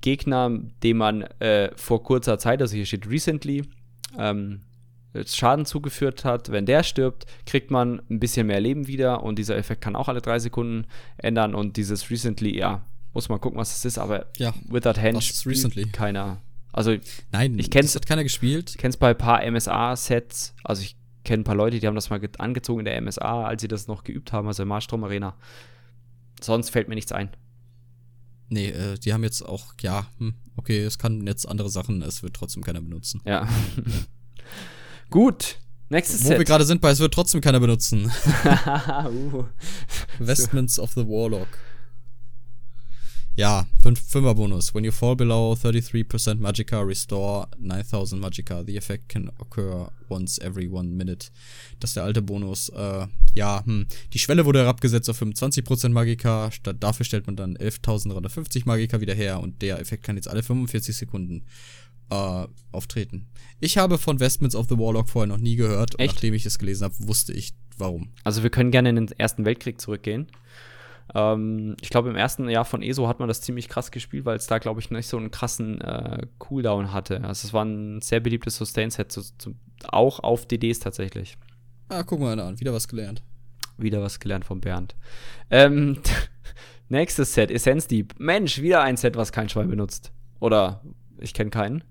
Gegner, 0.00 0.50
dem 0.82 0.98
man 0.98 1.22
äh, 1.40 1.70
vor 1.76 2.02
kurzer 2.02 2.38
Zeit, 2.38 2.60
also 2.60 2.74
hier 2.74 2.86
steht 2.86 3.08
recently, 3.08 3.64
ähm, 4.18 4.62
Schaden 5.26 5.64
zugeführt 5.64 6.24
hat, 6.24 6.50
wenn 6.50 6.66
der 6.66 6.82
stirbt, 6.82 7.26
kriegt 7.46 7.70
man 7.70 8.02
ein 8.10 8.18
bisschen 8.18 8.48
mehr 8.48 8.60
Leben 8.60 8.88
wieder 8.88 9.22
und 9.22 9.38
dieser 9.38 9.56
Effekt 9.56 9.80
kann 9.80 9.94
auch 9.94 10.08
alle 10.08 10.20
drei 10.20 10.38
Sekunden 10.38 10.86
ändern 11.18 11.54
und 11.54 11.76
dieses 11.76 12.10
recently, 12.10 12.58
ja, 12.58 12.84
muss 13.12 13.28
man 13.28 13.40
gucken, 13.40 13.58
was 13.58 13.70
das 13.70 13.84
ist, 13.84 13.98
aber 13.98 14.26
ja, 14.38 14.52
Withered 14.68 15.00
Hand 15.00 15.22
spielt 15.22 15.46
recently? 15.46 15.86
keiner. 15.86 16.40
Also 16.72 16.96
Nein, 17.30 17.56
ich 17.58 17.70
kenn's, 17.70 17.92
das 17.92 18.02
hat 18.02 18.08
keiner 18.08 18.24
gespielt. 18.24 18.70
Ich 18.70 18.78
kenn's 18.78 18.96
bei 18.96 19.10
ein 19.10 19.18
paar 19.18 19.48
MSA-Sets, 19.48 20.54
also 20.64 20.82
ich 20.82 20.96
kenne 21.22 21.42
ein 21.42 21.44
paar 21.44 21.54
Leute, 21.54 21.78
die 21.78 21.86
haben 21.86 21.94
das 21.94 22.10
mal 22.10 22.20
angezogen 22.38 22.80
in 22.80 22.84
der 22.84 23.00
MSA, 23.00 23.44
als 23.44 23.62
sie 23.62 23.68
das 23.68 23.86
noch 23.86 24.02
geübt 24.02 24.32
haben, 24.32 24.48
also 24.48 24.64
in 24.64 24.68
Marstrom 24.68 25.04
Arena. 25.04 25.36
Sonst 26.40 26.70
fällt 26.70 26.88
mir 26.88 26.96
nichts 26.96 27.12
ein. 27.12 27.30
Nee, 28.54 28.68
äh, 28.68 28.96
die 28.98 29.12
haben 29.12 29.24
jetzt 29.24 29.42
auch, 29.42 29.74
ja, 29.80 30.06
hm, 30.18 30.34
okay, 30.54 30.84
es 30.84 30.96
kann 30.96 31.26
jetzt 31.26 31.44
andere 31.48 31.68
Sachen, 31.68 32.02
es 32.02 32.22
wird 32.22 32.34
trotzdem 32.34 32.62
keiner 32.62 32.80
benutzen. 32.80 33.20
Ja. 33.24 33.48
Gut, 35.10 35.58
nächstes 35.88 36.22
Wo 36.22 36.28
Set. 36.28 36.38
wir 36.38 36.44
gerade 36.44 36.64
sind, 36.64 36.80
bei 36.80 36.90
es 36.90 37.00
wird 37.00 37.12
trotzdem 37.12 37.40
keiner 37.40 37.58
benutzen. 37.58 38.12
uh. 39.06 39.42
Vestments 40.20 40.78
of 40.78 40.92
the 40.92 41.04
Warlock. 41.04 41.48
Ja, 43.36 43.66
5er 43.82 44.34
Bonus. 44.34 44.72
When 44.74 44.84
you 44.84 44.92
fall 44.92 45.16
below 45.16 45.54
33% 45.54 46.40
Magicka, 46.40 46.80
restore 46.82 47.48
9000 47.58 48.20
Magicka. 48.20 48.64
The 48.64 48.76
effect 48.76 49.08
can 49.08 49.28
occur 49.40 49.90
once 50.08 50.38
every 50.38 50.68
one 50.68 50.90
minute. 50.90 51.30
Das 51.80 51.90
ist 51.90 51.96
der 51.96 52.04
alte 52.04 52.22
Bonus. 52.22 52.68
Äh, 52.68 53.08
ja, 53.34 53.64
hm. 53.66 53.86
Die 54.12 54.20
Schwelle 54.20 54.44
wurde 54.44 54.60
herabgesetzt 54.60 55.10
auf 55.10 55.20
25% 55.20 55.88
Magicka. 55.88 56.52
Statt 56.52 56.76
dafür 56.78 57.04
stellt 57.04 57.26
man 57.26 57.34
dann 57.34 57.56
11.350 57.56 58.62
Magicka 58.66 59.00
wieder 59.00 59.14
her 59.14 59.40
und 59.40 59.62
der 59.62 59.80
Effekt 59.80 60.04
kann 60.04 60.14
jetzt 60.14 60.28
alle 60.28 60.44
45 60.44 60.96
Sekunden 60.96 61.42
äh, 62.10 62.46
auftreten. 62.70 63.26
Ich 63.58 63.78
habe 63.78 63.98
von 63.98 64.20
Vestments 64.20 64.54
of 64.54 64.66
the 64.68 64.78
Warlock 64.78 65.08
vorher 65.08 65.26
noch 65.26 65.38
nie 65.38 65.56
gehört. 65.56 65.98
Echt? 65.98 66.14
nachdem 66.14 66.34
ich 66.34 66.46
es 66.46 66.58
gelesen 66.58 66.84
habe, 66.84 66.94
wusste 67.00 67.32
ich 67.32 67.52
warum. 67.76 68.12
Also 68.22 68.44
wir 68.44 68.50
können 68.50 68.70
gerne 68.70 68.90
in 68.90 68.96
den 68.96 69.08
Ersten 69.18 69.44
Weltkrieg 69.44 69.80
zurückgehen. 69.80 70.28
Ähm, 71.12 71.76
ich 71.80 71.90
glaube, 71.90 72.08
im 72.10 72.16
ersten 72.16 72.48
Jahr 72.48 72.64
von 72.64 72.82
ESO 72.82 73.08
hat 73.08 73.18
man 73.18 73.28
das 73.28 73.40
ziemlich 73.40 73.68
krass 73.68 73.90
gespielt, 73.90 74.24
weil 74.24 74.36
es 74.36 74.46
da, 74.46 74.58
glaube 74.58 74.80
ich, 74.80 74.90
nicht 74.90 75.08
so 75.08 75.16
einen 75.16 75.30
krassen 75.30 75.80
äh, 75.80 76.26
Cooldown 76.38 76.92
hatte. 76.92 77.22
Also 77.24 77.46
es 77.46 77.52
war 77.52 77.64
ein 77.64 78.00
sehr 78.00 78.20
beliebtes 78.20 78.56
Sustain-Set, 78.56 79.12
so, 79.12 79.20
so, 79.20 79.52
auch 79.86 80.20
auf 80.20 80.46
DDs 80.46 80.78
tatsächlich. 80.78 81.36
Ah, 81.88 82.02
guck 82.02 82.20
mal 82.20 82.38
an, 82.38 82.60
wieder 82.60 82.72
was 82.72 82.88
gelernt. 82.88 83.22
Wieder 83.76 84.00
was 84.00 84.20
gelernt 84.20 84.44
von 84.44 84.60
Bernd. 84.60 84.94
Ähm, 85.50 85.98
nächstes 86.88 87.34
Set, 87.34 87.50
Essence 87.50 87.86
Deep. 87.86 88.14
Mensch, 88.18 88.60
wieder 88.60 88.82
ein 88.82 88.96
Set, 88.96 89.16
was 89.16 89.32
kein 89.32 89.48
Schwein 89.48 89.68
benutzt. 89.68 90.12
Oder 90.40 90.82
ich 91.18 91.34
kenne 91.34 91.50
keinen. 91.50 91.84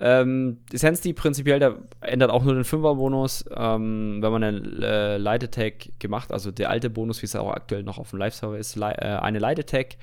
Ähm, 0.00 0.58
Essence 0.72 1.02
prinzipiell, 1.14 1.58
der 1.58 1.76
ändert 2.00 2.30
auch 2.30 2.44
nur 2.44 2.54
den 2.54 2.64
5er-Bonus, 2.64 3.44
ähm, 3.56 4.18
wenn 4.22 4.32
man 4.32 4.44
einen 4.44 4.82
äh, 4.82 5.16
Light 5.16 5.42
Attack 5.42 5.90
gemacht, 5.98 6.32
also 6.32 6.50
der 6.52 6.70
alte 6.70 6.88
Bonus, 6.88 7.20
wie 7.22 7.26
es 7.26 7.34
auch 7.34 7.50
aktuell 7.50 7.82
noch 7.82 7.98
auf 7.98 8.10
dem 8.10 8.20
Live-Server 8.20 8.56
ist, 8.56 8.76
äh, 8.76 8.82
eine 8.82 9.38
Light 9.38 9.58
Attack 9.58 9.96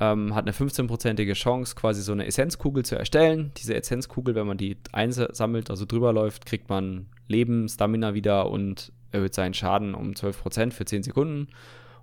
ähm, 0.00 0.34
hat 0.34 0.44
eine 0.44 0.52
15-prozentige 0.52 1.34
Chance, 1.34 1.74
quasi 1.74 2.02
so 2.02 2.12
eine 2.12 2.26
Essenzkugel 2.26 2.84
zu 2.84 2.96
erstellen. 2.96 3.52
Diese 3.56 3.74
Essenzkugel, 3.74 4.34
wenn 4.34 4.46
man 4.46 4.58
die 4.58 4.76
einsammelt, 4.92 5.70
also 5.70 5.84
drüber 5.84 6.12
läuft, 6.12 6.44
kriegt 6.46 6.68
man 6.68 7.06
Leben, 7.28 7.68
Stamina 7.68 8.14
wieder 8.14 8.50
und 8.50 8.92
erhöht 9.12 9.34
seinen 9.34 9.54
Schaden 9.54 9.94
um 9.94 10.10
12% 10.10 10.72
für 10.72 10.84
10 10.84 11.04
Sekunden. 11.04 11.48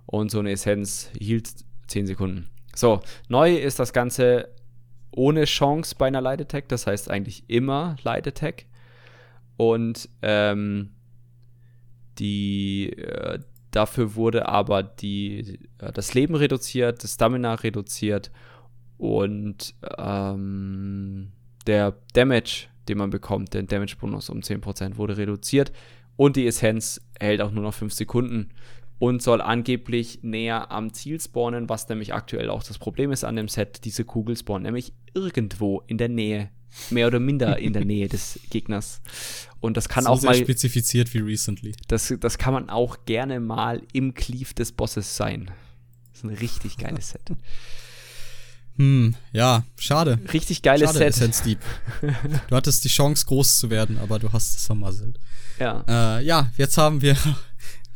Und 0.06 0.30
so 0.30 0.38
eine 0.38 0.50
Essenz 0.50 1.10
hielt 1.18 1.48
10 1.86 2.06
Sekunden. 2.06 2.48
So, 2.74 3.00
neu 3.28 3.54
ist 3.54 3.78
das 3.78 3.92
Ganze 3.92 4.48
ohne 5.16 5.44
Chance 5.44 5.94
bei 5.98 6.06
einer 6.06 6.20
Light 6.20 6.40
Attack, 6.40 6.68
das 6.68 6.86
heißt 6.86 7.10
eigentlich 7.10 7.44
immer 7.48 7.96
Light 8.02 8.26
Attack. 8.26 8.66
Und 9.56 10.08
ähm, 10.22 10.90
die 12.18 12.90
äh, 12.90 13.38
dafür 13.70 14.14
wurde 14.14 14.48
aber 14.48 14.82
die, 14.82 15.58
äh, 15.78 15.92
das 15.92 16.14
Leben 16.14 16.34
reduziert, 16.34 17.02
das 17.02 17.14
Stamina 17.14 17.54
reduziert 17.54 18.30
und 18.98 19.74
ähm, 19.98 21.32
der 21.66 21.94
Damage, 22.12 22.68
den 22.88 22.98
man 22.98 23.10
bekommt, 23.10 23.54
der 23.54 23.62
Damage-Bonus 23.62 24.30
um 24.30 24.40
10% 24.40 24.96
wurde 24.96 25.16
reduziert 25.16 25.72
und 26.16 26.36
die 26.36 26.46
Essenz 26.46 27.00
hält 27.18 27.40
auch 27.40 27.50
nur 27.50 27.64
noch 27.64 27.74
5 27.74 27.92
Sekunden 27.92 28.50
und 28.98 29.22
soll 29.22 29.40
angeblich 29.40 30.20
näher 30.22 30.70
am 30.70 30.92
Ziel 30.92 31.20
spawnen, 31.20 31.68
was 31.68 31.88
nämlich 31.88 32.14
aktuell 32.14 32.50
auch 32.50 32.62
das 32.62 32.78
Problem 32.78 33.12
ist 33.12 33.24
an 33.24 33.36
dem 33.36 33.48
Set. 33.48 33.84
Diese 33.84 34.04
Kugel 34.04 34.36
spawnt 34.36 34.64
nämlich 34.64 34.92
irgendwo 35.14 35.82
in 35.86 35.98
der 35.98 36.08
Nähe 36.08 36.50
mehr 36.90 37.06
oder 37.06 37.20
minder 37.20 37.58
in 37.58 37.72
der 37.72 37.84
Nähe 37.86 38.08
des 38.08 38.38
Gegners. 38.50 39.00
Und 39.60 39.76
das 39.76 39.88
kann 39.88 40.04
so 40.04 40.10
auch 40.10 40.20
sehr 40.20 40.30
mal 40.30 40.36
spezifiziert 40.36 41.12
wie 41.14 41.18
recently. 41.18 41.74
das, 41.88 42.12
das 42.20 42.38
kann 42.38 42.54
man 42.54 42.70
auch 42.70 43.04
gerne 43.04 43.40
mal 43.40 43.82
im 43.92 44.14
Cleave 44.14 44.54
des 44.54 44.72
Bosses 44.72 45.16
sein. 45.16 45.50
Das 46.10 46.18
ist 46.18 46.24
ein 46.24 46.30
richtig 46.30 46.76
geiles 46.78 47.10
Set. 47.10 47.22
Hm, 48.76 49.14
ja, 49.32 49.62
schade. 49.78 50.18
Richtig 50.32 50.62
geiles 50.62 50.88
schade, 50.88 50.98
Set. 50.98 51.08
Essence 51.08 51.42
Deep. 51.42 51.60
Du 52.48 52.56
hattest 52.56 52.84
die 52.84 52.88
Chance, 52.88 53.24
groß 53.26 53.58
zu 53.58 53.70
werden, 53.70 53.98
aber 53.98 54.18
du 54.18 54.32
hast 54.32 54.56
es 54.56 54.66
vermasselt. 54.66 55.20
Ja. 55.60 55.84
Äh, 55.86 56.24
ja, 56.24 56.50
jetzt 56.56 56.76
haben 56.76 57.00
wir. 57.00 57.16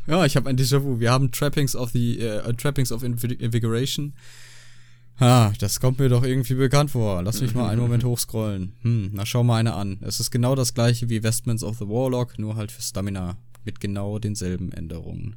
Ja, 0.08 0.24
ich 0.24 0.36
habe 0.36 0.48
ein 0.48 0.56
Déjà-vu. 0.56 0.98
Wir 1.00 1.10
haben 1.12 1.30
Trappings 1.30 1.76
of 1.76 1.90
the 1.90 2.18
äh, 2.20 2.52
Trappings 2.54 2.90
of 2.92 3.02
Invi- 3.02 3.38
Invigoration. 3.40 4.14
Ah, 5.20 5.52
das 5.58 5.80
kommt 5.80 5.98
mir 5.98 6.08
doch 6.08 6.22
irgendwie 6.24 6.54
bekannt 6.54 6.92
vor. 6.92 7.22
Lass 7.22 7.40
mich 7.40 7.54
mal 7.54 7.68
einen 7.68 7.80
Moment 7.80 8.04
hochscrollen. 8.10 8.74
Hm, 8.82 9.10
na 9.12 9.26
schau 9.26 9.42
mal 9.42 9.56
eine 9.56 9.74
an. 9.74 9.98
Es 10.02 10.20
ist 10.20 10.30
genau 10.30 10.54
das 10.54 10.74
gleiche 10.74 11.08
wie 11.10 11.22
Vestments 11.22 11.64
of 11.64 11.78
the 11.78 11.88
Warlock, 11.88 12.38
nur 12.38 12.54
halt 12.56 12.70
für 12.72 12.82
Stamina. 12.82 13.36
Mit 13.64 13.80
genau 13.80 14.18
denselben 14.18 14.72
Änderungen. 14.72 15.36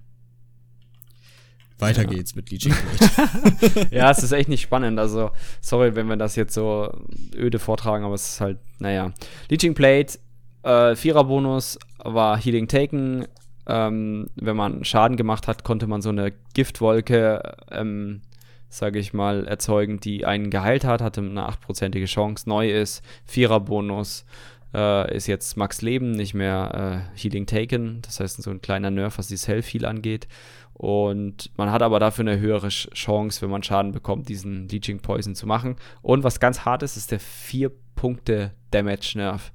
Weiter 1.80 2.04
Ja. 2.04 2.10
geht's 2.10 2.36
mit 2.36 2.52
Leeching 2.52 2.74
Blade. 2.74 3.88
ja, 3.92 4.12
es 4.12 4.22
ist 4.22 4.32
echt 4.32 4.50
nicht 4.50 4.62
spannend. 4.62 5.00
Also, 5.00 5.32
sorry, 5.62 5.96
wenn 5.96 6.08
wir 6.08 6.16
das 6.16 6.36
jetzt 6.36 6.54
so 6.54 6.92
öde 7.36 7.58
vortragen, 7.58 8.06
aber 8.06 8.14
es 8.14 8.34
ist 8.34 8.42
halt, 8.42 8.60
naja. 8.78 9.12
Leeching 9.50 9.74
Plate, 9.74 10.20
äh, 10.62 10.96
Vierer-Bonus 10.96 11.80
war 12.04 12.38
Healing 12.40 12.68
Taken. 12.68 13.26
Ähm, 13.74 14.28
wenn 14.36 14.58
man 14.58 14.84
Schaden 14.84 15.16
gemacht 15.16 15.48
hat, 15.48 15.64
konnte 15.64 15.88
man 15.88 16.02
so 16.02 16.10
eine 16.10 16.34
Giftwolke, 16.54 17.56
ähm, 17.72 18.22
sage 18.68 19.00
ich 19.00 19.14
mal, 19.14 19.48
erzeugen, 19.48 20.02
die 20.02 20.26
einen 20.26 20.50
geheilt 20.50 20.84
hat, 20.84 21.02
hatte 21.02 21.22
eine 21.22 21.48
8%ige 21.48 22.06
Chance. 22.06 22.50
Neu 22.50 22.70
ist 22.70 23.02
Vierer-Bonus. 23.26 24.26
Äh, 24.74 25.16
ist 25.16 25.28
jetzt 25.28 25.58
Max 25.58 25.82
Leben, 25.82 26.12
nicht 26.12 26.34
mehr 26.34 27.06
äh, 27.16 27.20
Healing 27.20 27.46
Taken. 27.46 28.02
Das 28.04 28.20
heißt, 28.20 28.42
so 28.42 28.50
ein 28.52 28.62
kleiner 28.62 28.92
Nerf, 28.92 29.18
was 29.18 29.28
die 29.28 29.38
Self-Heal 29.38 29.86
angeht. 29.86 30.28
Und 30.74 31.52
man 31.58 31.72
hat 31.72 31.82
aber 31.82 32.00
dafür 32.00 32.26
eine 32.26 32.40
höhere 32.40 32.68
Ch- 32.70 32.90
Chance, 32.94 33.42
wenn 33.42 33.50
man 33.52 33.64
Schaden 33.64 33.92
bekommt, 33.92 34.30
diesen 34.30 34.68
Leeching 34.70 35.00
Poison 35.00 35.36
zu 35.36 35.46
machen. 35.48 35.76
Und 36.02 36.24
was 36.24 36.40
ganz 36.40 36.64
hart 36.66 36.84
ist, 36.84 36.96
ist 36.98 37.12
der 37.12 37.20
4-Punkte-Damage-Nerf. 37.20 39.52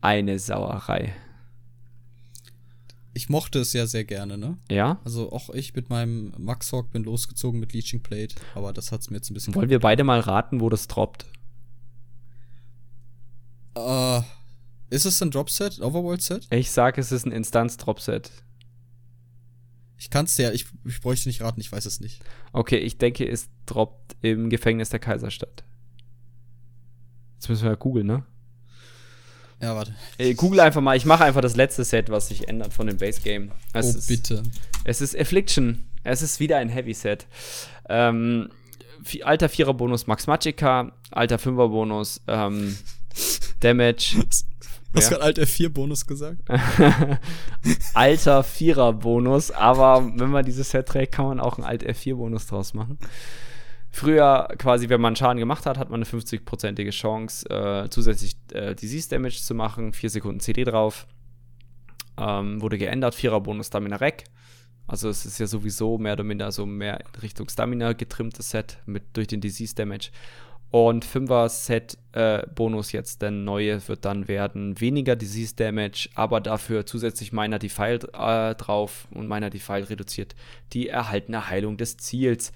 Eine 0.00 0.38
Sauerei. 0.38 1.14
Ich 3.18 3.28
mochte 3.28 3.58
es 3.58 3.72
ja 3.72 3.84
sehr 3.88 4.04
gerne, 4.04 4.38
ne? 4.38 4.58
Ja? 4.70 5.00
Also 5.04 5.32
auch 5.32 5.50
ich 5.50 5.74
mit 5.74 5.90
meinem 5.90 6.32
Max 6.38 6.72
Hawk 6.72 6.92
bin 6.92 7.02
losgezogen 7.02 7.58
mit 7.58 7.72
Leeching 7.72 8.00
Plate, 8.00 8.36
aber 8.54 8.72
das 8.72 8.92
hat's 8.92 9.10
mir 9.10 9.16
jetzt 9.16 9.28
ein 9.28 9.34
bisschen. 9.34 9.56
Wollen 9.56 9.70
wir 9.70 9.80
beide 9.80 10.04
mal 10.04 10.20
raten, 10.20 10.60
wo 10.60 10.68
das 10.68 10.86
droppt? 10.86 11.26
Äh, 13.74 14.20
ist 14.90 15.04
es 15.04 15.20
ein 15.20 15.32
Dropset, 15.32 15.80
Overworld-Set? 15.80 16.46
Ich 16.50 16.70
sage, 16.70 17.00
es 17.00 17.10
ist 17.10 17.26
ein 17.26 17.32
Instanz-Dropset. 17.32 18.30
Ich 19.96 20.10
kann's 20.10 20.36
dir, 20.36 20.52
ich, 20.52 20.66
ich 20.84 21.00
bräuchte 21.00 21.28
nicht 21.28 21.42
raten, 21.42 21.60
ich 21.60 21.72
weiß 21.72 21.86
es 21.86 21.98
nicht. 21.98 22.22
Okay, 22.52 22.78
ich 22.78 22.98
denke, 22.98 23.28
es 23.28 23.48
droppt 23.66 24.16
im 24.22 24.48
Gefängnis 24.48 24.90
der 24.90 25.00
Kaiserstadt. 25.00 25.64
Jetzt 27.34 27.48
müssen 27.48 27.64
wir 27.64 27.70
ja 27.70 27.76
googeln, 27.76 28.06
ne? 28.06 28.24
Ja, 29.60 29.74
warte. 29.74 29.94
Äh, 30.18 30.34
Google 30.34 30.60
einfach 30.60 30.80
mal, 30.80 30.96
ich 30.96 31.04
mache 31.04 31.24
einfach 31.24 31.40
das 31.40 31.56
letzte 31.56 31.84
Set, 31.84 32.10
was 32.10 32.28
sich 32.28 32.48
ändert 32.48 32.72
von 32.72 32.86
dem 32.86 32.96
Base 32.96 33.20
Game. 33.20 33.50
Es 33.72 33.86
oh, 33.86 33.98
ist, 33.98 34.06
bitte. 34.08 34.42
Es 34.84 35.00
ist 35.00 35.18
Affliction. 35.18 35.84
Es 36.04 36.22
ist 36.22 36.38
wieder 36.40 36.58
ein 36.58 36.68
Heavy 36.68 36.94
Set. 36.94 37.26
Ähm, 37.88 38.50
alter 39.22 39.48
Vierer 39.48 39.74
Bonus 39.74 40.06
Max 40.06 40.26
Magica, 40.26 40.92
alter 41.10 41.38
Fünfer 41.38 41.68
Bonus 41.68 42.20
ähm, 42.28 42.76
Damage, 43.60 44.16
Hast 44.94 45.10
Ja. 45.10 45.18
gerade 45.18 45.24
Alt 45.24 45.38
F4-Bonus 45.38 46.06
gesagt? 46.06 46.40
alter 47.94 48.42
Vierer 48.42 48.92
Bonus, 48.92 49.50
aber 49.50 50.10
wenn 50.16 50.30
man 50.30 50.44
dieses 50.44 50.70
Set 50.70 50.86
trägt, 50.86 51.12
kann 51.12 51.26
man 51.26 51.40
auch 51.40 51.58
einen 51.58 51.66
Alt 51.66 51.84
F4 51.84 52.16
Bonus 52.16 52.46
draus 52.46 52.74
machen. 52.74 52.98
Früher 53.90 54.48
quasi, 54.58 54.88
wenn 54.88 55.00
man 55.00 55.16
Schaden 55.16 55.38
gemacht 55.38 55.66
hat, 55.66 55.78
hat 55.78 55.90
man 55.90 56.02
eine 56.02 56.04
50-prozentige 56.04 56.90
Chance, 56.90 57.48
äh, 57.48 57.88
zusätzlich 57.88 58.36
äh, 58.52 58.74
Disease 58.74 59.08
Damage 59.08 59.40
zu 59.42 59.54
machen. 59.54 59.92
4 59.92 60.10
Sekunden 60.10 60.40
CD 60.40 60.64
drauf. 60.64 61.06
Ähm, 62.18 62.60
wurde 62.60 62.78
geändert, 62.78 63.14
Vierer 63.14 63.40
Bonus 63.40 63.68
Stamina 63.68 63.96
Rec. 63.96 64.24
Also 64.86 65.08
es 65.08 65.26
ist 65.26 65.38
ja 65.38 65.46
sowieso 65.46 65.98
mehr 65.98 66.14
oder 66.14 66.24
minder 66.24 66.50
so 66.50 66.64
mehr 66.64 67.00
in 67.00 67.20
Richtung 67.20 67.48
Stamina 67.48 67.92
getrimmtes 67.92 68.50
Set 68.50 68.78
mit 68.86 69.04
durch 69.14 69.26
den 69.26 69.40
Disease 69.40 69.74
Damage. 69.74 70.10
Und 70.70 71.06
5er 71.06 71.48
Set 71.48 71.96
äh, 72.12 72.46
Bonus 72.54 72.92
jetzt, 72.92 73.22
der 73.22 73.30
neue 73.30 73.86
wird 73.88 74.04
dann 74.04 74.28
werden 74.28 74.78
weniger 74.80 75.16
Disease 75.16 75.54
Damage, 75.56 76.10
aber 76.14 76.40
dafür 76.42 76.84
zusätzlich 76.84 77.32
Miner 77.32 77.58
Defile 77.58 78.00
äh, 78.12 78.54
drauf 78.54 79.08
und 79.10 79.28
Miner 79.28 79.48
Defile 79.48 79.88
reduziert 79.88 80.34
die 80.74 80.88
erhaltene 80.88 81.48
Heilung 81.48 81.78
des 81.78 81.96
Ziels. 81.96 82.52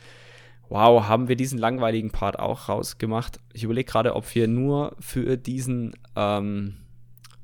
Wow, 0.68 1.04
haben 1.06 1.28
wir 1.28 1.36
diesen 1.36 1.58
langweiligen 1.58 2.10
Part 2.10 2.38
auch 2.38 2.68
rausgemacht. 2.68 3.38
Ich 3.52 3.64
überlege 3.64 3.90
gerade, 3.90 4.16
ob 4.16 4.34
wir 4.34 4.48
nur 4.48 4.96
für 5.00 5.36
diesen, 5.36 5.92
ähm, 6.16 6.76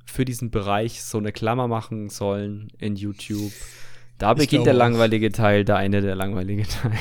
für 0.07 0.25
diesen 0.25 0.51
Bereich 0.51 1.03
so 1.03 1.19
eine 1.19 1.33
Klammer 1.33 1.69
machen 1.69 2.09
sollen 2.09 2.69
in 2.79 2.97
YouTube. 2.97 3.53
Da 4.17 4.33
Ich 4.33 4.39
beginnt 4.39 4.67
der 4.67 4.73
glaube 4.73 4.91
langweilige 4.91 5.31
Teil, 5.31 5.65
da 5.65 5.77
eine 5.77 6.01
der 6.01 6.15
langweilige 6.15 6.63
Teil. 6.83 6.93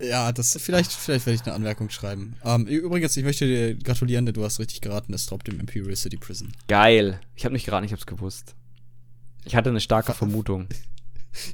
Ja, 0.00 0.32
das 0.32 0.56
vielleicht, 0.60 0.92
vielleicht 0.92 1.26
werde 1.26 1.36
ich 1.36 1.42
eine 1.46 1.54
Anmerkung 1.54 1.88
schreiben. 1.90 2.34
Ähm, 2.44 2.66
übrigens, 2.66 3.16
ich 3.16 3.24
möchte 3.24 3.46
dir 3.46 3.76
gratulieren, 3.76 4.26
denn 4.26 4.34
du 4.34 4.44
hast 4.44 4.58
richtig 4.58 4.80
geraten, 4.80 5.14
es 5.14 5.26
droppt 5.26 5.48
im 5.48 5.60
Imperial 5.60 5.94
City 5.94 6.16
Prison. 6.16 6.52
Geil. 6.66 7.20
Ich 7.36 7.44
habe 7.44 7.52
nicht 7.52 7.64
geraten, 7.64 7.84
ich 7.84 7.92
habe 7.92 8.00
es 8.00 8.06
gewusst. 8.06 8.54
Ich 9.44 9.54
hatte 9.54 9.70
eine 9.70 9.80
starke 9.80 10.12
Vermutung. 10.12 10.66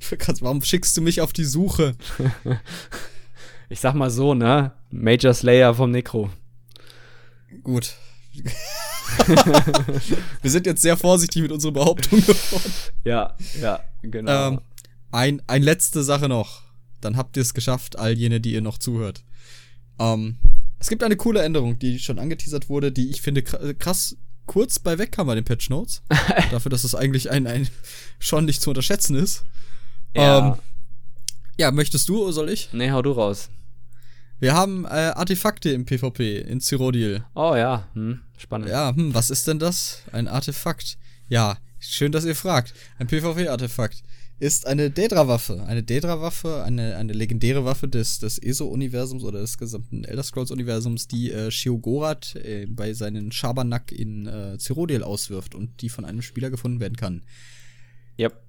Ich 0.01 0.11
will 0.11 0.19
grad, 0.19 0.43
warum 0.43 0.61
schickst 0.61 0.97
du 0.97 1.01
mich 1.01 1.21
auf 1.21 1.33
die 1.33 1.45
Suche? 1.45 1.95
Ich 3.69 3.81
sag 3.81 3.95
mal 3.95 4.11
so, 4.11 4.35
ne? 4.35 4.73
Major 4.91 5.35
Slayer 5.35 5.75
vom 5.75 5.91
Necro. 5.91 6.31
Gut. 7.63 7.95
Wir 10.43 10.51
sind 10.51 10.67
jetzt 10.67 10.83
sehr 10.83 10.97
vorsichtig 10.97 11.43
mit 11.43 11.53
unserer 11.53 11.73
Behauptung 11.73 12.21
geworden. 12.21 12.73
Ja, 13.05 13.35
ja, 13.61 13.81
genau. 14.03 14.49
Ähm, 14.49 14.61
ein, 15.11 15.43
ein 15.47 15.63
letzte 15.63 16.03
Sache 16.03 16.29
noch. 16.29 16.63
Dann 17.01 17.17
habt 17.17 17.37
ihr 17.37 17.43
es 17.43 17.55
geschafft, 17.55 17.99
all 17.99 18.13
jene, 18.13 18.41
die 18.41 18.53
ihr 18.53 18.61
noch 18.61 18.79
zuhört. 18.79 19.23
Ähm, 19.99 20.39
es 20.79 20.89
gibt 20.89 21.03
eine 21.03 21.17
coole 21.17 21.43
Änderung, 21.43 21.79
die 21.79 21.99
schon 21.99 22.19
angeteasert 22.19 22.69
wurde, 22.69 22.93
die 22.93 23.11
ich 23.11 23.21
finde 23.23 23.41
kr- 23.43 23.75
krass 23.75 24.17
kurz 24.47 24.79
bei 24.79 24.99
wegkam 24.99 25.27
bei 25.27 25.35
den 25.35 25.45
Patch 25.45 25.69
Notes. 25.71 26.03
Dafür, 26.51 26.71
dass 26.71 26.85
es 26.85 26.95
eigentlich 26.95 27.31
ein, 27.31 27.47
ein 27.47 27.69
schon 28.19 28.45
nicht 28.47 28.63
zu 28.63 28.71
unterschätzen 28.71 29.15
ist. 29.17 29.45
ja. 30.15 30.53
ähm, 30.53 30.55
Ja, 31.59 31.71
möchtest 31.71 32.09
du 32.09 32.23
oder 32.25 32.33
soll 32.33 32.49
ich? 32.51 32.71
nee, 32.73 32.91
hau 32.91 33.03
du 33.03 33.13
raus. 33.13 33.51
Wir 34.41 34.55
haben 34.55 34.85
äh, 34.85 34.89
Artefakte 34.89 35.71
im 35.71 35.85
PvP 35.85 36.39
in 36.39 36.61
Cyrodiil. 36.61 37.25
Oh 37.35 37.57
ja, 37.57 37.89
hm, 37.95 38.21
spannend. 38.37 38.69
Ja, 38.69 38.95
hm, 38.95 39.13
was 39.13 39.31
ist 39.31 39.49
denn 39.49 39.59
das? 39.59 40.03
Ein 40.13 40.29
Artefakt. 40.29 40.97
Ja, 41.29 41.59
schön, 41.81 42.13
dass 42.13 42.25
ihr 42.25 42.37
fragt. 42.37 42.73
Ein 42.99 43.09
PvP-Artefakt 43.09 44.05
ist 44.39 44.69
eine 44.69 44.91
Daedra-Waffe. 44.93 45.65
Eine 45.67 45.83
Daedra-Waffe, 45.83 46.63
eine, 46.63 46.97
eine 46.97 47.15
legendäre 47.15 47.65
Waffe 47.65 47.89
des, 47.89 48.21
des 48.21 48.39
ESO-Universums 48.39 49.25
oder 49.25 49.41
des 49.41 49.59
gesamten 49.59 50.05
Elder 50.05 50.23
Scrolls-Universums, 50.23 51.09
die 51.09 51.33
äh, 51.33 51.51
Shiogorath 51.51 52.37
äh, 52.37 52.67
bei 52.67 52.93
seinen 52.93 53.33
Schabernack 53.33 53.91
in 53.91 54.29
äh, 54.29 54.57
Cyrodiil 54.57 55.03
auswirft 55.03 55.57
und 55.57 55.83
die 55.83 55.89
von 55.89 56.05
einem 56.05 56.23
Spieler 56.23 56.51
gefunden 56.51 56.79
werden 56.79 56.97
kann. 56.97 57.25
Yep. 58.21 58.41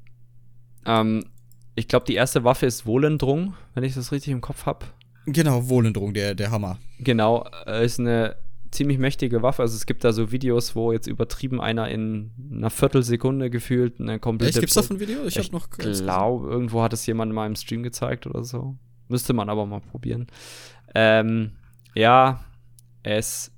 Ähm, 0.86 1.26
ich 1.74 1.88
glaube, 1.88 2.06
die 2.06 2.16
erste 2.16 2.44
Waffe 2.44 2.68
ist 2.68 2.86
Wohlendrung, 2.86 3.56
wenn 3.74 3.84
ich 3.84 3.96
das 3.96 4.12
richtig 4.12 4.32
im 4.34 4.42
Kopf 4.42 4.68
habe. 4.68 4.86
Genau, 5.34 5.70
Wohlendrung, 5.70 6.14
der, 6.14 6.36
der 6.36 6.52
Hammer. 6.52 6.80
Genau, 7.00 7.46
äh, 7.66 7.86
ist 7.86 8.00
eine 8.00 8.36
ziemlich 8.72 8.98
mächtige 8.98 9.42
Waffe. 9.42 9.62
Also 9.62 9.76
es 9.76 9.86
gibt 9.86 10.04
da 10.04 10.12
so 10.12 10.32
Videos, 10.32 10.76
wo 10.76 10.92
jetzt 10.92 11.08
übertrieben 11.08 11.60
einer 11.60 11.90
in 11.90 12.32
einer 12.52 12.70
Viertelsekunde 12.70 13.50
gefühlt 13.50 14.00
eine 14.00 14.20
komplette. 14.20 14.52
Echt, 14.52 14.60
gibt's 14.60 14.76
davon 14.76 14.98
ein 14.98 15.00
Video? 15.00 15.26
Ich, 15.26 15.38
Ich 15.38 15.46
hab 15.46 15.52
noch 15.52 15.70
glaube, 15.70 16.50
irgendwo 16.50 16.82
hat 16.82 16.94
es 16.94 17.06
jemand 17.06 17.32
in 17.32 17.36
meinem 17.36 17.56
Stream 17.56 17.84
gezeigt 17.84 18.28
oder 18.28 18.44
so. 18.44 18.76
Müsste 19.08 19.34
man 19.34 19.50
aber 19.50 19.66
mal 19.66 19.82
probieren. 19.82 20.28
Ähm, 20.94 21.54
ja, 21.96 22.44
es, 23.04 23.52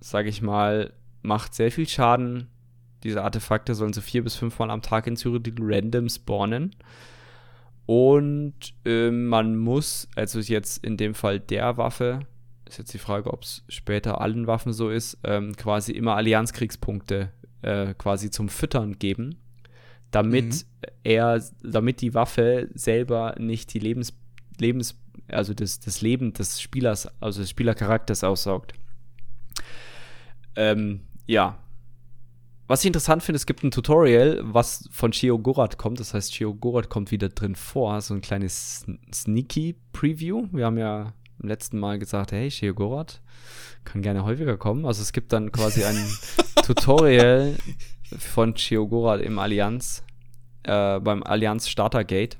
sage 0.00 0.28
ich 0.28 0.42
mal, 0.42 0.92
macht 1.22 1.54
sehr 1.54 1.72
viel 1.72 1.88
Schaden. 1.88 2.48
Diese 3.02 3.22
Artefakte 3.24 3.74
sollen 3.74 3.92
so 3.92 4.00
vier 4.00 4.22
bis 4.22 4.36
fünfmal 4.36 4.70
am 4.70 4.82
Tag 4.82 5.08
in 5.08 5.16
Cyrodiil 5.16 5.56
random 5.58 6.08
spawnen. 6.08 6.76
Und 7.86 8.54
ähm, 8.84 9.26
man 9.26 9.56
muss, 9.56 10.08
also 10.14 10.38
jetzt 10.40 10.84
in 10.84 10.96
dem 10.96 11.14
Fall 11.14 11.40
der 11.40 11.76
Waffe, 11.76 12.20
ist 12.66 12.78
jetzt 12.78 12.94
die 12.94 12.98
Frage, 12.98 13.32
ob 13.32 13.42
es 13.42 13.64
später 13.68 14.20
allen 14.20 14.46
Waffen 14.46 14.72
so 14.72 14.88
ist, 14.88 15.18
ähm, 15.24 15.54
quasi 15.56 15.92
immer 15.92 16.16
Allianzkriegspunkte 16.16 17.30
äh, 17.62 17.94
quasi 17.94 18.30
zum 18.30 18.48
Füttern 18.48 18.98
geben, 18.98 19.36
damit 20.10 20.44
Mhm. 20.44 20.60
er, 21.02 21.42
damit 21.62 22.00
die 22.00 22.14
Waffe 22.14 22.68
selber 22.74 23.34
nicht 23.38 23.74
die 23.74 23.78
Lebens, 23.78 24.14
Lebens, 24.58 24.96
also 25.28 25.52
das, 25.54 25.80
das 25.80 26.00
Leben 26.00 26.32
des 26.32 26.60
Spielers, 26.60 27.08
also 27.20 27.40
des 27.40 27.50
Spielercharakters 27.50 28.24
aussaugt. 28.24 28.74
Ähm, 30.56 31.00
ja. 31.26 31.58
Was 32.68 32.80
ich 32.80 32.86
interessant 32.86 33.22
finde, 33.22 33.36
es 33.36 33.46
gibt 33.46 33.64
ein 33.64 33.70
Tutorial, 33.70 34.40
was 34.44 34.88
von 34.90 35.10
Chio 35.10 35.38
Gorat 35.38 35.78
kommt. 35.78 36.00
Das 36.00 36.14
heißt, 36.14 36.32
Chio 36.32 36.54
Gorat 36.54 36.88
kommt 36.88 37.10
wieder 37.10 37.28
drin 37.28 37.54
vor. 37.54 38.00
So 38.00 38.14
ein 38.14 38.20
kleines 38.20 38.86
Sneaky 39.12 39.76
Preview. 39.92 40.46
Wir 40.52 40.66
haben 40.66 40.78
ja 40.78 41.12
im 41.42 41.48
letzten 41.48 41.78
Mal 41.78 41.98
gesagt, 41.98 42.32
hey, 42.32 42.48
Chio 42.48 42.72
Gorat 42.72 43.20
kann 43.84 44.00
gerne 44.00 44.24
häufiger 44.24 44.56
kommen. 44.56 44.86
Also 44.86 45.02
es 45.02 45.12
gibt 45.12 45.32
dann 45.32 45.50
quasi 45.50 45.84
ein 45.84 45.96
Tutorial 46.64 47.56
von 48.18 48.54
Chio 48.54 48.86
Gorat 48.86 49.20
im 49.20 49.38
Allianz, 49.38 50.04
äh, 50.62 51.00
beim 51.00 51.22
Allianz 51.22 51.68
Starter 51.68 52.04
Gate. 52.04 52.38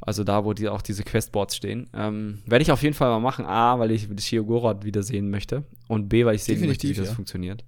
Also 0.00 0.22
da, 0.22 0.44
wo 0.44 0.52
die 0.52 0.68
auch 0.68 0.82
diese 0.82 1.02
Questboards 1.02 1.56
stehen. 1.56 1.88
Ähm, 1.94 2.42
Werde 2.44 2.62
ich 2.62 2.70
auf 2.70 2.82
jeden 2.82 2.94
Fall 2.94 3.08
mal 3.08 3.20
machen. 3.20 3.46
A, 3.46 3.78
weil 3.78 3.90
ich 3.90 4.06
Chio 4.16 4.44
Gorat 4.44 4.84
wiedersehen 4.84 5.30
möchte. 5.30 5.64
Und 5.88 6.10
B, 6.10 6.26
weil 6.26 6.34
ich 6.34 6.44
sehen 6.44 6.56
Definitiv, 6.56 6.90
möchte, 6.90 7.00
wie 7.00 7.00
das 7.00 7.08
ja. 7.08 7.14
funktioniert. 7.14 7.64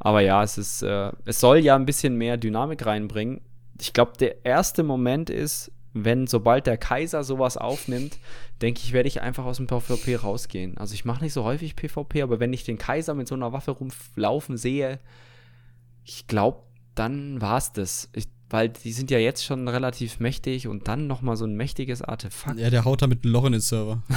Aber 0.00 0.20
ja, 0.20 0.42
es 0.42 0.58
ist, 0.58 0.82
äh, 0.82 1.12
es 1.24 1.40
soll 1.40 1.58
ja 1.58 1.74
ein 1.74 1.86
bisschen 1.86 2.16
mehr 2.16 2.36
Dynamik 2.36 2.86
reinbringen. 2.86 3.40
Ich 3.80 3.92
glaube, 3.92 4.12
der 4.18 4.44
erste 4.44 4.82
Moment 4.82 5.30
ist, 5.30 5.72
wenn 5.92 6.26
sobald 6.26 6.66
der 6.66 6.76
Kaiser 6.76 7.24
sowas 7.24 7.56
aufnimmt, 7.56 8.18
denke 8.60 8.80
ich, 8.84 8.92
werde 8.92 9.08
ich 9.08 9.22
einfach 9.22 9.44
aus 9.44 9.56
dem 9.56 9.66
PvP 9.66 10.16
rausgehen. 10.16 10.78
Also 10.78 10.94
ich 10.94 11.04
mache 11.04 11.22
nicht 11.22 11.32
so 11.32 11.44
häufig 11.44 11.76
PvP, 11.76 12.22
aber 12.22 12.40
wenn 12.40 12.52
ich 12.52 12.64
den 12.64 12.78
Kaiser 12.78 13.14
mit 13.14 13.28
so 13.28 13.34
einer 13.34 13.52
Waffe 13.52 13.72
rumlaufen 13.72 14.56
sehe, 14.56 15.00
ich 16.04 16.26
glaube, 16.26 16.62
dann 16.94 17.40
war's 17.40 17.72
das. 17.72 18.08
Ich, 18.14 18.26
weil 18.50 18.68
die 18.68 18.92
sind 18.92 19.10
ja 19.10 19.18
jetzt 19.18 19.44
schon 19.44 19.68
relativ 19.68 20.20
mächtig 20.20 20.68
und 20.68 20.88
dann 20.88 21.06
noch 21.06 21.22
mal 21.22 21.36
so 21.36 21.44
ein 21.44 21.54
mächtiges 21.54 22.02
Artefakt. 22.02 22.58
Ja, 22.58 22.70
der 22.70 22.84
haut 22.84 23.02
da 23.02 23.06
mit 23.06 23.24
einem 23.24 23.32
Loch 23.32 23.44
in 23.44 23.52
den 23.52 23.60
Server. 23.60 24.02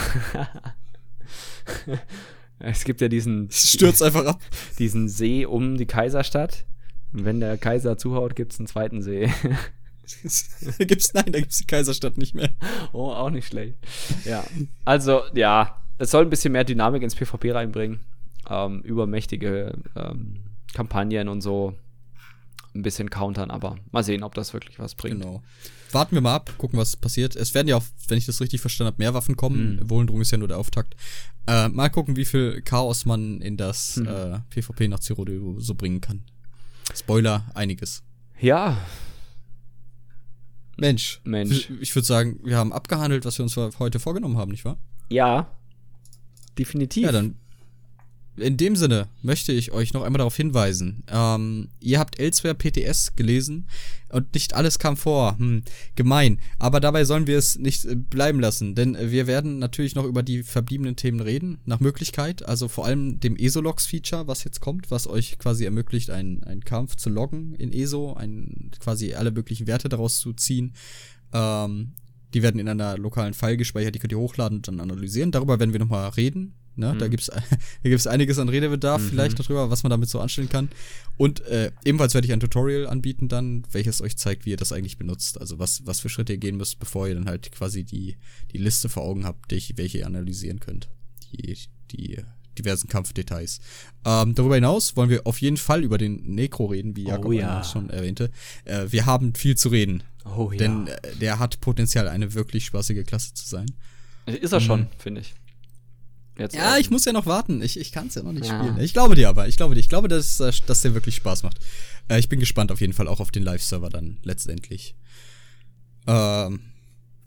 Es 2.64 2.84
gibt 2.84 3.02
ja 3.02 3.08
diesen, 3.08 3.48
Es 3.50 3.74
stürzt 3.74 4.04
einfach 4.04 4.26
ab. 4.26 4.40
diesen 4.80 5.10
See 5.10 5.46
um 5.46 5.78
die 5.78 5.86
Kaiserstadt. 5.86 6.66
Und 7.14 7.26
wenn 7.26 7.40
der 7.40 7.58
Kaiser 7.58 7.98
zuhaut, 7.98 8.36
gibt 8.36 8.54
es 8.54 8.60
einen 8.60 8.68
zweiten 8.68 9.02
See. 9.02 9.30
da 10.78 10.86
gibt's, 10.86 11.14
nein, 11.14 11.32
da 11.32 11.40
gibt's 11.40 11.58
die 11.58 11.66
Kaiserstadt 11.66 12.18
nicht 12.18 12.36
mehr. 12.36 12.50
oh, 12.94 13.12
auch 13.12 13.30
nicht 13.30 13.48
schlecht. 13.48 13.76
Ja. 14.26 14.44
Also, 14.86 15.22
ja, 15.34 15.82
es 15.98 16.12
soll 16.12 16.24
ein 16.24 16.30
bisschen 16.30 16.54
mehr 16.54 16.64
Dynamik 16.64 17.04
ins 17.04 17.16
PvP 17.16 17.52
reinbringen. 17.52 18.00
Ähm, 18.50 18.82
übermächtige 18.82 19.74
ähm, 19.96 20.42
Kampagnen 20.74 21.28
und 21.28 21.42
so 21.42 21.76
ein 22.74 22.82
bisschen 22.82 23.10
countern, 23.10 23.52
aber 23.52 23.76
mal 23.92 24.04
sehen, 24.04 24.24
ob 24.24 24.34
das 24.34 24.54
wirklich 24.54 24.80
was 24.80 24.96
bringt. 24.96 25.22
Genau. 25.22 25.44
Warten 25.93 26.15
wir 26.15 26.22
mal 26.22 26.35
ab, 26.35 26.53
gucken, 26.57 26.77
was 26.80 26.95
passiert. 26.97 27.35
Es 27.35 27.53
werden 27.53 27.68
ja 27.68 27.77
auch, 27.77 27.84
wenn 28.07 28.18
ich 28.18 28.26
das 28.26 28.39
richtig 28.41 28.61
verstanden 28.61 28.93
habe, 28.93 29.01
mehr 29.01 29.13
Waffen 29.13 29.35
kommen. 29.35 29.76
Mhm. 29.77 29.89
Wohlendrung 29.89 30.22
ist 30.22 30.31
ja 30.31 30.38
nur 30.38 30.47
der 30.47 30.57
Auftakt. 30.57 30.95
Äh, 31.47 31.69
mal 31.69 31.89
gucken, 31.89 32.15
wie 32.15 32.26
viel 32.26 32.61
Chaos 32.61 33.05
man 33.05 33.41
in 33.41 33.57
das 33.57 33.97
Mhm. 33.97 34.07
äh, 34.07 34.39
PvP 34.49 34.88
nach 34.88 34.99
Zero 34.99 35.26
so 35.59 35.76
bringen 35.76 36.01
kann. 36.01 36.23
Spoiler, 36.95 37.45
einiges. 37.53 38.03
Ja, 38.39 38.77
Mensch. 40.77 41.22
Mensch. 41.23 41.69
Ich, 41.80 41.93
würde 41.95 42.05
sagen, 42.07 42.39
wir 42.43 42.57
haben 42.57 42.73
abgehandelt, 42.73 43.23
was 43.26 43.38
wir 43.38 43.43
uns 43.43 43.55
heute 43.57 43.99
vorgenommen 43.99 44.38
haben, 44.38 44.51
nicht 44.51 44.65
wahr? 44.65 44.77
ja, 45.09 45.47
definitiv. 46.57 47.03
Ja, 47.05 47.11
dann. 47.11 47.35
In 48.41 48.57
dem 48.57 48.76
Sinne 48.76 49.07
möchte 49.22 49.51
ich 49.51 49.72
euch 49.72 49.93
noch 49.93 50.03
einmal 50.03 50.19
darauf 50.19 50.35
hinweisen. 50.35 51.03
Ähm, 51.07 51.69
ihr 51.80 51.99
habt 51.99 52.19
Elsewhere 52.19 52.55
PTS 52.55 53.15
gelesen 53.15 53.68
und 54.09 54.34
nicht 54.34 54.53
alles 54.53 54.80
kam 54.80 54.97
vor. 54.97 55.38
Hm, 55.38 55.63
gemein. 55.95 56.39
Aber 56.59 56.80
dabei 56.80 57.05
sollen 57.05 57.27
wir 57.27 57.38
es 57.38 57.57
nicht 57.57 57.85
äh, 57.85 57.95
bleiben 57.95 58.39
lassen, 58.39 58.76
denn 58.76 58.97
wir 58.99 59.27
werden 59.27 59.59
natürlich 59.59 59.95
noch 59.95 60.05
über 60.05 60.23
die 60.23 60.43
verbliebenen 60.43 60.95
Themen 60.95 61.19
reden, 61.19 61.59
nach 61.65 61.80
Möglichkeit. 61.80 62.45
Also 62.47 62.68
vor 62.68 62.85
allem 62.85 63.19
dem 63.19 63.35
ESO-Logs-Feature, 63.35 64.27
was 64.27 64.43
jetzt 64.43 64.59
kommt, 64.59 64.91
was 64.91 65.07
euch 65.07 65.38
quasi 65.39 65.65
ermöglicht, 65.65 66.09
einen, 66.09 66.43
einen 66.43 66.63
Kampf 66.63 66.95
zu 66.95 67.09
loggen 67.09 67.55
in 67.55 67.72
ESO, 67.72 68.13
ein, 68.13 68.72
quasi 68.80 69.13
alle 69.13 69.31
möglichen 69.31 69.68
Werte 69.68 69.89
daraus 69.89 70.19
zu 70.19 70.34
ziehen. 70.34 70.73
Ähm, 71.34 71.93
die 72.34 72.43
werden 72.43 72.59
in 72.59 72.69
einer 72.69 72.97
lokalen 72.97 73.34
File 73.34 73.57
gespeichert, 73.57 73.95
die 73.95 73.99
könnt 73.99 74.13
ihr 74.13 74.19
hochladen 74.19 74.59
und 74.59 74.68
dann 74.68 74.80
analysieren. 74.80 75.31
Darüber 75.31 75.59
werden 75.59 75.73
wir 75.73 75.80
nochmal 75.80 76.09
reden. 76.09 76.53
Ne? 76.76 76.95
Da 76.98 77.07
gibt's 77.07 77.27
da 77.84 77.89
gibt's 77.89 78.07
einiges 78.07 78.39
an 78.39 78.49
Redebedarf 78.49 79.02
Mhm. 79.02 79.10
vielleicht 79.10 79.39
darüber, 79.39 79.69
was 79.69 79.84
man 79.84 79.89
damit 79.89 80.10
so 80.10 80.19
anstellen 80.19 80.49
kann. 80.49 80.69
Und 81.18 81.41
äh, 81.41 81.72
ebenfalls 81.85 82.14
werde 82.14 82.26
ich 82.27 82.34
ein 82.34 82.39
Tutorial 82.39 82.88
anbieten 82.88 83.27
dann, 83.27 83.64
welches 83.72 84.02
euch 84.02 84.18
zeigt, 84.18 84.45
wie 84.45 84.52
ihr 84.52 84.57
das 84.57 84.72
eigentlich 84.72 84.98
benutzt. 84.98 85.39
Also 85.39 85.60
was, 85.60 85.85
was 85.85 85.99
für 85.99 86.10
Schritte 86.10 86.34
ihr 86.34 86.39
gehen 86.39 86.57
müsst, 86.57 86.80
bevor 86.80 87.07
ihr 87.07 87.15
dann 87.15 87.26
halt 87.27 87.52
quasi 87.52 87.84
die, 87.84 88.15
die 88.53 88.57
Liste 88.57 88.89
vor 88.89 89.03
Augen 89.03 89.26
habt, 89.26 89.52
die, 89.52 89.61
welche 89.76 89.99
ihr 89.99 90.07
analysieren 90.07 90.60
könnt. 90.60 90.89
Die, 91.34 91.57
die 91.91 92.18
diversen 92.57 92.89
Kampfdetails. 92.89 93.60
Ähm, 94.06 94.35
darüber 94.35 94.56
hinaus 94.56 94.95
wollen 94.98 95.10
wir 95.10 95.26
auf 95.26 95.39
jeden 95.39 95.56
Fall 95.57 95.84
über 95.84 95.98
den 95.98 96.35
Necro 96.35 96.65
reden, 96.65 96.95
wie 96.98 97.03
Jakob 97.06 97.27
Oh 97.27 97.31
ja. 97.31 97.64
schon 97.64 97.89
erwähnte. 97.89 98.30
Äh, 98.65 98.88
wir 98.89 99.06
haben 99.06 99.34
viel 99.35 99.56
zu 99.56 99.69
reden. 99.69 100.03
oh 100.26 100.52
ja. 100.52 100.57
Denn 100.57 100.88
äh, 100.88 100.99
der 101.22 101.39
hat 101.39 101.61
Potenzial, 101.61 102.07
eine 102.10 102.34
wirklich 102.34 102.65
spaßige 102.65 103.06
Klasse 103.06 103.34
zu 103.34 103.48
sein. 103.48 103.68
ist 104.26 104.52
er 104.52 104.60
schon, 104.60 104.88
finde 104.98 105.22
ich. 105.22 105.34
Jetzt 106.41 106.55
Ja, 106.55 106.77
ich 106.77 106.89
muss 106.89 107.05
ja 107.05 107.13
noch 107.13 107.26
warten. 107.26 107.61
Ich, 107.61 107.80
ich 107.80 107.91
kann 107.91 108.07
es 108.07 108.15
ja 108.15 108.23
noch 108.23 108.34
nicht 108.34 108.47
Ja. 108.47 108.59
spielen. 108.59 108.80
Ich 108.80 108.93
glaube 108.93 109.15
dir 109.15 109.30
aber. 109.30 109.47
Ich 109.47 109.57
glaube 109.57 109.76
dir. 109.76 109.80
Ich 109.80 109.89
glaube, 109.89 110.07
dass, 110.07 110.39
äh, 110.39 110.51
dass 110.65 110.81
der 110.81 110.93
wirklich 110.93 111.15
Spaß 111.15 111.43
macht. 111.43 111.59
Äh, 112.09 112.19
ich 112.19 112.30
bin 112.30 112.39
gespannt 112.39 112.72
auf 112.72 112.81
jeden 112.81 112.93
Fall 112.93 113.07
auch 113.07 113.19
auf 113.19 113.31
den 113.31 113.43
Live-Server 113.43 113.89
dann 113.89 114.18
letztendlich. 114.23 114.95
Ähm, 116.07 116.61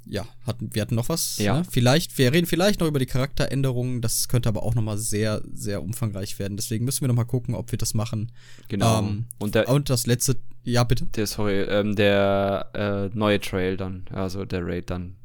ja, 0.07 0.27
hatten, 0.47 0.75
wir 0.75 0.83
hatten 0.83 0.97
noch 0.97 1.09
was. 1.09 1.39
Ja. 1.39 1.61
Ne? 1.61 1.67
Vielleicht, 1.71 2.19
wir 2.19 2.31
reden 2.33 2.47
vielleicht 2.47 2.81
noch 2.81 2.87
über 2.89 2.99
die 2.99 3.07
Charakteränderungen. 3.07 4.03
Das 4.03 4.29
könnte 4.29 4.49
aber 4.51 4.63
auch 4.63 4.75
noch 4.75 4.83
mal 4.83 4.99
sehr, 4.99 5.41
sehr 5.55 5.83
umfangreich 5.83 6.39
werden. 6.39 6.57
Deswegen 6.57 6.85
müssen 6.85 7.01
wir 7.01 7.09
noch 7.09 7.15
mal 7.15 7.25
gucken, 7.25 7.55
ob 7.55 7.71
wir 7.73 7.79
das 7.79 7.95
machen. 7.95 8.31
Genau. 8.69 8.99
Ähm, 8.99 9.27
und 9.39 9.55
der, 9.55 9.69
Und 9.69 9.89
das 9.89 10.07
letzte, 10.07 10.37
ja 10.63 10.85
bitte. 10.85 11.07
der 11.17 11.27
sorry, 11.27 11.63
ähm, 11.63 11.97
der 11.97 12.69
äh, 13.15 13.17
neue 13.17 13.41
Trail 13.41 13.77
dann, 13.77 14.05
also 14.11 14.45
der 14.45 14.67
Raid 14.67 14.91
dann. 14.91 15.17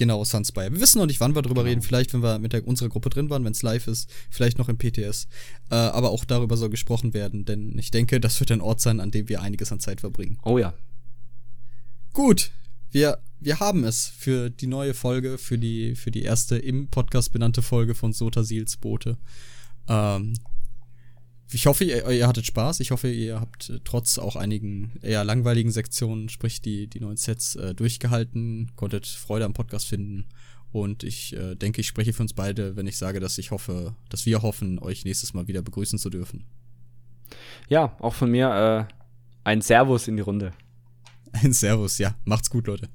Genau, 0.00 0.24
Sunspire. 0.24 0.72
Wir 0.72 0.80
wissen 0.80 0.98
noch 0.98 1.04
nicht, 1.04 1.20
wann 1.20 1.34
wir 1.34 1.42
drüber 1.42 1.56
Genau. 1.60 1.68
reden. 1.72 1.82
Vielleicht, 1.82 2.14
wenn 2.14 2.22
wir 2.22 2.38
mit 2.38 2.54
der, 2.54 2.66
unserer 2.66 2.88
Gruppe 2.88 3.10
drin 3.10 3.28
waren, 3.28 3.44
wenn 3.44 3.52
es 3.52 3.60
live 3.60 3.86
ist. 3.86 4.10
Vielleicht 4.30 4.56
noch 4.56 4.70
im 4.70 4.78
PTS. 4.78 5.28
Äh, 5.70 5.74
aber 5.74 6.08
auch 6.08 6.24
darüber 6.24 6.56
soll 6.56 6.70
gesprochen 6.70 7.12
werden, 7.12 7.44
denn 7.44 7.78
ich 7.78 7.90
denke, 7.90 8.18
das 8.18 8.40
wird 8.40 8.50
ein 8.50 8.62
Ort 8.62 8.80
sein, 8.80 8.98
an 8.98 9.10
dem 9.10 9.28
wir 9.28 9.42
einiges 9.42 9.72
an 9.72 9.78
Zeit 9.78 10.00
verbringen. 10.00 10.38
Oh 10.42 10.56
ja. 10.56 10.72
Gut, 12.14 12.50
wir, 12.90 13.18
wir 13.40 13.60
haben 13.60 13.84
es 13.84 14.06
für 14.06 14.48
die 14.48 14.68
neue 14.68 14.94
Folge, 14.94 15.36
für 15.36 15.58
die, 15.58 15.94
für 15.96 16.10
die 16.10 16.22
erste 16.22 16.56
im 16.56 16.88
Podcast 16.88 17.30
benannte 17.34 17.60
Folge 17.60 17.94
von 17.94 18.14
Sota 18.14 18.42
Seals 18.42 18.78
Boote. 18.78 19.18
Ähm, 19.86 20.32
ich 21.52 21.66
hoffe, 21.66 21.84
ihr, 21.84 22.08
ihr 22.10 22.26
hattet 22.26 22.46
Spaß. 22.46 22.80
Ich 22.80 22.90
hoffe, 22.90 23.10
ihr 23.10 23.40
habt 23.40 23.70
äh, 23.70 23.80
trotz 23.84 24.18
auch 24.18 24.36
einigen 24.36 24.92
eher 25.02 25.24
langweiligen 25.24 25.70
Sektionen, 25.70 26.28
sprich 26.28 26.60
die, 26.60 26.86
die 26.86 27.00
neuen 27.00 27.16
Sets, 27.16 27.56
äh, 27.56 27.74
durchgehalten, 27.74 28.72
konntet 28.76 29.06
Freude 29.06 29.44
am 29.44 29.52
Podcast 29.52 29.86
finden. 29.86 30.26
Und 30.72 31.02
ich 31.02 31.36
äh, 31.36 31.56
denke, 31.56 31.80
ich 31.80 31.88
spreche 31.88 32.12
für 32.12 32.22
uns 32.22 32.32
beide, 32.32 32.76
wenn 32.76 32.86
ich 32.86 32.96
sage, 32.96 33.18
dass 33.18 33.38
ich 33.38 33.50
hoffe, 33.50 33.94
dass 34.08 34.26
wir 34.26 34.42
hoffen, 34.42 34.78
euch 34.78 35.04
nächstes 35.04 35.34
Mal 35.34 35.48
wieder 35.48 35.62
begrüßen 35.62 35.98
zu 35.98 36.10
dürfen. 36.10 36.44
Ja, 37.68 37.96
auch 38.00 38.14
von 38.14 38.30
mir 38.30 38.88
äh, 38.88 38.94
ein 39.44 39.62
Servus 39.62 40.08
in 40.08 40.16
die 40.16 40.22
Runde. 40.22 40.52
Ein 41.32 41.52
Servus, 41.52 41.98
ja. 41.98 42.14
Macht's 42.24 42.50
gut, 42.50 42.66
Leute. 42.66 42.88